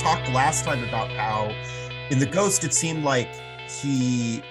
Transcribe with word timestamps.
Talked 0.00 0.30
last 0.30 0.64
time 0.64 0.82
about 0.82 1.10
how 1.10 1.54
in 2.08 2.18
the 2.18 2.24
Ghost 2.24 2.64
it 2.64 2.72
seemed 2.72 3.04
like 3.04 3.28
he 3.68 4.42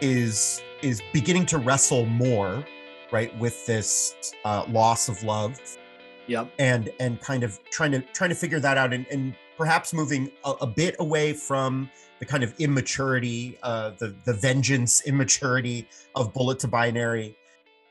is 0.00 0.60
is 0.82 1.00
beginning 1.12 1.46
to 1.46 1.58
wrestle 1.58 2.06
more, 2.06 2.64
right, 3.12 3.36
with 3.38 3.64
this 3.66 4.34
uh, 4.44 4.64
loss 4.68 5.08
of 5.08 5.22
love. 5.22 5.60
Yep. 6.26 6.50
And 6.58 6.90
and 6.98 7.20
kind 7.20 7.44
of 7.44 7.60
trying 7.70 7.92
to 7.92 8.00
trying 8.12 8.30
to 8.30 8.36
figure 8.36 8.58
that 8.58 8.76
out 8.76 8.92
and, 8.92 9.06
and 9.12 9.36
perhaps 9.56 9.94
moving 9.94 10.28
a, 10.44 10.50
a 10.62 10.66
bit 10.66 10.96
away 10.98 11.34
from 11.34 11.88
the 12.18 12.26
kind 12.26 12.42
of 12.42 12.52
immaturity, 12.58 13.58
uh, 13.62 13.92
the 14.00 14.16
the 14.24 14.32
vengeance 14.32 15.02
immaturity 15.06 15.86
of 16.16 16.34
bullet 16.34 16.58
to 16.58 16.68
binary, 16.68 17.36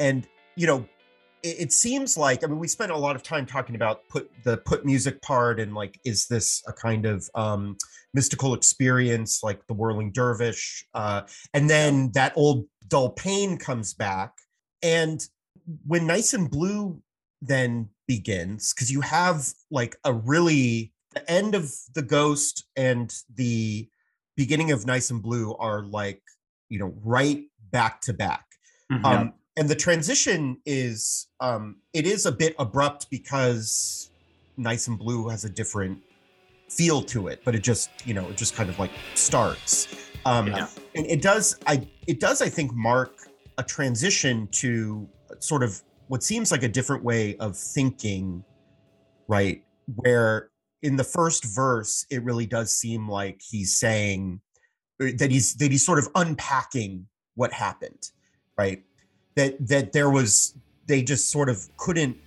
and 0.01 0.27
you 0.57 0.67
know, 0.67 0.85
it, 1.43 1.71
seems 1.71 2.17
like 2.17 2.43
I 2.43 2.47
mean 2.47 2.59
we 2.59 2.67
spent 2.67 2.91
a 2.91 2.97
lot 2.97 3.15
of 3.15 3.23
time 3.23 3.45
talking 3.45 3.75
about 3.75 4.07
put 4.09 4.29
the 4.43 4.57
put 4.57 4.85
music 4.85 5.21
part 5.21 5.59
and 5.59 5.73
like 5.73 5.99
is 6.05 6.27
this 6.27 6.63
a 6.67 6.73
kind 6.73 7.05
of 7.05 7.29
um, 7.35 7.77
mystical 8.13 8.53
experience 8.53 9.43
like 9.43 9.65
the 9.67 9.73
whirling 9.73 10.11
dervish, 10.11 10.85
uh, 10.93 11.21
and 11.53 11.69
then 11.69 12.11
that 12.13 12.33
old 12.35 12.65
dull 12.87 13.09
pain 13.09 13.57
comes 13.57 13.93
back, 13.93 14.33
and 14.81 15.27
when 15.85 16.07
Nice 16.07 16.33
and 16.33 16.49
Blue 16.49 17.01
then 17.41 17.89
begins 18.07 18.73
because 18.73 18.91
you 18.91 19.01
have 19.01 19.47
like 19.71 19.95
a 20.03 20.11
really 20.11 20.91
the 21.13 21.31
end 21.31 21.55
of 21.55 21.71
the 21.95 22.01
ghost 22.01 22.65
and 22.75 23.15
the 23.35 23.87
beginning 24.35 24.71
of 24.71 24.85
nice 24.85 25.09
and 25.09 25.21
blue 25.21 25.55
are 25.55 25.83
like 25.83 26.21
you 26.69 26.79
know 26.79 26.93
right 27.03 27.43
back 27.71 28.01
to 28.01 28.13
back. 28.13 28.45
Mm-hmm. 28.91 29.05
um 29.05 29.33
and 29.59 29.69
the 29.69 29.75
transition 29.75 30.57
is 30.65 31.27
um 31.39 31.75
it 31.93 32.07
is 32.07 32.25
a 32.25 32.31
bit 32.31 32.55
abrupt 32.57 33.09
because 33.11 34.09
nice 34.57 34.87
and 34.87 34.97
blue 34.97 35.27
has 35.27 35.45
a 35.45 35.49
different 35.49 35.99
feel 36.69 37.01
to 37.01 37.27
it 37.27 37.41
but 37.45 37.53
it 37.53 37.63
just 37.63 37.89
you 38.05 38.13
know 38.13 38.27
it 38.29 38.37
just 38.37 38.55
kind 38.55 38.69
of 38.69 38.79
like 38.79 38.91
starts 39.13 39.87
um 40.25 40.47
yeah. 40.47 40.67
and 40.95 41.05
it 41.05 41.21
does 41.21 41.59
i 41.67 41.85
it 42.07 42.19
does 42.19 42.41
i 42.41 42.49
think 42.49 42.73
mark 42.73 43.27
a 43.57 43.63
transition 43.63 44.47
to 44.47 45.07
sort 45.39 45.61
of 45.61 45.81
what 46.07 46.23
seems 46.23 46.51
like 46.51 46.63
a 46.63 46.67
different 46.67 47.03
way 47.03 47.35
of 47.37 47.55
thinking 47.55 48.43
right 49.27 49.63
where 49.95 50.49
in 50.81 50.95
the 50.95 51.03
first 51.03 51.43
verse, 51.43 52.05
it 52.09 52.23
really 52.23 52.45
does 52.45 52.71
seem 52.71 53.09
like 53.09 53.41
he's 53.41 53.77
saying 53.77 54.41
uh, 55.01 55.07
that 55.17 55.31
he's 55.31 55.55
that 55.55 55.71
he's 55.71 55.85
sort 55.85 55.99
of 55.99 56.07
unpacking 56.15 57.07
what 57.35 57.51
happened, 57.53 58.11
right? 58.57 58.83
That 59.39 59.67
that 59.67 59.93
there 59.93 60.09
was 60.09 60.53
they 60.87 61.01
just 61.01 61.31
sort 61.31 61.49
of 61.49 61.57
couldn't 61.77 62.17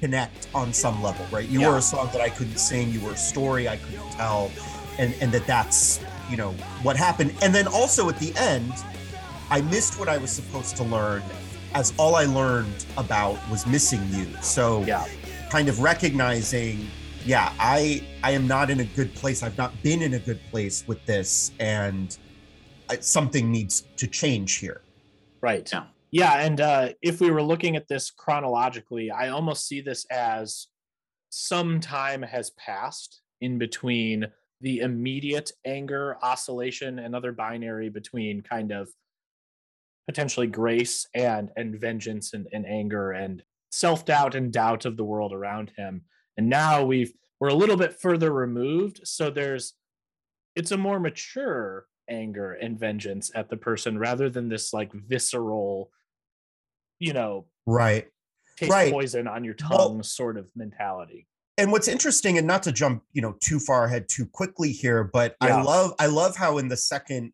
connect 0.00 0.48
on 0.54 0.72
some 0.72 1.02
level, 1.02 1.26
right? 1.30 1.48
You 1.48 1.60
yeah. 1.60 1.70
were 1.70 1.78
a 1.78 1.82
song 1.82 2.08
that 2.12 2.22
I 2.22 2.30
couldn't 2.30 2.58
sing, 2.58 2.90
you 2.90 3.00
were 3.00 3.12
a 3.12 3.16
story 3.16 3.68
I 3.68 3.76
couldn't 3.76 4.10
tell, 4.12 4.50
and 4.98 5.14
and 5.20 5.30
that 5.32 5.46
that's 5.46 6.00
you 6.30 6.36
know 6.36 6.52
what 6.82 6.96
happened. 6.96 7.34
And 7.42 7.54
then 7.54 7.66
also 7.66 8.08
at 8.08 8.18
the 8.18 8.32
end, 8.36 8.72
I 9.50 9.60
missed 9.60 9.98
what 9.98 10.08
I 10.08 10.16
was 10.16 10.30
supposed 10.30 10.76
to 10.76 10.84
learn, 10.84 11.22
as 11.74 11.92
all 11.98 12.14
I 12.14 12.24
learned 12.24 12.86
about 12.96 13.36
was 13.50 13.66
missing 13.66 14.02
you. 14.10 14.26
So 14.40 14.82
yeah. 14.84 15.06
kind 15.50 15.68
of 15.68 15.80
recognizing 15.80 16.88
yeah, 17.28 17.52
I 17.58 18.02
I 18.22 18.30
am 18.30 18.46
not 18.46 18.70
in 18.70 18.80
a 18.80 18.84
good 18.84 19.14
place. 19.14 19.42
I've 19.42 19.58
not 19.58 19.72
been 19.82 20.00
in 20.00 20.14
a 20.14 20.18
good 20.18 20.40
place 20.50 20.84
with 20.86 21.04
this, 21.04 21.52
and 21.60 22.16
I, 22.88 22.96
something 23.00 23.52
needs 23.52 23.84
to 23.96 24.06
change 24.06 24.54
here. 24.56 24.80
Right. 25.42 25.68
Yeah. 25.70 25.84
Yeah, 26.10 26.40
and 26.40 26.60
uh, 26.60 26.88
if 27.02 27.20
we 27.20 27.30
were 27.30 27.42
looking 27.42 27.76
at 27.76 27.88
this 27.88 28.10
chronologically, 28.10 29.10
I 29.10 29.28
almost 29.28 29.66
see 29.66 29.80
this 29.80 30.06
as 30.10 30.68
some 31.30 31.80
time 31.80 32.22
has 32.22 32.50
passed 32.50 33.20
in 33.40 33.58
between 33.58 34.26
the 34.60 34.80
immediate 34.80 35.52
anger 35.64 36.16
oscillation 36.22 36.98
and 36.98 37.14
other 37.14 37.32
binary 37.32 37.90
between 37.90 38.40
kind 38.40 38.72
of 38.72 38.88
potentially 40.06 40.46
grace 40.46 41.06
and 41.14 41.50
and 41.56 41.78
vengeance 41.78 42.32
and, 42.32 42.48
and 42.52 42.66
anger 42.66 43.12
and 43.12 43.42
self-doubt 43.70 44.34
and 44.34 44.52
doubt 44.52 44.86
of 44.86 44.96
the 44.96 45.04
world 45.04 45.32
around 45.32 45.70
him. 45.76 46.02
And 46.38 46.48
now 46.48 46.84
we've 46.84 47.12
we're 47.38 47.48
a 47.48 47.54
little 47.54 47.76
bit 47.76 48.00
further 48.00 48.32
removed 48.32 49.00
so 49.04 49.30
there's 49.30 49.74
it's 50.56 50.72
a 50.72 50.76
more 50.76 50.98
mature 50.98 51.86
anger 52.08 52.54
and 52.54 52.80
vengeance 52.80 53.30
at 53.34 53.48
the 53.50 53.56
person 53.56 53.98
rather 53.98 54.30
than 54.30 54.48
this 54.48 54.72
like 54.72 54.92
visceral 54.92 55.92
you 56.98 57.12
know 57.12 57.46
right. 57.66 58.06
taste 58.56 58.72
right. 58.72 58.92
poison 58.92 59.26
on 59.26 59.44
your 59.44 59.54
tongue 59.54 59.94
well, 59.94 60.02
sort 60.02 60.36
of 60.36 60.50
mentality. 60.56 61.26
And 61.56 61.72
what's 61.72 61.88
interesting 61.88 62.38
and 62.38 62.46
not 62.46 62.62
to 62.64 62.72
jump 62.72 63.02
you 63.12 63.22
know 63.22 63.36
too 63.40 63.58
far 63.58 63.84
ahead 63.84 64.08
too 64.08 64.26
quickly 64.26 64.70
here 64.70 65.04
but 65.04 65.34
yeah. 65.42 65.56
i 65.56 65.62
love 65.62 65.92
i 65.98 66.06
love 66.06 66.36
how 66.36 66.58
in 66.58 66.68
the 66.68 66.76
second 66.76 67.32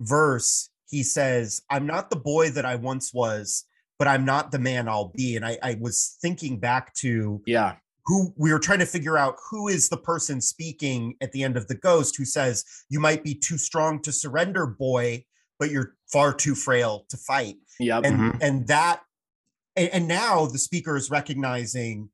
verse 0.00 0.70
he 0.90 1.02
says 1.02 1.62
i'm 1.70 1.86
not 1.86 2.10
the 2.10 2.16
boy 2.16 2.50
that 2.50 2.66
i 2.66 2.74
once 2.74 3.14
was 3.14 3.64
but 3.98 4.06
i'm 4.08 4.24
not 4.24 4.50
the 4.50 4.58
man 4.58 4.88
i'll 4.88 5.12
be. 5.16 5.36
And 5.36 5.44
i 5.44 5.58
i 5.62 5.76
was 5.80 6.18
thinking 6.20 6.58
back 6.58 6.92
to 6.96 7.40
yeah. 7.46 7.76
who 8.04 8.34
we 8.36 8.52
were 8.52 8.58
trying 8.58 8.80
to 8.80 8.86
figure 8.86 9.16
out 9.16 9.36
who 9.50 9.68
is 9.68 9.88
the 9.88 9.96
person 9.96 10.42
speaking 10.42 11.14
at 11.22 11.32
the 11.32 11.42
end 11.42 11.56
of 11.56 11.66
the 11.68 11.74
ghost 11.74 12.16
who 12.18 12.26
says 12.26 12.64
you 12.90 13.00
might 13.00 13.24
be 13.24 13.34
too 13.34 13.56
strong 13.56 14.02
to 14.02 14.12
surrender 14.12 14.66
boy 14.66 15.24
but 15.58 15.70
you're 15.70 15.94
far 16.12 16.34
too 16.34 16.54
frail 16.54 17.06
to 17.08 17.16
fight 17.16 17.56
yeah 17.80 18.00
and 18.02 18.16
mm-hmm. 18.16 18.38
and 18.40 18.66
that 18.66 19.00
and, 19.76 19.88
and 19.90 20.08
now 20.08 20.46
the 20.46 20.58
speaker 20.58 20.96
is 20.96 21.10
recognizing 21.10 22.08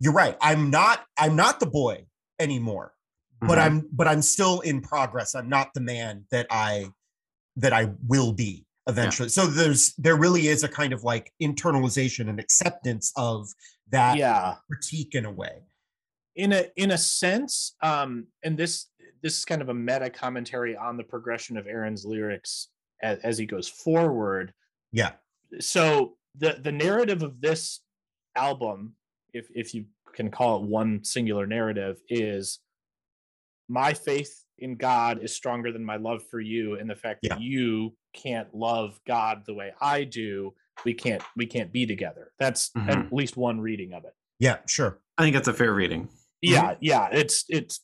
you're 0.00 0.12
right 0.12 0.36
i'm 0.40 0.70
not 0.70 1.04
i'm 1.18 1.36
not 1.36 1.60
the 1.60 1.66
boy 1.66 2.04
anymore 2.38 2.92
mm-hmm. 3.34 3.48
but 3.48 3.58
i'm 3.58 3.88
but 3.92 4.06
i'm 4.06 4.22
still 4.22 4.60
in 4.60 4.80
progress 4.80 5.34
i'm 5.34 5.48
not 5.48 5.72
the 5.74 5.80
man 5.80 6.24
that 6.30 6.46
i 6.50 6.86
that 7.56 7.72
i 7.72 7.90
will 8.06 8.32
be 8.32 8.66
eventually 8.86 9.26
yeah. 9.26 9.30
so 9.30 9.46
there's 9.46 9.94
there 9.94 10.16
really 10.16 10.46
is 10.48 10.62
a 10.62 10.68
kind 10.68 10.92
of 10.92 11.02
like 11.02 11.32
internalization 11.42 12.28
and 12.28 12.38
acceptance 12.38 13.12
of 13.16 13.48
that 13.90 14.16
yeah 14.16 14.54
critique 14.70 15.14
in 15.14 15.24
a 15.24 15.30
way 15.30 15.62
in 16.36 16.52
a 16.52 16.66
in 16.76 16.92
a 16.92 16.98
sense 16.98 17.74
um 17.82 18.26
and 18.44 18.56
this 18.56 18.86
this 19.22 19.38
is 19.38 19.44
kind 19.44 19.62
of 19.62 19.70
a 19.70 19.74
meta 19.74 20.08
commentary 20.08 20.76
on 20.76 20.96
the 20.96 21.02
progression 21.02 21.56
of 21.56 21.66
aaron's 21.66 22.04
lyrics 22.04 22.68
as, 23.02 23.18
as 23.20 23.38
he 23.38 23.46
goes 23.46 23.68
forward 23.68 24.52
yeah 24.96 25.12
so 25.60 26.16
the 26.36 26.58
the 26.62 26.72
narrative 26.72 27.22
of 27.22 27.40
this 27.40 27.80
album 28.34 28.94
if 29.32 29.48
if 29.54 29.74
you 29.74 29.84
can 30.12 30.30
call 30.30 30.56
it 30.56 30.62
one 30.62 31.02
singular 31.04 31.46
narrative 31.46 31.98
is 32.08 32.60
my 33.68 33.92
faith 33.92 34.44
in 34.58 34.76
god 34.76 35.22
is 35.22 35.34
stronger 35.34 35.70
than 35.72 35.84
my 35.84 35.96
love 35.96 36.22
for 36.30 36.40
you 36.40 36.78
and 36.78 36.88
the 36.88 36.96
fact 36.96 37.20
yeah. 37.22 37.34
that 37.34 37.40
you 37.40 37.94
can't 38.12 38.54
love 38.54 38.98
god 39.06 39.42
the 39.46 39.54
way 39.54 39.72
i 39.80 40.02
do 40.02 40.52
we 40.84 40.94
can't 40.94 41.22
we 41.36 41.46
can't 41.46 41.72
be 41.72 41.86
together. 41.86 42.32
That's 42.38 42.70
mm-hmm. 42.70 42.90
at 42.90 43.12
least 43.12 43.36
one 43.36 43.60
reading 43.60 43.92
of 43.92 44.04
it. 44.04 44.14
Yeah, 44.38 44.58
sure. 44.66 45.00
I 45.16 45.22
think 45.22 45.34
that's 45.34 45.48
a 45.48 45.54
fair 45.54 45.72
reading. 45.72 46.08
Yeah, 46.42 46.72
mm-hmm. 46.72 46.78
yeah. 46.80 47.08
It's 47.12 47.44
it's 47.48 47.80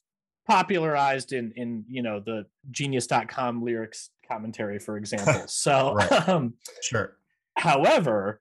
popularized 0.46 1.32
in 1.32 1.52
in 1.56 1.84
you 1.88 2.02
know 2.02 2.20
the 2.20 2.46
genius.com 2.70 3.64
lyrics 3.64 4.10
commentary, 4.32 4.79
for 4.79 4.96
example. 4.96 5.44
So 5.49 5.99
um, 6.26 6.55
sure. 6.82 7.17
However, 7.56 8.40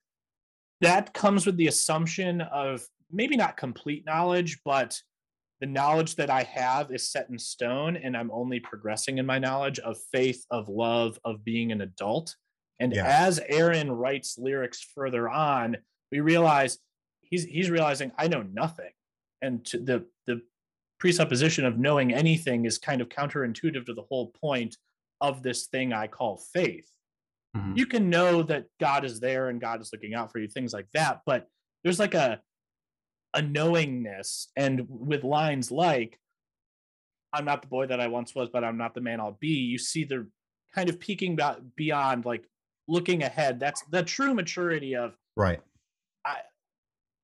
that 0.82 1.14
comes 1.14 1.46
with 1.46 1.58
the 1.58 1.68
assumption 1.68 2.42
of 2.42 2.86
maybe 3.12 3.36
not 3.36 3.58
complete 3.58 4.06
knowledge, 4.06 4.60
but 4.64 5.00
the 5.60 5.68
knowledge 5.68 6.16
that 6.16 6.30
I 6.30 6.44
have 6.44 6.92
is 6.92 7.12
set 7.12 7.30
in 7.30 7.38
stone, 7.38 7.96
and 7.96 8.18
I'm 8.18 8.32
only 8.32 8.60
progressing 8.60 9.20
in 9.20 9.26
my 9.26 9.38
knowledge 9.38 9.80
of 9.80 9.98
faith, 10.12 10.44
of 10.50 10.70
love, 10.70 11.20
of 11.24 11.44
being 11.44 11.72
an 11.72 11.82
adult. 11.82 12.36
And 12.80 12.94
yeah. 12.94 13.06
as 13.06 13.40
Aaron 13.48 13.92
writes 13.92 14.40
lyrics 14.40 14.82
further 14.96 15.30
on, 15.30 15.78
we 16.12 16.20
realize 16.20 16.80
he's 17.22 17.44
he's 17.46 17.70
realizing 17.70 18.12
I 18.18 18.28
know 18.28 18.42
nothing. 18.42 18.92
And 19.42 19.64
the 19.66 20.06
the 20.26 20.42
presupposition 21.00 21.66
of 21.66 21.78
knowing 21.78 22.14
anything 22.14 22.66
is 22.66 22.78
kind 22.78 23.02
of 23.02 23.10
counterintuitive 23.10 23.86
to 23.86 23.94
the 23.94 24.06
whole 24.10 24.32
point 24.42 24.78
of 25.22 25.44
this 25.44 25.68
thing 25.68 25.94
I 25.94 26.08
call 26.08 26.44
faith. 26.54 26.90
Mm-hmm. 27.56 27.74
You 27.76 27.86
can 27.86 28.10
know 28.10 28.44
that 28.44 28.66
God 28.80 29.06
is 29.06 29.20
there 29.20 29.50
and 29.50 29.62
God 29.62 29.82
is 29.82 29.92
looking 29.94 30.14
out 30.14 30.32
for 30.32 30.40
you, 30.40 30.48
things 30.48 30.74
like 30.74 30.88
that, 30.94 31.22
but 31.26 31.48
there's 31.84 32.00
like 32.00 32.14
a 32.14 32.42
a 33.34 33.42
knowingness 33.42 34.50
and 34.58 34.86
with 34.90 35.24
lines 35.24 35.72
like 35.72 36.20
I'm 37.34 37.46
not 37.46 37.62
the 37.62 37.70
boy 37.70 37.88
that 37.88 38.02
I 38.02 38.08
once 38.08 38.36
was, 38.36 38.50
but 38.52 38.64
I'm 38.64 38.78
not 38.78 38.94
the 38.94 39.00
man 39.00 39.22
I'll 39.22 39.38
be. 39.40 39.48
You 39.48 39.78
see 39.78 40.04
the 40.04 40.28
kind 40.76 40.90
of 40.90 41.00
peeking 41.00 41.40
beyond 41.76 42.26
like 42.26 42.46
looking 42.88 43.24
ahead. 43.24 43.60
That's 43.60 43.82
the 43.90 44.04
true 44.04 44.34
maturity 44.34 44.96
of 44.96 45.16
right. 45.36 45.62
I 46.26 46.38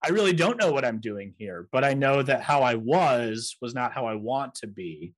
I 0.04 0.10
really 0.10 0.34
don't 0.34 0.60
know 0.60 0.72
what 0.72 0.86
I'm 0.86 1.00
doing 1.00 1.34
here, 1.38 1.68
but 1.72 1.84
I 1.84 1.94
know 1.94 2.22
that 2.24 2.42
how 2.42 2.62
I 2.62 2.76
was 2.76 3.58
was 3.62 3.74
not 3.74 3.94
how 3.94 4.06
I 4.06 4.16
want 4.16 4.56
to 4.56 4.68
be. 4.68 5.14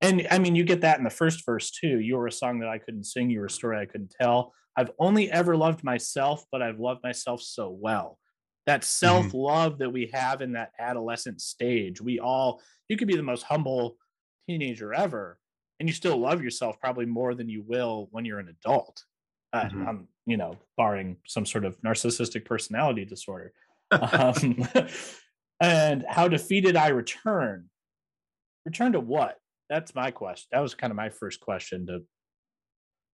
And 0.00 0.26
I 0.30 0.38
mean, 0.38 0.54
you 0.54 0.64
get 0.64 0.82
that 0.82 0.98
in 0.98 1.04
the 1.04 1.10
first 1.10 1.44
verse 1.44 1.70
too. 1.70 1.98
You 2.00 2.16
were 2.16 2.28
a 2.28 2.32
song 2.32 2.60
that 2.60 2.68
I 2.68 2.78
couldn't 2.78 3.04
sing. 3.04 3.30
You 3.30 3.40
were 3.40 3.46
a 3.46 3.50
story 3.50 3.78
I 3.78 3.86
couldn't 3.86 4.14
tell. 4.20 4.52
I've 4.76 4.92
only 5.00 5.30
ever 5.30 5.56
loved 5.56 5.82
myself, 5.82 6.44
but 6.52 6.62
I've 6.62 6.78
loved 6.78 7.02
myself 7.02 7.42
so 7.42 7.68
well. 7.70 8.18
that 8.66 8.84
self 8.84 9.34
love 9.34 9.72
mm-hmm. 9.72 9.82
that 9.82 9.90
we 9.90 10.10
have 10.12 10.40
in 10.40 10.52
that 10.52 10.72
adolescent 10.78 11.40
stage. 11.40 12.00
We 12.00 12.20
all, 12.20 12.60
you 12.88 12.96
could 12.96 13.08
be 13.08 13.16
the 13.16 13.22
most 13.22 13.42
humble 13.42 13.96
teenager 14.46 14.94
ever, 14.94 15.38
and 15.80 15.88
you 15.88 15.92
still 15.92 16.16
love 16.16 16.42
yourself 16.42 16.78
probably 16.80 17.06
more 17.06 17.34
than 17.34 17.48
you 17.48 17.64
will 17.66 18.08
when 18.12 18.24
you're 18.24 18.38
an 18.38 18.54
adult. 18.60 19.02
Uh, 19.52 19.64
mm-hmm. 19.64 19.88
um, 19.88 20.08
you 20.26 20.36
know, 20.36 20.56
barring 20.76 21.16
some 21.26 21.46
sort 21.46 21.64
of 21.64 21.80
narcissistic 21.80 22.44
personality 22.44 23.04
disorder. 23.04 23.52
um, 23.90 24.68
and 25.60 26.04
how 26.08 26.28
defeated 26.28 26.76
I 26.76 26.88
return. 26.88 27.68
Return 28.64 28.92
to 28.92 29.00
what? 29.00 29.38
That's 29.68 29.94
my 29.94 30.10
question. 30.10 30.48
That 30.52 30.60
was 30.60 30.74
kind 30.74 30.90
of 30.90 30.96
my 30.96 31.10
first 31.10 31.40
question 31.40 31.86
to 31.86 32.00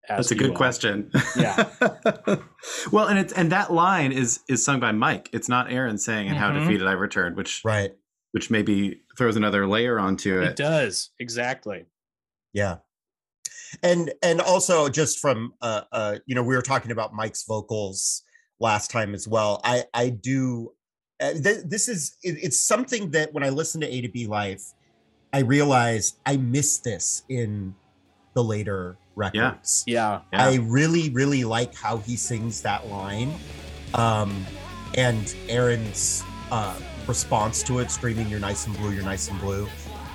ask. 0.08 0.18
that's 0.18 0.30
a 0.30 0.34
good 0.34 0.50
all. 0.50 0.56
question. 0.56 1.10
Yeah. 1.36 1.68
well, 2.92 3.08
and 3.08 3.18
it's 3.18 3.32
and 3.32 3.50
that 3.52 3.72
line 3.72 4.12
is 4.12 4.40
is 4.48 4.64
sung 4.64 4.80
by 4.80 4.92
Mike. 4.92 5.30
It's 5.32 5.48
not 5.48 5.72
Aaron 5.72 5.98
saying 5.98 6.28
"And 6.28 6.36
mm-hmm. 6.36 6.54
how 6.54 6.58
defeated 6.58 6.86
I 6.86 6.92
returned," 6.92 7.36
which 7.36 7.62
right, 7.64 7.92
which 8.32 8.50
maybe 8.50 9.02
throws 9.18 9.36
another 9.36 9.66
layer 9.66 9.98
onto 9.98 10.40
it. 10.40 10.48
It 10.48 10.56
does 10.56 11.10
exactly. 11.18 11.86
Yeah, 12.52 12.76
and 13.82 14.12
and 14.22 14.40
also 14.40 14.88
just 14.88 15.18
from 15.18 15.54
uh 15.60 15.82
uh 15.92 16.18
you 16.26 16.34
know 16.34 16.42
we 16.42 16.54
were 16.54 16.62
talking 16.62 16.92
about 16.92 17.12
Mike's 17.12 17.44
vocals 17.44 18.22
last 18.60 18.90
time 18.90 19.14
as 19.14 19.26
well. 19.26 19.60
I 19.64 19.84
I 19.92 20.10
do. 20.10 20.72
Uh, 21.20 21.32
th- 21.32 21.64
this 21.66 21.88
is 21.88 22.16
it, 22.22 22.38
it's 22.42 22.60
something 22.60 23.10
that 23.12 23.32
when 23.32 23.44
I 23.44 23.48
listen 23.48 23.80
to 23.80 23.86
A 23.86 24.00
to 24.00 24.08
B 24.08 24.26
Life, 24.26 24.72
I 25.34 25.40
realize 25.40 26.14
I 26.24 26.36
miss 26.36 26.78
this 26.78 27.24
in 27.28 27.74
the 28.34 28.44
later 28.44 28.96
records. 29.16 29.82
Yeah. 29.84 30.20
yeah. 30.32 30.46
I 30.46 30.58
really, 30.62 31.10
really 31.10 31.42
like 31.42 31.74
how 31.74 31.96
he 31.96 32.14
sings 32.14 32.62
that 32.62 32.86
line. 32.86 33.34
Um, 33.94 34.46
and 34.96 35.34
Aaron's 35.48 36.22
uh, 36.52 36.78
response 37.08 37.64
to 37.64 37.80
it, 37.80 37.90
screaming, 37.90 38.28
You're 38.28 38.38
nice 38.38 38.68
and 38.68 38.76
blue, 38.76 38.92
you're 38.92 39.02
nice 39.02 39.28
and 39.28 39.40
blue. 39.40 39.66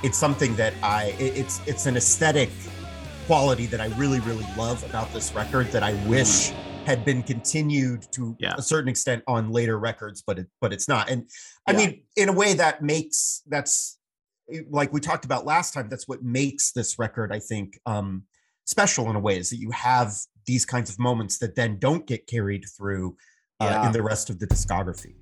It's 0.03 0.17
something 0.17 0.55
that 0.55 0.73
I 0.81 1.13
it's 1.19 1.59
it's 1.67 1.85
an 1.85 1.97
aesthetic 1.97 2.49
quality 3.27 3.65
that 3.65 3.81
I 3.81 3.87
really, 3.97 4.21
really 4.21 4.45
love 4.57 4.81
about 4.89 5.11
this 5.11 5.33
record 5.33 5.67
that 5.73 5.83
I 5.83 5.95
wish 6.07 6.51
mm. 6.51 6.85
had 6.85 7.03
been 7.03 7.23
continued 7.23 8.07
to 8.13 8.37
yeah. 8.39 8.55
a 8.57 8.61
certain 8.61 8.87
extent 8.87 9.23
on 9.27 9.51
later 9.51 9.79
records, 9.79 10.23
but 10.25 10.39
it 10.39 10.47
but 10.61 10.71
it's 10.71 10.87
not. 10.87 11.09
And 11.09 11.29
I 11.67 11.73
yeah. 11.73 11.77
mean, 11.77 12.03
in 12.15 12.29
a 12.29 12.33
way 12.33 12.53
that 12.53 12.81
makes 12.81 13.43
that's 13.49 13.98
like 14.69 14.93
we 14.93 14.99
talked 14.99 15.25
about 15.25 15.45
last 15.45 15.73
time, 15.73 15.89
that's 15.89 16.07
what 16.07 16.23
makes 16.23 16.71
this 16.71 16.99
record, 16.99 17.31
I 17.31 17.39
think, 17.39 17.79
um, 17.85 18.23
special 18.65 19.09
in 19.09 19.15
a 19.15 19.19
way 19.19 19.37
is 19.37 19.49
that 19.49 19.57
you 19.57 19.71
have 19.71 20.13
these 20.45 20.65
kinds 20.65 20.89
of 20.89 20.99
moments 20.99 21.39
that 21.39 21.55
then 21.55 21.77
don't 21.79 22.05
get 22.05 22.27
carried 22.27 22.65
through 22.77 23.15
uh, 23.59 23.65
yeah. 23.65 23.87
in 23.87 23.91
the 23.91 24.01
rest 24.01 24.29
of 24.29 24.39
the 24.39 24.47
discography. 24.47 25.15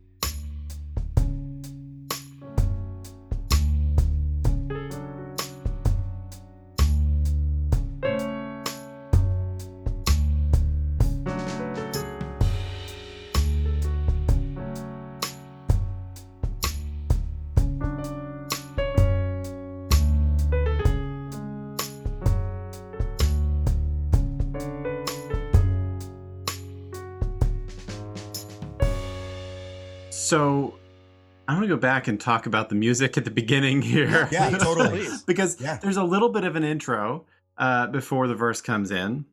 Go 31.77 31.81
back 31.81 32.07
and 32.07 32.19
talk 32.19 32.45
about 32.45 32.69
the 32.69 32.75
music 32.75 33.18
at 33.18 33.25
the 33.25 33.31
beginning 33.31 33.81
here. 33.81 34.27
Yeah, 34.31 34.50
totally. 34.57 35.07
because 35.27 35.62
yeah. 35.62 35.77
there's 35.77 35.97
a 35.97 36.03
little 36.03 36.29
bit 36.29 36.44
of 36.44 36.56
an 36.56 36.63
intro 36.63 37.25
uh, 37.57 37.88
before 37.88 38.27
the 38.27 38.35
verse 38.35 38.62
comes 38.62 38.91
in. 38.91 39.25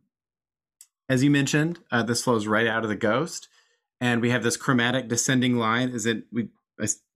As 1.08 1.22
you 1.22 1.30
mentioned, 1.30 1.80
uh, 1.90 2.02
this 2.02 2.22
flows 2.22 2.46
right 2.46 2.66
out 2.66 2.82
of 2.82 2.88
the 2.88 2.96
ghost, 2.96 3.48
and 4.00 4.20
we 4.20 4.30
have 4.30 4.42
this 4.42 4.56
chromatic 4.56 5.08
descending 5.08 5.56
line. 5.56 5.90
Is 5.90 6.06
it 6.06 6.24
we? 6.32 6.48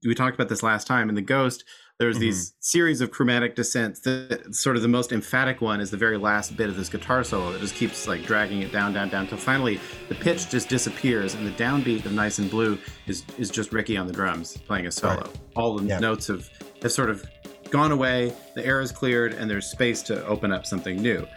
we 0.05 0.15
talked 0.15 0.35
about 0.35 0.47
this 0.47 0.63
last 0.63 0.87
time 0.87 1.09
in 1.09 1.15
the 1.15 1.21
ghost 1.21 1.65
there's 1.99 2.15
mm-hmm. 2.15 2.21
these 2.21 2.53
series 2.61 3.01
of 3.01 3.11
chromatic 3.11 3.55
descents 3.55 3.99
the 3.99 4.41
sort 4.51 4.75
of 4.75 4.81
the 4.81 4.87
most 4.87 5.11
emphatic 5.11 5.61
one 5.61 5.81
is 5.81 5.91
the 5.91 5.97
very 5.97 6.17
last 6.17 6.55
bit 6.55 6.69
of 6.69 6.77
this 6.77 6.89
guitar 6.89 7.23
solo 7.23 7.51
that 7.51 7.59
just 7.59 7.75
keeps 7.75 8.07
like 8.07 8.23
dragging 8.23 8.61
it 8.61 8.71
down 8.71 8.93
down 8.93 9.09
down 9.09 9.23
until 9.23 9.37
finally 9.37 9.79
the 10.07 10.15
pitch 10.15 10.49
just 10.49 10.69
disappears 10.69 11.35
and 11.35 11.45
the 11.45 11.51
downbeat 11.51 12.05
of 12.05 12.13
nice 12.13 12.39
and 12.39 12.49
blue 12.49 12.77
is 13.05 13.23
is 13.37 13.49
just 13.49 13.71
ricky 13.73 13.97
on 13.97 14.07
the 14.07 14.13
drums 14.13 14.57
playing 14.57 14.87
a 14.87 14.91
solo 14.91 15.17
right. 15.17 15.39
all 15.55 15.77
the 15.77 15.85
yeah. 15.85 15.99
notes 15.99 16.27
have 16.27 16.49
have 16.81 16.91
sort 16.91 17.09
of 17.09 17.25
gone 17.69 17.91
away 17.91 18.33
the 18.55 18.65
air 18.65 18.81
is 18.81 18.91
cleared 18.91 19.33
and 19.33 19.49
there's 19.49 19.67
space 19.67 20.01
to 20.01 20.25
open 20.25 20.51
up 20.51 20.65
something 20.65 20.97
new 21.01 21.27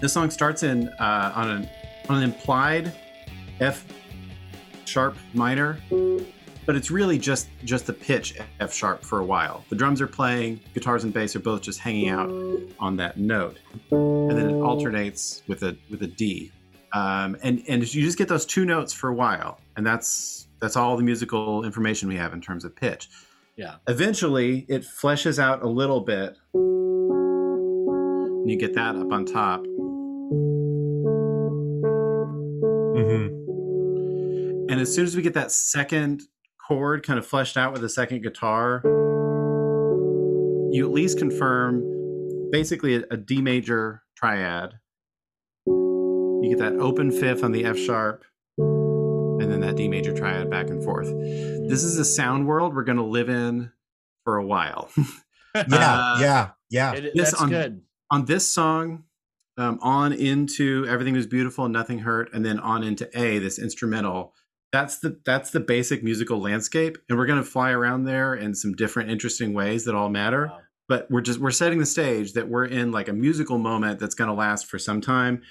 this 0.00 0.12
song 0.12 0.30
starts 0.30 0.62
in 0.62 0.88
uh, 0.98 1.32
on 1.36 1.50
an 1.50 1.68
on 2.08 2.16
an 2.16 2.22
implied 2.22 2.92
f 3.60 3.84
sharp 4.86 5.14
minor 5.34 5.78
but 6.66 6.76
it's 6.76 6.90
really 6.90 7.18
just 7.18 7.48
just 7.64 7.86
the 7.86 7.92
pitch 7.92 8.38
F 8.60 8.72
sharp 8.72 9.04
for 9.04 9.20
a 9.20 9.24
while. 9.24 9.64
The 9.68 9.76
drums 9.76 10.00
are 10.00 10.06
playing, 10.06 10.60
guitars 10.74 11.04
and 11.04 11.12
bass 11.12 11.34
are 11.36 11.40
both 11.40 11.62
just 11.62 11.80
hanging 11.80 12.08
out 12.08 12.30
on 12.78 12.96
that 12.96 13.18
note, 13.18 13.58
and 13.90 14.30
then 14.30 14.50
it 14.50 14.60
alternates 14.60 15.42
with 15.46 15.62
a 15.62 15.76
with 15.90 16.02
a 16.02 16.06
D, 16.06 16.52
um, 16.92 17.36
and 17.42 17.62
and 17.68 17.94
you 17.94 18.02
just 18.02 18.18
get 18.18 18.28
those 18.28 18.46
two 18.46 18.64
notes 18.64 18.92
for 18.92 19.08
a 19.08 19.14
while, 19.14 19.60
and 19.76 19.86
that's 19.86 20.48
that's 20.60 20.76
all 20.76 20.96
the 20.96 21.02
musical 21.02 21.64
information 21.64 22.08
we 22.08 22.16
have 22.16 22.32
in 22.34 22.40
terms 22.40 22.64
of 22.64 22.76
pitch. 22.76 23.08
Yeah. 23.56 23.76
Eventually, 23.88 24.66
it 24.68 24.82
fleshes 24.82 25.38
out 25.38 25.62
a 25.62 25.68
little 25.68 26.00
bit. 26.00 26.36
And 28.40 28.50
you 28.50 28.56
get 28.56 28.74
that 28.74 28.96
up 28.96 29.12
on 29.12 29.26
top. 29.26 29.60
Mm-hmm. 32.96 33.26
And 34.70 34.80
as 34.80 34.94
soon 34.94 35.04
as 35.04 35.14
we 35.14 35.20
get 35.20 35.34
that 35.34 35.52
second 35.52 36.22
chord 36.70 37.04
kind 37.04 37.18
of 37.18 37.26
fleshed 37.26 37.56
out 37.56 37.72
with 37.72 37.82
a 37.82 37.88
second 37.88 38.22
guitar, 38.22 38.80
you 40.72 40.86
at 40.86 40.92
least 40.92 41.18
confirm 41.18 41.82
basically 42.52 42.94
a, 42.94 43.02
a 43.10 43.16
D 43.16 43.42
major 43.42 44.04
triad. 44.16 44.74
You 45.66 46.46
get 46.48 46.58
that 46.60 46.74
open 46.74 47.10
fifth 47.10 47.42
on 47.42 47.50
the 47.50 47.64
F 47.64 47.76
sharp, 47.76 48.22
and 48.56 49.50
then 49.50 49.58
that 49.62 49.74
D 49.74 49.88
major 49.88 50.16
triad 50.16 50.48
back 50.48 50.68
and 50.68 50.80
forth. 50.84 51.08
This 51.08 51.82
is 51.82 51.98
a 51.98 52.04
sound 52.04 52.46
world 52.46 52.72
we're 52.72 52.84
going 52.84 52.98
to 52.98 53.04
live 53.04 53.28
in 53.28 53.72
for 54.22 54.36
a 54.36 54.46
while. 54.46 54.90
yeah, 55.56 55.64
uh, 55.72 56.18
yeah, 56.20 56.50
yeah. 56.70 56.92
It, 56.92 57.02
this 57.16 57.30
that's 57.32 57.42
on, 57.42 57.48
good. 57.48 57.82
On 58.12 58.26
this 58.26 58.46
song, 58.46 59.06
um, 59.58 59.80
on 59.82 60.12
into 60.12 60.86
Everything 60.88 61.14
Was 61.14 61.26
Beautiful 61.26 61.64
and 61.64 61.72
Nothing 61.72 61.98
Hurt, 61.98 62.32
and 62.32 62.44
then 62.46 62.60
on 62.60 62.84
into 62.84 63.10
A, 63.20 63.40
this 63.40 63.58
instrumental 63.58 64.34
that's 64.72 64.98
the 64.98 65.18
that's 65.24 65.50
the 65.50 65.60
basic 65.60 66.02
musical 66.02 66.40
landscape 66.40 66.98
and 67.08 67.18
we're 67.18 67.26
going 67.26 67.42
to 67.42 67.48
fly 67.48 67.70
around 67.70 68.04
there 68.04 68.34
in 68.34 68.54
some 68.54 68.74
different 68.74 69.10
interesting 69.10 69.52
ways 69.52 69.84
that 69.84 69.94
all 69.94 70.08
matter 70.08 70.46
wow. 70.46 70.58
but 70.88 71.10
we're 71.10 71.20
just 71.20 71.40
we're 71.40 71.50
setting 71.50 71.78
the 71.78 71.86
stage 71.86 72.32
that 72.34 72.48
we're 72.48 72.64
in 72.64 72.92
like 72.92 73.08
a 73.08 73.12
musical 73.12 73.58
moment 73.58 73.98
that's 73.98 74.14
going 74.14 74.28
to 74.28 74.34
last 74.34 74.66
for 74.66 74.78
some 74.78 75.00
time 75.00 75.42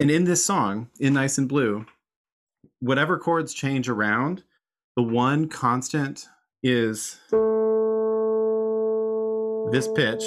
and 0.00 0.10
in 0.10 0.24
this 0.24 0.44
song 0.44 0.88
in 0.98 1.14
nice 1.14 1.38
and 1.38 1.48
blue 1.48 1.86
whatever 2.80 3.18
chords 3.18 3.54
change 3.54 3.88
around 3.88 4.42
the 4.96 5.02
one 5.02 5.48
constant 5.48 6.26
is 6.62 7.18
this 9.70 9.88
pitch 9.94 10.24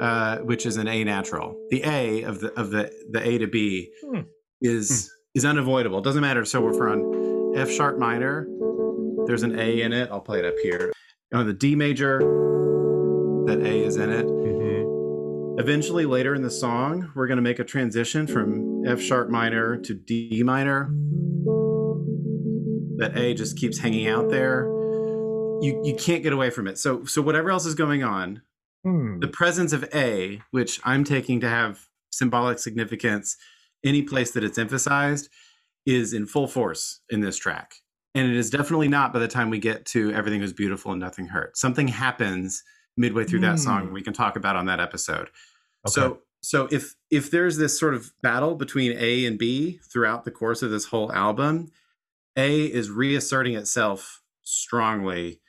uh, 0.00 0.38
which 0.38 0.66
is 0.66 0.76
an 0.76 0.88
a 0.88 1.04
natural 1.04 1.56
the 1.70 1.82
a 1.84 2.22
of 2.22 2.40
the 2.40 2.52
of 2.58 2.70
the 2.70 2.90
the 3.10 3.26
a 3.26 3.38
to 3.38 3.46
b 3.46 3.90
hmm. 4.04 4.20
is 4.60 5.08
hmm 5.08 5.21
is 5.34 5.44
unavoidable. 5.44 5.98
It 5.98 6.04
doesn't 6.04 6.20
matter. 6.20 6.44
So 6.44 6.68
if 6.68 6.76
we're 6.76 6.90
on 6.90 7.56
F 7.56 7.70
sharp 7.70 7.98
minor, 7.98 8.46
there's 9.26 9.42
an 9.42 9.58
A 9.58 9.82
in 9.82 9.92
it. 9.92 10.10
I'll 10.10 10.20
play 10.20 10.38
it 10.38 10.44
up 10.44 10.54
here. 10.62 10.92
On 11.32 11.46
the 11.46 11.52
D 11.52 11.74
major, 11.74 12.18
that 13.46 13.60
A 13.62 13.84
is 13.84 13.96
in 13.96 14.10
it. 14.10 14.26
Mm-hmm. 14.26 15.60
Eventually, 15.60 16.06
later 16.06 16.34
in 16.34 16.42
the 16.42 16.50
song, 16.50 17.10
we're 17.14 17.26
going 17.26 17.36
to 17.36 17.42
make 17.42 17.58
a 17.58 17.64
transition 17.64 18.26
from 18.26 18.86
F 18.86 19.00
sharp 19.00 19.30
minor 19.30 19.76
to 19.78 19.94
D 19.94 20.42
minor. 20.44 20.90
That 22.98 23.16
A 23.16 23.34
just 23.34 23.56
keeps 23.56 23.78
hanging 23.78 24.08
out 24.08 24.28
there. 24.28 24.64
You 25.62 25.80
you 25.84 25.94
can't 25.98 26.22
get 26.22 26.32
away 26.32 26.50
from 26.50 26.66
it. 26.66 26.78
So 26.78 27.04
so 27.04 27.22
whatever 27.22 27.50
else 27.50 27.64
is 27.64 27.74
going 27.74 28.02
on, 28.02 28.42
hmm. 28.84 29.20
the 29.20 29.28
presence 29.28 29.72
of 29.72 29.88
A, 29.94 30.42
which 30.50 30.80
I'm 30.84 31.04
taking 31.04 31.40
to 31.40 31.48
have 31.48 31.88
symbolic 32.10 32.58
significance, 32.58 33.36
any 33.84 34.02
place 34.02 34.30
that 34.32 34.44
it's 34.44 34.58
emphasized 34.58 35.28
is 35.86 36.12
in 36.12 36.26
full 36.26 36.46
force 36.46 37.00
in 37.10 37.20
this 37.20 37.36
track. 37.36 37.74
And 38.14 38.30
it 38.30 38.36
is 38.36 38.50
definitely 38.50 38.88
not 38.88 39.12
by 39.12 39.18
the 39.18 39.28
time 39.28 39.50
we 39.50 39.58
get 39.58 39.86
to 39.86 40.12
Everything 40.12 40.40
Was 40.40 40.52
Beautiful 40.52 40.92
and 40.92 41.00
Nothing 41.00 41.28
Hurt. 41.28 41.56
Something 41.56 41.88
happens 41.88 42.62
midway 42.96 43.24
through 43.24 43.40
mm. 43.40 43.50
that 43.50 43.58
song 43.58 43.86
hmm. 43.86 43.92
we 43.94 44.02
can 44.02 44.12
talk 44.12 44.36
about 44.36 44.54
on 44.54 44.66
that 44.66 44.80
episode. 44.80 45.30
Okay. 45.86 45.88
So 45.88 46.18
so 46.42 46.68
if 46.70 46.94
if 47.10 47.30
there's 47.30 47.56
this 47.56 47.78
sort 47.78 47.94
of 47.94 48.12
battle 48.22 48.54
between 48.54 48.96
A 48.98 49.24
and 49.24 49.38
B 49.38 49.80
throughout 49.90 50.24
the 50.24 50.30
course 50.30 50.62
of 50.62 50.70
this 50.70 50.86
whole 50.86 51.10
album, 51.12 51.70
A 52.36 52.64
is 52.64 52.90
reasserting 52.90 53.54
itself 53.54 54.22
strongly 54.42 55.40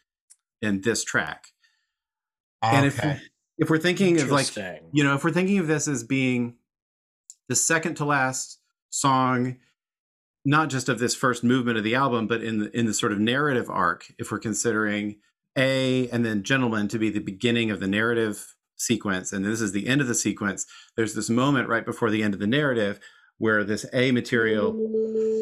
in 0.62 0.82
this 0.82 1.04
track. 1.04 1.48
And 2.62 2.86
if 2.86 3.00
Okay. 3.00 3.20
if 3.58 3.70
we're 3.70 3.80
thinking 3.80 4.22
of 4.22 4.32
like 4.32 4.56
you 4.94 5.04
know 5.04 5.16
if 5.16 5.24
we're 5.24 5.32
thinking 5.32 5.58
of 5.58 5.68
this 5.68 5.88
as 5.88 6.04
being 6.04 6.56
the 7.54 7.58
second 7.58 7.94
to 7.94 8.04
last 8.04 8.58
song 8.90 9.58
not 10.44 10.72
just 10.72 10.90
of 10.90 10.98
this 10.98 11.14
first 11.14 11.44
movement 11.44 11.78
of 11.78 11.84
the 11.84 11.94
album 11.94 12.26
but 12.26 12.44
in 12.44 12.58
the 12.58 12.76
in 12.76 12.88
the 12.88 12.94
sort 12.96 13.12
of 13.12 13.20
narrative 13.20 13.70
arc 13.70 14.12
if 14.18 14.32
we're 14.32 14.40
considering 14.40 15.18
a 15.56 16.10
and 16.10 16.26
then 16.26 16.42
Gentlemen 16.42 16.88
to 16.88 16.98
be 16.98 17.12
the 17.12 17.20
beginning 17.20 17.70
of 17.70 17.80
the 17.80 17.88
narrative 17.88 18.56
sequence 18.76 19.34
and 19.34 19.46
this 19.46 19.62
is 19.62 19.72
the 19.72 19.86
end 19.86 20.02
of 20.02 20.08
the 20.08 20.16
sequence. 20.16 20.66
There's 20.98 21.14
this 21.14 21.30
moment 21.30 21.70
right 21.70 21.86
before 21.86 22.10
the 22.10 22.24
end 22.24 22.34
of 22.34 22.40
the 22.40 22.48
narrative 22.48 23.00
where 23.38 23.64
this 23.64 23.86
a 23.94 24.12
material 24.12 24.74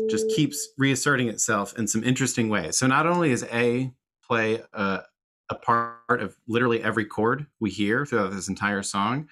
just 0.09 0.27
keeps 0.35 0.67
reasserting 0.77 1.29
itself 1.29 1.73
in 1.79 1.87
some 1.87 2.03
interesting 2.03 2.49
ways. 2.49 2.77
So 2.77 2.87
not 2.87 3.07
only 3.07 3.31
is 3.31 3.45
a 3.53 3.89
play 4.27 4.61
a, 4.73 5.03
a 5.49 5.55
part 5.55 6.21
of 6.21 6.35
literally 6.45 6.83
every 6.83 7.05
chord 7.05 7.47
we 7.61 7.69
hear 7.69 8.05
throughout 8.05 8.33
this 8.33 8.49
entire 8.49 8.83
song 8.83 9.29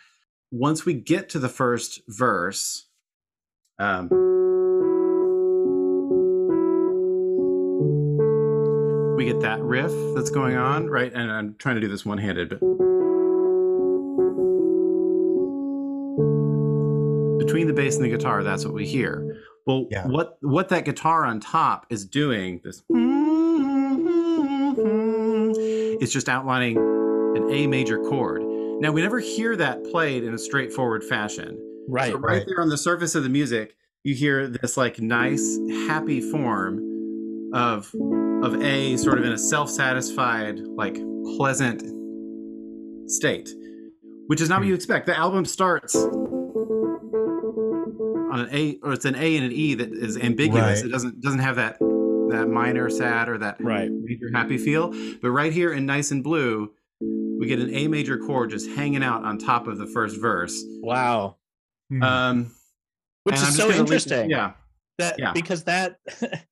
once 0.51 0.85
we 0.85 0.93
get 0.93 1.29
to 1.29 1.39
the 1.39 1.49
first 1.49 2.01
verse 2.07 2.85
um, 3.79 4.09
we 9.15 9.25
get 9.25 9.39
that 9.41 9.59
riff 9.61 9.91
that's 10.15 10.29
going 10.29 10.55
on 10.57 10.87
right? 10.87 11.11
And 11.13 11.31
i'm 11.31 11.55
trying 11.57 11.75
to 11.75 11.81
do 11.81 11.87
this 11.87 12.05
one-handed 12.05 12.49
but 12.49 12.59
between 17.39 17.67
the 17.67 17.73
bass 17.73 17.95
and 17.95 18.05
the 18.05 18.09
guitar 18.09 18.43
that's 18.43 18.65
what 18.65 18.73
we 18.73 18.85
hear. 18.85 19.37
Well 19.65 19.87
Yeah. 19.91 20.07
what 20.07 20.37
what 20.41 20.69
that 20.69 20.85
guitar 20.85 21.25
on 21.25 21.39
top 21.39 21.85
is 21.89 22.05
doing 22.05 22.61
this 22.63 22.81
it's 26.01 26.13
just 26.13 26.29
outlining 26.29 26.77
an 26.77 27.49
a 27.51 27.67
major 27.67 27.97
chord 27.99 28.41
now 28.79 28.91
we 28.91 29.01
never 29.01 29.19
hear 29.19 29.55
that 29.55 29.83
played 29.85 30.23
in 30.23 30.33
a 30.33 30.37
straightforward 30.37 31.03
fashion 31.03 31.57
Right. 31.87 32.11
so 32.11 32.17
right 32.19 32.37
Right. 32.37 32.43
there 32.47 32.61
on 32.61 32.69
the 32.69 32.77
surface 32.77 33.15
of 33.15 33.23
the 33.23 33.29
music, 33.29 33.75
you 34.03 34.13
hear 34.15 34.47
this 34.47 34.77
like 34.77 35.01
nice, 35.01 35.57
happy 35.87 36.21
form 36.21 36.85
of 37.53 37.93
of 38.43 38.61
a 38.61 38.95
sort 38.97 39.17
of 39.17 39.25
in 39.25 39.31
a 39.33 39.37
self-satisfied, 39.37 40.59
like 40.59 40.97
pleasant 41.37 41.81
state, 43.09 43.49
which 44.27 44.39
is 44.39 44.47
not 44.49 44.59
what 44.59 44.67
you 44.67 44.73
hmm. 44.73 44.75
expect. 44.75 45.07
The 45.07 45.17
album 45.17 45.43
starts 45.45 45.95
on 45.95 46.13
an 48.41 48.49
A, 48.51 48.77
or 48.83 48.93
it's 48.93 49.05
an 49.05 49.15
A 49.15 49.35
and 49.35 49.45
an 49.45 49.51
E 49.51 49.73
that 49.75 49.91
is 49.91 50.15
ambiguous. 50.17 50.81
Right. 50.81 50.85
It 50.85 50.91
doesn't 50.91 51.19
doesn't 51.21 51.39
have 51.39 51.55
that 51.57 51.79
that 51.79 52.47
minor 52.47 52.89
sad 52.91 53.27
or 53.27 53.39
that 53.39 53.59
Right. 53.59 53.89
major 53.91 54.29
happy 54.31 54.57
feel. 54.59 54.93
But 55.21 55.31
right 55.31 55.51
here 55.51 55.73
in 55.73 55.85
Nice 55.87 56.11
and 56.11 56.23
Blue, 56.23 56.71
we 57.39 57.47
get 57.47 57.59
an 57.59 57.73
A 57.73 57.87
major 57.87 58.17
chord 58.17 58.49
just 58.51 58.69
hanging 58.71 59.03
out 59.03 59.23
on 59.23 59.37
top 59.37 59.67
of 59.67 59.77
the 59.77 59.87
first 59.87 60.19
verse. 60.19 60.61
Wow. 60.81 61.37
Hmm. 61.89 62.03
Um, 62.03 62.51
Which 63.23 63.35
is 63.35 63.55
so 63.55 63.63
gonna 63.63 63.71
leave- 63.71 63.79
interesting. 63.81 64.29
yeah. 64.29 64.51
that 64.99 65.15
Yeah. 65.17 65.31
because 65.33 65.63
that 65.63 65.97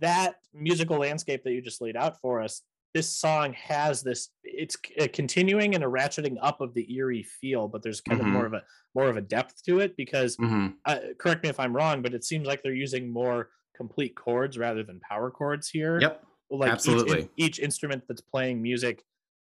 that 0.00 0.36
musical 0.52 0.98
landscape 0.98 1.44
that 1.44 1.52
you 1.52 1.62
just 1.62 1.80
laid 1.80 1.96
out 1.96 2.20
for 2.20 2.42
us 2.42 2.62
this 2.94 3.08
song 3.08 3.54
has 3.54 4.02
this 4.02 4.28
it's 4.44 4.76
c- 4.84 4.94
a 4.98 5.08
continuing 5.08 5.74
and 5.74 5.82
a 5.82 5.86
ratcheting 5.86 6.36
up 6.42 6.60
of 6.60 6.74
the 6.74 6.92
eerie 6.92 7.22
feel 7.22 7.68
but 7.68 7.82
there's 7.82 8.00
kind 8.02 8.20
Mhm. 8.20 8.26
of 8.26 8.32
more 8.32 8.44
of 8.46 8.52
a 8.52 8.62
more 8.94 9.08
of 9.08 9.16
a 9.16 9.20
depth 9.22 9.62
to 9.64 9.78
it 9.80 9.96
because 9.96 10.34
hmm 10.36 10.68
uh, 10.84 10.98
correct 11.18 11.42
me 11.42 11.48
if 11.48 11.58
i'm 11.60 11.74
wrong 11.74 12.02
but 12.02 12.12
it 12.12 12.24
seems 12.24 12.46
like 12.46 12.62
they're 12.62 12.74
using 12.74 13.10
more 13.10 13.48
complete 13.76 14.14
chords 14.16 14.58
rather 14.58 14.82
than 14.82 15.00
power 15.00 15.30
chords 15.30 15.70
here 15.70 15.98
Yep. 16.00 16.22
like 16.50 16.68
each 16.68 16.72
absolutely. 16.72 17.28
each, 17.38 17.58
instrument 17.60 18.02
that's 18.08 18.20
playing 18.20 18.60
music 18.60 19.02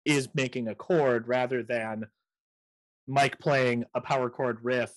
is 0.06 0.28
making 0.34 0.68
a 0.68 0.74
chord 0.74 1.28
rather 1.28 1.62
than 1.62 2.06
mike 3.06 3.38
playing 3.38 3.84
a 3.94 4.00
power 4.00 4.30
chord 4.30 4.58
riff 4.62 4.92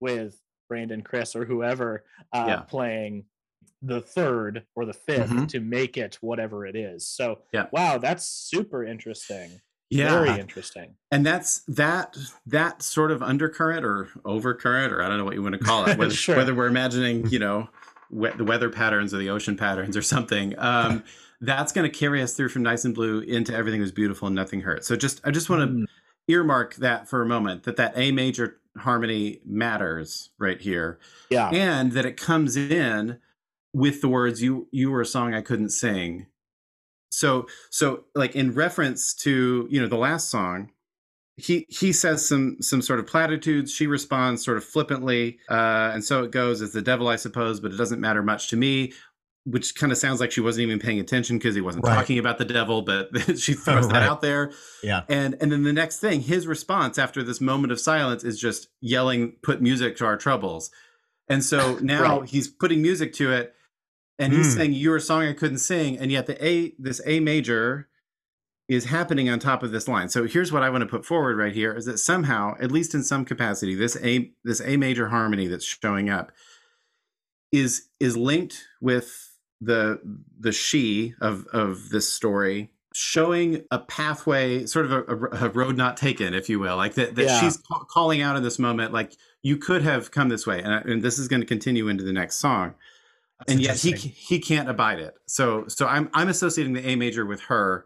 with 0.00 0.40
brandon 0.68 1.02
chris 1.02 1.34
or 1.34 1.44
whoever 1.44 2.04
uh, 2.32 2.44
Yeah. 2.46 2.60
playing 2.60 3.24
the 3.82 4.00
third 4.00 4.66
or 4.74 4.84
the 4.84 4.92
5th 4.92 5.28
Mhm. 5.28 5.48
to 5.48 5.60
make 5.60 5.96
it 5.96 6.18
whatever 6.20 6.66
it 6.66 6.76
is 6.76 7.06
so 7.08 7.42
Yeah. 7.52 7.66
wow 7.72 7.98
that's 7.98 8.26
super 8.26 8.84
interesting 8.84 9.60
Yeah. 9.88 10.10
very 10.22 10.38
interesting 10.38 10.96
and 11.10 11.24
that's 11.26 11.62
that 11.66 12.16
that 12.46 12.82
sort 12.82 13.10
of 13.10 13.22
undercurrent 13.22 13.84
or 13.84 14.08
overcurrent 14.24 14.92
or 14.92 15.02
I 15.02 15.08
don't 15.08 15.18
know 15.18 15.24
what 15.24 15.34
you 15.34 15.42
want 15.42 15.54
to 15.54 15.64
call 15.64 15.86
it. 15.86 15.96
Whether, 15.98 16.14
Sure. 16.14 16.36
whether 16.36 16.54
we're 16.54 16.68
imagining, 16.68 17.26
you 17.28 17.38
know, 17.40 17.68
we- 18.10 18.30
the 18.30 18.44
weather 18.44 18.70
patterns 18.70 19.12
or 19.12 19.18
the 19.18 19.30
ocean 19.30 19.56
patterns 19.56 19.96
or 19.96 20.02
something. 20.02 20.54
Um, 20.58 21.02
that's 21.40 21.72
going 21.72 21.90
to 21.90 21.96
carry 21.98 22.20
us 22.22 22.34
through 22.34 22.48
from 22.50 22.62
nice 22.62 22.84
and 22.84 22.94
blue 22.94 23.20
into 23.20 23.54
everything 23.54 23.80
was 23.80 23.92
beautiful 23.92 24.26
and 24.26 24.36
nothing 24.36 24.60
hurt. 24.60 24.84
So 24.84 24.96
just 24.96 25.20
I 25.24 25.30
just 25.30 25.48
want 25.50 25.62
to 25.62 25.66
Mm. 25.68 25.84
earmark 26.28 26.74
that 26.76 27.08
for 27.08 27.22
a 27.22 27.26
moment 27.26 27.62
that 27.64 27.76
that 27.76 27.92
A 27.96 28.12
major 28.12 28.58
harmony 28.76 29.40
matters 29.44 30.30
right 30.38 30.60
here. 30.60 30.98
yeah 31.30 31.50
and 31.50 31.92
that 31.92 32.06
it 32.06 32.16
comes 32.16 32.56
in 32.56 33.18
with 33.72 34.00
the 34.00 34.08
words 34.08 34.42
you 34.42 34.68
you 34.70 34.90
were 34.90 35.00
a 35.00 35.06
song 35.06 35.32
i 35.34 35.40
couldn't 35.40 35.70
sing 35.70 36.26
so 37.10 37.46
so 37.70 38.04
like 38.14 38.36
in 38.36 38.52
reference 38.54 39.12
to 39.14 39.66
you 39.70 39.80
know 39.80 39.88
the 39.88 39.96
last 39.96 40.28
song 40.30 40.70
he 41.36 41.66
he 41.68 41.92
says 41.92 42.26
some 42.26 42.56
some 42.60 42.80
sort 42.82 42.98
of 43.00 43.06
platitudes 43.06 43.72
she 43.72 43.86
responds 43.88 44.44
sort 44.44 44.56
of 44.56 44.64
flippantly 44.64 45.38
uh 45.50 45.90
and 45.94 46.04
so 46.04 46.22
it 46.22 46.30
goes 46.30 46.62
as 46.62 46.72
the 46.72 46.82
devil 46.82 47.08
i 47.08 47.16
suppose 47.16 47.58
but 47.60 47.72
it 47.72 47.76
doesn't 47.76 48.00
matter 48.00 48.22
much 48.22 48.48
to 48.48 48.56
me 48.56 48.92
which 49.44 49.74
kind 49.74 49.90
of 49.90 49.96
sounds 49.98 50.20
like 50.20 50.30
she 50.30 50.40
wasn't 50.40 50.62
even 50.62 50.78
paying 50.78 51.00
attention 51.00 51.38
because 51.38 51.54
he 51.54 51.60
wasn't 51.60 51.84
Right. 51.86 51.94
talking 51.96 52.18
about 52.18 52.36
the 52.38 52.44
devil 52.44 52.82
but 52.82 53.08
she 53.38 53.52
throws 53.64 53.88
that 53.88 53.94
Right. 53.94 54.02
out 54.02 54.20
there 54.20 54.52
yeah. 54.82 55.02
and 55.08 55.36
and 55.40 55.50
then 55.50 55.62
the 55.62 55.72
next 55.72 55.98
thing, 56.00 56.20
his 56.20 56.46
response 56.46 56.98
after 56.98 57.22
this 57.22 57.40
moment 57.40 57.72
of 57.72 57.80
silence 57.80 58.22
is 58.24 58.38
just 58.38 58.68
yelling, 58.80 59.36
"Put 59.42 59.62
music 59.62 59.96
to 59.96 60.04
our 60.04 60.16
troubles." 60.16 60.70
And 61.28 61.42
so 61.44 61.78
now 61.82 62.20
Right. 62.20 62.28
he's 62.28 62.48
putting 62.48 62.82
music 62.82 63.12
to 63.14 63.32
it, 63.32 63.54
and 64.18 64.32
he's 64.32 64.52
Hmm. 64.52 64.58
saying, 64.58 64.72
"You're 64.74 64.96
a 64.96 65.00
song 65.00 65.22
I 65.24 65.32
couldn't 65.32 65.58
sing," 65.58 65.98
and 65.98 66.10
yet 66.12 66.26
the 66.26 66.44
A, 66.44 66.74
this 66.78 67.00
A 67.06 67.20
major, 67.20 67.88
is 68.68 68.84
happening 68.84 69.28
on 69.28 69.38
top 69.40 69.62
of 69.64 69.72
this 69.72 69.88
line. 69.88 70.08
So 70.10 70.26
here's 70.26 70.52
what 70.52 70.62
I 70.62 70.70
want 70.70 70.82
to 70.82 70.86
put 70.88 71.04
forward 71.06 71.36
right 71.38 71.54
here: 71.54 71.74
is 71.74 71.86
that 71.86 71.98
somehow, 71.98 72.54
at 72.60 72.70
least 72.70 72.94
in 72.94 73.02
some 73.02 73.24
capacity, 73.24 73.74
this 73.74 73.96
A 74.02 74.32
this 74.44 74.60
A 74.60 74.76
major 74.76 75.08
harmony 75.08 75.46
that's 75.48 75.64
showing 75.64 76.10
up 76.10 76.30
is 77.52 77.88
is 77.98 78.16
linked 78.16 78.64
with 78.80 79.29
the 79.60 80.00
the 80.38 80.52
she 80.52 81.14
of 81.20 81.46
of 81.52 81.90
this 81.90 82.12
story 82.12 82.70
showing 82.94 83.62
a 83.70 83.78
pathway 83.78 84.66
sort 84.66 84.84
of 84.86 84.92
a, 84.92 85.02
a- 85.04 85.46
a 85.46 85.48
road 85.50 85.76
not 85.76 85.96
taken 85.96 86.34
if 86.34 86.48
you 86.48 86.58
will 86.58 86.76
like 86.76 86.94
that, 86.94 87.14
that 87.14 87.24
Yeah. 87.24 87.40
she's 87.40 87.56
ca- 87.58 87.84
calling 87.84 88.20
out 88.20 88.36
in 88.36 88.42
this 88.42 88.58
moment 88.58 88.92
like 88.92 89.12
you 89.42 89.56
could 89.58 89.82
have 89.82 90.10
come 90.10 90.28
this 90.28 90.46
way 90.46 90.60
and, 90.60 90.74
I- 90.74 90.80
and 90.80 91.02
this 91.02 91.18
is 91.18 91.28
going 91.28 91.40
to 91.40 91.46
continue 91.46 91.88
into 91.88 92.02
the 92.02 92.12
next 92.12 92.36
song 92.38 92.74
That's 93.38 93.52
and 93.52 93.60
yet 93.60 93.76
he 93.76 93.92
he 93.92 94.38
can't 94.40 94.68
abide 94.68 94.98
it 94.98 95.14
so 95.26 95.66
so 95.68 95.86
i'm 95.86 96.08
i'm 96.14 96.28
associating 96.28 96.72
the 96.72 96.84
a 96.88 96.96
major 96.96 97.24
with 97.26 97.42
her 97.42 97.84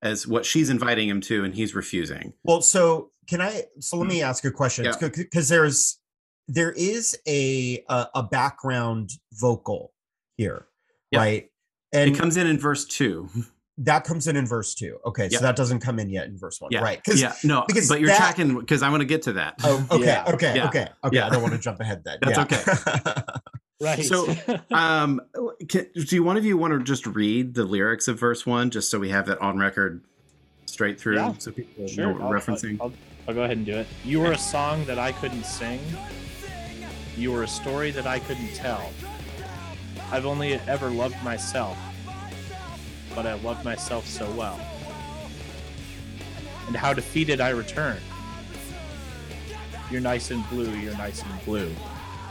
as 0.00 0.26
what 0.26 0.46
she's 0.46 0.70
inviting 0.70 1.08
him 1.08 1.20
to 1.22 1.44
and 1.44 1.54
he's 1.54 1.74
refusing 1.74 2.32
Well, 2.44 2.62
so 2.62 3.10
can 3.28 3.40
I? 3.42 3.64
So 3.80 3.98
let 3.98 4.06
me 4.08 4.20
mm-hmm. 4.20 4.30
ask 4.30 4.44
a 4.46 4.50
question 4.50 4.84
Yeah. 4.86 5.08
because 5.14 5.48
there's 5.50 5.98
there 6.46 6.70
is 6.72 7.18
a, 7.26 7.84
a 7.90 8.06
a 8.14 8.22
background 8.22 9.10
vocal 9.34 9.92
here, 10.38 10.67
Yeah. 11.10 11.18
right? 11.20 11.50
And 11.92 12.10
it 12.10 12.18
comes 12.18 12.36
in 12.36 12.46
in 12.46 12.58
verse 12.58 12.84
two 12.84 13.28
that 13.78 14.04
comes 14.04 14.26
in 14.26 14.36
in 14.36 14.44
verse 14.46 14.74
two. 14.74 14.98
Okay, 15.06 15.28
Yeah. 15.30 15.38
so 15.38 15.44
that 15.44 15.56
doesn't 15.56 15.80
come 15.80 15.98
in 16.00 16.10
yet 16.10 16.26
in 16.26 16.36
verse 16.36 16.60
one, 16.60 16.70
yeah 16.72 16.80
right? 16.82 17.02
'Cause- 17.04 17.20
yeah 17.20 17.34
no 17.44 17.64
because 17.68 17.88
but 17.88 18.00
you're 18.00 18.08
that- 18.08 18.16
tracking 18.18 18.58
because 18.58 18.82
i 18.82 18.90
want 18.90 19.00
to 19.02 19.06
get 19.06 19.22
to 19.22 19.32
that 19.34 19.54
Oh, 19.62 19.86
okay, 19.92 20.04
Yeah. 20.06 20.24
okay, 20.34 20.56
Yeah. 20.56 20.66
okay, 20.68 20.88
okay. 21.04 21.16
Yeah. 21.16 21.26
I 21.26 21.30
don't 21.30 21.42
want 21.42 21.54
to 21.54 21.60
jump 21.60 21.78
ahead 21.80 22.02
then. 22.04 22.18
That's 22.20 22.38
okay. 22.38 22.62
right 23.80 24.04
So, 24.04 24.34
um 24.72 25.20
can, 25.68 25.86
do 25.94 26.22
one 26.24 26.36
of 26.36 26.44
you 26.44 26.56
want 26.58 26.72
to 26.72 26.80
just 26.82 27.06
read 27.06 27.54
the 27.54 27.64
lyrics 27.64 28.08
of 28.08 28.18
verse 28.18 28.44
one 28.44 28.70
just 28.70 28.90
so 28.90 28.98
we 28.98 29.10
have 29.10 29.28
it 29.28 29.40
on 29.40 29.56
record 29.58 30.02
straight 30.66 31.00
through 31.00 31.14
Yeah, 31.16 31.34
so 31.38 31.52
people 31.52 31.86
sure 31.86 32.06
know 32.06 32.12
what 32.12 32.20
we're 32.28 32.36
I'll- 32.36 32.42
referencing 32.42 32.76
I'll, 32.80 32.92
I'll 33.28 33.34
go 33.34 33.42
ahead 33.44 33.56
and 33.58 33.64
do 33.66 33.76
it 33.78 33.86
you 34.04 34.18
were 34.20 34.32
a 34.32 34.38
song 34.38 34.84
that 34.86 34.98
i 34.98 35.12
couldn't 35.12 35.44
sing 35.44 35.78
you 37.16 37.30
were 37.32 37.44
a 37.44 37.48
story 37.48 37.92
that 37.92 38.06
i 38.08 38.18
couldn't 38.18 38.52
tell 38.54 38.90
i've 40.10 40.26
only 40.26 40.54
ever 40.54 40.90
loved 40.90 41.22
myself 41.22 41.78
but 43.14 43.26
i 43.26 43.34
loved 43.34 43.64
myself 43.64 44.06
so 44.06 44.30
well. 44.32 44.60
And 46.66 46.76
how 46.76 46.92
defeated 46.92 47.40
i 47.40 47.48
return. 47.50 47.98
You're 49.90 50.02
nice 50.02 50.30
and 50.30 50.46
blue 50.50 50.70
you're 50.76 50.96
nice 50.96 51.22
and 51.22 51.44
blue. 51.44 51.74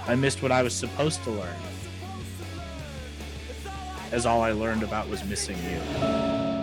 I 0.07 0.15
missed 0.15 0.41
what 0.41 0.51
i 0.51 0.63
was 0.63 0.73
supposed 0.73 1.23
to 1.23 1.31
learn 1.31 1.55
as 4.11 4.25
all 4.25 4.41
i 4.41 4.51
learned 4.51 4.83
about 4.83 5.09
was 5.09 5.23
missing 5.25 5.57
you 5.63 6.56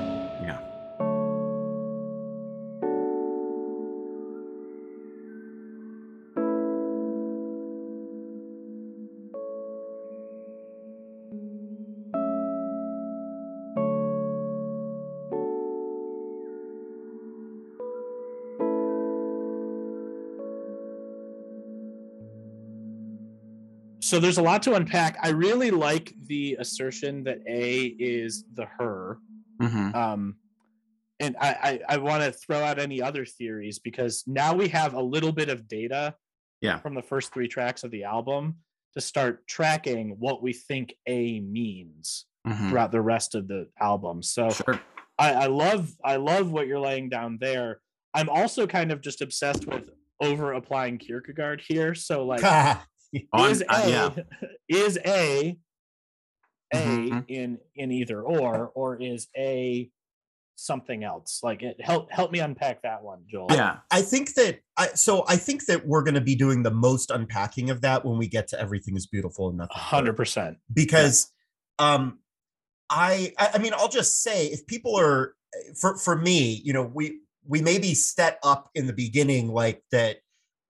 so 24.14 24.20
there's 24.20 24.38
a 24.38 24.42
lot 24.42 24.62
to 24.62 24.74
unpack. 24.74 25.18
I 25.20 25.30
really 25.30 25.72
like 25.72 26.14
the 26.28 26.56
assertion 26.60 27.24
that 27.24 27.40
A 27.48 27.86
is 27.98 28.44
the 28.54 28.64
her. 28.78 29.18
Mhm. 29.60 29.92
Um, 29.92 30.36
and 31.18 31.36
I, 31.40 31.80
I, 31.88 31.94
I 31.94 31.96
want 31.96 32.22
to 32.22 32.30
throw 32.30 32.58
out 32.62 32.78
any 32.78 33.02
other 33.02 33.24
theories 33.24 33.80
because 33.80 34.22
now 34.28 34.54
we 34.54 34.68
have 34.68 34.94
a 34.94 35.02
little 35.02 35.32
bit 35.32 35.48
of 35.48 35.66
data 35.66 36.14
Yeah. 36.60 36.78
from 36.78 36.94
the 36.94 37.02
first 37.02 37.34
three 37.34 37.48
tracks 37.48 37.82
of 37.82 37.90
the 37.90 38.04
album 38.04 38.58
to 38.94 39.00
start 39.00 39.48
tracking 39.48 40.10
what 40.20 40.44
we 40.44 40.52
think 40.52 40.94
A 41.08 41.40
means 41.40 42.26
Mhm. 42.46 42.68
throughout 42.70 42.92
the 42.92 43.00
rest 43.00 43.34
of 43.34 43.48
the 43.48 43.68
album. 43.80 44.22
So 44.22 44.50
Sure. 44.50 44.80
I, 45.18 45.32
I 45.32 45.46
love 45.46 45.90
I 46.04 46.16
love 46.16 46.52
what 46.52 46.68
you're 46.68 46.78
laying 46.78 47.08
down 47.08 47.38
there. 47.40 47.80
I'm 48.14 48.28
also 48.28 48.68
kind 48.68 48.92
of 48.92 49.00
just 49.00 49.22
obsessed 49.22 49.66
with 49.66 49.90
over 50.20 50.52
applying 50.52 50.98
Kierkegaard 50.98 51.60
here. 51.66 51.96
So 51.96 52.24
like 52.24 52.42
On- 53.32 53.50
is 53.50 53.62
uh, 53.68 53.82
A 53.84 53.90
yeah. 53.90 54.10
is 54.68 54.98
A 55.04 55.58
A 56.72 56.76
Mhm. 56.76 57.24
in 57.28 57.58
in 57.76 57.92
either 57.92 58.20
or 58.22 58.68
or 58.74 59.00
is 59.00 59.28
A 59.36 59.90
something 60.56 61.02
else? 61.04 61.40
Like 61.42 61.62
it 61.62 61.80
help 61.80 62.10
help 62.12 62.30
me 62.32 62.38
unpack 62.40 62.82
that 62.82 63.02
one, 63.02 63.24
Joel. 63.28 63.48
Yeah. 63.50 63.78
I 63.90 64.02
think 64.02 64.34
that 64.34 64.60
I 64.76 64.88
so 64.88 65.24
I 65.28 65.36
think 65.36 65.66
that 65.66 65.86
we're 65.86 66.02
going 66.02 66.14
to 66.14 66.20
be 66.20 66.36
doing 66.36 66.62
the 66.62 66.70
most 66.70 67.10
unpacking 67.10 67.70
of 67.70 67.80
that 67.82 68.04
when 68.04 68.18
we 68.18 68.28
get 68.28 68.48
to 68.48 68.60
everything 68.60 68.96
is 68.96 69.06
beautiful 69.06 69.48
and 69.48 69.58
nothing. 69.58 69.76
Hundred 69.76 70.16
percent. 70.16 70.58
because 70.72 71.30
um 71.78 72.18
I, 72.90 73.32
I 73.38 73.50
i 73.54 73.58
mean 73.58 73.72
i'll 73.74 73.88
just 73.88 74.22
say 74.22 74.46
if 74.48 74.66
people 74.66 74.94
are 75.00 75.34
for 75.80 75.96
for 75.96 76.14
me 76.14 76.60
you 76.62 76.72
know 76.72 76.82
we 76.82 77.20
we 77.48 77.62
may 77.62 77.78
be 77.78 77.94
set 77.94 78.38
up 78.44 78.68
in 78.74 78.86
the 78.86 78.92
beginning 78.92 79.48
like 79.48 79.82
that 79.90 80.18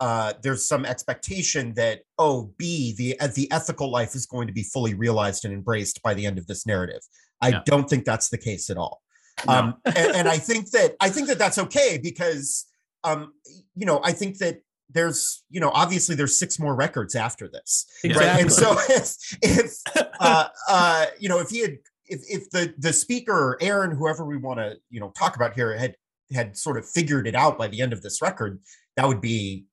uh 0.01 0.33
there's 0.43 0.67
some 0.67 0.85
expectation 0.85 1.73
that 1.75 2.01
oh 2.19 2.53
b 2.59 2.95
the 2.97 3.19
uh, 3.21 3.29
the 3.35 3.51
ethical 3.53 3.91
life 3.91 4.15
is 4.15 4.27
going 4.27 4.47
to 4.47 4.53
be 4.53 4.63
fully 4.63 4.95
realized 4.95 5.45
and 5.45 5.55
embraced 5.55 6.03
by 6.03 6.15
the 6.15 6.27
end 6.27 6.39
of 6.39 6.47
this 6.47 6.67
narrative 6.67 7.01
i 7.41 7.61
don't 7.65 7.89
think 7.89 8.05
that's 8.05 8.29
the 8.29 8.39
case 8.39 8.71
at 8.71 8.77
all 8.77 9.03
No. 9.47 9.53
um 9.53 9.75
and, 9.85 9.97
and 10.17 10.29
i 10.29 10.37
think 10.39 10.71
that 10.71 10.97
i 11.01 11.09
think 11.09 11.29
that 11.29 11.39
that's 11.39 11.59
okay 11.59 11.99
because 12.03 12.67
um 13.05 13.33
you 13.77 13.87
know 13.87 14.01
i 14.05 14.13
think 14.13 14.39
that 14.39 14.61
there's 14.91 15.43
you 15.51 15.61
know 15.61 15.71
obviously 15.75 16.15
there's 16.15 16.39
six 16.39 16.59
more 16.59 16.75
records 16.75 17.15
after 17.15 17.49
this 17.49 17.87
Exactly. 18.03 18.27
right 18.29 18.41
and 18.43 18.53
so 18.53 18.77
if, 18.89 19.17
if 19.43 19.73
uh 20.21 20.49
uh 20.69 21.07
you 21.19 21.29
know 21.29 21.39
if 21.41 21.51
he 21.51 21.61
had 21.61 21.79
if 22.07 22.21
if 22.29 22.51
the 22.51 22.75
the 22.79 22.93
speaker 22.93 23.57
aaron 23.61 23.91
whoever 23.97 24.25
we 24.25 24.37
want 24.37 24.59
to 24.59 24.77
you 24.91 25.01
know 25.01 25.11
talk 25.19 25.37
about 25.37 25.55
here 25.55 25.77
had 25.77 25.95
had 26.33 26.57
sort 26.57 26.77
of 26.79 26.89
figured 26.89 27.27
it 27.27 27.35
out 27.35 27.57
by 27.59 27.69
the 27.69 27.81
end 27.81 27.93
of 27.93 28.03
this 28.03 28.21
record 28.23 28.61
that 28.97 29.07
would 29.07 29.21
be 29.21 29.65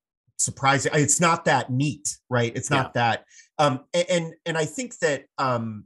surprising 0.44 0.92
it's 0.94 1.20
not 1.20 1.44
that 1.44 1.70
neat 1.70 2.16
right? 2.28 2.52
It's 2.54 2.70
not 2.70 2.94
that 2.94 3.24
um 3.58 3.84
and 3.94 4.34
and 4.46 4.58
i 4.58 4.64
think 4.64 4.98
that 4.98 5.24
um 5.38 5.84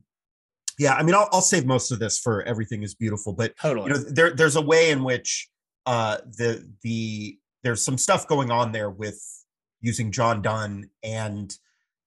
yeah 0.78 0.94
i 0.94 1.02
mean 1.02 1.14
i'll, 1.14 1.28
I'll 1.32 1.40
save 1.40 1.66
most 1.66 1.90
of 1.90 1.98
this 1.98 2.18
for 2.18 2.42
everything 2.42 2.82
is 2.82 2.94
beautiful 2.94 3.32
but 3.32 3.56
totally. 3.60 3.88
you 3.88 3.94
know 3.94 4.00
there 4.00 4.30
there's 4.30 4.56
a 4.56 4.62
way 4.62 4.90
in 4.90 5.04
which 5.04 5.48
uh 5.84 6.18
the 6.38 6.68
the 6.82 7.38
there's 7.62 7.84
some 7.84 7.98
stuff 7.98 8.26
going 8.26 8.50
on 8.50 8.72
there 8.72 8.90
with 8.90 9.20
using 9.80 10.10
John 10.12 10.40
Donne 10.42 10.88
and 11.02 11.54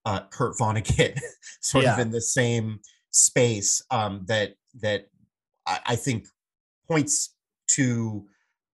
uh 0.05 0.21
Kurt 0.31 0.57
Vonnegut 0.57 1.19
sort 1.61 1.85
of 1.85 1.99
in 1.99 2.11
the 2.11 2.21
same 2.21 2.79
space 3.11 3.83
um 3.91 4.23
that 4.27 4.53
that 4.81 5.07
I, 5.65 5.79
I 5.87 5.95
think 5.95 6.27
points 6.87 7.35
to 7.69 8.25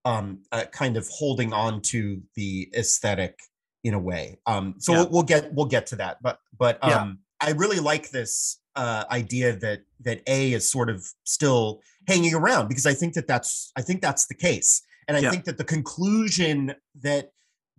um 0.06 0.44
uh, 0.52 0.66
kind 0.72 0.98
of 0.98 1.08
holding 1.10 1.52
on 1.54 1.82
to 1.82 2.22
the 2.36 2.70
aesthetic 2.76 3.40
in 3.86 3.94
a 3.94 4.00
way 4.00 4.38
um 4.48 4.76
so 4.80 4.92
Yeah. 4.92 4.98
we'll, 5.04 5.10
we'll 5.12 5.24
get 5.24 5.54
we'll 5.54 5.66
get 5.78 5.86
to 5.88 5.96
that 5.96 6.22
but 6.22 6.40
but 6.58 6.84
um 6.84 6.90
Yeah. 6.92 7.48
I 7.50 7.52
really 7.52 7.80
like 7.80 8.10
this 8.12 8.60
uh, 8.78 9.04
idea 9.12 9.56
that 9.58 9.82
that 10.02 10.22
A 10.28 10.54
is 10.54 10.70
sort 10.70 10.90
of 10.90 11.06
still 11.26 11.82
hanging 12.08 12.34
around 12.34 12.68
because 12.70 12.86
I 12.86 12.94
think 12.94 13.14
that 13.14 13.28
that's 13.28 13.72
I 13.76 13.82
think 13.82 14.02
that's 14.02 14.26
the 14.28 14.34
case, 14.36 14.82
and 15.08 15.16
I 15.18 15.20
Yeah. 15.20 15.32
think 15.32 15.44
that 15.46 15.58
the 15.58 15.64
conclusion 15.66 16.74
that 17.04 17.32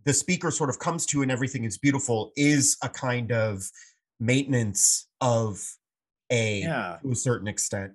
the 0.05 0.13
speaker 0.13 0.51
sort 0.51 0.69
of 0.71 0.79
comes 0.79 1.05
to 1.07 1.23
and 1.23 1.31
everything 1.33 1.65
is 1.65 1.79
beautiful 1.79 2.33
is 2.37 2.77
a 2.83 2.89
kind 2.89 3.33
of 3.33 3.71
maintenance 4.21 5.09
of 5.21 5.63
A 6.31 6.63
to 7.03 7.11
a 7.11 7.15
certain 7.15 7.49
extent. 7.49 7.93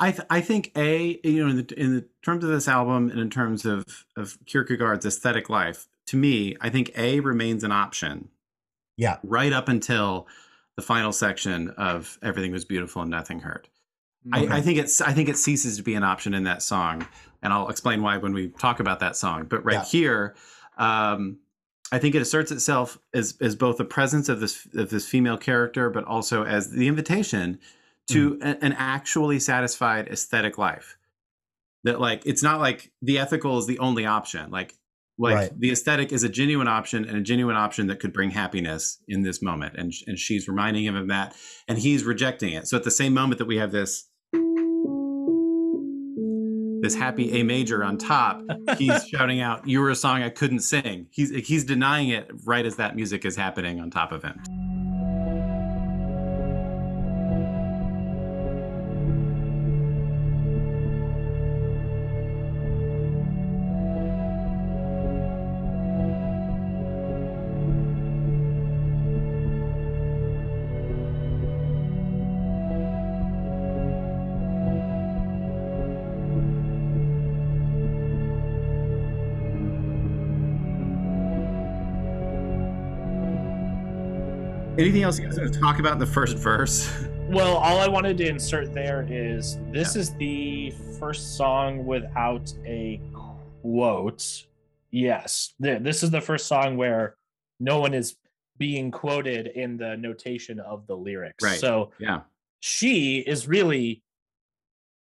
I 0.00 0.10
th- 0.12 0.26
I 0.30 0.40
think 0.40 0.72
a 0.76 1.20
you 1.22 1.44
know 1.44 1.50
in 1.50 1.56
the 1.66 1.74
in 1.80 1.94
the 1.96 2.04
terms 2.24 2.42
of 2.42 2.50
this 2.50 2.68
album 2.68 3.10
and 3.10 3.20
in 3.20 3.30
terms 3.30 3.64
of 3.66 3.84
of 4.16 4.38
Kierkegaard's 4.46 5.04
aesthetic 5.06 5.50
life, 5.50 5.88
to 6.06 6.16
me, 6.16 6.56
I 6.60 6.70
think 6.70 6.92
a 6.96 7.20
remains 7.20 7.64
an 7.64 7.72
option. 7.72 8.28
Yeah. 8.96 9.18
Right 9.22 9.52
up 9.52 9.68
until 9.68 10.26
the 10.76 10.82
final 10.82 11.12
section 11.12 11.70
of 11.70 12.18
everything 12.22 12.52
was 12.52 12.64
beautiful 12.64 13.02
and 13.02 13.10
nothing 13.10 13.40
hurt. 13.40 13.68
Okay. 14.34 14.48
I, 14.48 14.56
I 14.56 14.60
think 14.60 14.78
it's 14.78 15.00
I 15.00 15.12
think 15.12 15.28
it 15.28 15.36
ceases 15.36 15.76
to 15.76 15.82
be 15.82 15.94
an 15.94 16.02
option 16.02 16.34
in 16.34 16.44
that 16.44 16.62
song, 16.62 17.06
and 17.42 17.52
I'll 17.52 17.68
explain 17.68 18.02
why 18.02 18.16
when 18.16 18.32
we 18.32 18.48
talk 18.48 18.80
about 18.80 19.00
that 19.00 19.16
song. 19.16 19.44
But 19.44 19.64
right 19.64 19.74
Yeah. 19.74 19.84
here, 19.84 20.34
um, 20.78 21.38
I 21.92 21.98
think 21.98 22.14
it 22.16 22.22
asserts 22.22 22.50
itself 22.50 22.98
as 23.14 23.36
as 23.40 23.54
both 23.54 23.76
the 23.76 23.84
presence 23.84 24.28
of 24.28 24.40
this 24.40 24.66
of 24.74 24.90
this 24.90 25.08
female 25.08 25.36
character, 25.38 25.90
but 25.90 26.04
also 26.04 26.44
as 26.44 26.70
the 26.70 26.88
invitation 26.88 27.58
to 28.08 28.34
Mm-hmm. 28.36 28.42
a- 28.48 28.64
an 28.64 28.72
actually 28.72 29.38
satisfied 29.38 30.08
aesthetic 30.08 30.58
life. 30.58 30.96
That 31.84 32.00
like 32.00 32.22
it's 32.26 32.42
not 32.42 32.58
like 32.60 32.90
the 33.02 33.18
ethical 33.18 33.58
is 33.58 33.66
the 33.66 33.78
only 33.78 34.06
option. 34.06 34.50
Like 34.50 34.74
like 35.18 35.34
Right. 35.34 35.60
the 35.60 35.70
aesthetic 35.70 36.12
is 36.12 36.22
a 36.24 36.28
genuine 36.28 36.68
option 36.68 37.04
and 37.04 37.16
a 37.16 37.20
genuine 37.22 37.56
option 37.56 37.86
that 37.86 38.00
could 38.00 38.12
bring 38.12 38.30
happiness 38.30 38.98
in 39.08 39.22
this 39.22 39.40
moment, 39.42 39.74
and 39.76 39.92
and 40.06 40.18
she's 40.18 40.46
reminding 40.48 40.84
him 40.84 40.94
of 40.96 41.08
that, 41.08 41.34
and 41.68 41.78
he's 41.78 42.04
rejecting 42.04 42.52
it. 42.52 42.68
So 42.68 42.76
at 42.76 42.84
the 42.84 42.90
same 42.90 43.14
moment 43.14 43.38
that 43.38 43.46
we 43.46 43.56
have 43.56 43.72
this 43.72 44.08
this 46.82 46.94
happy 46.94 47.40
A 47.40 47.42
major 47.42 47.82
on 47.82 47.96
top, 47.98 48.42
he's 48.78 49.06
shouting 49.08 49.40
out, 49.40 49.66
"You 49.66 49.80
were 49.80 49.90
a 49.90 49.96
song 49.96 50.22
I 50.22 50.28
couldn't 50.28 50.60
sing." 50.60 51.06
He's 51.10 51.30
he's 51.46 51.64
denying 51.64 52.10
it 52.10 52.30
right 52.44 52.64
as 52.66 52.76
that 52.76 52.94
music 52.94 53.24
is 53.24 53.34
happening 53.36 53.80
on 53.80 53.90
top 53.90 54.12
of 54.12 54.22
him. 54.22 54.38
Anything 84.78 85.02
else 85.04 85.18
you 85.18 85.24
guys 85.26 85.38
want 85.38 85.52
to 85.52 85.58
talk 85.58 85.78
about 85.78 85.94
in 85.94 85.98
the 85.98 86.06
first 86.06 86.36
verse? 86.36 86.92
Well, 87.28 87.56
all 87.56 87.80
I 87.80 87.88
wanted 87.88 88.16
to 88.18 88.28
insert 88.28 88.72
there 88.72 89.04
is 89.10 89.58
this 89.72 89.96
is 89.96 90.14
the 90.14 90.70
first 91.00 91.36
song 91.36 91.84
without 91.84 92.54
a 92.64 93.00
quote. 93.62 94.46
Yes, 94.92 95.52
this 95.58 96.04
is 96.04 96.12
the 96.12 96.20
first 96.20 96.46
song 96.46 96.76
where 96.76 97.16
no 97.58 97.80
one 97.80 97.94
is 97.94 98.14
being 98.58 98.92
quoted 98.92 99.48
in 99.48 99.76
the 99.76 99.96
notation 99.96 100.60
of 100.60 100.86
the 100.86 100.96
lyrics. 100.96 101.42
Right. 101.42 101.58
So 101.58 101.90
Yeah. 101.98 102.20
she 102.60 103.18
is 103.18 103.48
really 103.48 104.04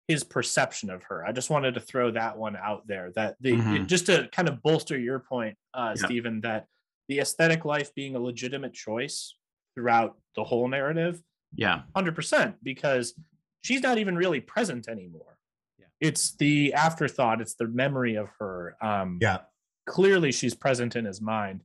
his 0.09 0.25
perception 0.25 0.89
of 0.89 1.03
her. 1.03 1.25
I 1.25 1.31
just 1.31 1.49
wanted 1.49 1.75
to 1.75 1.79
throw 1.79 2.11
that 2.11 2.37
one 2.37 2.57
out 2.57 2.85
there. 2.87 3.13
That 3.15 3.37
the 3.39 3.53
Mhm. 3.53 3.87
just 3.87 4.07
to 4.07 4.27
kind 4.33 4.49
of 4.49 4.61
bolster 4.61 4.99
your 4.99 5.19
point, 5.19 5.57
uh, 5.73 5.95
Yeah. 5.97 6.05
Stephen, 6.07 6.41
that 6.41 6.67
the 7.07 7.19
aesthetic 7.19 7.63
life 7.63 7.95
being 7.95 8.17
a 8.17 8.19
legitimate 8.19 8.73
choice 8.73 9.33
throughout 9.75 10.17
the 10.35 10.43
whole 10.43 10.67
narrative 10.67 11.21
Yeah. 11.55 11.83
hundred 11.95 12.15
percent 12.15 12.55
because 12.63 13.13
she's 13.61 13.81
not 13.81 13.97
even 13.97 14.15
really 14.15 14.39
present 14.39 14.87
anymore. 14.87 15.37
Yeah. 15.77 15.85
It's 15.99 16.35
the 16.35 16.73
afterthought. 16.73 17.41
It's 17.41 17.55
the 17.55 17.67
memory 17.67 18.15
of 18.15 18.29
her. 18.39 18.75
Um, 18.81 19.19
Yeah. 19.21 19.39
Clearly, 19.87 20.31
she's 20.31 20.53
present 20.53 20.95
in 20.95 21.05
his 21.05 21.21
mind. 21.21 21.63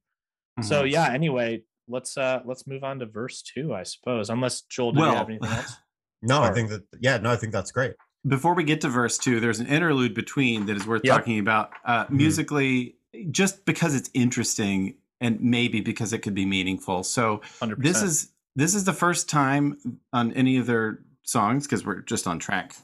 So 0.62 0.84
Mhm. 0.84 0.90
yeah. 0.92 1.08
Anyway, 1.12 1.62
let's 1.86 2.16
uh 2.16 2.40
let's 2.44 2.66
move 2.66 2.82
on 2.82 2.98
to 3.00 3.06
verse 3.06 3.42
two, 3.42 3.74
I 3.74 3.82
suppose. 3.82 4.30
Unless 4.30 4.62
Joel, 4.62 4.92
do 4.92 4.98
you 5.00 5.04
Well, 5.06 5.16
have 5.16 5.28
anything 5.28 5.48
else? 5.48 5.76
No, 6.22 6.42
I 6.42 6.50
think 6.52 6.70
that 6.70 6.82
yeah, 6.98 7.18
no, 7.18 7.30
I 7.30 7.36
think 7.36 7.52
that's 7.52 7.70
great. 7.70 7.94
before 8.26 8.54
we 8.54 8.64
get 8.64 8.80
to 8.80 8.88
verse 8.88 9.18
two, 9.18 9.38
there's 9.38 9.60
an 9.60 9.66
interlude 9.66 10.14
between 10.14 10.64
that 10.66 10.76
is 10.76 10.86
worth 10.86 11.02
Yep. 11.04 11.14
talking 11.16 11.38
about. 11.38 11.70
Uh, 11.84 12.06
musically, 12.08 12.96
just 13.30 13.64
because 13.66 13.94
it's 13.94 14.10
interesting 14.14 14.96
and 15.20 15.40
maybe 15.40 15.81
because 15.81 16.12
it 16.12 16.18
could 16.20 16.35
be 16.35 16.46
meaningful. 16.46 17.02
So 17.05 17.40
Hundred 17.61 17.83
this 17.83 18.02
is 18.02 18.31
this 18.55 18.74
is 18.74 18.85
the 18.85 18.92
first 18.92 19.29
time 19.29 20.00
on 20.12 20.33
any 20.33 20.57
of 20.59 20.66
their 20.66 21.00
songs 21.24 21.66
because 21.66 21.85
we're 21.85 22.02
just 22.02 22.26
on 22.26 22.38
track. 22.38 22.74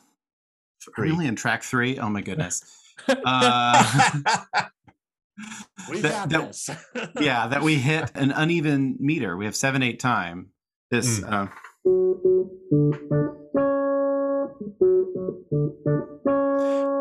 Three. 0.97 1.12
only 1.12 1.29
on 1.29 1.37
track 1.37 1.62
three? 1.62 1.99
Oh 1.99 2.09
my 2.09 2.23
goodness. 2.23 2.62
Uh, 3.09 3.83
we 5.90 6.01
that- 6.01 6.12
got 6.12 6.29
that- 6.29 6.47
this. 6.49 6.71
yeah, 7.21 7.49
that 7.49 7.62
we 7.62 7.77
hit 7.77 8.12
an 8.14 8.31
uneven 8.31 8.97
meter. 9.01 9.37
We 9.37 9.47
have 9.47 9.57
seven 9.57 9.83
eight 9.83 9.99
time 9.99 10.51
This. 10.90 11.21
Mm. 11.21 11.33
Uh, 11.33 11.47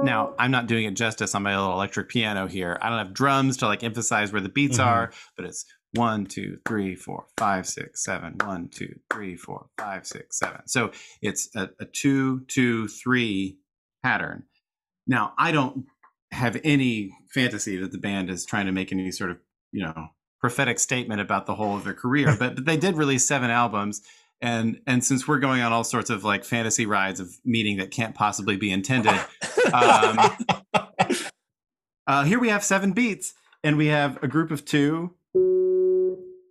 now, 0.04 0.34
I'm 0.40 0.52
not 0.52 0.68
doing 0.68 0.86
it 0.86 0.96
justice 0.96 1.36
on 1.36 1.44
my 1.44 1.56
little 1.58 1.74
electric 1.74 2.10
piano 2.10 2.48
here. 2.48 2.78
I 2.82 2.90
don't 2.90 2.98
have 2.98 3.14
drums 3.14 3.58
to 3.58 3.68
like 3.68 3.84
emphasize 3.84 4.32
where 4.32 4.42
the 4.42 4.50
beats 4.50 4.78
Mhm. 4.78 4.86
are, 4.86 5.12
but 5.36 5.46
it's 5.46 5.66
one, 5.94 6.26
two, 6.26 6.58
three, 6.68 6.96
four, 6.96 7.26
five, 7.38 7.68
six, 7.68 8.04
seven. 8.04 8.36
One, 8.44 8.70
two, 8.70 9.00
three, 9.12 9.36
four, 9.36 9.68
five, 9.78 10.08
six, 10.08 10.40
seven. 10.40 10.62
So 10.68 10.92
it's 11.22 11.50
a, 11.56 11.70
a 11.80 11.86
two, 11.86 12.42
two, 12.48 12.88
three 12.88 13.58
pattern. 14.02 14.44
Now, 15.06 15.34
I 15.38 15.52
don't 15.52 15.86
have 16.32 16.60
any 16.64 17.12
fantasy 17.34 17.78
that 17.78 17.92
the 17.92 17.98
band 17.98 18.30
is 18.30 18.46
trying 18.46 18.68
to 18.68 18.72
make 18.72 18.92
any 18.92 19.12
sort 19.12 19.32
of, 19.32 19.38
you 19.72 19.84
know, 19.84 20.08
prophetic 20.40 20.80
statement 20.80 21.22
about 21.22 21.46
the 21.46 21.56
whole 21.56 21.76
of 21.76 21.84
their 21.84 21.94
career, 21.94 22.36
but, 22.40 22.56
but 22.56 22.66
they 22.66 22.78
did 22.78 22.96
release 22.96 23.28
seven 23.28 23.50
albums. 23.52 24.02
And 24.42 24.82
and 24.88 25.04
since 25.04 25.28
we're 25.28 25.40
going 25.40 25.62
on 25.62 25.72
all 25.72 25.84
sorts 25.84 26.10
of 26.10 26.24
like 26.24 26.44
fantasy 26.44 26.86
rides 26.86 27.20
of 27.20 27.38
meaning 27.46 27.78
that 27.78 27.92
can't 27.92 28.16
possibly 28.16 28.58
be 28.58 28.72
intended, 28.72 29.14
um, 29.74 30.18
uh, 32.08 32.24
here 32.24 32.40
we 32.40 32.50
have 32.50 32.64
seven 32.64 32.92
beats, 32.92 33.34
and 33.64 33.78
we 33.78 33.88
have 33.88 34.22
a 34.24 34.28
group 34.28 34.50
of 34.50 34.66
two, 34.66 35.14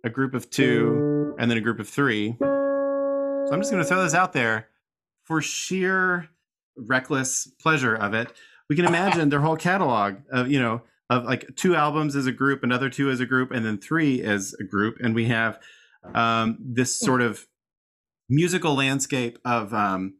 a 0.05 0.09
group 0.09 0.33
of 0.33 0.49
two, 0.49 1.35
and 1.37 1.51
then 1.51 1.57
a 1.57 1.61
group 1.61 1.79
of 1.79 1.89
three. 1.89 2.37
So 2.39 3.49
I'm 3.51 3.59
just 3.59 3.71
going 3.71 3.83
to 3.83 3.87
throw 3.87 4.03
this 4.03 4.13
out 4.13 4.31
there 4.31 4.69
for 5.23 5.41
sheer 5.41 6.29
reckless 6.77 7.47
pleasure 7.61 7.95
of 7.95 8.13
it. 8.13 8.31
We 8.69 8.77
can 8.77 8.85
imagine 8.85 9.27
their 9.29 9.41
whole 9.41 9.57
catalog 9.57 10.15
of 10.31 10.49
you 10.49 10.61
know 10.61 10.81
of 11.09 11.25
like 11.25 11.57
two 11.57 11.75
albums 11.75 12.15
as 12.15 12.25
a 12.25 12.31
group, 12.31 12.63
another 12.63 12.89
two 12.89 13.09
as 13.09 13.19
a 13.19 13.25
group, 13.25 13.51
and 13.51 13.65
then 13.65 13.77
three 13.77 14.23
as 14.23 14.55
a 14.61 14.63
group, 14.63 14.97
and 15.03 15.13
we 15.13 15.25
have 15.25 15.59
um, 16.15 16.57
this 16.59 16.95
sort 16.95 17.21
of 17.21 17.45
musical 18.31 18.73
landscape 18.75 19.37
of 19.45 19.73
um, 19.73 20.15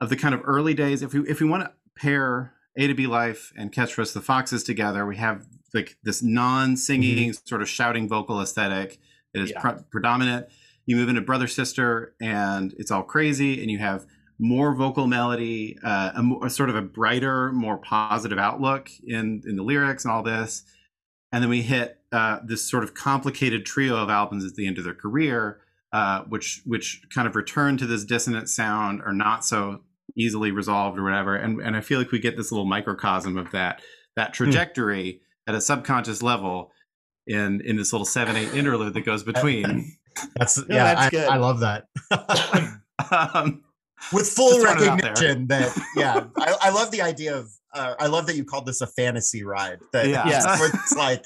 of 0.00 0.10
the 0.10 0.16
kind 0.16 0.34
of 0.34 0.42
early 0.44 0.74
days. 0.74 1.02
If 1.02 1.12
we 1.14 1.20
if 1.28 1.40
we 1.40 1.48
want 1.48 1.64
to 1.64 1.72
pair 1.96 2.52
A 2.76 2.86
to 2.86 2.94
B 2.94 3.06
Life 3.06 3.52
and 3.56 3.72
Catch 3.72 3.94
for 3.94 4.02
Us 4.02 4.12
the 4.12 4.20
Foxes 4.20 4.62
together, 4.62 5.04
we 5.06 5.16
have 5.16 5.46
like 5.72 5.96
this 6.04 6.22
non-singing 6.22 7.32
sort 7.32 7.62
of 7.62 7.68
shouting 7.68 8.08
vocal 8.08 8.40
aesthetic 8.40 8.98
that 9.32 9.42
is 9.42 9.50
Yeah. 9.50 9.60
pre- 9.60 9.82
predominant. 9.90 10.46
You 10.86 10.94
move 10.96 11.08
into 11.08 11.22
Brother 11.22 11.48
Sister, 11.48 12.14
and 12.20 12.74
it's 12.78 12.90
all 12.90 13.02
crazy, 13.02 13.60
and 13.60 13.70
you 13.70 13.78
have 13.78 14.06
more 14.38 14.74
vocal 14.74 15.06
melody, 15.06 15.78
uh, 15.82 16.12
a 16.42 16.50
sort 16.50 16.68
of 16.68 16.76
a 16.76 16.82
brighter, 16.82 17.50
more 17.52 17.78
positive 17.78 18.38
outlook 18.38 18.90
in 19.06 19.42
in 19.46 19.56
the 19.56 19.62
lyrics 19.62 20.04
and 20.04 20.12
all 20.12 20.22
this. 20.22 20.64
And 21.32 21.42
then 21.42 21.50
we 21.50 21.62
hit 21.62 21.98
uh, 22.12 22.38
this 22.44 22.62
sort 22.68 22.84
of 22.84 22.94
complicated 22.94 23.64
trio 23.66 23.96
of 23.96 24.08
albums 24.10 24.44
at 24.44 24.54
the 24.54 24.66
end 24.68 24.78
of 24.78 24.84
their 24.84 24.94
career, 24.94 25.60
uh, 25.94 26.22
which 26.28 26.60
which 26.66 27.00
kind 27.14 27.28
of 27.28 27.36
return 27.36 27.76
to 27.78 27.86
this 27.86 28.04
dissonant 28.04 28.48
sound, 28.48 29.00
are 29.06 29.12
not 29.12 29.44
so 29.44 29.80
easily 30.16 30.50
resolved 30.50 30.98
or 30.98 31.04
whatever. 31.04 31.36
And 31.36 31.60
and 31.60 31.76
I 31.76 31.80
feel 31.82 32.00
like 32.00 32.10
we 32.10 32.18
get 32.18 32.36
this 32.36 32.50
little 32.50 32.66
microcosm 32.66 33.38
of 33.38 33.52
that 33.52 33.80
that 34.16 34.34
trajectory 34.34 35.20
at 35.46 35.54
a 35.54 35.60
subconscious 35.60 36.20
level 36.20 36.72
in 37.28 37.60
in 37.64 37.76
this 37.76 37.92
little 37.92 38.04
seven 38.04 38.34
eight 38.34 38.52
interlude 38.54 38.92
that 38.94 39.04
goes 39.04 39.22
between. 39.22 39.96
That's 40.36 40.58
No, 40.58 40.64
yeah, 40.68 40.94
that's 40.94 41.06
I, 41.06 41.10
good. 41.10 41.28
I 41.28 41.36
love 41.38 41.60
that. 41.60 41.86
um, 43.10 43.62
With 44.12 44.28
full 44.28 44.50
Just 44.50 44.60
throwing 44.60 44.78
it 44.82 44.88
out 44.88 45.00
there. 45.00 45.10
recognition 45.10 45.46
that 45.48 45.76
yeah, 45.96 46.26
I, 46.38 46.56
I 46.62 46.70
love 46.70 46.90
the 46.92 47.02
idea 47.02 47.36
of 47.36 47.50
uh, 47.72 47.94
I 47.98 48.06
love 48.06 48.26
that 48.26 48.36
you 48.36 48.44
called 48.44 48.66
this 48.66 48.80
a 48.80 48.86
fantasy 48.86 49.42
ride. 49.44 49.78
That 49.92 50.06
Yeah. 50.06 50.28
Yeah. 50.28 50.56
it's 50.60 50.94
like 50.96 51.24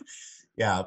yeah, 0.57 0.85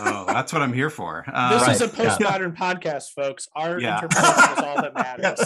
oh, 0.00 0.24
that's 0.28 0.52
what 0.52 0.62
I'm 0.62 0.72
here 0.72 0.90
for. 0.90 1.24
Um, 1.32 1.50
this 1.58 1.68
is 1.68 1.80
a 1.82 1.86
Right, 1.88 1.98
yeah. 1.98 2.16
postmodern 2.16 2.56
podcast, 2.56 3.12
folks. 3.14 3.48
Our 3.54 3.80
Yeah. 3.80 3.96
interpretation 4.02 4.52
is 4.52 4.58
all 4.58 4.82
that 4.82 4.94
matters. 4.94 5.40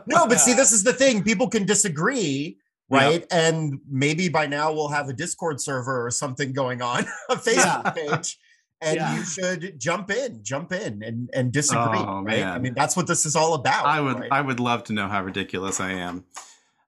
no, 0.06 0.26
but 0.26 0.40
see, 0.40 0.52
this 0.54 0.72
is 0.72 0.82
the 0.84 0.92
thing. 0.92 1.22
People 1.22 1.48
can 1.48 1.64
disagree, 1.66 2.58
right? 2.90 3.26
And 3.30 3.80
maybe 3.90 4.28
by 4.28 4.46
now 4.46 4.72
we'll 4.72 4.88
have 4.88 5.08
a 5.08 5.12
Discord 5.12 5.60
server 5.60 6.06
or 6.06 6.10
something 6.10 6.52
going 6.52 6.82
on, 6.82 7.04
a 7.30 7.36
Facebook 7.36 7.94
page, 7.94 8.38
and 8.80 8.96
Yeah. 8.96 9.16
you 9.16 9.24
should 9.24 9.78
jump 9.80 10.10
in, 10.10 10.42
jump 10.42 10.72
in, 10.72 11.02
and 11.02 11.30
and 11.32 11.52
disagree. 11.52 11.98
Oh, 11.98 12.22
right? 12.22 12.42
I 12.42 12.58
mean, 12.58 12.74
that's 12.74 12.96
what 12.96 13.06
this 13.06 13.24
is 13.26 13.36
all 13.36 13.54
about. 13.54 13.86
I 13.86 14.00
would 14.00 14.18
right? 14.20 14.32
I 14.32 14.40
would 14.40 14.60
love 14.60 14.84
to 14.84 14.92
know 14.92 15.08
how 15.08 15.22
ridiculous 15.22 15.80
I 15.80 15.92
am. 15.92 16.24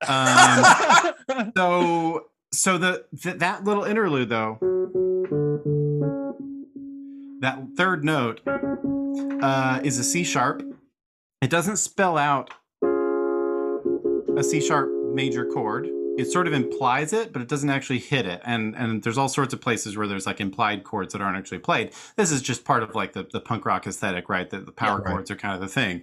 Um, 0.06 1.50
so 1.56 2.26
so 2.52 2.78
the 2.78 3.04
th- 3.20 3.36
that 3.38 3.64
little 3.64 3.84
interlude 3.84 4.28
though 4.28 4.58
that 7.40 7.62
third 7.76 8.04
note 8.04 8.40
uh, 9.42 9.80
is 9.84 9.98
a 9.98 10.04
C 10.04 10.24
sharp. 10.24 10.62
It 11.42 11.50
doesn't 11.50 11.76
spell 11.76 12.16
out 12.16 12.50
a 14.36 14.42
C 14.42 14.60
sharp 14.60 14.90
major 15.14 15.44
chord. 15.46 15.88
It 16.18 16.30
sort 16.30 16.46
of 16.46 16.54
implies 16.54 17.12
it, 17.12 17.32
but 17.34 17.42
it 17.42 17.48
doesn't 17.48 17.68
actually 17.68 17.98
hit 17.98 18.24
it. 18.26 18.40
And 18.44 18.74
and 18.74 19.02
there's 19.02 19.18
all 19.18 19.28
sorts 19.28 19.52
of 19.52 19.60
places 19.60 19.96
where 19.96 20.06
there's 20.06 20.26
like 20.26 20.40
implied 20.40 20.82
chords 20.84 21.12
that 21.12 21.20
aren't 21.20 21.36
actually 21.36 21.58
played. 21.58 21.92
This 22.16 22.30
is 22.30 22.40
just 22.40 22.64
part 22.64 22.82
of 22.82 22.94
like 22.94 23.12
the, 23.12 23.24
the 23.30 23.40
punk 23.40 23.66
rock 23.66 23.86
aesthetic, 23.86 24.28
right? 24.28 24.48
That 24.48 24.64
the 24.64 24.72
power 24.72 24.98
Yeah, 24.98 25.04
right. 25.04 25.12
chords 25.12 25.30
are 25.30 25.36
kind 25.36 25.54
of 25.54 25.60
the 25.60 25.68
thing. 25.68 26.02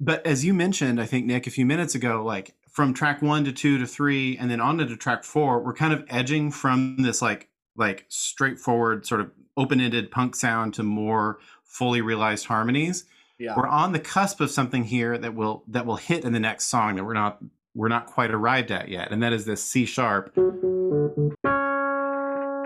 But 0.00 0.26
as 0.26 0.46
you 0.46 0.54
mentioned, 0.54 0.98
I 0.98 1.04
think 1.04 1.26
Nick 1.26 1.46
a 1.46 1.50
few 1.50 1.66
minutes 1.66 1.94
ago, 1.94 2.24
like 2.24 2.54
from 2.80 2.94
track 2.94 3.20
one 3.20 3.44
to 3.44 3.52
two 3.52 3.76
to 3.76 3.86
three, 3.86 4.38
and 4.38 4.50
then 4.50 4.58
on 4.58 4.78
to 4.78 4.96
track 4.96 5.22
four, 5.22 5.60
we're 5.60 5.74
kind 5.74 5.92
of 5.92 6.02
edging 6.08 6.50
from 6.50 6.96
this 6.96 7.20
like 7.20 7.50
like 7.76 8.06
straightforward 8.08 9.04
sort 9.04 9.20
of 9.20 9.30
open-ended 9.58 10.10
punk 10.10 10.34
sound 10.34 10.72
to 10.72 10.82
more 10.82 11.38
fully 11.62 12.00
realized 12.00 12.46
harmonies. 12.46 13.04
Yeah. 13.38 13.54
we're 13.54 13.66
on 13.66 13.92
the 13.92 13.98
cusp 13.98 14.40
of 14.40 14.50
something 14.50 14.84
here 14.84 15.18
that 15.18 15.34
will 15.34 15.62
that 15.68 15.84
will 15.84 15.96
hit 15.96 16.24
in 16.24 16.32
the 16.32 16.40
next 16.40 16.68
song 16.68 16.96
that 16.96 17.04
we're 17.04 17.12
not 17.12 17.42
we're 17.74 17.88
not 17.88 18.06
quite 18.06 18.30
arrived 18.30 18.70
at 18.70 18.88
yet 18.88 19.12
and 19.12 19.22
that 19.22 19.34
is 19.34 19.44
this 19.44 19.62
c 19.62 19.84
sharp. 19.84 20.32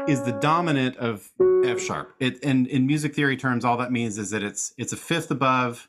Is 0.06 0.22
the 0.22 0.38
dominant 0.40 0.96
of 0.98 1.28
f 1.64 1.80
sharp. 1.80 2.14
It 2.20 2.38
and 2.44 2.68
in 2.68 2.86
music 2.86 3.16
theory 3.16 3.36
terms 3.36 3.64
all 3.64 3.76
that 3.78 3.90
means 3.90 4.16
is 4.16 4.30
that 4.30 4.44
it's 4.44 4.74
it's 4.78 4.92
a 4.92 4.96
fifth 4.96 5.32
above 5.32 5.88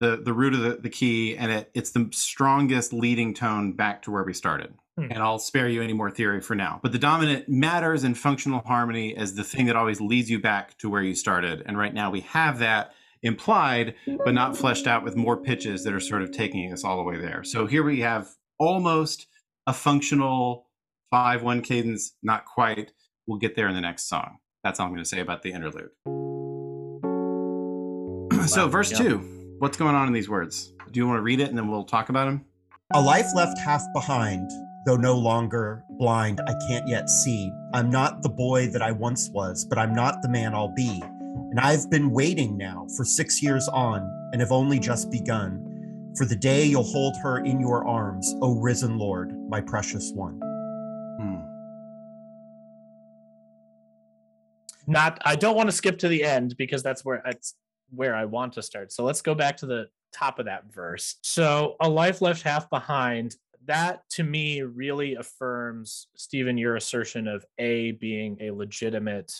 the 0.00 0.20
the 0.22 0.32
root 0.32 0.54
of 0.54 0.60
the, 0.60 0.76
the 0.76 0.90
key 0.90 1.36
and 1.36 1.50
it 1.50 1.70
it's 1.74 1.90
the 1.90 2.08
strongest 2.12 2.92
leading 2.92 3.34
tone 3.34 3.72
back 3.72 4.02
to 4.02 4.10
where 4.10 4.24
we 4.24 4.32
started. 4.32 4.74
Hmm. 4.98 5.08
and 5.10 5.18
i'll 5.18 5.38
spare 5.38 5.68
you 5.68 5.82
any 5.82 5.92
more 5.92 6.10
theory 6.10 6.40
for 6.40 6.54
now. 6.54 6.80
But 6.82 6.92
the 6.92 6.98
dominant 6.98 7.48
matters 7.48 8.02
in 8.02 8.14
functional 8.14 8.62
harmony 8.64 9.14
as 9.14 9.34
the 9.34 9.44
thing 9.44 9.66
that 9.66 9.76
always 9.76 10.00
leads 10.00 10.30
you 10.30 10.40
back 10.40 10.78
to 10.78 10.88
where 10.88 11.02
you 11.02 11.14
started. 11.14 11.62
And 11.66 11.76
right 11.76 11.92
now 11.92 12.10
we 12.10 12.20
have 12.22 12.60
that 12.60 12.94
implied 13.22 13.94
but 14.24 14.32
not 14.32 14.56
fleshed 14.56 14.86
out 14.86 15.04
with 15.04 15.14
more 15.14 15.36
pitches 15.36 15.84
that 15.84 15.92
are 15.92 16.00
sort 16.00 16.22
of 16.22 16.30
taking 16.30 16.72
us 16.72 16.82
all 16.84 16.96
the 16.96 17.02
way 17.02 17.18
there. 17.18 17.44
So 17.44 17.66
here 17.66 17.82
we 17.82 18.00
have 18.00 18.28
almost 18.58 19.26
a 19.66 19.74
functional 19.74 20.70
5-1 21.12 21.62
cadence 21.62 22.12
not 22.22 22.46
quite. 22.46 22.92
We'll 23.26 23.38
get 23.38 23.54
there 23.54 23.68
in 23.68 23.74
the 23.74 23.80
next 23.80 24.08
song. 24.08 24.38
That's 24.64 24.80
all 24.80 24.86
i'm 24.86 24.92
going 24.92 25.02
to 25.02 25.08
say 25.08 25.20
about 25.20 25.42
the 25.42 25.52
interlude. 25.52 25.90
So 28.46 28.68
verse 28.68 28.92
yeah. 28.92 28.98
2 28.98 29.35
what's 29.58 29.76
going 29.76 29.94
on 29.94 30.06
in 30.06 30.12
these 30.12 30.28
words 30.28 30.72
do 30.90 31.00
you 31.00 31.06
want 31.06 31.18
to 31.18 31.22
read 31.22 31.40
it 31.40 31.48
and 31.48 31.56
then 31.56 31.68
we'll 31.68 31.84
talk 31.84 32.08
about 32.08 32.26
them 32.26 32.44
A 32.94 33.00
life 33.02 33.26
left 33.34 33.58
half 33.58 33.82
behind, 33.92 34.48
though 34.86 34.96
no 34.96 35.18
longer 35.18 35.82
blind, 35.98 36.40
I 36.46 36.54
can't 36.68 36.86
yet 36.86 37.10
see. 37.10 37.50
I'm 37.74 37.90
not 37.90 38.22
the 38.22 38.28
boy 38.28 38.68
that 38.68 38.80
I 38.80 38.92
once 38.92 39.28
was, 39.30 39.64
but 39.64 39.76
I'm 39.76 39.92
not 39.92 40.22
the 40.22 40.28
man 40.28 40.54
I'll 40.54 40.72
be. 40.72 41.02
And 41.02 41.58
I've 41.58 41.90
been 41.90 42.12
waiting 42.12 42.56
now 42.56 42.86
for 42.96 43.04
six 43.04 43.42
years 43.42 43.66
on, 43.66 44.08
and 44.30 44.40
have 44.40 44.52
only 44.52 44.78
just 44.78 45.10
begun. 45.10 46.12
For 46.16 46.26
the 46.26 46.36
day 46.36 46.64
you'll 46.64 46.84
hold 46.84 47.16
her 47.24 47.38
in 47.38 47.58
your 47.60 47.84
arms, 47.88 48.32
O 48.40 48.54
risen 48.54 48.98
Lord, 48.98 49.36
my 49.48 49.60
precious 49.60 50.12
one. 50.14 50.38
Hmm. 51.20 51.40
not 54.86 55.18
i 55.24 55.34
don't 55.34 55.56
want 55.56 55.68
to 55.68 55.74
skip 55.74 55.98
to 55.98 56.08
the 56.08 56.22
end 56.22 56.54
because 56.56 56.82
that's 56.82 57.04
where 57.04 57.20
it's 57.26 57.54
where 57.90 58.14
i 58.14 58.24
want 58.24 58.52
to 58.54 58.62
start. 58.62 58.92
So 58.92 59.04
let's 59.04 59.22
go 59.22 59.34
back 59.34 59.56
to 59.58 59.66
the 59.66 59.88
top 60.12 60.38
of 60.38 60.46
that 60.46 60.72
verse. 60.72 61.16
So 61.22 61.76
a 61.80 61.88
life 61.88 62.20
left 62.22 62.42
half 62.42 62.70
behind 62.70 63.36
that 63.66 64.08
to 64.10 64.22
me 64.22 64.62
really 64.62 65.14
affirms 65.16 66.06
stephen 66.16 66.56
your 66.56 66.76
assertion 66.76 67.26
of 67.26 67.44
a 67.58 67.92
being 67.92 68.38
a 68.40 68.50
legitimate 68.52 69.32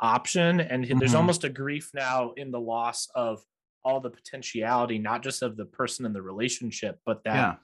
option. 0.00 0.60
And 0.60 0.84
there's 0.98 1.12
Mhm. 1.12 1.16
almost 1.16 1.44
a 1.44 1.50
grief 1.50 1.90
now 1.92 2.32
in 2.32 2.50
the 2.50 2.60
loss 2.60 3.08
of 3.14 3.44
all 3.84 4.00
the 4.00 4.10
potentiality 4.10 4.98
not 4.98 5.22
just 5.22 5.42
of 5.42 5.56
the 5.56 5.64
person 5.66 6.04
in 6.06 6.12
the 6.12 6.22
relationship 6.22 7.00
but 7.04 7.22
that 7.24 7.34
yeah. 7.34 7.56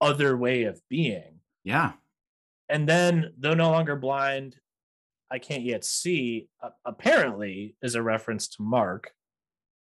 other 0.00 0.36
way 0.36 0.64
of 0.64 0.80
being. 0.88 1.40
Yeah. 1.62 1.92
And 2.68 2.88
then 2.88 3.32
though 3.38 3.54
no 3.54 3.70
longer 3.70 3.96
blind 3.96 4.56
i 5.30 5.38
can't 5.38 5.62
yet 5.62 5.84
see 5.84 6.48
uh, 6.62 6.70
apparently 6.84 7.76
is 7.82 7.94
a 7.94 8.02
reference 8.02 8.46
to 8.48 8.62
mark 8.62 9.12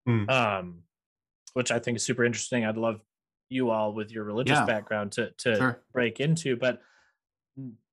Hmm. 0.06 0.30
um 0.30 0.84
which 1.54 1.72
i 1.72 1.80
think 1.80 1.96
is 1.98 2.04
super 2.04 2.24
interesting 2.26 2.66
i'd 2.66 2.78
love 2.78 3.02
you 3.50 3.70
all 3.70 3.94
with 3.94 4.12
your 4.12 4.24
religious 4.24 4.58
Yeah. 4.58 4.66
background 4.66 5.12
to 5.14 5.32
to 5.38 5.56
Sure. 5.56 5.84
break 5.94 6.20
into 6.20 6.56
but 6.56 6.82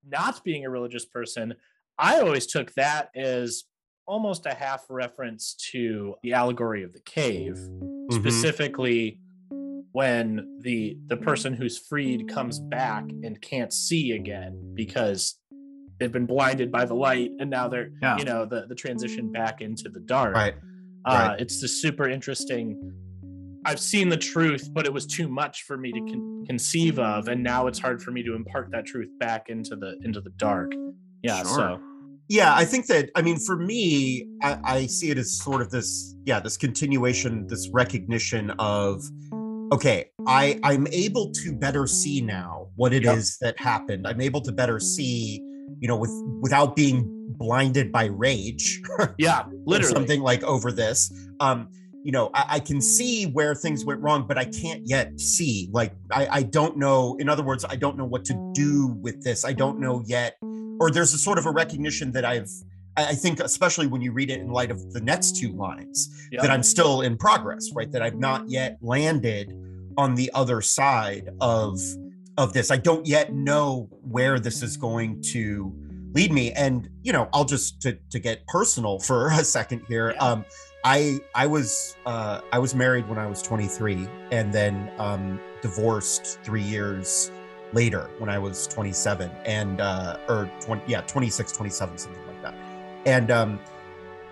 not 0.06 0.42
being 0.44 0.64
a 0.64 0.70
religious 0.70 1.04
person 1.04 1.54
i 1.98 2.20
always 2.20 2.46
took 2.46 2.72
that 2.74 3.10
as 3.14 3.64
almost 4.06 4.46
a 4.46 4.54
half 4.54 4.84
reference 4.90 5.54
to 5.70 6.16
the 6.24 6.32
allegory 6.32 6.82
of 6.82 6.92
the 6.92 6.98
cave, 7.00 7.54
Mhm. 7.54 8.12
specifically 8.12 9.20
when 9.92 10.58
the 10.60 10.98
the 11.06 11.16
person 11.16 11.54
who's 11.54 11.78
freed 11.78 12.28
comes 12.28 12.58
back 12.58 13.04
and 13.08 13.40
can't 13.40 13.72
see 13.72 14.10
again 14.12 14.74
because 14.74 15.38
they've 16.00 16.10
been 16.10 16.26
blinded 16.26 16.72
by 16.72 16.84
the 16.84 16.94
light 16.94 17.30
and 17.38 17.48
now 17.48 17.68
they're 17.68 17.92
Yeah. 18.02 18.18
you 18.18 18.24
know 18.24 18.44
the 18.44 18.66
the 18.66 18.74
transition 18.74 19.30
back 19.30 19.60
into 19.60 19.88
the 19.88 20.00
dark 20.00 20.34
Right. 20.34 20.54
Uh, 21.04 21.28
right. 21.30 21.40
it's 21.40 21.60
just 21.60 21.80
super 21.80 22.08
interesting 22.08 22.92
i've 23.64 23.80
seen 23.80 24.08
the 24.08 24.16
truth 24.16 24.68
but 24.72 24.86
it 24.86 24.92
was 24.92 25.06
too 25.06 25.28
much 25.28 25.62
for 25.62 25.76
me 25.76 25.92
to 25.92 26.00
con- 26.00 26.44
conceive 26.46 26.98
of 26.98 27.28
and 27.28 27.42
now 27.42 27.66
it's 27.66 27.78
hard 27.78 28.02
for 28.02 28.10
me 28.10 28.22
to 28.22 28.34
impart 28.34 28.70
that 28.70 28.84
truth 28.86 29.08
back 29.18 29.48
into 29.48 29.76
the 29.76 29.96
into 30.02 30.20
the 30.20 30.30
dark 30.36 30.72
yeah 31.22 31.42
Sure. 31.42 31.54
so 31.54 31.80
yeah 32.28 32.54
i 32.54 32.64
think 32.64 32.86
that 32.86 33.10
i 33.14 33.22
mean 33.22 33.38
for 33.38 33.56
me 33.56 34.26
I, 34.42 34.58
I 34.64 34.86
see 34.86 35.10
it 35.10 35.18
as 35.18 35.38
sort 35.38 35.60
of 35.62 35.70
this 35.70 36.14
yeah 36.24 36.40
this 36.40 36.56
continuation 36.56 37.46
this 37.46 37.68
recognition 37.72 38.50
of 38.58 39.02
okay 39.72 40.06
i 40.26 40.58
i'm 40.62 40.86
able 40.88 41.30
to 41.32 41.52
better 41.52 41.86
see 41.86 42.20
now 42.20 42.68
what 42.76 42.92
it 42.92 43.04
is 43.04 43.38
Yep. 43.40 43.56
that 43.56 43.62
happened 43.62 44.06
i'm 44.06 44.20
able 44.20 44.40
to 44.42 44.52
better 44.52 44.78
see 44.80 45.40
you 45.80 45.88
know 45.88 45.96
with 45.96 46.12
without 46.40 46.76
being 46.76 47.08
blinded 47.38 47.90
by 47.90 48.04
rage 48.04 48.80
yeah 49.18 49.44
literally. 49.64 49.94
something 49.94 50.20
like 50.20 50.42
over 50.44 50.70
this 50.70 51.12
um 51.40 51.68
you 52.04 52.12
know 52.12 52.30
I, 52.34 52.44
I 52.50 52.60
can 52.60 52.80
see 52.80 53.24
where 53.24 53.54
things 53.54 53.84
went 53.84 54.00
wrong 54.00 54.26
but 54.26 54.38
i 54.38 54.44
can't 54.44 54.82
yet 54.84 55.18
see 55.20 55.68
like 55.72 55.94
I, 56.10 56.26
I 56.30 56.42
don't 56.42 56.76
know 56.76 57.16
in 57.18 57.28
other 57.28 57.42
words 57.42 57.64
i 57.68 57.76
don't 57.76 57.96
know 57.96 58.04
what 58.04 58.24
to 58.26 58.52
do 58.54 58.96
with 59.00 59.22
this. 59.22 59.44
I 59.44 59.52
don't 59.52 59.78
know 59.78 60.02
yet. 60.06 60.36
Or 60.80 60.90
there's 60.90 61.14
a 61.14 61.18
sort 61.18 61.38
of 61.38 61.46
a 61.46 61.50
recognition 61.50 62.12
that 62.12 62.24
i've 62.24 62.50
i 62.96 63.10
I 63.12 63.14
think 63.14 63.40
especially 63.40 63.86
when 63.86 64.02
you 64.02 64.12
read 64.12 64.30
it 64.30 64.40
in 64.40 64.50
light 64.50 64.70
of 64.70 64.92
the 64.92 65.00
next 65.00 65.36
two 65.36 65.52
lines 65.52 66.28
yeah. 66.30 66.42
that 66.42 66.50
i'm 66.50 66.62
still 66.62 67.00
in 67.00 67.16
progress 67.16 67.70
right? 67.74 67.90
That 67.90 68.02
i've 68.02 68.18
not 68.18 68.48
yet 68.48 68.78
landed 68.82 69.46
on 69.96 70.14
the 70.14 70.30
other 70.34 70.60
side 70.60 71.30
of 71.40 71.78
of 72.38 72.52
this. 72.52 72.70
I 72.70 72.76
don't 72.76 73.06
yet 73.06 73.32
know 73.32 73.88
where 74.02 74.38
this 74.38 74.62
is 74.62 74.76
going 74.76 75.20
to 75.32 75.72
lead 76.14 76.32
me. 76.32 76.52
And 76.52 76.88
you 77.02 77.12
know 77.12 77.28
i'll 77.32 77.44
just 77.44 77.80
to 77.82 77.98
to 78.10 78.18
get 78.18 78.46
personal 78.46 78.98
for 79.00 79.28
a 79.32 79.44
second 79.44 79.82
here 79.88 80.12
Yeah. 80.12 80.22
um 80.24 80.44
i 80.84 81.18
i 81.34 81.46
was 81.46 81.96
uh 82.06 82.40
i 82.52 82.58
was 82.58 82.74
married 82.74 83.08
when 83.08 83.18
i 83.18 83.26
was 83.26 83.42
23 83.42 84.06
and 84.30 84.52
then 84.52 84.90
um 84.98 85.40
divorced 85.62 86.38
three 86.44 86.62
years 86.62 87.30
later 87.72 88.10
when 88.18 88.28
i 88.28 88.38
was 88.38 88.66
27 88.68 89.30
and 89.44 89.80
uh 89.80 90.16
or 90.28 90.50
20 90.60 90.82
yeah 90.86 91.00
26 91.02 91.52
27 91.52 91.98
something 91.98 92.26
like 92.26 92.42
that. 92.42 92.54
And 93.06 93.30
um 93.30 93.58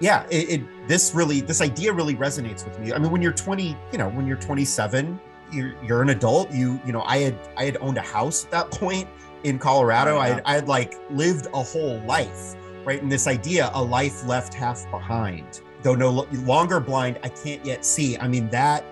yeah 0.01 0.27
it, 0.31 0.61
it 0.61 0.89
this 0.89 1.15
really 1.15 1.41
this 1.41 1.61
idea 1.61 1.93
really 1.93 2.15
resonates 2.15 2.65
with 2.65 2.79
me. 2.79 2.93
I 2.93 2.99
mean 2.99 3.11
when 3.11 3.23
you're 3.23 3.33
20 3.33 3.77
you 3.93 3.99
know 3.99 4.11
when 4.11 4.27
you're 4.27 4.37
27 4.37 5.19
you're, 5.53 5.75
you're 5.85 6.03
an 6.03 6.11
adult 6.11 6.51
you 6.53 6.81
you 6.85 6.93
know 6.93 7.03
i 7.03 7.19
had 7.19 7.37
i 7.57 7.65
had 7.65 7.77
owned 7.81 7.99
a 7.99 8.03
house 8.03 8.45
at 8.45 8.51
that 8.51 8.71
point 8.81 9.09
in 9.45 9.59
colorado. 9.59 10.17
Oh, 10.17 10.19
I, 10.19 10.29
had, 10.29 10.43
I 10.45 10.55
had 10.55 10.69
like 10.69 10.95
lived 11.11 11.47
a 11.55 11.63
whole 11.63 11.99
life 12.01 12.55
right? 12.85 13.03
And 13.03 13.11
this 13.13 13.27
idea 13.27 13.71
a 13.75 13.83
life 13.83 14.27
left 14.27 14.55
half 14.55 14.91
behind 14.91 15.61
though 15.83 15.95
no 15.95 16.27
longer 16.45 16.81
blind 16.81 17.19
i 17.23 17.29
can't 17.29 17.65
yet 17.65 17.85
see. 17.85 18.17
I 18.19 18.29
mean 18.29 18.49
that 18.51 18.85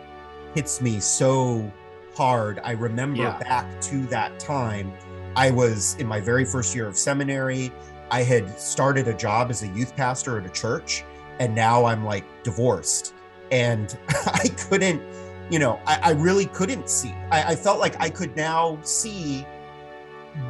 hits 0.55 0.81
me 0.81 1.01
so 1.01 1.71
hard. 2.17 2.61
I 2.65 2.73
remember 2.73 3.23
Yeah. 3.23 3.39
back 3.39 3.81
to 3.83 4.07
that 4.07 4.39
time 4.39 4.93
i 5.37 5.51
was 5.51 5.97
in 5.99 6.07
my 6.07 6.21
very 6.21 6.45
first 6.45 6.75
year 6.75 6.87
of 6.89 6.97
seminary. 6.97 7.73
I 8.11 8.23
had 8.23 8.59
started 8.59 9.07
a 9.09 9.15
job 9.15 9.51
as 9.51 9.63
a 9.63 9.69
youth 9.69 9.95
pastor 9.95 10.39
at 10.39 10.47
a 10.47 10.51
church 10.51 11.05
and 11.41 11.55
now 11.55 11.85
i'm 11.85 12.05
like 12.05 12.25
divorced. 12.43 13.15
And 13.51 13.97
i 14.27 14.49
couldn't 14.49 15.03
you 15.51 15.59
know 15.59 15.81
i, 15.87 15.99
I 16.03 16.11
really 16.11 16.47
couldn't 16.47 16.89
see. 16.89 17.15
I, 17.31 17.53
I 17.53 17.57
felt 17.57 17.79
like 17.79 18.01
i 18.01 18.11
could 18.11 18.35
now 18.37 18.79
see 18.83 19.47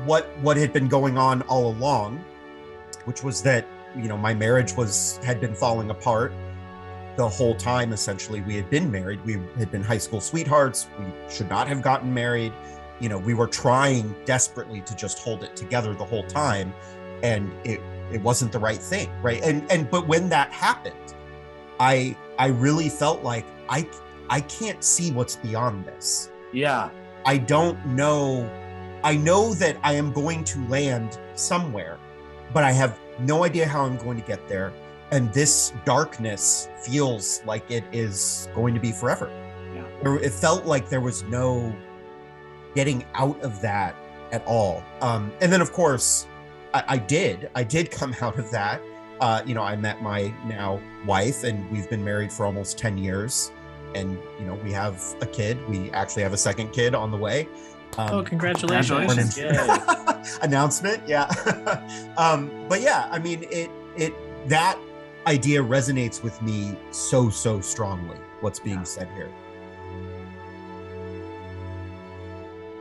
what 0.04 0.36
what 0.38 0.56
had 0.56 0.72
been 0.72 0.88
going 0.88 1.16
on 1.16 1.42
all 1.42 1.70
along 1.70 2.24
which 3.04 3.22
was 3.22 3.42
that 3.42 3.66
you 3.96 4.08
know 4.08 4.16
my 4.16 4.34
marriage 4.34 4.76
was 4.76 5.18
had 5.24 5.40
been 5.40 5.54
falling 5.54 5.90
apart 5.90 6.32
the 7.16 7.28
whole 7.28 7.56
time 7.56 7.92
essentially. 7.92 8.40
We 8.42 8.54
had 8.54 8.70
been 8.70 8.92
married. 8.92 9.24
We 9.24 9.40
had 9.58 9.72
been 9.72 9.82
high 9.82 9.98
school 9.98 10.20
sweethearts. 10.20 10.86
We 11.00 11.06
should 11.28 11.48
not 11.48 11.66
have 11.66 11.82
gotten 11.82 12.14
married. 12.14 12.52
You 13.00 13.08
know 13.08 13.18
we 13.18 13.34
were 13.34 13.48
trying 13.48 14.14
desperately 14.24 14.82
to 14.82 14.94
just 14.94 15.18
hold 15.18 15.42
it 15.42 15.56
together 15.56 15.94
the 15.94 16.04
whole 16.04 16.24
time 16.24 16.72
and 17.22 17.52
it 17.64 17.80
it 18.12 18.22
wasn't 18.22 18.52
the 18.52 18.58
right 18.58 18.78
thing 18.78 19.10
right? 19.22 19.42
And 19.42 19.70
and 19.70 19.90
but 19.90 20.06
when 20.06 20.28
that 20.30 20.52
happened 20.52 21.14
i 21.80 22.16
i 22.38 22.46
really 22.48 22.88
felt 22.88 23.22
like 23.22 23.44
i 23.68 23.86
i 24.30 24.40
can't 24.40 24.82
see 24.82 25.10
what's 25.12 25.36
beyond 25.36 25.84
this 25.84 26.30
yeah 26.52 26.90
I 27.28 27.36
don't 27.36 27.84
know. 27.88 28.50
I 29.04 29.16
know 29.16 29.52
that 29.54 29.76
I 29.82 29.92
am 29.92 30.12
going 30.12 30.44
to 30.44 30.66
land 30.68 31.18
somewhere, 31.34 31.98
but 32.54 32.64
I 32.64 32.72
have 32.72 32.98
no 33.20 33.44
idea 33.44 33.66
how 33.66 33.84
I'm 33.84 33.98
going 33.98 34.18
to 34.18 34.26
get 34.26 34.48
there. 34.48 34.72
And 35.10 35.30
this 35.34 35.74
darkness 35.84 36.70
feels 36.82 37.42
like 37.44 37.70
it 37.70 37.84
is 37.92 38.48
going 38.54 38.72
to 38.72 38.80
be 38.80 38.92
forever. 38.92 39.30
Yeah. 39.74 40.14
It 40.22 40.32
felt 40.32 40.64
like 40.64 40.88
there 40.88 41.02
was 41.02 41.22
no 41.24 41.74
getting 42.74 43.04
out 43.14 43.38
of 43.42 43.60
that 43.60 43.94
at 44.32 44.42
all. 44.46 44.82
Um, 45.02 45.30
and 45.42 45.52
then, 45.52 45.60
of 45.60 45.72
course, 45.72 46.26
I, 46.72 46.84
I 46.88 46.96
did. 46.96 47.50
I 47.54 47.62
did 47.62 47.90
come 47.90 48.14
out 48.22 48.38
of 48.38 48.50
that. 48.52 48.80
Uh, 49.20 49.42
you 49.44 49.54
know, 49.54 49.62
I 49.62 49.76
met 49.76 50.00
my 50.00 50.32
now 50.46 50.80
wife, 51.04 51.44
and 51.44 51.70
we've 51.70 51.90
been 51.90 52.04
married 52.04 52.32
for 52.32 52.46
almost 52.46 52.78
10 52.78 52.96
years 52.96 53.52
and 53.94 54.18
you 54.38 54.46
know 54.46 54.54
we 54.64 54.72
have 54.72 55.02
a 55.20 55.26
kid. 55.26 55.58
We 55.68 55.90
actually 55.92 56.22
have 56.22 56.32
a 56.32 56.38
second 56.38 56.72
kid 56.72 56.94
on 56.94 57.10
the 57.10 57.16
way. 57.16 57.48
Um, 57.96 58.10
oh 58.12 58.22
congratulations, 58.22 59.34
congratulations. 59.34 60.38
Announcement 60.42 61.02
yeah. 61.08 61.26
Um 62.18 62.50
but 62.68 62.82
yeah 62.82 63.08
i 63.10 63.18
mean 63.18 63.46
it 63.50 63.70
it 63.96 64.12
that 64.48 64.78
idea 65.26 65.62
resonates 65.62 66.22
with 66.22 66.40
me 66.42 66.76
so 66.90 67.30
so 67.30 67.60
strongly 67.62 68.18
what's 68.40 68.60
being 68.60 68.76
Yeah. 68.76 68.82
said 68.84 69.08
here. 69.14 69.30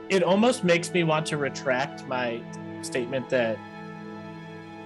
It 0.10 0.24
almost 0.24 0.64
makes 0.64 0.94
me 0.94 1.04
want 1.04 1.26
to 1.28 1.38
retract 1.38 2.06
my 2.08 2.42
statement 2.82 3.30
that 3.30 3.58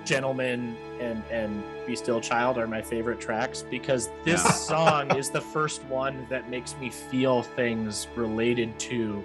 Gentlemen 0.06 0.76
and 1.02 1.24
and 1.32 1.64
be 1.88 1.96
still 1.96 2.22
child 2.22 2.58
are 2.58 2.68
my 2.68 2.82
favorite 2.82 3.20
tracks 3.20 3.64
because 3.70 4.10
this 4.24 4.44
Yeah. 4.46 4.52
song 4.52 5.18
is 5.18 5.30
the 5.30 5.42
first 5.42 5.84
one 5.86 6.26
that 6.30 6.50
makes 6.50 6.76
me 6.78 6.90
feel 6.90 7.42
things 7.42 8.08
related 8.16 8.78
to. 8.82 9.24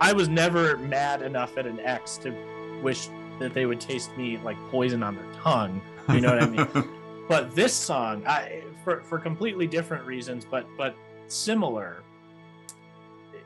I 0.00 0.12
was 0.14 0.28
never 0.28 0.76
mad 0.78 1.20
enough 1.22 1.58
at 1.58 1.66
an 1.66 1.80
ex 1.80 2.16
to 2.18 2.32
wish 2.82 3.08
that 3.38 3.52
they 3.52 3.66
would 3.66 3.80
taste 3.80 4.16
me 4.16 4.38
like 4.38 4.56
poison 4.70 5.02
on 5.02 5.14
their 5.16 5.32
tongue 5.42 5.80
you 6.10 6.20
know 6.20 6.28
what 6.34 6.42
i 6.42 6.46
mean? 6.48 6.66
But 7.28 7.54
this 7.54 7.72
song 7.72 8.24
i 8.26 8.62
for 8.82 9.02
for 9.02 9.18
completely 9.18 9.66
different 9.66 10.04
reasons 10.04 10.44
but 10.50 10.66
but 10.76 10.94
similar 11.28 12.02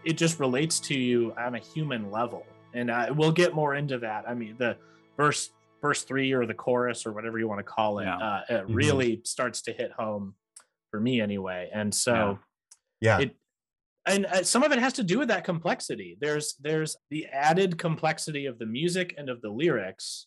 it 0.04 0.14
just 0.14 0.38
relates 0.40 0.78
to 0.80 0.94
you 0.94 1.32
on 1.38 1.54
a 1.54 1.58
human 1.58 2.10
level. 2.10 2.44
And 2.74 2.90
I, 2.90 3.10
we'll 3.10 3.32
get 3.32 3.54
more 3.54 3.74
into 3.74 3.96
that. 3.98 4.28
I 4.28 4.34
mean 4.34 4.54
the 4.58 4.76
verse 5.16 5.50
verse 5.84 6.02
three 6.02 6.32
or 6.32 6.46
the 6.46 6.54
chorus 6.54 7.04
or 7.04 7.12
whatever 7.12 7.38
you 7.38 7.46
want 7.46 7.58
to 7.58 7.70
call 7.76 7.98
it 7.98 8.04
Yeah. 8.06 8.16
uh, 8.16 8.42
it 8.48 8.66
Mhm. 8.66 8.74
really 8.74 9.20
starts 9.24 9.60
to 9.66 9.72
hit 9.72 9.92
home 9.92 10.34
for 10.90 10.98
me 10.98 11.20
anyway 11.20 11.68
and 11.74 11.94
so 11.94 12.38
yeah 13.02 13.18
it 13.20 13.36
and 14.06 14.24
uh, 14.26 14.42
some 14.42 14.62
of 14.62 14.72
it 14.72 14.78
has 14.78 14.94
to 14.94 15.02
do 15.02 15.18
with 15.18 15.28
that 15.28 15.44
complexity 15.44 16.16
there's 16.22 16.54
there's 16.66 16.96
the 17.10 17.26
added 17.26 17.76
complexity 17.76 18.46
of 18.46 18.58
the 18.58 18.64
music 18.64 19.14
and 19.18 19.28
of 19.28 19.42
the 19.42 19.50
lyrics 19.50 20.26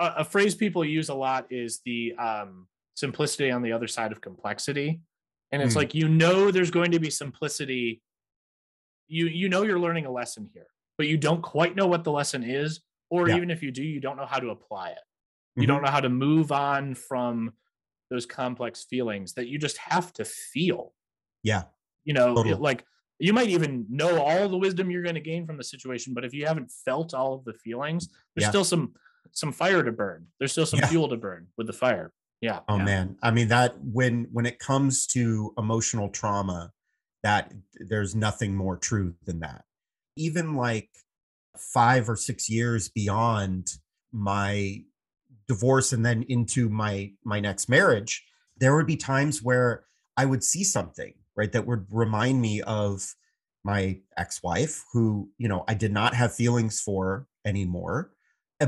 a, 0.00 0.06
a 0.18 0.24
phrase 0.24 0.54
people 0.54 0.84
use 0.84 1.08
a 1.08 1.14
lot 1.14 1.46
is 1.50 1.80
the 1.86 2.14
um 2.16 2.68
simplicity 2.94 3.50
on 3.50 3.62
the 3.62 3.72
other 3.72 3.88
side 3.96 4.12
of 4.12 4.20
complexity 4.20 5.00
and 5.50 5.62
it's 5.62 5.72
Hmm. 5.72 5.78
like 5.78 5.94
you 5.94 6.08
know 6.08 6.50
there's 6.50 6.70
going 6.78 6.90
to 6.90 6.98
be 7.00 7.10
simplicity 7.10 8.02
you 9.06 9.24
you 9.40 9.48
know 9.48 9.62
you're 9.62 9.80
learning 9.86 10.04
a 10.04 10.10
lesson 10.20 10.50
here 10.52 10.66
but 10.98 11.06
you 11.06 11.16
don't 11.16 11.40
quite 11.40 11.74
know 11.74 11.86
what 11.86 12.04
the 12.04 12.12
lesson 12.12 12.42
is 12.42 12.80
or 13.10 13.28
Yeah. 13.28 13.36
even 13.36 13.50
if 13.50 13.62
you 13.62 13.70
do 13.70 13.82
you 13.82 14.00
don't 14.00 14.16
know 14.16 14.26
how 14.26 14.38
to 14.38 14.50
apply 14.50 14.90
it 14.90 14.98
you 15.56 15.62
Mhm. 15.64 15.66
don't 15.68 15.82
know 15.82 15.90
how 15.90 16.00
to 16.00 16.08
move 16.08 16.52
on 16.52 16.94
from 16.94 17.52
those 18.10 18.26
complex 18.26 18.84
feelings 18.84 19.34
that 19.34 19.48
you 19.48 19.58
just 19.58 19.76
have 19.78 20.12
to 20.14 20.24
feel 20.24 20.94
yeah 21.42 21.64
you 22.04 22.14
know 22.14 22.34
Totally. 22.34 22.50
it- 22.54 22.60
like 22.60 22.84
you 23.20 23.32
might 23.32 23.48
even 23.48 23.84
know 23.88 24.22
all 24.22 24.48
the 24.48 24.56
wisdom 24.56 24.90
you're 24.90 25.02
going 25.02 25.14
to 25.16 25.20
gain 25.20 25.44
from 25.46 25.56
the 25.56 25.64
situation 25.64 26.14
but 26.14 26.24
if 26.24 26.32
you 26.32 26.46
haven't 26.46 26.70
felt 26.70 27.14
all 27.14 27.34
of 27.34 27.44
the 27.44 27.54
feelings 27.54 28.08
there's 28.34 28.44
Yeah. 28.44 28.50
still 28.50 28.64
some 28.64 28.94
some 29.32 29.52
fire 29.52 29.82
to 29.82 29.92
burn 29.92 30.26
there's 30.38 30.52
still 30.52 30.66
some 30.66 30.78
Yeah. 30.80 30.86
fuel 30.86 31.08
to 31.08 31.16
burn 31.16 31.48
with 31.56 31.66
the 31.66 31.72
fire 31.72 32.12
yeah 32.40 32.60
Oh 32.68 32.76
Yeah. 32.76 32.84
man, 32.84 33.18
I 33.22 33.30
mean 33.30 33.48
that 33.48 33.78
when 33.80 34.24
when 34.32 34.46
it 34.46 34.58
comes 34.58 35.06
to 35.08 35.52
emotional 35.58 36.08
trauma, 36.08 36.72
that 37.24 37.52
there's 37.74 38.14
nothing 38.14 38.54
more 38.54 38.76
true 38.76 39.16
than 39.24 39.40
that. 39.40 39.64
Even 40.16 40.54
like 40.54 40.88
5 41.60 42.08
or 42.08 42.16
6 42.16 42.50
years 42.50 42.88
beyond 42.88 43.68
my 44.12 44.82
divorce 45.46 45.92
and 45.92 46.04
then 46.04 46.24
into 46.28 46.68
my 46.68 47.10
my 47.24 47.40
next 47.40 47.68
marriage 47.68 48.24
there 48.58 48.74
would 48.76 48.86
be 48.86 48.96
times 48.96 49.42
where 49.42 49.84
i 50.16 50.24
would 50.24 50.44
see 50.44 50.64
something 50.64 51.14
right 51.36 51.52
that 51.52 51.66
would 51.66 51.86
remind 51.90 52.40
me 52.40 52.60
of 52.62 53.14
my 53.64 53.98
ex-wife 54.16 54.84
who 54.92 55.30
you 55.38 55.48
know 55.48 55.64
i 55.68 55.74
did 55.74 55.92
not 55.92 56.14
have 56.14 56.34
feelings 56.34 56.80
for 56.80 57.26
anymore 57.46 58.10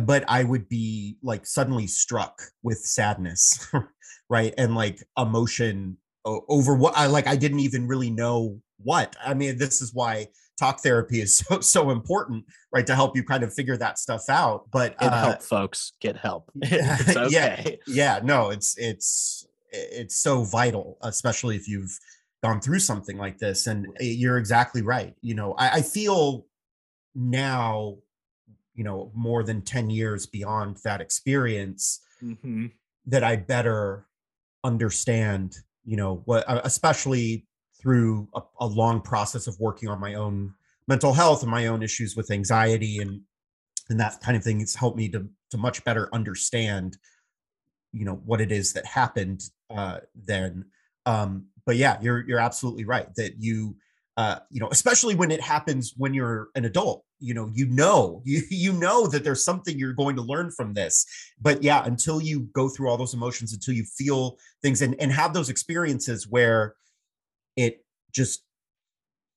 but 0.01 0.25
i 0.29 0.43
would 0.43 0.69
be 0.69 1.17
like 1.23 1.47
suddenly 1.47 1.87
struck 1.87 2.43
with 2.63 2.79
sadness 2.79 3.71
right 4.31 4.55
and 4.57 4.75
like 4.75 5.03
emotion 5.19 5.97
over 6.25 6.75
what 6.75 6.97
i 6.97 7.07
like 7.07 7.27
i 7.27 7.37
didn't 7.37 7.61
even 7.61 7.87
really 7.87 8.11
know 8.11 8.61
what. 8.83 9.17
I 9.25 9.35
mean 9.35 9.59
this 9.59 9.81
is 9.81 9.95
why 9.95 10.29
talk 10.61 10.81
therapy 10.81 11.21
is 11.21 11.37
so 11.49 11.61
so 11.61 11.91
important 11.91 12.45
right 12.73 12.87
to 12.87 12.95
help 12.95 13.17
you 13.17 13.25
kind 13.25 13.43
of 13.43 13.53
figure 13.53 13.77
that 13.77 13.99
stuff 13.99 14.29
out 14.29 14.71
but 14.71 14.95
uh, 15.01 15.11
help 15.11 15.43
folks 15.43 15.93
get 16.01 16.17
help. 16.17 16.51
It's 16.63 17.17
okay. 17.17 17.31
yeah 17.31 17.71
yeah 17.87 18.21
no 18.23 18.51
it's 18.51 18.77
it's 18.79 19.47
it's 19.73 20.17
so 20.17 20.45
vital 20.45 20.99
especially 21.03 21.57
if 21.57 21.69
you've 21.69 21.97
gone 22.43 22.61
through 22.61 22.81
something 22.81 23.17
like 23.19 23.39
this 23.39 23.67
and 23.67 23.87
you're 24.01 24.39
exactly 24.39 24.83
right 24.83 25.15
you 25.21 25.35
know 25.35 25.55
I, 25.55 25.71
I 25.71 25.83
feel 25.83 26.47
now 27.15 27.97
you 28.75 28.85
know 28.85 29.13
more 29.15 29.43
than 29.43 29.63
10 29.63 29.91
years 29.91 30.27
beyond 30.27 30.79
that 30.85 31.01
experience 31.01 32.01
mm-hmm. 32.23 32.67
that 33.07 33.23
i 33.23 33.37
better 33.37 34.07
understand 34.65 35.57
you 35.85 35.97
know 35.97 36.23
what 36.25 36.49
uh, 36.49 36.61
especially 36.65 37.47
through 37.81 38.29
a, 38.35 38.43
a, 38.61 38.67
long 38.67 39.01
process 39.01 39.47
of 39.47 39.59
working 39.59 39.89
on 39.89 40.01
my 40.01 40.15
own 40.15 40.55
mental 40.87 41.13
health 41.13 41.43
and 41.43 41.51
my 41.51 41.67
own 41.67 41.83
issues 41.83 42.17
with 42.17 42.31
anxiety 42.31 42.99
and 42.99 43.21
and 43.89 43.99
that 43.99 44.21
kind 44.21 44.37
of 44.37 44.45
thing. 44.45 44.61
It's 44.61 44.75
helped 44.75 44.97
me 44.97 45.09
to 45.09 45.27
to 45.51 45.59
much 45.59 45.83
better 45.85 46.09
understand 46.13 46.97
you 47.93 48.05
know 48.05 48.21
what 48.25 48.41
it 48.41 48.53
is 48.53 48.73
that 48.75 48.87
happened 48.87 49.43
uh 49.75 49.99
then. 50.15 50.65
Um 51.07 51.47
but 51.67 51.77
yeah 51.77 51.99
you're 52.01 52.27
you're 52.27 52.39
absolutely 52.39 52.85
right 52.85 53.13
that 53.17 53.35
you 53.39 53.77
uh 54.17 54.41
you 54.51 54.61
know 54.61 54.69
especially 54.71 55.15
when 55.15 55.31
it 55.31 55.41
happens 55.41 55.95
when 55.97 56.15
you're 56.15 56.49
an 56.55 56.65
adult 56.65 57.05
you 57.21 57.35
know 57.35 57.51
you 57.55 57.67
know 57.67 58.23
you 58.27 58.43
you 58.51 58.73
know 58.73 59.07
that 59.07 59.25
there's 59.25 59.45
something 59.45 59.79
you're 59.79 59.93
going 59.93 60.17
to 60.17 60.23
learn 60.23 60.51
from 60.51 60.75
this. 60.75 61.07
But 61.41 61.63
yeah 61.63 61.85
until 61.85 62.21
you 62.21 62.41
go 62.53 62.69
through 62.69 62.89
all 62.89 62.97
those 62.97 63.15
emotions 63.15 63.53
until 63.53 63.75
you 63.75 63.85
feel 63.85 64.39
things 64.63 64.83
and 64.83 64.95
and 65.01 65.11
have 65.11 65.33
those 65.33 65.49
experiences 65.49 66.29
where 66.29 66.75
it 67.61 67.85
just 68.13 68.43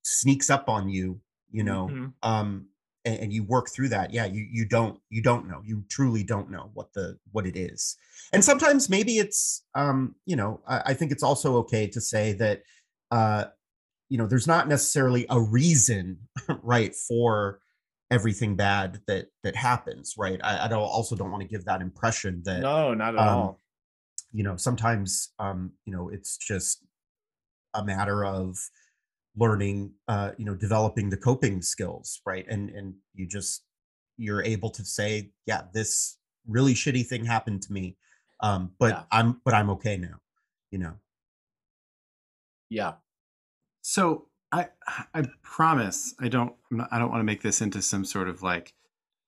sneaks 0.04 0.50
up 0.50 0.68
on 0.68 0.90
you 0.90 1.20
you 1.52 1.64
know 1.64 1.88
mm-hmm. 1.88 2.08
um 2.30 2.68
and, 3.06 3.20
and, 3.20 3.34
you 3.34 3.44
work 3.44 3.70
through 3.70 3.90
that. 3.90 4.14
Yeah 4.14 4.26
you 4.26 4.48
you 4.50 4.66
don't 4.66 5.00
you 5.10 5.22
don't 5.22 5.48
know. 5.48 5.62
You 5.66 5.84
truly 5.90 6.24
don't 6.24 6.50
know 6.50 6.70
what 6.74 6.94
the 6.94 7.18
what 7.32 7.46
it 7.46 7.58
is. 7.58 7.98
And 8.32 8.44
sometimes 8.44 8.90
maybe 8.90 9.18
it's 9.18 9.64
um 9.76 10.16
you 10.26 10.36
know 10.36 10.62
I, 10.68 10.82
I 10.88 10.94
think 10.94 11.12
it's 11.12 11.24
also 11.24 11.58
okay 11.58 11.88
to 11.88 12.02
say 12.02 12.34
that 12.34 12.62
uh 13.12 13.46
you 14.10 14.18
know 14.18 14.28
there's 14.28 14.48
not 14.48 14.68
necessarily 14.68 15.26
a 15.30 15.40
reason 15.40 16.18
right 16.64 16.96
for 16.96 17.60
everything 18.12 18.56
bad 18.56 19.00
that 19.08 19.28
that 19.44 19.56
happens 19.56 20.16
right? 20.18 20.40
I, 20.44 20.66
I 20.66 20.68
don't 20.68 20.82
also 20.82 21.16
don't 21.16 21.32
want 21.32 21.42
to 21.42 21.50
give 21.50 21.66
that 21.66 21.82
impression 21.82 22.42
that 22.46 22.62
no 22.62 22.94
not 22.94 23.16
at 23.16 23.20
um, 23.20 23.28
all. 23.28 23.62
you 24.32 24.44
know 24.44 24.56
sometimes 24.56 25.34
um 25.40 25.72
you 25.86 25.94
know 25.94 26.10
it's 26.10 26.38
just 26.38 26.86
a 27.74 27.84
matter 27.84 28.26
of 28.26 28.58
learning 29.36 29.92
uh 30.08 30.32
you 30.38 30.46
know 30.46 30.56
developing 30.56 31.10
the 31.10 31.18
coping 31.18 31.62
skills 31.62 32.22
right? 32.26 32.46
And 32.48 32.70
and 32.70 32.96
you 33.14 33.28
just 33.28 33.64
you're 34.18 34.44
able 34.44 34.70
to 34.72 34.86
say 34.86 35.32
yeah 35.46 35.64
this 35.74 36.18
really 36.48 36.74
shitty 36.74 37.06
thing 37.06 37.26
happened 37.26 37.62
to 37.64 37.74
me 37.74 37.98
um 38.42 38.72
but 38.78 38.92
yeah. 38.92 39.04
i'm 39.12 39.42
but 39.44 39.54
i'm 39.54 39.70
okay 39.70 39.98
now 39.98 40.20
you 40.74 40.80
know? 40.80 40.94
Yeah. 42.70 42.94
So 43.82 44.28
i 44.52 44.68
i 45.14 45.24
promise 45.42 46.14
i 46.20 46.28
don't 46.28 46.54
i 46.92 47.00
don't 47.00 47.10
want 47.10 47.20
to 47.20 47.24
make 47.24 47.42
this 47.42 47.62
into 47.62 47.82
some 47.82 48.06
sort 48.06 48.28
of 48.28 48.44
like 48.44 48.74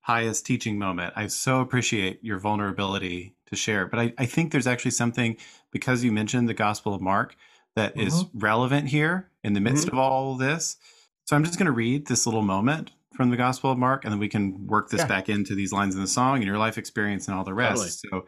highest 0.01 0.45
teaching 0.45 0.77
moment. 0.77 1.13
I 1.15 1.27
so 1.27 1.61
appreciate 1.61 2.23
your 2.23 2.39
vulnerability 2.39 3.35
to 3.47 3.55
share 3.55 3.85
but 3.85 3.99
i 3.99 4.13
i 4.17 4.25
think 4.25 4.51
there's 4.51 4.65
actually 4.65 4.91
something 4.91 5.37
because 5.71 6.03
you 6.03 6.11
mentioned 6.11 6.49
the 6.49 6.53
gospel 6.55 6.95
of 6.95 7.01
mark 7.01 7.35
that 7.75 7.95
mm-hmm. 7.95 8.07
is 8.07 8.25
relevant 8.33 8.89
here 8.89 9.29
in 9.43 9.53
the 9.53 9.59
midst 9.59 9.87
mm-hmm. 9.87 9.97
of 9.97 9.99
all 9.99 10.35
this. 10.35 10.77
So 11.25 11.35
I'm 11.35 11.43
just 11.43 11.57
going 11.57 11.65
to 11.65 11.71
read 11.71 12.07
this 12.07 12.25
little 12.25 12.41
moment 12.41 12.91
from 13.15 13.29
the 13.29 13.37
Gospel 13.37 13.71
of 13.71 13.77
Mark, 13.77 14.03
and 14.03 14.11
then 14.11 14.19
we 14.19 14.27
can 14.27 14.67
work 14.67 14.89
this 14.89 15.01
yeah. 15.01 15.07
back 15.07 15.29
into 15.29 15.55
these 15.55 15.71
lines 15.71 15.95
in 15.95 16.01
the 16.01 16.07
song 16.07 16.37
and 16.37 16.45
your 16.45 16.57
life 16.57 16.77
experience 16.77 17.27
and 17.27 17.37
all 17.37 17.43
the 17.43 17.53
rest. 17.53 18.03
Totally. 18.03 18.21
So 18.21 18.27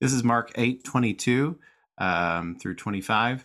this 0.00 0.12
is 0.12 0.22
Mark 0.22 0.52
8 0.54 0.84
22 0.84 1.58
um, 1.98 2.56
through 2.60 2.74
25. 2.76 3.44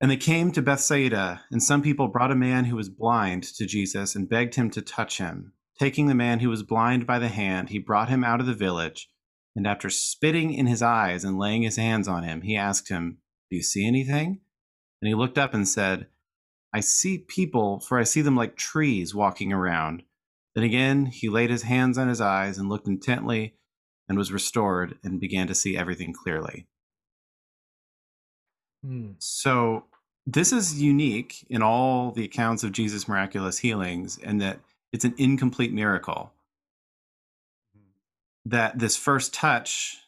And 0.00 0.10
they 0.10 0.16
came 0.16 0.52
to 0.52 0.62
Bethsaida, 0.62 1.42
and 1.50 1.62
some 1.62 1.82
people 1.82 2.08
brought 2.08 2.30
a 2.30 2.36
man 2.36 2.64
who 2.64 2.76
was 2.76 2.88
blind 2.88 3.42
to 3.44 3.64
Jesus 3.64 4.14
and 4.14 4.28
begged 4.28 4.54
him 4.54 4.70
to 4.70 4.82
touch 4.82 5.18
him. 5.18 5.52
Taking 5.78 6.06
the 6.06 6.14
man 6.14 6.40
who 6.40 6.50
was 6.50 6.62
blind 6.62 7.06
by 7.06 7.18
the 7.18 7.28
hand, 7.28 7.70
he 7.70 7.78
brought 7.78 8.08
him 8.08 8.22
out 8.22 8.40
of 8.40 8.46
the 8.46 8.54
village. 8.54 9.08
And 9.56 9.66
after 9.66 9.88
spitting 9.88 10.52
in 10.52 10.66
his 10.66 10.82
eyes 10.82 11.24
and 11.24 11.38
laying 11.38 11.62
his 11.62 11.76
hands 11.76 12.08
on 12.08 12.22
him, 12.22 12.42
he 12.42 12.56
asked 12.56 12.88
him, 12.88 13.18
do 13.54 13.58
you 13.58 13.62
see 13.62 13.86
anything? 13.86 14.40
And 15.00 15.08
he 15.08 15.14
looked 15.14 15.38
up 15.38 15.54
and 15.54 15.66
said, 15.66 16.08
I 16.72 16.80
see 16.80 17.18
people, 17.18 17.78
for 17.78 18.00
I 18.00 18.02
see 18.02 18.20
them 18.20 18.34
like 18.34 18.56
trees 18.56 19.14
walking 19.14 19.52
around. 19.52 20.02
Then 20.56 20.64
again, 20.64 21.06
he 21.06 21.28
laid 21.28 21.50
his 21.50 21.62
hands 21.62 21.96
on 21.96 22.08
his 22.08 22.20
eyes 22.20 22.58
and 22.58 22.68
looked 22.68 22.88
intently 22.88 23.54
and 24.08 24.18
was 24.18 24.32
restored 24.32 24.98
and 25.04 25.20
began 25.20 25.46
to 25.46 25.54
see 25.54 25.76
everything 25.76 26.12
clearly. 26.12 26.66
Hmm. 28.84 29.12
So, 29.18 29.84
this 30.26 30.52
is 30.52 30.82
unique 30.82 31.46
in 31.48 31.62
all 31.62 32.10
the 32.10 32.24
accounts 32.24 32.64
of 32.64 32.72
Jesus' 32.72 33.06
miraculous 33.06 33.58
healings, 33.58 34.18
and 34.18 34.40
that 34.40 34.58
it's 34.92 35.04
an 35.04 35.14
incomplete 35.16 35.72
miracle. 35.72 36.32
Hmm. 37.72 37.90
That 38.46 38.80
this 38.80 38.96
first 38.96 39.32
touch 39.32 39.98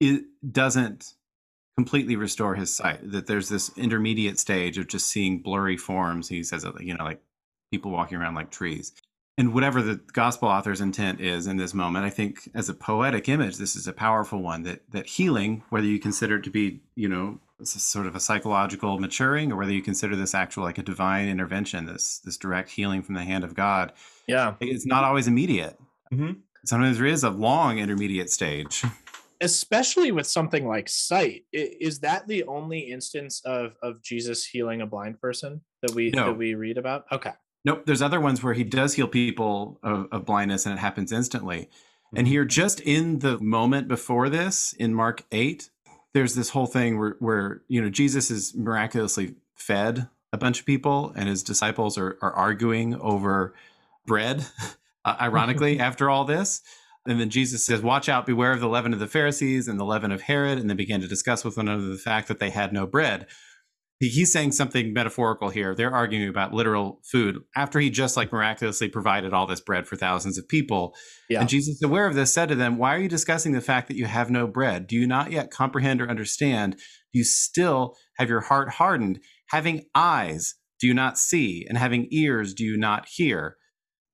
it 0.00 0.24
doesn't 0.52 1.14
completely 1.76 2.16
restore 2.16 2.54
his 2.54 2.74
sight. 2.74 3.00
That 3.10 3.26
there's 3.26 3.48
this 3.48 3.70
intermediate 3.76 4.38
stage 4.38 4.78
of 4.78 4.88
just 4.88 5.06
seeing 5.06 5.40
blurry 5.40 5.76
forms. 5.76 6.28
He 6.28 6.42
says, 6.42 6.66
you 6.80 6.94
know, 6.94 7.04
like 7.04 7.20
people 7.70 7.90
walking 7.90 8.18
around 8.18 8.34
like 8.34 8.50
trees. 8.50 8.92
And 9.36 9.52
whatever 9.52 9.82
the 9.82 10.00
gospel 10.12 10.48
author's 10.48 10.80
intent 10.80 11.20
is 11.20 11.48
in 11.48 11.56
this 11.56 11.74
moment, 11.74 12.04
I 12.04 12.10
think 12.10 12.48
as 12.54 12.68
a 12.68 12.74
poetic 12.74 13.28
image, 13.28 13.56
this 13.56 13.74
is 13.74 13.88
a 13.88 13.92
powerful 13.92 14.40
one. 14.40 14.62
That 14.62 14.82
that 14.92 15.06
healing, 15.06 15.64
whether 15.70 15.86
you 15.86 15.98
consider 15.98 16.36
it 16.36 16.44
to 16.44 16.50
be, 16.50 16.82
you 16.94 17.08
know, 17.08 17.40
sort 17.64 18.06
of 18.06 18.14
a 18.14 18.20
psychological 18.20 19.00
maturing, 19.00 19.50
or 19.50 19.56
whether 19.56 19.72
you 19.72 19.82
consider 19.82 20.14
this 20.14 20.34
actual 20.34 20.62
like 20.62 20.78
a 20.78 20.84
divine 20.84 21.26
intervention, 21.26 21.86
this 21.86 22.18
this 22.18 22.36
direct 22.36 22.70
healing 22.70 23.02
from 23.02 23.16
the 23.16 23.24
hand 23.24 23.42
of 23.42 23.54
God, 23.54 23.92
yeah, 24.28 24.54
it's 24.60 24.86
not 24.86 25.02
always 25.02 25.26
immediate. 25.26 25.80
Mm-hmm. 26.12 26.34
Sometimes 26.64 26.98
there 26.98 27.06
is 27.06 27.24
a 27.24 27.30
long 27.30 27.78
intermediate 27.78 28.30
stage. 28.30 28.84
Especially 29.40 30.12
with 30.12 30.26
something 30.26 30.66
like 30.66 30.88
sight 30.88 31.44
is 31.52 32.00
that 32.00 32.26
the 32.26 32.44
only 32.44 32.80
instance 32.80 33.40
of 33.44 33.76
of 33.82 34.02
jesus 34.02 34.46
healing 34.46 34.80
a 34.80 34.86
blind 34.86 35.20
person 35.20 35.60
that 35.82 35.94
we 35.94 36.10
no. 36.10 36.26
that 36.26 36.38
we 36.38 36.54
read 36.54 36.78
about 36.78 37.04
okay 37.10 37.32
nope 37.64 37.84
there's 37.86 38.02
other 38.02 38.20
ones 38.20 38.42
where 38.42 38.54
he 38.54 38.64
does 38.64 38.94
heal 38.94 39.08
people 39.08 39.78
of, 39.82 40.06
of 40.12 40.24
blindness 40.24 40.66
and 40.66 40.74
it 40.74 40.80
happens 40.80 41.12
instantly 41.12 41.58
mm-hmm. 41.58 42.18
and 42.18 42.28
here 42.28 42.44
just 42.44 42.80
in 42.80 43.20
the 43.20 43.38
moment 43.40 43.88
before 43.88 44.28
this 44.28 44.72
in 44.74 44.94
mark 44.94 45.24
8 45.32 45.70
there's 46.12 46.34
this 46.34 46.50
whole 46.50 46.66
thing 46.66 46.98
where 46.98 47.16
where 47.18 47.62
you 47.68 47.80
know 47.80 47.90
jesus 47.90 48.30
is 48.30 48.54
miraculously 48.54 49.34
fed 49.54 50.08
a 50.32 50.38
bunch 50.38 50.60
of 50.60 50.66
people 50.66 51.12
and 51.14 51.28
his 51.28 51.44
disciples 51.44 51.96
are, 51.96 52.18
are 52.20 52.32
arguing 52.32 52.94
over 52.96 53.54
bread 54.06 54.44
uh, 55.04 55.16
ironically 55.20 55.78
after 55.80 56.10
all 56.10 56.24
this 56.24 56.62
and 57.06 57.20
then 57.20 57.30
Jesus 57.30 57.64
says, 57.64 57.82
Watch 57.82 58.08
out, 58.08 58.26
beware 58.26 58.52
of 58.52 58.60
the 58.60 58.68
leaven 58.68 58.94
of 58.94 58.98
the 58.98 59.06
Pharisees 59.06 59.68
and 59.68 59.78
the 59.78 59.84
leaven 59.84 60.10
of 60.10 60.22
Herod. 60.22 60.58
And 60.58 60.70
they 60.70 60.74
began 60.74 61.00
to 61.00 61.08
discuss 61.08 61.44
with 61.44 61.56
one 61.56 61.68
another 61.68 61.88
the 61.88 61.98
fact 61.98 62.28
that 62.28 62.38
they 62.38 62.50
had 62.50 62.72
no 62.72 62.86
bread. 62.86 63.26
He's 64.00 64.32
saying 64.32 64.52
something 64.52 64.92
metaphorical 64.92 65.50
here. 65.50 65.74
They're 65.74 65.94
arguing 65.94 66.28
about 66.28 66.52
literal 66.52 67.00
food 67.04 67.38
after 67.56 67.78
he 67.78 67.90
just 67.90 68.16
like 68.16 68.32
miraculously 68.32 68.88
provided 68.88 69.32
all 69.32 69.46
this 69.46 69.60
bread 69.60 69.86
for 69.86 69.96
thousands 69.96 70.36
of 70.36 70.48
people. 70.48 70.94
Yeah. 71.28 71.40
And 71.40 71.48
Jesus, 71.48 71.80
aware 71.82 72.06
of 72.06 72.14
this, 72.14 72.32
said 72.32 72.48
to 72.48 72.54
them, 72.54 72.76
Why 72.76 72.94
are 72.94 72.98
you 72.98 73.08
discussing 73.08 73.52
the 73.52 73.60
fact 73.60 73.88
that 73.88 73.96
you 73.96 74.06
have 74.06 74.30
no 74.30 74.46
bread? 74.46 74.86
Do 74.86 74.96
you 74.96 75.06
not 75.06 75.30
yet 75.30 75.50
comprehend 75.50 76.02
or 76.02 76.08
understand? 76.08 76.76
Do 77.12 77.18
you 77.18 77.24
still 77.24 77.94
have 78.18 78.28
your 78.28 78.40
heart 78.40 78.70
hardened? 78.70 79.20
Having 79.50 79.84
eyes, 79.94 80.54
do 80.80 80.86
you 80.86 80.94
not 80.94 81.18
see? 81.18 81.64
And 81.68 81.78
having 81.78 82.08
ears, 82.10 82.54
do 82.54 82.64
you 82.64 82.76
not 82.76 83.06
hear? 83.08 83.56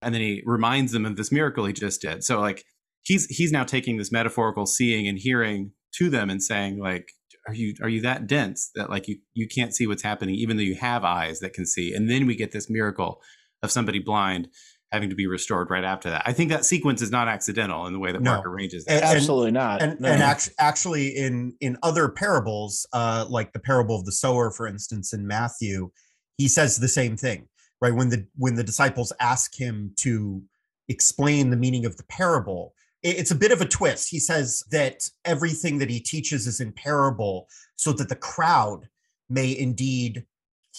And 0.03 0.15
then 0.15 0.23
he 0.23 0.43
reminds 0.45 0.93
them 0.93 1.07
of 1.07 1.17
this 1.17 1.33
miracle 1.33 1.65
he 1.65 1.73
just 1.73 2.03
did. 2.03 2.25
So, 2.25 2.41
like, 2.41 2.65
he's 3.03 3.27
he's 3.27 3.53
now 3.53 3.65
taking 3.65 3.97
this 3.97 4.13
metaphorical 4.13 4.67
seeing 4.67 5.07
and 5.09 5.19
hearing 5.19 5.73
to 5.97 6.11
them 6.11 6.31
and 6.31 6.43
saying 6.43 6.79
like 6.79 7.09
are 7.49 7.55
you 7.55 7.75
are 7.83 7.89
you 7.89 8.01
that 8.03 8.27
dense 8.27 8.71
that 8.75 8.91
like 8.91 9.09
you 9.09 9.17
you 9.35 9.49
can't 9.49 9.75
see 9.75 9.87
what's 9.87 10.03
happening 10.03 10.35
even 10.35 10.57
though 10.57 10.63
you 10.63 10.75
have 10.75 11.05
eyes 11.05 11.41
that 11.41 11.53
can 11.53 11.67
see 11.67 11.93
and 11.95 12.09
then 12.11 12.27
we 12.27 12.37
get 12.37 12.53
this 12.53 12.69
miracle 12.71 13.21
of 13.63 13.71
somebody 13.71 13.99
blind 13.99 14.49
having 14.93 15.09
to 15.09 15.15
be 15.15 15.27
restored 15.29 15.71
right 15.71 15.85
after 15.85 16.11
that. 16.11 16.21
I 16.27 16.33
think 16.33 16.51
that 16.51 16.65
sequence 16.65 17.01
is 17.01 17.13
not 17.13 17.29
accidental 17.29 17.87
in 17.87 17.93
the 17.93 18.01
way 18.01 18.11
that 18.11 18.21
No. 18.23 18.33
Mark 18.33 18.47
arranges 18.47 18.85
it. 18.89 18.91
And- 18.95 19.05
Absolutely 19.05 19.53
not. 19.53 19.81
and 19.83 20.01
No. 20.01 20.09
and 20.09 20.21
actually, 20.21 20.55
actually 20.59 21.09
in 21.17 21.55
in 21.61 21.77
other 21.83 22.09
parables 22.09 22.87
uh 22.93 23.25
like 23.29 23.53
the 23.53 23.61
parable 23.61 23.97
of 23.97 24.05
the 24.05 24.13
sower 24.13 24.51
for 24.51 24.67
instance 24.67 25.13
in 25.13 25.27
matthew 25.29 25.91
he 26.39 26.49
says 26.49 26.79
the 26.79 26.89
same 26.89 27.17
thing 27.17 27.47
right 27.81 27.95
when 27.95 28.09
the 28.09 28.27
when 28.37 28.57
the 28.57 28.65
disciples 28.65 29.13
ask 29.21 29.59
him 29.59 29.93
to 30.01 30.43
explain 30.89 31.51
the 31.51 31.57
meaning 31.57 31.87
of 31.87 31.97
the 31.97 32.05
parable 32.05 32.75
it- 32.75 32.80
it's 33.03 33.31
a 33.31 33.35
bit 33.35 33.53
of 33.53 33.61
a 33.61 33.65
twist 33.67 34.09
he 34.11 34.19
says 34.19 34.63
that 34.71 35.09
everything 35.25 35.79
that 35.79 35.89
he 35.91 36.01
teaches 36.01 36.47
is 36.47 36.61
in 36.61 36.73
parable 36.73 37.47
so 37.77 37.93
that 37.93 38.09
the 38.09 38.17
crowd 38.17 38.89
may 39.29 39.57
indeed 39.57 40.25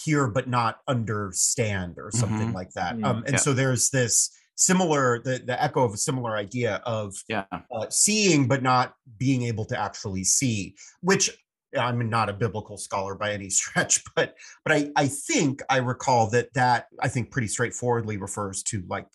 hear 0.04 0.28
but 0.28 0.48
not 0.48 0.78
understand 0.88 1.96
or 1.98 2.10
something 2.12 2.50
Mhm. 2.50 2.54
like 2.54 2.70
that 2.72 2.96
Mm, 2.96 3.04
um 3.04 3.22
and 3.24 3.32
yeah. 3.34 3.38
so 3.38 3.52
there's 3.52 3.90
this 3.90 4.30
similar 4.54 5.20
the 5.22 5.38
the 5.44 5.60
echo 5.62 5.82
of 5.82 5.92
a 5.94 5.96
similar 5.96 6.36
idea 6.36 6.76
of 6.84 7.14
yeah. 7.28 7.44
uh, 7.52 7.86
seeing 7.90 8.46
but 8.48 8.62
not 8.62 8.94
being 9.18 9.42
able 9.42 9.64
to 9.64 9.78
actually 9.78 10.24
see 10.24 10.74
which 11.00 11.30
i'm 11.78 12.08
not 12.10 12.28
a 12.28 12.32
biblical 12.34 12.76
scholar 12.76 13.14
by 13.14 13.32
any 13.32 13.48
stretch 13.60 14.02
but 14.14 14.34
but 14.64 14.72
i 14.74 14.90
i 14.96 15.06
think 15.08 15.62
i 15.70 15.78
recall 15.78 16.28
that 16.30 16.52
that 16.54 16.86
i 17.00 17.08
think 17.08 17.30
pretty 17.30 17.48
straightforwardly 17.48 18.16
refers 18.18 18.62
to 18.62 18.82
like 18.88 19.06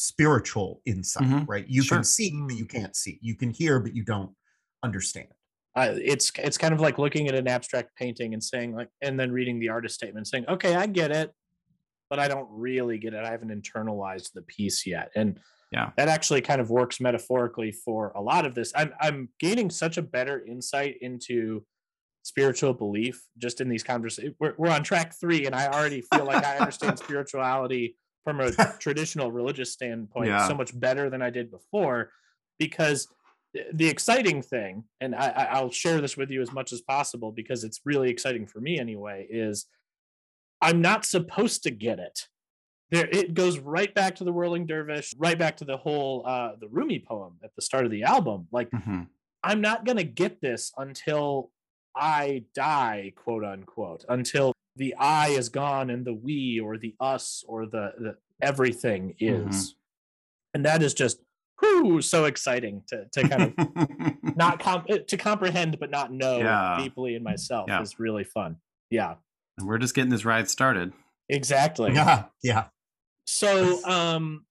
spiritual 0.00 0.80
insight 0.86 1.24
Mhm. 1.28 1.46
right 1.46 1.68
you 1.68 1.82
Sure. 1.82 1.98
can 1.98 2.04
see 2.04 2.30
but 2.48 2.56
you 2.56 2.64
can't 2.64 2.96
see 2.96 3.18
you 3.20 3.34
can 3.36 3.50
hear 3.50 3.78
but 3.80 3.94
you 3.94 4.02
don't 4.02 4.34
understand 4.82 5.28
uh, 5.76 5.92
it's 6.02 6.32
it's 6.38 6.56
kind 6.56 6.72
of 6.72 6.80
like 6.80 6.96
looking 6.96 7.28
at 7.28 7.34
an 7.34 7.46
abstract 7.46 7.94
painting 7.96 8.32
and 8.32 8.42
saying 8.42 8.74
like 8.74 8.88
and 9.02 9.20
then 9.20 9.30
reading 9.30 9.60
the 9.60 9.68
artist 9.68 9.94
statement 9.94 10.26
saying 10.26 10.46
okay 10.48 10.74
i 10.74 10.86
get 10.86 11.10
it 11.10 11.32
but 12.08 12.18
i 12.18 12.26
don't 12.28 12.48
really 12.50 12.96
get 12.96 13.12
it 13.12 13.22
i 13.24 13.30
haven't 13.30 13.50
internalized 13.50 14.32
the 14.32 14.40
piece 14.42 14.86
yet 14.86 15.10
and 15.14 15.38
Yeah. 15.70 15.90
that 15.98 16.08
actually 16.08 16.40
kind 16.40 16.62
of 16.62 16.70
works 16.70 16.98
metaphorically 16.98 17.70
for 17.70 18.10
a 18.16 18.22
lot 18.22 18.46
of 18.46 18.54
this 18.54 18.72
i'm 18.74 18.94
i'm 19.02 19.28
gaining 19.38 19.68
such 19.68 19.98
a 19.98 20.02
better 20.02 20.42
insight 20.46 20.96
into 21.02 21.62
spiritual 22.22 22.72
belief 22.72 23.22
just 23.36 23.60
in 23.60 23.68
these 23.68 23.82
conversations 23.82 24.34
we're, 24.40 24.54
we're 24.56 24.70
on 24.70 24.82
track 24.82 25.12
three 25.20 25.44
and 25.44 25.54
i 25.54 25.66
already 25.68 26.00
feel 26.00 26.24
like 26.24 26.42
i 26.42 26.56
understand 26.56 26.98
spirituality 27.06 27.96
from 28.24 28.40
a 28.40 28.52
traditional 28.78 29.30
religious 29.32 29.72
standpoint 29.72 30.28
Yeah. 30.28 30.46
so 30.48 30.54
much 30.54 30.78
better 30.78 31.08
than 31.10 31.22
i 31.22 31.30
did 31.30 31.50
before 31.50 32.10
because 32.58 33.08
the- 33.74 33.88
exciting 33.88 34.42
thing, 34.42 34.84
and 35.00 35.12
I, 35.14 35.26
I- 35.28 35.44
I'll 35.56 35.72
share 35.72 36.00
this 36.00 36.16
with 36.16 36.30
you 36.30 36.40
as 36.40 36.52
much 36.52 36.72
as 36.72 36.80
possible 36.82 37.32
because 37.32 37.64
it's 37.64 37.80
really 37.84 38.08
exciting 38.08 38.46
for 38.46 38.60
me 38.60 38.78
anyway, 38.78 39.26
is 39.28 39.66
I'm 40.62 40.80
not 40.80 41.04
supposed 41.04 41.64
to 41.64 41.70
get 41.72 41.98
it. 41.98 42.28
There, 42.92 43.08
it 43.10 43.34
goes 43.34 43.58
right 43.58 43.92
back 43.92 44.14
to 44.16 44.24
the 44.24 44.32
Whirling 44.32 44.66
Dervish, 44.66 45.14
right 45.18 45.36
back 45.36 45.56
to 45.56 45.64
the 45.64 45.76
whole 45.76 46.24
uh, 46.26 46.52
the 46.60 46.68
Rumi 46.68 47.00
poem 47.04 47.38
at 47.42 47.50
the 47.56 47.62
start 47.62 47.84
of 47.84 47.90
the 47.90 48.04
album. 48.04 48.46
Like 48.52 48.70
Mhm. 48.70 49.08
I'm 49.42 49.60
not 49.60 49.84
gonna 49.84 50.04
get 50.04 50.40
this 50.40 50.70
until 50.76 51.50
I 51.96 52.44
die, 52.54 53.14
quote 53.16 53.44
unquote, 53.44 54.04
until 54.08 54.52
the 54.80 54.94
I 54.98 55.28
is 55.28 55.48
gone 55.50 55.90
and 55.90 56.04
the 56.04 56.14
we 56.14 56.58
or 56.58 56.76
the 56.78 56.94
us 56.98 57.44
or 57.46 57.66
the, 57.66 57.92
the 57.98 58.16
everything 58.42 59.14
is. 59.20 59.44
Mhm. 59.54 59.74
And 60.54 60.64
that 60.64 60.82
is 60.82 60.94
just 60.94 61.20
whoo, 61.62 62.00
so 62.00 62.24
exciting 62.24 62.82
to 62.88 63.04
to 63.12 63.28
kind 63.28 63.42
of 63.56 63.56
not 64.36 64.58
comp- 64.58 64.90
eh, 64.90 64.98
to 65.06 65.16
comprehend 65.16 65.78
but 65.78 65.90
not 65.90 66.10
know 66.12 66.38
Yeah. 66.38 66.78
deeply 66.80 67.14
in 67.14 67.22
myself 67.22 67.66
Yeah. 67.68 67.82
is 67.82 68.00
really 68.00 68.24
fun. 68.24 68.56
Yeah, 68.90 69.16
And 69.58 69.68
We're 69.68 69.78
just 69.78 69.94
getting 69.94 70.10
this 70.10 70.24
ride 70.24 70.48
started. 70.48 70.92
exactly. 71.28 71.92
yeah 71.92 72.24
yeah 72.42 72.64
So 73.26 73.84
um 73.84 74.46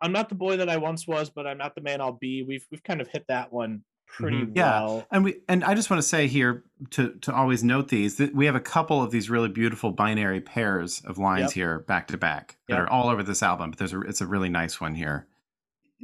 I'm 0.00 0.12
not 0.12 0.28
the 0.28 0.34
boy 0.34 0.56
that 0.58 0.68
I 0.68 0.76
once 0.78 1.06
was, 1.06 1.30
but 1.30 1.46
I'm 1.46 1.56
not 1.58 1.74
the 1.74 1.80
man 1.80 2.00
I'll 2.00 2.12
be. 2.28 2.42
We've 2.42 2.66
we've 2.70 2.82
kind 2.82 3.00
of 3.00 3.08
hit 3.08 3.24
that 3.28 3.52
one 3.52 3.84
pretty 4.16 4.42
Mhm. 4.46 4.52
Yeah. 4.56 4.70
well. 4.80 5.06
And 5.10 5.24
we 5.24 5.36
and 5.48 5.64
I 5.64 5.74
just 5.74 5.90
want 5.90 6.02
to 6.02 6.08
say 6.08 6.26
here 6.26 6.64
to 6.90 7.10
to 7.22 7.34
always 7.34 7.62
note 7.64 7.88
these 7.88 8.16
that 8.16 8.34
we 8.34 8.46
have 8.46 8.54
a 8.54 8.60
couple 8.60 9.02
of 9.02 9.10
these 9.10 9.28
really 9.30 9.48
beautiful 9.48 9.90
binary 9.92 10.40
pairs 10.40 11.02
of 11.04 11.18
lines 11.18 11.42
Yep. 11.42 11.52
here 11.52 11.78
back 11.80 12.08
to 12.08 12.16
back 12.18 12.56
that 12.68 12.74
Yep. 12.76 12.82
are 12.84 12.88
all 12.90 13.08
over 13.08 13.22
this 13.22 13.42
album, 13.42 13.70
but 13.70 13.78
there's 13.78 13.92
a 13.92 14.00
it's 14.02 14.20
a 14.20 14.26
really 14.26 14.48
nice 14.48 14.80
one 14.80 14.94
here. 14.94 15.26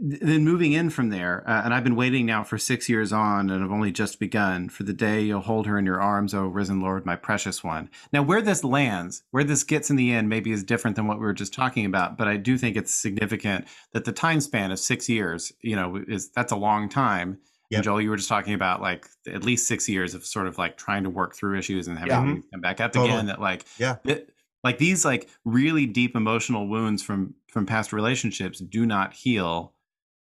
Then 0.02 0.44
moving 0.44 0.72
in 0.72 0.88
from 0.88 1.11
there, 1.11 1.42
uh, 1.46 1.62
and 1.62 1.74
I've 1.74 1.84
been 1.84 1.96
waiting 1.96 2.24
now 2.24 2.42
for 2.42 2.56
six 2.56 2.88
years 2.88 3.12
on, 3.12 3.50
and 3.50 3.62
I've 3.62 3.72
only 3.72 3.90
just 3.92 4.18
begun 4.18 4.70
for 4.70 4.82
the 4.84 4.94
day 4.94 5.20
you'll 5.20 5.40
hold 5.42 5.66
her 5.66 5.76
in 5.78 5.84
your 5.84 6.00
arms, 6.00 6.32
O 6.32 6.46
risen 6.46 6.80
Lord, 6.80 7.04
my 7.04 7.16
precious 7.16 7.62
one. 7.62 7.90
Now, 8.11 8.22
where 8.22 8.40
this 8.40 8.64
lands, 8.64 9.24
where 9.30 9.44
this 9.44 9.62
gets 9.62 9.90
in 9.90 9.96
the 9.96 10.12
end, 10.12 10.30
maybe 10.30 10.52
is 10.52 10.64
different 10.64 10.96
than 10.96 11.06
what 11.06 11.18
we 11.18 11.26
were 11.26 11.34
just 11.34 11.52
talking 11.52 11.84
about, 11.84 12.16
but 12.16 12.28
I 12.28 12.38
do 12.38 12.56
think 12.56 12.76
it's 12.76 12.94
significant 12.94 13.66
that 13.92 14.06
the 14.06 14.12
time 14.12 14.40
span 14.40 14.70
of 14.70 14.78
six 14.78 15.06
years, 15.06 15.52
you 15.61 15.76
know, 15.76 15.96
is 16.08 16.30
that's 16.30 16.52
a 16.52 16.56
long 16.56 16.88
time. 16.88 17.38
Yep. 17.71 17.79
And 17.79 17.85
Joel, 17.85 18.01
you 18.01 18.11
were 18.11 18.16
just 18.16 18.29
talking 18.29 18.55
about 18.55 18.81
like 18.81 19.07
at 19.27 19.45
least 19.45 19.68
six 19.68 19.89
years 19.89 20.14
of 20.14 20.25
sort 20.27 20.47
of 20.47 20.59
like 20.59 20.77
trying 20.77 21.05
to 21.05 21.11
work 21.11 21.35
through 21.37 21.57
issues 21.59 21.87
and 21.89 21.99
having 21.99 22.37
Yeah. 22.37 22.43
come 22.53 22.61
back 22.61 22.81
up 22.81 22.93
Totally. 22.93 23.12
again. 23.12 23.27
That 23.27 23.41
like, 23.41 23.64
Yeah. 23.79 23.97
it- 24.05 24.35
like 24.62 24.79
these 24.79 25.05
like 25.05 25.29
really 25.45 25.87
deep 25.87 26.14
emotional 26.14 26.68
wounds 26.68 27.03
from 27.03 27.35
from 27.49 27.64
past 27.66 27.93
relationships 27.93 28.59
do 28.61 28.85
not 28.85 29.14
heal 29.14 29.73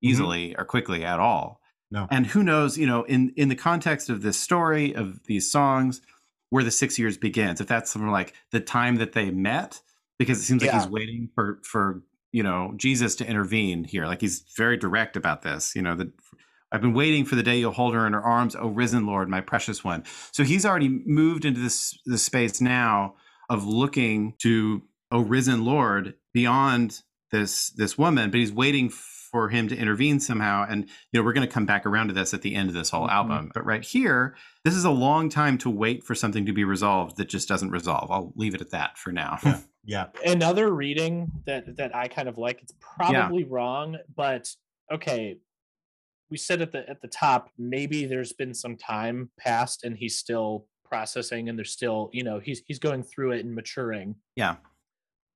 mm-hmm. 0.05 0.11
easily 0.11 0.57
or 0.57 0.65
quickly 0.65 1.05
at 1.05 1.19
all. 1.19 1.61
No. 1.91 2.07
And 2.11 2.27
who 2.29 2.43
knows, 2.45 2.79
you 2.79 2.87
know, 2.87 3.03
in 3.05 3.33
in 3.37 3.49
the 3.49 3.57
context 3.57 4.09
of 4.09 4.23
this 4.23 4.39
story 4.39 4.95
of 4.95 5.25
these 5.25 5.51
songs, 5.51 6.01
where 6.51 6.63
the 6.63 6.71
six 6.71 6.99
years 6.99 7.17
begins, 7.17 7.61
if 7.61 7.67
that's 7.67 7.91
something 7.91 8.11
like 8.11 8.35
the 8.53 8.61
time 8.61 8.97
that 8.97 9.13
they 9.13 9.31
met, 9.33 9.81
because 10.19 10.39
it 10.39 10.45
seems 10.45 10.63
like 10.63 10.71
Yeah. 10.73 10.81
he's 10.83 10.89
waiting 10.89 11.29
for 11.35 11.59
for 11.65 12.03
you 12.31 12.45
know 12.45 12.73
Jesus 12.77 13.17
to 13.17 13.27
intervene 13.29 13.83
here. 13.83 14.07
Like 14.07 14.21
he's 14.21 14.45
very 14.57 14.77
direct 14.77 15.17
about 15.17 15.43
this. 15.43 15.75
You 15.75 15.83
know 15.83 15.97
that 15.97 16.13
I've 16.73 16.81
been 16.81 16.95
waiting 16.95 17.25
for 17.25 17.35
the 17.35 17.43
day 17.43 17.59
you'll 17.59 17.73
hold 17.73 17.95
her 17.95 18.07
in 18.07 18.13
her 18.13 18.23
arms, 18.23 18.55
O 18.57 18.69
risen 18.69 19.07
Lord, 19.07 19.29
my 19.29 19.41
precious 19.41 19.83
one. 19.83 20.05
So 20.33 20.45
he's 20.45 20.65
already 20.65 20.89
moved 20.89 21.45
into 21.45 21.61
this 21.61 21.99
this 22.07 22.23
space 22.23 22.61
now 22.61 23.15
of 23.49 23.67
looking 23.67 24.35
to 24.39 24.83
O 25.11 25.21
risen 25.21 25.65
Lord 25.65 26.15
beyond 26.33 27.03
this 27.33 27.71
this 27.71 27.99
woman, 27.99 28.31
but 28.31 28.39
he's 28.39 28.53
waiting 28.53 28.89
for 28.91 29.49
him 29.49 29.69
to 29.69 29.77
intervene 29.77 30.19
somehow. 30.19 30.67
And 30.69 30.89
you 31.13 31.21
know, 31.21 31.23
we're 31.25 31.33
going 31.33 31.47
to 31.47 31.53
come 31.53 31.67
back 31.67 31.87
around 31.87 32.09
to 32.09 32.15
this 32.15 32.35
at 32.35 32.43
the 32.43 32.55
end 32.57 32.69
of 32.69 32.75
this 32.75 32.91
whole 32.91 33.07
Mhm. 33.07 33.13
album. 33.13 33.51
But 33.55 33.65
right 33.65 33.85
here, 33.85 34.35
this 34.65 34.75
is 34.75 34.85
a 34.85 34.91
long 34.91 35.29
time 35.29 35.57
to 35.59 35.71
wait 35.71 36.03
for 36.05 36.17
something 36.17 36.47
to 36.47 36.53
be 36.53 36.65
resolved 36.65 37.17
that 37.17 37.29
just 37.29 37.49
doesn't 37.49 37.71
resolve. 37.71 38.11
I'll 38.11 38.33
leave 38.35 38.55
it 38.55 38.61
at 38.61 38.71
that 38.71 38.99
for 38.99 39.13
now. 39.13 39.39
Yeah. 39.45 39.61
yeah 39.85 40.07
Another 40.27 40.73
reading 40.75 41.31
that 41.47 41.77
that 41.77 41.95
I 41.95 42.09
kind 42.09 42.29
of 42.29 42.39
like. 42.39 42.61
It's 42.63 42.75
probably 42.81 43.45
wrong, 43.45 43.99
but 44.17 44.49
okay. 44.93 45.37
We 46.31 46.37
said 46.37 46.61
at 46.63 46.73
the 46.73 46.89
at 46.89 47.01
the 47.03 47.09
top, 47.09 47.51
maybe 47.59 48.07
there's 48.07 48.33
been 48.33 48.55
some 48.55 48.77
time 48.77 49.31
passed 49.39 49.85
and 49.85 49.97
he's 49.97 50.17
still 50.19 50.67
processing 50.85 51.49
and 51.49 51.59
there's 51.59 51.73
still, 51.73 52.11
you 52.13 52.23
know, 52.25 52.39
he's 52.39 52.63
he's 52.67 52.79
going 52.79 53.03
through 53.03 53.33
it 53.33 53.45
and 53.45 53.55
maturing. 53.55 54.17
yeah. 54.37 54.57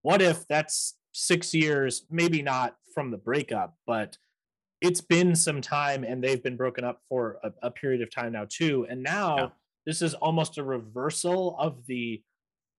what 0.02 0.20
if 0.22 0.46
that's 0.48 0.96
six 1.12 1.54
years 1.54 2.06
maybe 2.10 2.42
not 2.42 2.76
from 2.92 3.10
the 3.12 3.16
breakup 3.16 3.76
but 3.86 4.18
it's 4.80 5.00
been 5.00 5.34
some 5.36 5.60
time 5.60 6.02
and 6.02 6.22
they've 6.22 6.42
been 6.42 6.56
broken 6.56 6.82
up 6.84 7.00
for 7.08 7.38
a, 7.44 7.52
a 7.62 7.70
period 7.70 8.02
of 8.02 8.10
time 8.12 8.32
now 8.32 8.44
too 8.48 8.84
and 8.90 9.00
now 9.00 9.36
Yeah. 9.38 9.48
this 9.86 10.02
is 10.02 10.12
almost 10.14 10.58
a 10.58 10.64
reversal 10.64 11.56
of 11.58 11.86
the 11.86 12.20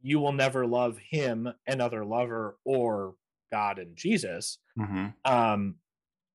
you 0.02 0.20
will 0.20 0.34
never 0.34 0.66
love 0.68 0.98
him 0.98 1.48
another 1.66 2.04
lover 2.04 2.58
or 2.66 3.16
god 3.54 3.80
and 3.80 3.96
jesus 3.96 4.58
hmm 4.78 5.08
um 5.24 5.76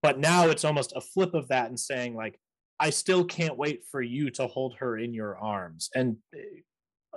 but 0.02 0.18
now 0.18 0.46
it's 0.48 0.64
almost 0.64 0.92
a 0.96 1.00
flip 1.00 1.34
of 1.34 1.48
that 1.48 1.68
and 1.68 1.78
saying 1.78 2.14
like 2.14 2.38
i 2.78 2.90
still 2.90 3.24
can't 3.24 3.56
wait 3.56 3.82
for 3.90 4.02
you 4.02 4.30
to 4.30 4.46
hold 4.46 4.74
her 4.78 4.96
in 4.98 5.12
your 5.14 5.36
arms 5.38 5.90
and 5.94 6.16
uh, 6.34 6.40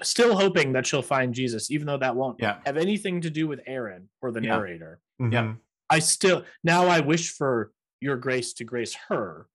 still 0.04 0.36
hoping 0.36 0.74
that 0.74 0.86
she'll 0.86 1.02
find 1.02 1.34
jesus 1.34 1.70
even 1.72 1.86
though 1.88 1.98
that 1.98 2.16
won't 2.16 2.38
Yeah. 2.40 2.58
have 2.66 2.78
anything 2.78 3.22
to 3.22 3.30
do 3.30 3.48
with 3.48 3.60
aaron 3.68 4.10
or 4.22 4.32
the 4.32 4.42
Yeah. 4.42 4.50
narrator 4.58 5.00
Yeah. 5.20 5.26
Mhm. 5.28 5.58
i 5.90 6.00
still 6.00 6.44
now 6.64 6.88
i 6.88 7.00
wish 7.00 7.32
for 7.32 7.72
your 8.02 8.18
grace 8.18 8.54
to 8.54 8.64
grace 8.64 8.96
her 9.10 9.48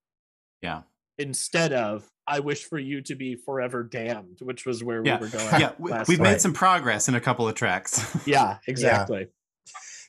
Yeah. 0.62 0.82
instead 1.18 1.72
of 1.72 2.08
i 2.26 2.40
wish 2.40 2.64
for 2.64 2.78
you 2.78 3.00
to 3.02 3.14
be 3.14 3.34
forever 3.34 3.82
damned 3.82 4.38
which 4.40 4.64
was 4.64 4.82
where 4.84 5.02
Yeah. 5.04 5.18
we 5.18 5.26
were 5.26 5.32
going 5.32 5.60
Yeah. 5.60 5.72
We, 5.78 5.90
last 5.90 6.08
we've 6.08 6.18
time. 6.18 6.24
made 6.32 6.40
some 6.40 6.52
progress 6.54 7.08
in 7.08 7.14
a 7.14 7.20
couple 7.20 7.46
of 7.48 7.54
tracks. 7.54 8.00
yeah 8.26 8.58
exactly 8.66 9.26